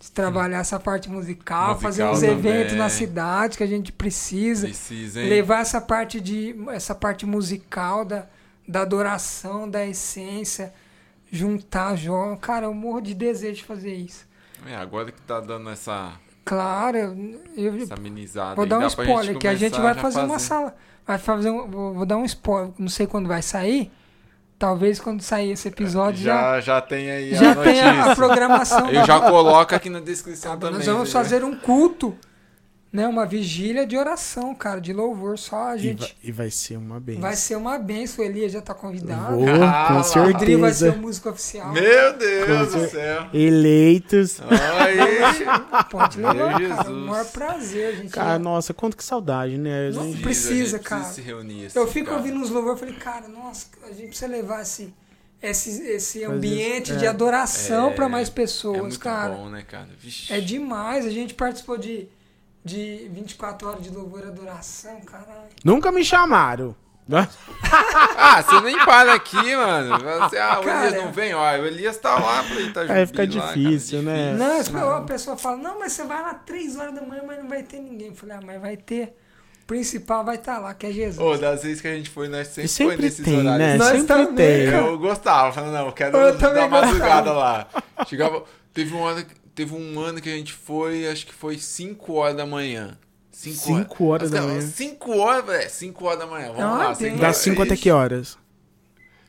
De 0.00 0.10
trabalhar 0.10 0.60
essa 0.60 0.80
parte 0.80 1.10
musical, 1.10 1.74
Musical 1.74 1.82
fazer 1.82 2.04
uns 2.04 2.20
também. 2.20 2.38
eventos 2.38 2.74
na 2.74 2.88
cidade 2.88 3.58
que 3.58 3.62
a 3.62 3.66
gente 3.66 3.92
precisa 3.92 4.66
Precisa, 4.66 5.20
levar 5.20 5.60
essa 5.60 5.78
parte 5.78 6.22
de 6.22 6.54
essa 6.70 6.94
parte 6.94 7.26
musical 7.26 8.02
da, 8.02 8.26
da 8.66 8.80
adoração, 8.80 9.68
da 9.68 9.86
essência, 9.86 10.72
juntar 11.30 11.96
jovens. 11.96 12.38
Cara, 12.40 12.64
eu 12.64 12.72
morro 12.74 13.02
de 13.02 13.14
desejo 13.14 13.56
de 13.56 13.64
fazer 13.64 13.94
isso. 13.94 14.26
É, 14.66 14.74
agora 14.74 15.12
que 15.12 15.20
tá 15.20 15.38
dando 15.38 15.68
essa, 15.68 16.18
Claro, 16.46 16.96
eu, 16.96 17.40
eu- 17.56 17.82
essa 17.82 17.94
amenizada 17.94 18.54
vou 18.54 18.64
dar 18.64 18.78
um 18.78 18.86
spoiler 18.86 19.36
que 19.36 19.48
a 19.48 19.54
gente 19.54 19.78
vai 19.80 19.92
fazer 19.94 20.20
uma 20.20 20.38
sala, 20.38 20.74
vai 21.06 21.18
fazer 21.18 21.50
um, 21.50 21.68
vou, 21.68 21.92
vou 21.92 22.06
dar 22.06 22.16
um 22.16 22.24
spoiler, 22.24 22.70
não 22.78 22.88
sei 22.88 23.06
quando 23.06 23.26
vai 23.26 23.42
sair. 23.42 23.90
Talvez 24.58 24.98
quando 24.98 25.20
sair 25.20 25.50
esse 25.50 25.68
episódio 25.68 26.22
já 26.22 26.54
Já, 26.54 26.60
já 26.60 26.80
tem 26.80 27.10
aí 27.10 27.34
já, 27.34 27.52
a 27.52 27.56
tem 27.56 27.80
a, 27.82 28.14
programação. 28.16 28.88
Eu 28.88 29.04
já 29.04 29.20
coloco 29.20 29.74
aqui 29.74 29.90
na 29.90 30.00
descrição 30.00 30.52
Sabe, 30.52 30.62
também. 30.62 30.78
Nós 30.78 30.86
vamos 30.86 31.08
vê. 31.08 31.12
fazer 31.12 31.44
um 31.44 31.54
culto 31.54 32.16
né, 32.92 33.06
uma 33.06 33.26
vigília 33.26 33.86
de 33.86 33.96
oração, 33.96 34.54
cara, 34.54 34.80
de 34.80 34.92
louvor. 34.92 35.38
Só 35.38 35.68
a 35.68 35.76
E 35.76 35.80
gente. 35.80 36.00
vai, 36.00 36.12
e 36.24 36.32
vai 36.32 36.50
ser 36.50 36.76
uma 36.78 36.98
benção. 36.98 37.20
Vai 37.22 37.36
ser 37.36 37.56
uma 37.56 37.78
benção, 37.78 38.24
o 38.24 38.28
Elias 38.28 38.52
já 38.52 38.62
tá 38.62 38.72
convidado. 38.72 39.36
Vou, 39.36 39.44
Ah, 39.62 39.86
com 39.88 40.18
lá. 40.20 40.26
O 40.26 40.32
Rodrigo 40.32 40.60
vai 40.60 40.70
ser 40.72 40.78
certeza. 40.78 40.98
o 40.98 41.02
músico 41.02 41.28
oficial. 41.28 41.72
Meu 41.72 42.16
Deus 42.16 42.72
Com 42.72 42.78
do 42.78 42.88
céu. 42.90 43.26
Eleitos. 43.34 44.40
Olha 44.40 45.84
Pode 45.90 46.18
levar, 46.18 46.58
Meu 46.60 46.68
cara. 46.70 46.90
O 46.90 46.94
maior 46.94 47.26
prazer, 47.26 47.96
gente. 47.96 48.10
Cara, 48.10 48.38
nossa, 48.38 48.72
quanto 48.72 48.96
que 48.96 49.04
saudade, 49.04 49.58
né? 49.58 49.90
Não 49.90 50.12
precisa, 50.14 50.76
a 50.76 50.78
gente 50.78 50.88
cara. 50.88 51.04
se 51.04 51.20
reunir 51.20 51.68
Eu 51.74 51.82
assim, 51.84 51.92
fico 51.92 52.06
cara. 52.06 52.18
ouvindo 52.18 52.38
uns 52.38 52.50
louvores 52.50 52.78
e 52.78 52.80
falei, 52.86 52.94
cara, 52.98 53.28
nossa, 53.28 53.66
a 53.84 53.88
gente 53.92 54.08
precisa 54.08 54.26
levar 54.28 54.62
esse, 54.62 54.92
esse, 55.42 56.24
ambiente 56.24 56.90
isso- 56.90 56.98
de 56.98 57.04
é. 57.04 57.08
adoração 57.08 57.90
É, 57.90 57.94
pra 57.94 58.08
mais 58.08 58.28
É 58.28 58.32
pessoas, 58.32 58.78
muito 58.80 58.98
cara. 58.98 59.34
bom, 59.34 59.48
né, 59.50 59.62
cara? 59.68 59.88
Vixe. 60.00 60.32
É 60.32 60.40
demais. 60.40 61.04
A 61.04 61.10
gente 61.10 61.34
participou 61.34 61.76
de, 61.76 62.08
de 62.66 63.08
24 63.12 63.68
horas 63.68 63.82
de 63.82 63.90
louvor 63.90 64.20
e 64.24 64.28
adoração, 64.28 65.00
caralho. 65.02 65.48
Nunca 65.64 65.90
me 65.92 66.04
chamaram. 66.04 66.74
Ah, 68.18 68.42
você 68.42 68.60
nem 68.62 68.76
para 68.84 69.14
aqui, 69.14 69.36
mano. 69.56 69.96
Você, 69.98 70.38
ah, 70.38 70.58
o 70.60 70.64
Cara, 70.64 70.86
Elias 70.88 71.04
não 71.04 71.12
vem, 71.12 71.34
ó. 71.34 71.40
O 71.52 71.66
Elias 71.66 71.96
tá 71.98 72.14
lá 72.18 72.42
pra 72.42 72.56
ele 72.56 72.72
tá 72.72 72.80
Aí 72.80 73.06
fica 73.06 73.22
lá, 73.22 73.28
cara, 73.28 73.52
difícil, 73.54 74.02
né? 74.02 74.34
Não, 74.36 74.58
as 74.58 74.68
pe- 74.68 74.78
a 74.78 75.00
pessoa 75.02 75.36
fala, 75.36 75.56
não, 75.58 75.78
mas 75.78 75.92
você 75.92 76.04
vai 76.04 76.20
lá 76.22 76.34
3 76.34 76.76
horas 76.76 76.94
da 76.94 77.02
manhã, 77.02 77.22
mas 77.26 77.38
não 77.38 77.48
vai 77.48 77.62
ter 77.62 77.78
ninguém. 77.78 78.08
Eu 78.08 78.14
falei, 78.14 78.36
ah, 78.36 78.40
mas 78.44 78.60
vai 78.60 78.76
ter. 78.76 79.16
O 79.62 79.66
principal 79.66 80.24
vai 80.24 80.36
estar 80.36 80.58
lá, 80.58 80.74
que 80.74 80.86
é 80.86 80.92
Jesus. 80.92 81.18
Ô, 81.18 81.36
das 81.36 81.62
vezes 81.62 81.80
que 81.80 81.88
a 81.88 81.94
gente 81.94 82.10
foi, 82.10 82.28
nós 82.28 82.48
sempre, 82.48 82.64
E 82.64 82.68
foi 82.68 82.86
sempre 82.86 83.02
nesses 83.04 83.24
tem, 83.24 83.38
horários. 83.38 83.58
né? 83.58 83.76
Nós 83.76 83.88
sempre 83.88 84.06
também, 84.06 84.34
tem. 84.34 84.70
cara. 84.70 84.86
Eu 84.86 84.98
gostava, 84.98 85.52
falando, 85.52 85.72
não, 85.72 85.86
eu 85.86 85.92
quero 85.92 86.16
Eu 86.16 86.36
dar 86.38 86.68
madrugada 86.68 87.32
lá. 87.32 87.68
Chegava. 88.06 88.42
Teve 88.72 88.94
um, 88.94 89.04
ano, 89.04 89.24
teve 89.56 89.74
um 89.74 89.98
ano 89.98 90.20
que 90.20 90.28
a 90.28 90.36
gente 90.36 90.52
foi, 90.52 91.08
acho 91.08 91.26
que 91.26 91.34
foi 91.34 91.58
5 91.58 92.12
horas 92.12 92.36
da 92.36 92.46
manhã. 92.46 92.96
5 93.32 93.56
Cinco 93.56 94.04
horas 94.06 94.30
da 94.30 94.40
manhã. 94.42 94.60
5 94.60 95.16
horas, 95.18 95.44
velho. 95.44 95.70
5 95.70 96.04
horas 96.06 96.18
da 96.20 96.26
manhã. 96.26 96.46
Vamos 96.46 96.60
Não, 96.60 96.78
lá. 96.78 96.90
é 96.90 96.94
cinco. 96.94 97.10
Das 97.16 97.22
horas. 97.22 97.36
5 97.38 97.62
até 97.62 97.76
que 97.76 97.90
horas? 97.90 98.38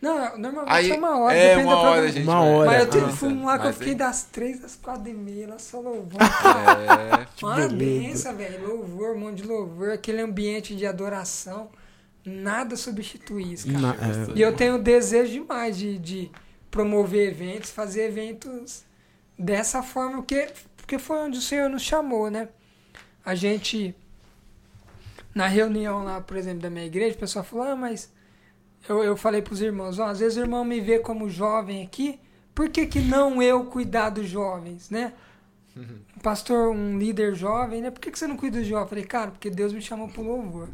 Não, 0.01 0.37
normalmente 0.37 0.71
Aí, 0.71 0.91
é 0.91 0.95
uma 0.95 1.17
hora, 1.19 1.35
é, 1.35 1.49
depende 1.49 1.67
uma 1.67 1.75
da 1.75 1.81
hora, 1.89 2.07
gente. 2.11 2.23
Uma 2.23 2.39
vai- 2.39 2.53
hora. 2.53 2.67
Mas 2.69 2.77
eu 2.79 2.85
Ah. 2.85 2.87
tive 3.07 3.17
fui 3.17 3.29
um 3.29 3.45
lá 3.45 3.57
que 3.57 3.63
eu 3.63 3.67
Mas 3.69 3.75
fiquei 3.77 3.93
aí- 3.93 3.97
das 3.97 4.23
3 4.25 4.63
às 4.63 4.75
4 4.75 5.09
e 5.09 5.13
meia, 5.13 5.47
lá 5.49 5.57
só 5.59 5.79
louvando. 5.79 6.23
É, 6.23 7.27
Uma 7.43 7.55
beleza. 7.55 7.73
benção, 7.75 8.35
velho. 8.35 8.67
Louvor, 8.67 9.15
um 9.15 9.19
monte 9.19 9.41
de 9.41 9.47
louvor, 9.47 9.89
aquele 9.89 10.21
ambiente 10.21 10.75
de 10.75 10.85
adoração. 10.85 11.69
Nada 12.23 12.75
substitui 12.75 13.53
isso, 13.53 13.67
cara. 13.67 13.79
Na- 13.79 13.93
é, 13.95 14.31
E 14.35 14.41
eu 14.41 14.53
tenho 14.55 14.77
desejo 14.77 15.31
demais 15.31 15.75
de, 15.77 15.97
de 15.97 16.31
promover 16.69 17.29
eventos, 17.29 17.71
fazer 17.71 18.03
eventos 18.03 18.83
dessa 19.37 19.83
forma, 19.83 20.17
porque, 20.17 20.49
porque 20.75 20.97
foi 20.99 21.17
onde 21.19 21.37
o 21.37 21.41
Senhor 21.41 21.69
nos 21.69 21.81
chamou, 21.81 22.29
né? 22.29 22.49
A 23.25 23.35
gente, 23.35 23.95
na 25.33 25.47
reunião 25.47 26.03
lá, 26.03 26.21
por 26.21 26.37
exemplo, 26.37 26.61
da 26.61 26.69
minha 26.69 26.85
igreja, 26.85 27.15
o 27.15 27.19
pessoal 27.19 27.43
falou, 27.45 27.65
ah, 27.67 27.75
mas 27.75 28.11
eu, 28.87 29.03
eu 29.03 29.17
falei 29.17 29.41
pros 29.41 29.61
irmãos, 29.61 29.99
ó, 29.99 30.05
às 30.07 30.19
vezes 30.19 30.37
o 30.37 30.41
irmão 30.41 30.63
me 30.63 30.79
vê 30.79 30.99
como 30.99 31.29
jovem 31.29 31.83
aqui, 31.83 32.19
por 32.55 32.69
que, 32.69 32.87
que 32.87 32.99
não 32.99 33.41
eu 33.41 33.65
cuidar 33.65 34.09
dos 34.09 34.27
jovens, 34.27 34.89
né? 34.89 35.13
Um 35.75 36.19
pastor, 36.23 36.69
um 36.71 36.97
líder 36.97 37.35
jovem, 37.35 37.83
né? 37.83 37.91
Por 37.91 37.99
que, 37.99 38.09
que 38.09 38.17
você 38.17 38.25
não 38.25 38.35
cuida 38.35 38.57
dos 38.57 38.67
jovens? 38.67 38.83
Eu 38.85 38.89
falei, 38.89 39.03
cara, 39.05 39.29
porque 39.29 39.47
Deus 39.51 39.71
me 39.71 39.81
chamou 39.81 40.07
pro 40.07 40.23
louvor. 40.23 40.69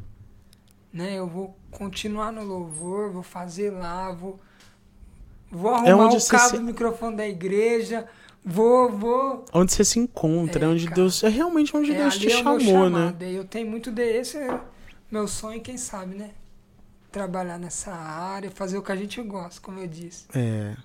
Né? 0.93 1.15
Eu 1.15 1.27
vou 1.27 1.57
continuar 1.71 2.31
no 2.31 2.41
louvor, 2.41 3.11
vou 3.11 3.23
fazer 3.23 3.71
lá, 3.71 4.11
vou, 4.13 4.39
vou 5.51 5.71
arrumar 5.73 5.89
É 5.89 5.95
o 5.95 6.27
cabo 6.29 6.49
se- 6.51 6.57
do 6.57 6.63
microfone 6.63 7.17
da 7.17 7.27
igreja, 7.27 8.07
vou, 8.45 8.89
vou. 8.91 9.45
Onde 9.53 9.71
você 9.73 9.83
se 9.85 9.99
encontra, 9.99 10.65
É, 10.65 10.67
onde 10.67 10.83
cara. 10.85 10.95
Deus. 10.95 11.23
É 11.23 11.29
realmente 11.29 11.75
onde 11.75 11.91
É, 11.93 11.97
Deus 11.97 12.17
te 12.17 12.27
é 12.27 12.29
chamou, 12.43 12.89
né? 12.89 13.15
Eu 13.21 13.45
tenho 13.45 13.69
muito 13.69 13.91
desse, 13.91 14.37
é 14.37 14.59
meu 15.11 15.27
sonho, 15.27 15.61
quem 15.61 15.77
sabe, 15.77 16.15
né? 16.15 16.31
Trabalhar 17.11 17.59
nessa 17.59 17.93
área, 17.93 18.49
fazer 18.49 18.77
o 18.77 18.81
que 18.81 18.91
a 18.91 18.95
gente 18.95 19.21
gosta, 19.21 19.61
como 19.61 19.79
eu 19.79 19.87
disse. 19.87 20.25
É. 20.33 20.75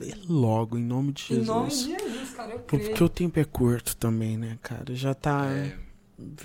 É. 0.00 0.04
E 0.04 0.14
Logo, 0.28 0.76
em 0.76 0.82
nome 0.82 1.12
de 1.12 1.22
Em 1.22 1.26
Jesus. 1.36 1.46
nome 1.46 1.68
de 1.70 1.84
Jesus, 1.84 2.30
cara, 2.34 2.52
eu 2.52 2.58
creio. 2.60 2.88
Porque 2.88 3.04
o 3.04 3.08
tempo 3.08 3.38
é 3.38 3.44
curto 3.44 3.96
também, 3.96 4.36
né, 4.36 4.58
cara? 4.62 4.94
Já 4.94 5.14
tá. 5.14 5.46
É, 5.46 5.76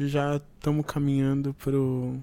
Já 0.02 0.38
estamos 0.38 0.86
caminhando 0.86 1.54
pro. 1.56 2.16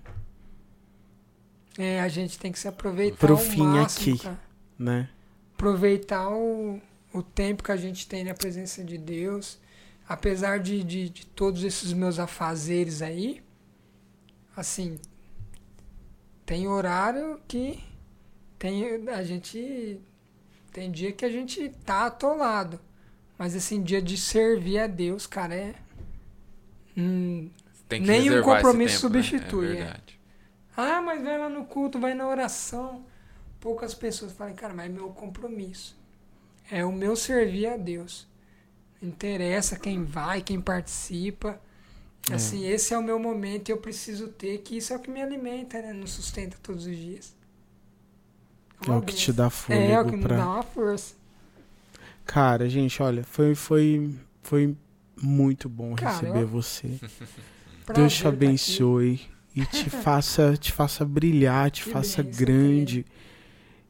É, 1.76 2.00
a 2.00 2.08
gente 2.08 2.38
tem 2.38 2.52
que 2.52 2.58
se 2.58 2.68
aproveitar 2.68 3.16
Pro 3.18 3.36
fim 3.36 3.62
máximo, 3.62 4.14
aqui. 4.14 4.22
cara. 4.24 4.40
né? 4.78 5.08
aproveitar 5.54 6.28
o, 6.30 6.80
o 7.14 7.22
tempo 7.22 7.62
que 7.62 7.72
a 7.72 7.76
gente 7.76 8.06
tem 8.06 8.24
na 8.24 8.34
presença 8.34 8.84
de 8.84 8.98
Deus. 8.98 9.58
Apesar 10.06 10.58
de, 10.58 10.82
de, 10.82 11.08
de 11.08 11.24
todos 11.26 11.64
esses 11.64 11.92
meus 11.94 12.18
afazeres 12.18 13.00
aí, 13.00 13.42
assim, 14.54 15.00
tem 16.44 16.68
horário 16.68 17.40
que 17.48 17.82
tem 18.58 19.08
a 19.08 19.22
gente 19.22 19.98
tem 20.72 20.90
dia 20.90 21.12
que 21.12 21.24
a 21.24 21.30
gente 21.30 21.70
tá 21.86 22.06
atolado, 22.06 22.78
mas 23.38 23.54
assim 23.54 23.82
dia 23.82 24.02
de 24.02 24.18
servir 24.18 24.78
a 24.80 24.86
Deus, 24.86 25.26
cara, 25.26 25.54
é 25.54 25.74
hum, 26.96 27.48
Nenhum 27.90 28.42
compromisso 28.42 29.08
tempo, 29.08 29.16
né? 29.16 29.22
substitui, 29.22 29.66
É 29.66 29.70
é. 29.70 29.74
verdade. 29.76 30.20
ah, 30.76 31.00
mas 31.00 31.22
vai 31.22 31.38
lá 31.38 31.48
no 31.48 31.64
culto, 31.64 31.98
vai 32.00 32.12
na 32.12 32.26
oração. 32.28 33.04
Poucas 33.60 33.94
pessoas 33.94 34.32
falam, 34.32 34.54
cara, 34.54 34.74
mas 34.74 34.86
é 34.86 34.88
meu 34.88 35.08
compromisso. 35.10 35.96
É 36.70 36.84
o 36.84 36.92
meu 36.92 37.16
servir 37.16 37.66
a 37.66 37.76
Deus. 37.76 38.26
Não 39.00 39.08
interessa 39.10 39.78
quem 39.78 40.04
vai, 40.04 40.42
quem 40.42 40.60
participa. 40.60 41.60
É. 42.30 42.34
Assim, 42.34 42.66
esse 42.66 42.94
é 42.94 42.98
o 42.98 43.02
meu 43.02 43.18
momento 43.18 43.68
e 43.68 43.72
eu 43.72 43.78
preciso 43.78 44.28
ter, 44.28 44.58
que 44.58 44.76
isso 44.78 44.92
é 44.92 44.96
o 44.96 45.00
que 45.00 45.10
me 45.10 45.22
alimenta, 45.22 45.80
né? 45.82 45.92
Nos 45.92 46.12
sustenta 46.12 46.56
todos 46.62 46.86
os 46.86 46.96
dias. 46.96 47.34
É 48.86 48.90
uma 48.90 48.98
o 48.98 49.02
que 49.02 49.14
te 49.14 49.32
dá 49.32 49.50
É, 49.68 49.92
é 49.92 50.00
o 50.00 50.06
que 50.06 50.16
me 50.16 50.22
pra. 50.22 50.36
dá 50.36 50.46
uma 50.48 50.62
força. 50.62 51.14
Cara, 52.24 52.68
gente, 52.68 53.02
olha, 53.02 53.22
foi, 53.24 53.54
foi, 53.54 54.14
foi 54.42 54.76
muito 55.20 55.68
bom 55.68 55.94
Cara, 55.94 56.10
receber 56.14 56.42
eu- 56.42 56.48
você. 56.48 56.88
Deus 57.94 58.14
te 58.14 58.22
tá 58.22 58.28
abençoe 58.30 59.20
e 59.54 59.66
te 59.66 59.90
faça, 59.90 60.56
te 60.56 60.72
faça 60.72 61.04
brilhar, 61.04 61.70
te 61.70 61.84
Que 61.84 61.90
faça 61.90 62.22
bênção, 62.22 62.46
grande 62.46 63.06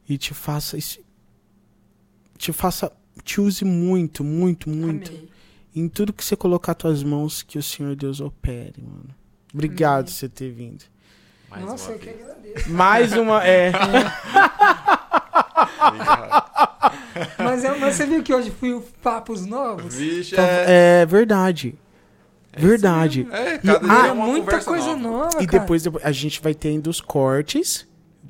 e 0.07 0.17
te 0.17 0.33
faça 0.33 0.77
te 2.37 2.51
faça 2.53 2.91
te 3.23 3.39
use 3.41 3.63
muito, 3.65 4.23
muito, 4.23 4.69
muito 4.69 5.09
Amém. 5.11 5.29
em 5.75 5.87
tudo 5.87 6.11
que 6.13 6.23
você 6.23 6.35
colocar 6.35 6.73
tuas 6.75 7.01
mãos 7.03 7.41
que 7.41 7.57
o 7.57 7.63
Senhor 7.63 7.95
Deus 7.95 8.19
opere, 8.19 8.81
mano. 8.81 9.09
Obrigado 9.53 9.93
Amém. 9.99 10.05
por 10.05 10.11
você 10.11 10.29
ter 10.29 10.51
vindo. 10.51 10.83
Mais 11.49 11.63
Nossa, 11.65 11.89
uma 11.91 11.95
eu 11.95 11.99
que 11.99 12.09
agradeço. 12.09 12.69
Mais 12.71 13.13
uma 13.13 13.43
é, 13.47 13.71
mas, 17.39 17.63
eu- 17.63 17.79
mas 17.79 17.95
você 17.95 18.05
viu 18.05 18.21
que 18.23 18.33
hoje 18.33 18.51
fui 18.51 18.73
o 18.73 18.81
Papos 19.01 19.45
Novos? 19.45 19.95
Vixe, 19.95 20.35
é... 20.37 21.01
é 21.01 21.05
verdade. 21.05 21.75
Verdade. 22.57 23.27
É, 23.31 23.55
E- 23.55 23.59
cada 23.59 23.77
ah, 23.77 23.79
dia 23.79 24.05
é 24.05 24.07
É 24.07 24.11
uma 24.11 24.25
muita 24.27 24.59
coisa 24.63 24.95
nova. 24.95 24.99
nova, 24.99 25.43
E 25.43 25.47
cara. 25.47 25.59
depois, 25.59 25.83
depois 25.83 26.03
a 26.05 26.11
gente 26.11 26.41
vai 26.41 26.53
ter 26.53 26.69
ainda 26.69 26.89
os 26.89 27.01
cortes 27.01 27.87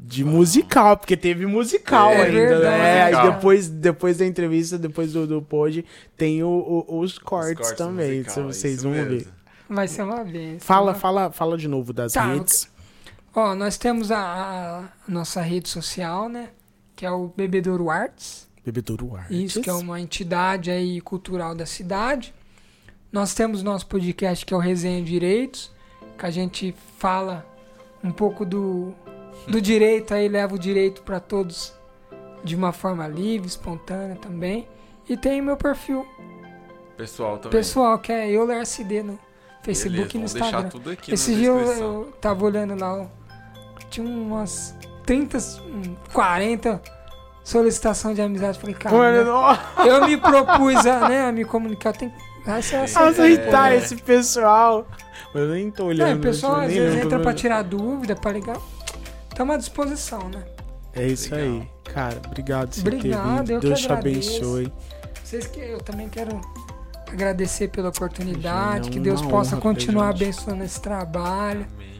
de 0.07 0.23
musical, 0.23 0.97
porque 0.97 1.17
teve 1.17 1.45
musical 1.45 2.11
É 2.11 2.25
ainda, 2.25 2.31
verdade, 2.31 2.77
né? 2.77 3.03
Aí 3.03 3.11
cara. 3.11 3.31
depois, 3.31 3.67
depois 3.67 4.17
da 4.17 4.25
entrevista, 4.25 4.77
depois 4.77 5.13
do, 5.13 5.25
do 5.25 5.41
pod, 5.41 5.83
tem 6.15 6.43
o- 6.43 6.47
o- 6.87 6.99
os, 6.99 7.13
Os 7.13 7.19
cortes 7.19 7.71
também, 7.71 8.19
musical, 8.19 8.33
se 8.33 8.41
vocês 8.41 8.83
vão 8.83 8.91
mesmo. 8.91 9.09
ver. 9.09 9.27
Vai 9.67 9.87
ser 9.87 10.03
uma 10.03 10.23
vez. 10.23 10.63
Fala, 10.63 10.91
Uma- 10.91 10.93
fala, 10.99 11.31
fala 11.31 11.57
de 11.57 11.67
novo 11.67 11.91
das 11.91 12.13
Tá, 12.13 12.33
redes. 12.33 12.69
Ó, 13.33 13.55
nós 13.55 13.77
temos 13.77 14.11
a, 14.11 14.19
a 14.19 14.83
nossa 15.11 15.41
rede 15.41 15.67
social, 15.69 16.29
né? 16.29 16.49
Que 16.95 17.05
é 17.05 17.11
o 17.11 17.27
Bebedouro 17.35 17.89
Arts. 17.89 18.47
Bebedouro 18.63 19.15
Artes. 19.15 19.37
Isso, 19.37 19.61
que 19.61 19.69
é 19.69 19.73
uma 19.73 19.99
entidade 19.99 20.69
aí 20.71 21.01
cultural 21.01 21.53
da 21.55 21.65
cidade. 21.65 22.33
Nós 23.11 23.33
temos 23.33 23.63
nosso 23.63 23.87
podcast, 23.87 24.45
que 24.45 24.53
é 24.53 24.57
o 24.57 24.59
Resenha 24.59 25.01
Direitos, 25.03 25.71
que 26.17 26.25
a 26.25 26.29
gente 26.31 26.75
fala 26.97 27.45
um 28.03 28.11
pouco 28.11 28.45
do, 28.45 28.93
do 29.47 29.61
direito 29.61 30.13
aí, 30.13 30.27
leva 30.27 30.55
o 30.55 30.59
direito 30.59 31.01
para 31.01 31.19
todos 31.19 31.73
de 32.43 32.55
uma 32.55 32.71
forma 32.71 33.07
livre, 33.07 33.47
espontânea 33.47 34.15
também. 34.15 34.67
E 35.07 35.15
tem 35.15 35.41
o 35.41 35.43
meu 35.43 35.57
perfil 35.57 36.05
Pessoal 36.97 37.37
também. 37.37 37.51
pessoal, 37.57 37.99
que 37.99 38.11
é 38.11 38.31
EulerSD 38.31 39.03
no 39.03 39.19
Facebook 39.61 39.91
Beleza, 39.95 40.17
e 40.17 40.19
no 40.19 40.27
vamos 40.27 40.33
deixar 40.33 40.47
Instagram. 40.47 40.69
tudo 40.69 40.89
aqui 40.91 41.13
Esse 41.13 41.35
dia 41.35 41.47
eu, 41.47 41.59
eu 41.59 42.13
tava 42.21 42.45
olhando 42.45 42.79
lá, 42.79 43.07
tinha 43.89 44.07
umas 44.07 44.75
30, 45.05 45.37
hum, 45.37 45.95
40 46.13 46.81
solicitações 47.43 48.15
de 48.15 48.21
amizade. 48.21 48.59
Falei, 48.59 48.75
cara, 48.75 48.95
Mano, 48.95 49.51
né, 49.51 49.59
eu 49.87 50.07
me 50.07 50.17
propus 50.17 50.85
a, 50.85 51.07
né, 51.07 51.27
a 51.27 51.31
me 51.31 51.45
comunicar. 51.45 51.93
Tem 51.93 52.11
ser 52.61 52.75
assim, 52.77 52.97
aceitar 52.99 53.69
né? 53.71 53.77
esse 53.77 53.95
pessoal. 53.97 54.87
Eu 55.33 55.49
nem 55.49 55.69
tô 55.69 55.83
Não, 55.83 55.89
olhando. 55.89 56.17
o 56.19 56.21
pessoal 56.21 56.55
às 56.61 56.71
vezes 56.73 57.03
entra 57.03 57.19
pra 57.19 57.33
tirar 57.33 57.61
dúvida, 57.63 58.15
pra 58.15 58.31
ligar. 58.31 58.57
Estamos 59.35 59.55
à 59.55 59.57
disposição, 59.57 60.29
né? 60.29 60.45
É 60.93 61.05
isso 61.05 61.35
Legal. 61.35 61.59
aí. 61.59 61.69
Cara, 61.93 62.21
obrigado 62.25 62.69
por 62.69 62.75
você 62.75 62.79
Obrigado, 62.79 63.45
ter 63.45 63.51
eu 63.53 63.59
vindo. 63.59 63.59
que 63.59 63.67
Deus 63.67 63.81
te 63.81 63.91
abençoe. 63.91 64.73
Vocês 65.21 65.45
que 65.47 65.59
eu 65.59 65.81
também 65.81 66.07
quero 66.07 66.39
agradecer 67.11 67.67
pela 67.67 67.89
oportunidade, 67.89 68.87
Imagina, 68.87 68.91
que 68.91 68.97
é 68.97 69.01
Deus 69.01 69.21
possa 69.23 69.57
continuar 69.57 70.11
abençoando 70.11 70.63
esse 70.63 70.79
trabalho, 70.79 71.67
Amém. 71.75 71.99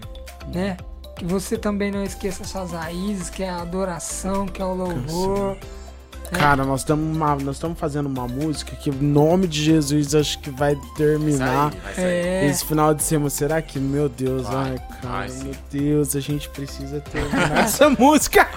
né? 0.53 0.77
Que 1.17 1.25
você 1.25 1.57
também 1.57 1.91
não 1.91 2.05
esqueça 2.05 2.45
suas 2.45 2.71
raízes, 2.71 3.29
que 3.29 3.43
é 3.43 3.49
a 3.49 3.61
adoração, 3.61 4.45
que 4.45 4.61
é 4.61 4.65
o 4.65 4.73
louvor. 4.73 5.57
É. 5.57 5.84
Cara, 6.31 6.63
nós 6.65 6.81
estamos 6.81 7.77
fazendo 7.79 8.07
uma 8.07 8.27
música 8.27 8.75
que, 8.75 8.89
em 8.89 8.93
nome 8.93 9.47
de 9.47 9.63
Jesus, 9.63 10.13
acho 10.15 10.39
que 10.39 10.49
vai 10.49 10.75
terminar. 10.97 11.71
Sai, 11.71 11.81
vai 11.81 11.93
sair. 11.93 12.03
É, 12.05 12.47
Esse 12.47 12.65
final 12.65 12.93
de 12.93 13.03
semana, 13.03 13.29
será 13.29 13.61
que, 13.61 13.79
meu 13.79 14.09
Deus, 14.09 14.43
Vai, 14.43 14.71
ai, 14.71 14.81
cara, 15.01 15.31
meu 15.43 15.55
Deus, 15.71 16.15
a 16.15 16.19
gente 16.19 16.49
precisa 16.49 16.99
terminar 17.01 17.57
essa 17.59 17.89
música. 17.89 18.47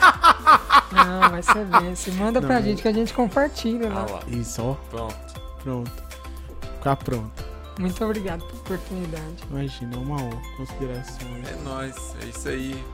não, 0.93 1.31
vai 1.31 1.43
ser 1.43 1.65
bem. 1.67 1.95
Você 1.95 2.11
manda 2.13 2.41
pra 2.41 2.57
Não. 2.57 2.63
gente 2.63 2.83
que 2.83 2.89
a 2.89 2.93
gente 2.93 3.13
compartilha 3.13 3.89
Ah 3.91 3.95
lá. 3.95 4.07
lá. 4.13 4.21
Isso, 4.29 4.63
ó, 4.63 4.75
Pronto. 4.91 5.15
pronto. 5.63 5.93
Ficar 6.79 6.97
pronto. 6.97 7.45
Muito 7.79 8.05
obrigado 8.05 8.41
pela 8.45 8.59
oportunidade. 8.61 9.37
Imagina, 9.51 9.95
é 9.95 9.99
uma 9.99 10.17
honra, 10.21 10.43
considerações. 10.57 11.49
É 11.49 11.57
nóis, 11.63 11.95
é 12.23 12.27
isso 12.27 12.49
aí. 12.49 12.85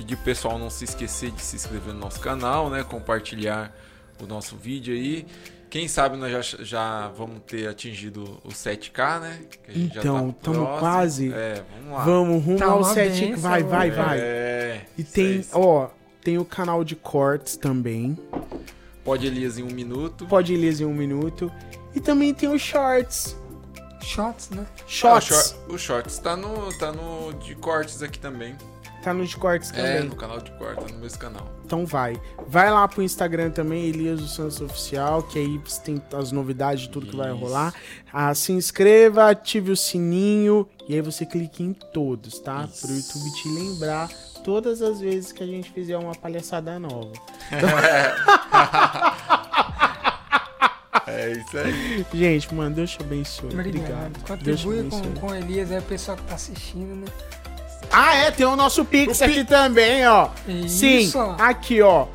Pedir 0.00 0.16
pro 0.16 0.24
pessoal 0.24 0.58
não 0.58 0.70
se 0.70 0.84
esquecer 0.84 1.30
de 1.30 1.42
se 1.42 1.56
inscrever 1.56 1.92
no 1.92 2.00
nosso 2.00 2.18
canal, 2.20 2.70
né? 2.70 2.82
Compartilhar 2.82 3.70
o 4.18 4.24
nosso 4.26 4.56
vídeo 4.56 4.94
aí. 4.94 5.26
Quem 5.68 5.86
sabe 5.88 6.16
nós 6.16 6.32
já, 6.32 6.64
já 6.64 7.08
vamos 7.08 7.42
ter 7.46 7.68
atingido 7.68 8.40
o 8.42 8.48
7K, 8.48 9.20
né? 9.20 9.40
Que 9.62 9.70
a 9.70 9.74
gente 9.74 9.94
já 9.96 10.00
Então, 10.00 10.32
tá 10.32 10.38
tamo 10.40 10.56
próximo. 10.64 10.78
quase. 10.80 11.32
É, 11.34 11.62
vamos 11.76 11.92
lá. 11.98 12.04
Vamos 12.04 12.44
rumo 12.44 12.58
Tá 12.58 12.64
ao 12.64 12.78
uma 12.78 12.94
7. 12.94 13.20
benção, 13.26 13.40
Vai, 13.42 13.62
vai, 13.62 13.88
é. 13.88 13.90
vai. 13.90 14.18
É, 14.18 14.86
E 14.96 15.04
tem, 15.04 15.44
ó, 15.52 15.88
tem 16.24 16.38
o 16.38 16.46
canal 16.46 16.82
de 16.82 16.96
cortes 16.96 17.58
também. 17.58 18.18
Pode 19.04 19.26
Elias 19.26 19.58
em 19.58 19.64
um 19.64 19.70
minuto. 19.70 20.24
Pode 20.26 20.54
ir 20.54 20.80
em 20.80 20.84
um 20.86 20.94
minuto. 20.94 21.52
E 21.94 22.00
também 22.00 22.32
tem 22.32 22.48
os 22.50 22.62
shorts. 22.62 23.36
Shots, 24.00 24.48
né? 24.48 24.64
Ah, 24.66 24.82
o, 24.86 24.88
Shorts. 24.88 25.26
short, 25.28 25.56
o 25.68 25.78
Shorts 25.78 26.18
tá 26.18 26.34
no, 26.38 26.72
tá 26.78 26.90
no 26.90 27.34
de 27.34 27.54
cortes 27.54 28.02
aqui 28.02 28.18
também. 28.18 28.56
Tá 29.02 29.14
nos 29.14 29.34
cortes 29.34 29.72
É, 29.72 29.94
também. 29.96 30.10
no 30.10 30.16
canal 30.16 30.40
de 30.40 30.50
cortes, 30.52 30.84
tá 30.84 30.92
no 30.92 30.98
mesmo 30.98 31.18
canal. 31.18 31.48
Então 31.64 31.86
vai. 31.86 32.20
Vai 32.46 32.70
lá 32.70 32.86
pro 32.86 33.02
Instagram 33.02 33.50
também, 33.50 33.86
Elias 33.86 34.20
dos 34.20 34.34
Santos 34.34 34.60
Oficial, 34.60 35.22
que 35.22 35.38
aí 35.38 35.60
tem 35.84 36.02
as 36.12 36.32
novidades 36.32 36.82
de 36.82 36.90
tudo 36.90 37.06
que 37.06 37.16
vai 37.16 37.30
Isso. 37.30 37.38
rolar. 37.40 37.72
Ah, 38.12 38.34
se 38.34 38.52
inscreva, 38.52 39.30
ative 39.30 39.70
o 39.70 39.76
sininho 39.76 40.68
e 40.88 40.94
aí 40.94 41.00
você 41.00 41.24
clique 41.24 41.62
em 41.62 41.72
todos, 41.72 42.38
tá? 42.40 42.68
Isso. 42.70 42.86
Pro 42.86 42.94
YouTube 42.94 43.32
te 43.36 43.48
lembrar 43.48 44.08
todas 44.44 44.82
as 44.82 45.00
vezes 45.00 45.32
que 45.32 45.42
a 45.42 45.46
gente 45.46 45.70
fizer 45.70 45.96
uma 45.96 46.14
palhaçada 46.14 46.78
nova. 46.78 47.12
É 51.06 51.32
isso 51.32 51.58
aí. 51.58 52.06
Gente, 52.14 52.54
mano, 52.54 52.74
Deus 52.76 52.90
te 52.92 53.00
abençoe. 53.02 53.50
Obrigado. 53.52 54.16
Obrigado. 54.16 54.26
Contribui 54.26 54.82
com, 54.88 54.96
abençoe. 54.96 55.20
com 55.20 55.26
o 55.28 55.34
Elias, 55.34 55.70
é 55.72 55.78
o 55.78 55.82
pessoal 55.82 56.16
que 56.16 56.22
tá 56.24 56.34
assistindo, 56.34 56.94
né? 56.94 57.06
Ah, 57.90 58.14
é, 58.14 58.30
tem 58.30 58.46
o 58.46 58.56
nosso 58.56 58.84
Pix 58.84 59.20
aqui 59.22 59.44
também, 59.44 60.06
ó. 60.06 60.28
Sim, 60.68 60.98
Isso. 60.98 61.18
aqui, 61.38 61.80
ó. 61.82 62.06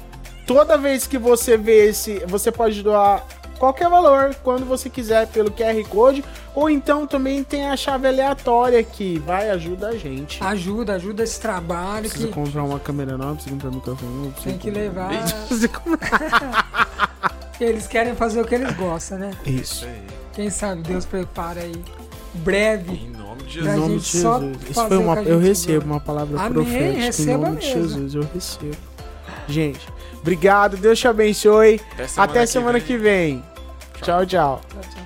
Toda 0.48 0.78
vez 0.78 1.08
que 1.08 1.18
você 1.18 1.58
vê 1.58 1.90
esse, 1.90 2.20
você 2.28 2.52
pode 2.52 2.82
doar 2.84 3.26
qualquer 3.58 3.90
valor 3.90 4.36
quando 4.44 4.66
você 4.66 4.90
quiser 4.90 5.28
pelo 5.28 5.50
QR 5.52 5.84
Code, 5.90 6.24
ou 6.54 6.70
então 6.70 7.08
também 7.08 7.44
tem 7.44 7.68
a 7.68 7.76
chave 7.76 8.08
aleatória 8.08 8.80
aqui, 8.80 9.18
vai 9.26 9.50
ajuda 9.50 9.90
a 9.90 9.98
gente. 9.98 10.42
Ajuda, 10.44 10.94
ajuda 10.96 11.24
esse 11.24 11.40
trabalho 11.40 12.08
Precisa 12.10 12.28
que 12.28 12.34
comprar 12.34 12.64
uma 12.64 12.80
câmera 12.80 13.18
nova, 13.18 13.34
precisa 13.36 13.56
comprar 13.56 13.70
um 13.70 13.76
microfone 13.76 14.12
novo, 14.24 14.34
tem 14.44 14.58
que 14.58 14.72
comprar- 14.72 15.10
levar. 15.10 15.48
Eles 17.60 17.88
querem 17.88 18.14
fazer 18.16 18.42
o 18.42 18.46
que 18.46 18.54
eles 18.54 18.76
gostam, 18.76 19.18
né? 19.18 19.32
Isso. 19.46 19.88
Quem 20.34 20.50
sabe 20.50 20.82
Deus 20.82 21.06
prepara 21.06 21.62
aí 21.62 21.74
breve. 22.34 23.10
Em 23.36 23.44
nome 23.44 23.44
de 23.44 23.60
Em 23.60 23.64
Jesus. 23.64 23.78
nome 23.80 24.00
de 24.00 24.06
Jesus. 24.06 24.70
Isso 24.70 24.88
foi 24.88 24.98
uma, 24.98 25.18
que 25.18 25.30
eu 25.30 25.40
recebo 25.40 25.86
uma 25.86 26.00
palavra 26.00 26.40
Amém, 26.40 26.54
profética 26.54 27.22
em 27.22 27.38
nome 27.38 27.58
de 27.58 27.68
mesmo. 27.68 27.90
Jesus, 27.90 28.16
eu 28.16 28.28
recebo. 28.34 28.78
Gente, 29.48 29.88
obrigado, 30.22 30.78
Deus 30.78 31.00
te 31.00 31.08
abençoe. 31.08 31.82
Até 31.94 32.08
semana, 32.08 32.32
Até 32.32 32.46
semana 32.46 32.80
que 32.80 32.98
vem. 32.98 33.44
Tchau, 34.02 34.26
tchau. 34.26 34.62
Tchau, 34.70 34.82
tchau. 34.82 35.05